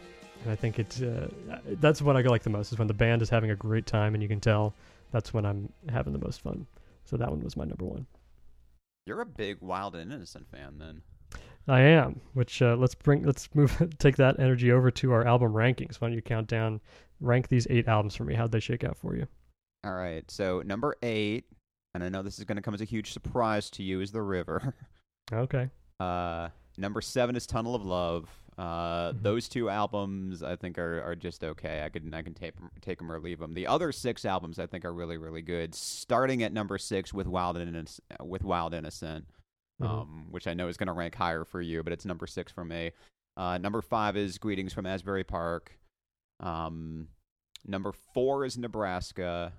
and 0.43 0.51
I 0.51 0.55
think 0.55 0.79
it's 0.79 1.01
uh, 1.01 1.27
that's 1.81 2.01
what 2.01 2.15
I 2.15 2.21
like 2.21 2.41
the 2.41 2.49
most 2.49 2.71
is 2.71 2.79
when 2.79 2.87
the 2.87 2.93
band 2.93 3.21
is 3.21 3.29
having 3.29 3.51
a 3.51 3.55
great 3.55 3.85
time, 3.85 4.13
and 4.13 4.23
you 4.23 4.29
can 4.29 4.39
tell 4.39 4.73
that's 5.11 5.33
when 5.33 5.45
I'm 5.45 5.67
having 5.89 6.13
the 6.13 6.19
most 6.19 6.39
fun. 6.39 6.65
So 7.03 7.17
that 7.17 7.29
one 7.29 7.41
was 7.41 7.57
my 7.57 7.65
number 7.65 7.83
one. 7.83 8.05
You're 9.05 9.19
a 9.19 9.25
big 9.25 9.57
Wild 9.59 9.97
and 9.97 10.09
Innocent 10.13 10.47
fan, 10.49 10.77
then. 10.79 11.01
I 11.67 11.81
am. 11.81 12.21
Which 12.33 12.61
uh, 12.61 12.77
let's 12.77 12.95
bring 12.95 13.23
let's 13.23 13.53
move 13.53 13.77
take 13.99 14.15
that 14.15 14.39
energy 14.39 14.71
over 14.71 14.89
to 14.89 15.11
our 15.11 15.27
album 15.27 15.51
rankings. 15.51 15.99
Why 15.99 16.07
don't 16.07 16.15
you 16.15 16.21
count 16.21 16.47
down, 16.47 16.79
rank 17.19 17.49
these 17.49 17.67
eight 17.69 17.89
albums 17.89 18.15
for 18.15 18.23
me? 18.23 18.35
How'd 18.35 18.53
they 18.53 18.61
shake 18.61 18.85
out 18.85 18.95
for 18.95 19.17
you? 19.17 19.27
All 19.83 19.95
right. 19.95 20.23
So 20.31 20.61
number 20.61 20.95
eight, 21.03 21.43
and 21.93 22.05
I 22.05 22.07
know 22.07 22.21
this 22.21 22.39
is 22.39 22.45
going 22.45 22.55
to 22.55 22.61
come 22.61 22.73
as 22.73 22.79
a 22.79 22.85
huge 22.85 23.11
surprise 23.11 23.69
to 23.71 23.83
you, 23.83 23.99
is 23.99 24.13
The 24.13 24.21
River. 24.21 24.75
Okay. 25.33 25.69
Uh, 25.97 26.49
number 26.81 26.99
seven 27.01 27.35
is 27.35 27.45
Tunnel 27.47 27.75
of 27.75 27.85
Love. 27.85 28.29
Uh, 28.57 29.13
Mhm. 29.13 29.21
Those 29.23 29.47
two 29.47 29.69
albums 29.69 30.43
I 30.43 30.55
think 30.57 30.77
are, 30.77 31.01
are 31.01 31.15
just 31.15 31.43
okay. 31.43 31.83
I 31.85 31.89
can 31.89 32.13
I 32.13 32.21
can 32.21 32.33
take 32.33 32.53
take 32.81 32.97
them 32.97 33.09
or 33.11 33.19
leave 33.19 33.39
them. 33.39 33.53
The 33.53 33.65
other 33.67 33.91
six 33.93 34.25
albums 34.25 34.59
I 34.59 34.67
think 34.67 34.83
are 34.83 34.93
really 34.93 35.17
really 35.17 35.41
good. 35.41 35.73
Starting 35.73 36.43
at 36.43 36.51
number 36.51 36.77
six 36.77 37.13
with 37.13 37.27
Wild 37.27 37.57
with 38.21 38.43
Wild 38.43 38.73
Innocent, 38.73 39.25
Mhm. 39.81 39.87
um, 39.87 40.27
which 40.31 40.47
I 40.47 40.53
know 40.53 40.67
is 40.67 40.75
going 40.77 40.87
to 40.87 40.93
rank 40.93 41.15
higher 41.15 41.45
for 41.45 41.61
you, 41.61 41.81
but 41.81 41.93
it's 41.93 42.05
number 42.05 42.27
six 42.27 42.51
for 42.51 42.65
me. 42.65 42.91
Uh, 43.37 43.57
number 43.57 43.81
five 43.81 44.17
is 44.17 44.37
Greetings 44.37 44.73
from 44.73 44.85
Asbury 44.85 45.23
Park. 45.23 45.79
Um, 46.41 47.07
number 47.65 47.91
four 47.93 48.43
is 48.45 48.57
Nebraska. 48.57 49.53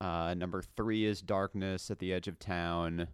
Uh, 0.00 0.34
number 0.34 0.62
three 0.62 1.04
is 1.04 1.20
Darkness 1.20 1.90
at 1.90 1.98
the 1.98 2.12
Edge 2.12 2.28
of 2.28 2.38
Town. 2.38 3.08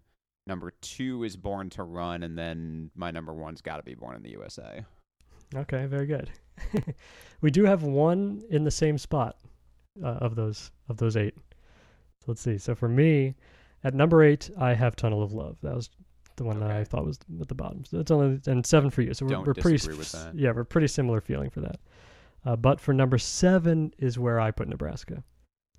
Number 0.51 0.73
two 0.81 1.23
is 1.23 1.37
Born 1.37 1.71
to 1.71 1.85
Run, 1.85 2.25
and 2.25 2.37
then 2.37 2.91
my 2.97 3.13
number 3.13 3.33
one's 3.33 3.63
got 3.63 3.77
to 3.77 3.85
be 3.85 3.95
Born 3.95 4.17
in 4.17 4.23
the 4.25 4.31
USA. 4.31 4.85
Okay, 5.55 5.87
very 5.87 6.07
good. 6.07 6.29
we 7.41 7.53
do 7.53 7.65
have 7.65 7.85
one 7.85 8.43
in 8.51 8.65
the 8.65 8.71
same 8.73 8.99
spot 8.99 9.37
uh, 10.03 10.09
of 10.09 10.35
those 10.35 10.73
of 10.89 10.97
those 10.97 11.17
eight. 11.17 11.37
So 12.19 12.25
let's 12.27 12.41
see. 12.41 12.59
So 12.59 12.75
for 12.75 12.89
me, 12.89 13.37
at 13.85 13.95
number 13.95 14.25
eight, 14.25 14.51
I 14.59 14.75
have 14.75 14.97
Tunnel 14.97 15.23
of 15.23 15.33
Love. 15.33 15.57
That 15.63 15.77
was 15.77 15.89
the 16.35 16.43
one 16.43 16.59
that 16.59 16.73
I 16.73 16.83
thought 16.83 17.07
was 17.07 17.21
at 17.41 17.47
the 17.47 17.55
bottom. 17.55 17.85
So 17.85 18.01
it's 18.01 18.11
only 18.11 18.41
and 18.49 18.67
seven 18.67 18.91
for 18.91 19.03
you. 19.03 19.15
So 19.15 19.27
we're, 19.27 19.31
Don't 19.31 19.47
we're 19.47 19.55
pretty 19.55 19.77
disagree 19.77 19.99
with 19.99 20.13
s- 20.13 20.25
that. 20.25 20.35
yeah, 20.35 20.51
we're 20.51 20.65
pretty 20.65 20.89
similar 20.89 21.21
feeling 21.21 21.51
for 21.51 21.61
that. 21.61 21.79
Uh, 22.45 22.57
but 22.57 22.81
for 22.81 22.93
number 22.93 23.19
seven 23.19 23.95
is 23.99 24.19
where 24.19 24.41
I 24.41 24.51
put 24.51 24.67
Nebraska. 24.69 25.23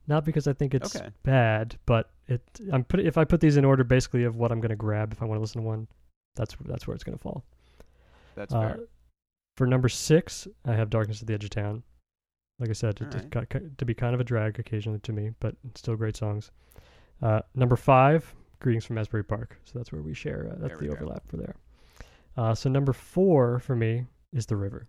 Not 0.08 0.26
because 0.26 0.48
I 0.48 0.54
think 0.54 0.74
it's 0.74 0.96
Okay. 0.96 1.10
bad, 1.24 1.78
but 1.86 2.10
it 2.28 2.42
I'm 2.72 2.84
put 2.84 3.00
if 3.02 3.18
I 3.18 3.24
put 3.26 3.40
these 3.42 3.58
in 3.58 3.66
order 3.66 3.84
basically 3.84 4.24
of 4.24 4.36
what 4.36 4.52
I'm 4.52 4.60
going 4.60 4.70
to 4.70 4.76
grab 4.76 5.12
if 5.14 5.22
I 5.22 5.26
want 5.26 5.38
to 5.38 5.42
listen 5.42 5.62
to 5.62 5.68
one, 5.68 5.88
that's 6.36 6.56
that's 6.66 6.88
where 6.88 6.96
it's 6.96 7.04
going 7.04 7.18
to 7.18 7.22
fall. 7.22 7.44
That's 8.36 8.54
Uh, 8.54 8.62
fair. 8.62 8.80
for 9.58 9.68
number 9.68 9.90
six, 9.90 10.48
I 10.66 10.74
have 10.74 10.90
Darkness 10.90 11.22
at 11.22 11.28
the 11.28 11.34
Edge 11.34 11.44
of 11.44 11.50
Town. 11.52 11.84
Like 12.60 12.70
I 12.70 12.74
said, 12.74 13.02
it, 13.02 13.16
it 13.16 13.30
got 13.32 13.50
to 13.50 13.86
be 13.86 13.94
kind 13.94 14.14
of 14.14 14.22
a 14.22 14.24
drag 14.24 14.60
occasionally 14.60 15.00
to 15.00 15.12
me, 15.14 15.32
but 15.40 15.56
still 15.76 15.96
great 15.96 16.16
songs. 16.16 16.52
Uh, 17.22 17.42
number 17.56 17.76
five, 17.76 18.34
Greetings 18.60 18.86
from 18.86 18.98
Asbury 19.00 19.24
Park. 19.24 19.58
So 19.66 19.80
that's 19.80 19.92
where 19.92 20.02
we 20.04 20.14
share. 20.14 20.48
Uh, 20.52 20.56
that's 20.60 20.70
There 20.70 20.78
the 20.78 20.88
go. 20.88 20.94
overlap 20.94 21.28
for 21.28 21.38
there. 21.38 21.56
Uh, 22.38 22.54
so 22.54 22.70
number 22.70 22.94
four 22.94 23.60
for 23.60 23.76
me 23.76 24.06
is 24.32 24.46
The 24.46 24.56
River. 24.56 24.88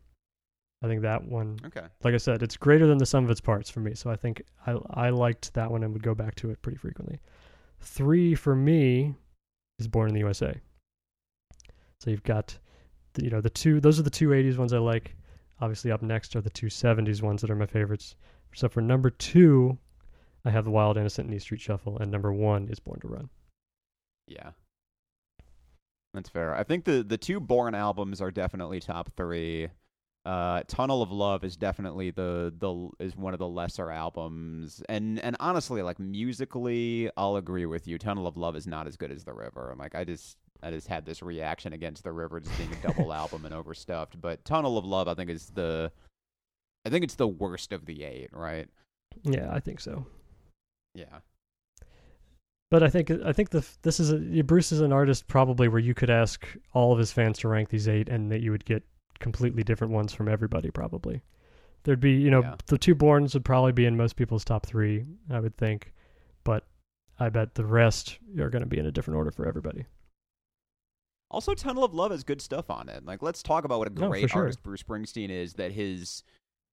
I 0.82 0.88
think 0.88 1.02
that 1.02 1.24
one, 1.24 1.59
Okay. 1.64 1.86
like 2.02 2.12
I 2.14 2.16
said, 2.18 2.42
it's 2.42 2.56
greater 2.56 2.86
than 2.88 2.98
the 2.98 3.06
sum 3.06 3.24
of 3.24 3.30
its 3.30 3.40
parts 3.40 3.70
for 3.70 3.78
me. 3.80 3.94
So 3.94 4.10
I 4.10 4.16
think 4.16 4.42
I 4.66 4.72
I 4.90 5.10
liked 5.10 5.54
that 5.54 5.70
one 5.70 5.84
and 5.84 5.92
would 5.92 6.02
go 6.02 6.14
back 6.14 6.34
to 6.36 6.50
it 6.50 6.60
pretty 6.62 6.78
frequently. 6.78 7.20
Three 7.80 8.34
for 8.34 8.54
me 8.56 9.14
is 9.78 9.86
Born 9.88 10.09
in 10.09 10.14
the 10.14 10.20
USA. 10.20 10.60
So 12.00 12.10
you've 12.10 12.24
got, 12.24 12.59
the, 13.14 13.24
you 13.24 13.30
know, 13.30 13.40
the 13.40 13.50
two. 13.50 13.80
Those 13.80 14.00
are 14.00 14.02
the 14.02 14.10
two 14.10 14.30
'80s 14.30 14.59
ones 14.59 14.72
I 14.72 14.78
like. 14.78 15.14
Obviously, 15.60 15.92
up 15.92 16.02
next 16.02 16.34
are 16.34 16.40
the 16.40 16.50
two 16.50 16.66
'70s 16.66 17.22
ones 17.22 17.40
that 17.42 17.50
are 17.50 17.54
my 17.56 17.66
favorites. 17.66 18.16
So 18.54 18.68
for 18.68 18.80
number 18.80 19.09
two, 19.10 19.78
I 20.44 20.50
have 20.50 20.64
the 20.64 20.70
Wild 20.72 20.96
Innocent 20.98 21.26
and 21.26 21.34
East 21.34 21.44
Street 21.44 21.60
Shuffle, 21.60 21.98
and 21.98 22.10
number 22.10 22.32
one 22.32 22.66
is 22.68 22.80
Born 22.80 22.98
to 23.00 23.09
Run. 23.09 23.30
Yeah. 24.26 24.50
That's 26.12 26.28
fair. 26.28 26.54
I 26.54 26.64
think 26.64 26.84
the 26.84 27.02
the 27.04 27.16
two 27.18 27.38
Born 27.38 27.74
albums 27.76 28.20
are 28.20 28.30
definitely 28.32 28.80
top 28.80 29.10
three. 29.16 29.68
Uh, 30.24 30.62
Tunnel 30.68 31.02
of 31.02 31.10
Love 31.10 31.42
is 31.42 31.56
definitely 31.56 32.10
the 32.10 32.54
the 32.56 32.90
is 33.04 33.16
one 33.16 33.32
of 33.32 33.40
the 33.40 33.48
lesser 33.48 33.90
albums, 33.90 34.80
and 34.88 35.18
and 35.18 35.36
honestly, 35.40 35.82
like 35.82 35.98
musically, 35.98 37.10
I'll 37.16 37.36
agree 37.36 37.66
with 37.66 37.88
you. 37.88 37.98
Tunnel 37.98 38.28
of 38.28 38.36
Love 38.36 38.54
is 38.54 38.66
not 38.66 38.86
as 38.86 38.96
good 38.96 39.10
as 39.10 39.24
The 39.24 39.32
River. 39.32 39.70
I'm 39.72 39.78
like, 39.78 39.96
I 39.96 40.04
just 40.04 40.36
I 40.62 40.70
just 40.70 40.86
had 40.86 41.04
this 41.04 41.22
reaction 41.22 41.72
against 41.72 42.04
The 42.04 42.12
River 42.12 42.38
just 42.38 42.56
being 42.56 42.72
a 42.72 42.86
double 42.86 43.12
album 43.12 43.44
and 43.44 43.54
overstuffed. 43.54 44.20
But 44.20 44.44
Tunnel 44.44 44.78
of 44.78 44.84
Love, 44.84 45.08
I 45.08 45.14
think 45.14 45.28
is 45.28 45.46
the 45.46 45.90
I 46.86 46.90
think 46.90 47.02
it's 47.02 47.16
the 47.16 47.28
worst 47.28 47.72
of 47.72 47.86
the 47.86 48.04
eight, 48.04 48.30
right? 48.32 48.68
Yeah, 49.22 49.48
I 49.52 49.58
think 49.58 49.80
so. 49.80 50.06
Yeah. 50.94 51.18
But 52.70 52.82
I 52.82 52.88
think 52.88 53.10
I 53.10 53.32
think 53.32 53.50
the 53.50 53.66
this 53.82 53.98
is 53.98 54.12
a 54.12 54.42
Bruce 54.42 54.72
is 54.72 54.80
an 54.80 54.92
artist 54.92 55.26
probably 55.26 55.68
where 55.68 55.80
you 55.80 55.94
could 55.94 56.10
ask 56.10 56.46
all 56.72 56.92
of 56.92 56.98
his 56.98 57.12
fans 57.12 57.38
to 57.40 57.48
rank 57.48 57.68
these 57.68 57.88
eight, 57.88 58.08
and 58.08 58.30
that 58.30 58.40
you 58.40 58.50
would 58.50 58.64
get 58.64 58.82
completely 59.22 59.62
different 59.62 59.92
ones 59.92 60.12
from 60.12 60.28
everybody. 60.28 60.70
Probably 60.70 61.22
there'd 61.84 62.00
be 62.00 62.12
you 62.12 62.30
know 62.30 62.42
Yeah. 62.42 62.56
the 62.66 62.78
two 62.78 62.94
Borns 62.94 63.32
would 63.34 63.44
probably 63.44 63.72
be 63.72 63.86
in 63.86 63.96
most 63.96 64.16
people's 64.16 64.44
top 64.44 64.66
three, 64.66 65.06
I 65.30 65.40
would 65.40 65.56
think, 65.56 65.92
but 66.44 66.66
I 67.18 67.28
bet 67.30 67.54
the 67.54 67.64
rest 67.64 68.18
are 68.38 68.50
going 68.50 68.62
to 68.62 68.68
be 68.68 68.78
in 68.78 68.86
a 68.86 68.92
different 68.92 69.16
order 69.16 69.30
for 69.30 69.46
everybody. 69.46 69.86
Also, 71.30 71.54
Tunnel 71.54 71.84
of 71.84 71.94
Love 71.94 72.10
has 72.10 72.24
good 72.24 72.42
stuff 72.42 72.68
on 72.68 72.88
it. 72.90 73.06
Like, 73.06 73.22
let's 73.22 73.42
talk 73.42 73.64
about 73.64 73.78
what 73.78 73.88
a 73.88 73.94
No, 73.94 74.08
great 74.10 74.28
sure. 74.28 74.42
artist 74.42 74.62
Bruce 74.62 74.82
Springsteen 74.82 75.30
is. 75.30 75.54
That 75.54 75.72
his 75.72 76.24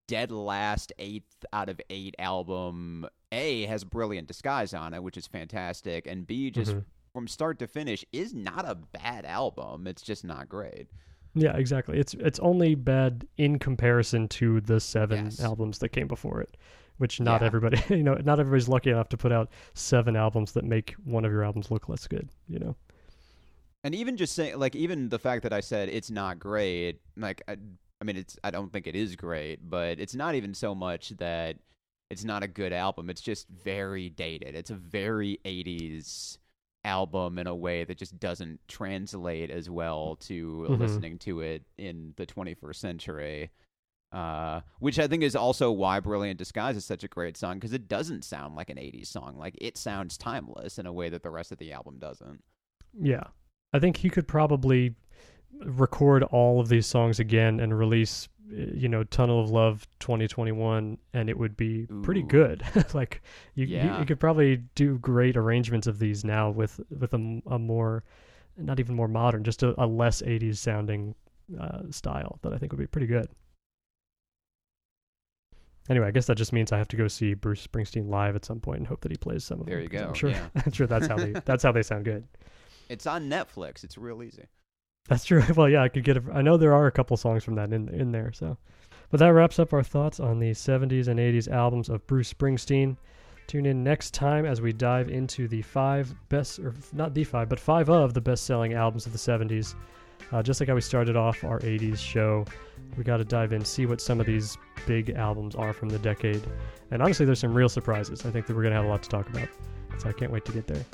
dead 0.08 0.32
last 0.32 0.92
eighth 1.00 1.46
out 1.54 1.70
of 1.70 1.80
eight 1.90 2.16
album 2.20 3.08
A 3.32 3.66
has 3.68 3.84
brilliant 3.86 4.28
disguise 4.28 4.74
on 4.74 4.94
it, 4.94 5.02
which 5.02 5.16
is 5.18 5.28
fantastic, 5.28 6.06
and 6.08 6.28
B 6.28 6.52
just 6.52 6.74
Mhm. 6.74 6.86
from 7.14 7.28
start 7.28 7.58
to 7.60 7.68
finish 7.68 8.04
is 8.12 8.34
not 8.34 8.68
a 8.68 8.76
bad 8.76 9.24
album. 9.24 9.88
It's 9.88 10.02
just 10.02 10.26
not 10.26 10.50
great. 10.50 10.90
Yeah, 11.36 11.56
exactly. 11.56 12.00
It's 12.00 12.14
it's 12.16 12.40
only 12.40 12.76
bad 12.76 13.28
in 13.38 13.60
comparison 13.60 14.28
to 14.30 14.62
the 14.62 14.80
seven 14.80 15.26
Yes. 15.26 15.40
albums 15.42 15.80
that 15.80 15.90
came 15.90 16.08
before 16.08 16.42
it, 16.42 16.58
which 16.98 17.20
not 17.20 17.42
Yeah. 17.42 17.48
everybody, 17.48 17.82
you 17.96 18.04
know, 18.04 18.16
not 18.16 18.40
everybody's 18.40 18.68
lucky 18.68 18.90
enough 18.90 19.10
to 19.10 19.18
put 19.18 19.32
out 19.32 19.50
seven 19.74 20.16
albums 20.16 20.54
that 20.54 20.66
make 20.66 20.94
one 21.04 21.26
of 21.26 21.32
your 21.32 21.44
albums 21.44 21.70
look 21.72 21.88
less 21.90 22.08
good. 22.08 22.30
You 22.48 22.60
know. 22.60 22.76
And 23.84 23.96
even 23.96 24.18
just 24.18 24.34
saying, 24.34 24.60
like, 24.60 24.76
even 24.76 25.08
the 25.10 25.20
fact 25.20 25.44
that 25.44 25.54
I 25.54 25.62
said 25.62 25.88
it's 25.88 26.12
not 26.12 26.38
great, 26.38 27.00
like, 27.16 27.42
I, 27.48 27.56
I 28.02 28.04
mean, 28.04 28.18
it's, 28.18 28.38
I 28.44 28.52
don't 28.52 28.74
think 28.74 28.88
it 28.88 28.96
is 28.96 29.16
great, 29.16 29.70
but 29.70 30.00
it's 30.02 30.16
not 30.16 30.36
even 30.36 30.54
so 30.54 30.76
much 30.76 31.10
that 31.12 31.56
it's 32.10 32.26
not 32.26 32.44
a 32.44 32.48
good 32.48 32.74
album. 32.74 33.10
It's 33.10 33.22
just 33.22 33.48
very 33.48 34.10
dated. 34.10 34.54
It's 34.56 34.70
a 34.70 34.76
very 34.76 35.40
80s 35.46 36.40
album 36.84 37.38
in 37.38 37.48
a 37.48 37.56
way 37.56 37.84
that 37.84 37.98
just 37.98 38.20
doesn't 38.20 38.60
translate 38.68 39.50
as 39.50 39.70
well 39.70 40.16
to 40.18 40.66
Mhm. 40.70 40.80
listening 40.80 41.20
to 41.20 41.42
it 41.42 41.64
in 41.78 42.14
the 42.18 42.26
21st 42.26 42.80
century. 42.80 43.50
Uh, 44.12 44.62
which 44.80 44.98
I 44.98 45.08
think 45.08 45.22
is 45.22 45.36
also 45.36 45.72
why 45.72 46.00
Brilliant 46.00 46.40
Disguise 46.40 46.76
is 46.76 46.84
such 46.84 47.04
a 47.04 47.08
great 47.08 47.38
song 47.38 47.58
because 47.58 47.74
it 47.74 47.88
doesn't 47.88 48.24
sound 48.24 48.56
like 48.56 48.72
an 48.72 48.80
80s 48.80 49.08
song. 49.08 49.38
Like, 49.38 49.56
it 49.62 49.78
sounds 49.78 50.18
timeless 50.18 50.80
in 50.80 50.88
a 50.88 50.92
way 50.94 51.10
that 51.10 51.22
the 51.22 51.30
rest 51.30 51.52
of 51.52 51.60
the 51.60 51.72
album 51.72 52.00
doesn't. 52.00 52.44
Yeah, 53.00 53.26
I 53.72 53.78
think 53.78 53.98
he 53.98 54.10
could 54.10 54.28
probably 54.28 54.96
record 55.64 56.24
all 56.24 56.60
of 56.60 56.70
these 56.70 56.88
songs 56.88 57.20
again 57.20 57.60
and 57.60 57.78
release, 57.78 58.28
you 58.52 58.90
know, 58.90 59.04
Tunnel 59.04 59.42
of 59.42 59.50
Love 59.50 59.88
2021, 60.00 60.98
and 61.14 61.30
it 61.30 61.38
would 61.38 61.56
be 61.56 61.88
pretty 62.04 62.24
good. 62.24 62.64
like 62.94 63.22
you, 63.56 63.66
you, 63.66 63.78
Yeah. 63.78 64.00
you 64.00 64.06
could 64.06 64.20
probably 64.20 64.58
do 64.76 64.98
great 65.00 65.38
arrangements 65.38 65.86
of 65.88 66.00
these 66.00 66.24
now 66.26 66.50
with 66.50 66.80
with 67.00 67.14
a, 67.14 67.42
a 67.48 67.60
more, 67.60 68.04
not 68.58 68.80
even 68.80 68.96
more 68.96 69.08
modern, 69.08 69.44
just 69.44 69.62
a, 69.64 69.80
a 69.82 69.86
less 69.86 70.22
80s 70.22 70.58
sounding 70.58 71.14
uh, 71.60 71.84
style 71.92 72.40
that 72.42 72.54
I 72.54 72.58
think 72.58 72.72
would 72.72 72.80
be 72.80 72.88
pretty 72.88 73.08
good. 73.08 73.30
Anyway, 75.90 76.06
I 76.08 76.12
guess 76.12 76.28
that 76.28 76.36
just 76.38 76.54
means 76.54 76.72
I 76.72 76.78
have 76.78 76.88
to 76.90 76.98
go 76.98 77.08
see 77.08 77.34
Bruce 77.34 77.66
Springsteen 77.66 78.10
live 78.10 78.36
at 78.36 78.46
some 78.46 78.60
point 78.60 78.78
and 78.80 78.88
hope 78.88 79.02
that 79.02 79.12
he 79.12 79.18
plays 79.18 79.44
some 79.44 79.60
of 79.60 79.66
There 79.66 79.76
them. 79.78 79.84
you 79.84 79.90
'cause 79.90 80.02
go, 80.02 80.08
I'm 80.10 80.14
sure, 80.14 80.30
yeah. 80.30 80.48
I'm 80.66 80.72
sure 80.72 80.86
that's 80.88 81.08
how 81.08 81.18
they 81.18 81.32
that's 81.46 81.64
how 81.64 81.72
they 81.72 81.82
sound 81.82 82.06
good. 82.06 82.28
It's 82.90 83.08
on 83.08 83.28
Netflix. 83.30 83.84
It's 83.84 83.98
real 83.98 84.22
easy. 84.22 84.46
That's 85.10 85.26
true. 85.26 85.44
Well, 85.56 85.68
yeah, 85.68 85.84
I 85.84 85.90
could 85.90 86.04
get. 86.04 86.18
A, 86.18 86.24
I 86.34 86.42
know 86.42 86.56
there 86.56 86.74
are 86.74 86.88
a 86.88 86.92
couple 86.92 87.18
songs 87.18 87.44
from 87.44 87.56
that 87.56 87.74
in 87.74 87.90
in 87.90 88.12
there. 88.12 88.32
So, 88.32 88.58
but 89.10 89.20
that 89.20 89.30
wraps 89.30 89.60
up 89.60 89.74
our 89.74 89.84
thoughts 89.84 90.20
on 90.20 90.40
the 90.40 90.52
'70s 90.52 91.08
and 91.08 91.20
'80s 91.20 91.52
albums 91.52 91.90
of 91.90 92.06
Bruce 92.08 92.32
Springsteen. 92.32 92.96
Tune 93.48 93.66
in 93.66 93.84
next 93.84 94.14
time 94.14 94.46
as 94.46 94.62
we 94.62 94.72
dive 94.72 95.10
into 95.10 95.48
the 95.48 95.64
five 95.64 96.14
best, 96.30 96.60
or 96.60 96.76
not 96.94 97.16
the 97.16 97.24
five, 97.24 97.50
but 97.50 97.60
five 97.60 97.90
of 97.90 98.14
the 98.14 98.22
best-selling 98.22 98.74
albums 98.74 99.08
of 99.08 99.12
the 99.12 99.18
'70s. 99.18 99.74
Uh, 100.32 100.44
just 100.44 100.60
like 100.60 100.70
how 100.70 100.76
we 100.76 100.82
started 100.82 101.16
off 101.16 101.44
our 101.44 101.60
'80s 101.62 101.98
show, 101.98 102.46
we 102.96 103.04
got 103.04 103.18
to 103.18 103.26
dive 103.26 103.52
in, 103.52 103.66
see 103.66 103.88
what 103.88 104.00
some 104.00 104.20
of 104.20 104.28
these 104.28 104.56
big 104.86 105.10
albums 105.12 105.56
are 105.56 105.74
from 105.74 105.90
the 105.90 105.98
decade. 106.00 106.44
And 106.92 107.02
honestly, 107.02 107.26
there's 107.26 107.40
some 107.40 107.56
real 107.56 107.70
surprises. 107.70 108.26
I 108.26 108.30
think 108.30 108.46
that 108.46 108.56
we're 108.56 108.64
gonna 108.64 108.76
have 108.76 108.86
a 108.86 108.90
lot 108.90 109.02
to 109.02 109.10
talk 109.10 109.28
about. 109.28 109.50
So 109.98 110.08
I 110.08 110.12
can't 110.14 110.32
wait 110.32 110.46
to 110.46 110.52
get 110.52 110.68
there. 110.68 110.86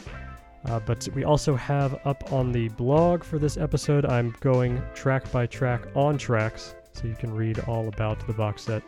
Uh, 0.68 0.80
but 0.80 1.08
we 1.14 1.24
also 1.24 1.56
have 1.56 2.00
up 2.06 2.32
on 2.34 2.52
the 2.52 2.70
blog 2.70 3.24
for 3.24 3.38
this 3.38 3.58
episode, 3.58 4.06
I'm 4.06 4.36
going 4.40 4.82
track 4.96 5.32
by 5.32 5.46
track 5.46 5.88
on 5.96 6.18
tracks, 6.18 6.76
so 6.94 7.08
you 7.08 7.16
can 7.16 7.34
read 7.34 7.60
all 7.68 7.88
about 7.88 8.26
the 8.26 8.34
box 8.34 8.64
set 8.64 8.82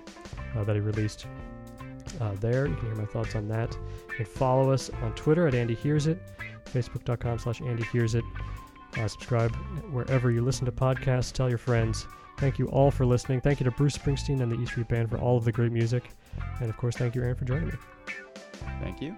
uh, 0.56 0.64
that 0.64 0.76
he 0.76 0.82
released 0.82 1.28
uh, 2.20 2.34
there. 2.40 2.68
You 2.68 2.76
can 2.76 2.86
hear 2.88 2.95
my 2.95 3.06
thoughts 3.06 3.36
on 3.36 3.48
that. 3.49 3.78
Can 4.16 4.26
follow 4.26 4.72
us 4.72 4.90
on 5.04 5.14
Twitter 5.14 5.48
at 5.48 5.54
Andy 5.54 5.76
Hears 5.76 6.08
It, 6.08 6.20
facebook.com 6.66 7.40
slash 7.40 7.62
Andy 7.62 7.84
Hears 7.91 8.16
It. 8.16 8.24
Uh, 8.98 9.08
subscribe 9.08 9.54
wherever 9.91 10.32
you 10.32 10.41
listen 10.41 10.66
to 10.66 10.72
podcasts. 10.72 11.32
Tell 11.32 11.49
your 11.49 11.60
friends. 11.60 12.08
Thank 12.38 12.58
you 12.58 12.68
all 12.68 12.91
for 12.91 13.06
listening. 13.06 13.41
Thank 13.41 13.60
you 13.60 13.64
to 13.66 13.72
Bruce 13.72 13.98
Springsteen 13.98 14.41
and 14.41 14.52
the 14.52 14.60
E 14.60 14.66
Street 14.66 14.88
Band 14.88 15.10
for 15.10 15.18
all 15.18 15.38
of 15.38 15.45
the 15.45 15.52
great 15.52 15.72
music. 15.72 16.12
And 16.60 16.70
of 16.70 16.78
course, 16.78 16.95
thank 16.95 17.16
you, 17.16 17.22
Aaron, 17.22 17.36
for 17.36 17.45
joining 17.45 17.68
me. 17.68 17.74
Thank 18.80 19.02
you. 19.02 19.16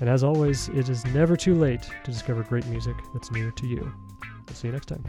And 0.00 0.08
as 0.08 0.24
always, 0.24 0.68
it 0.70 0.88
is 0.88 1.04
never 1.06 1.36
too 1.36 1.54
late 1.54 1.82
to 1.82 2.10
discover 2.10 2.42
great 2.42 2.66
music 2.66 2.96
that's 3.12 3.30
near 3.30 3.50
to 3.52 3.66
you. 3.66 3.92
We'll 4.46 4.54
see 4.54 4.68
you 4.68 4.72
next 4.72 4.86
time. 4.86 5.04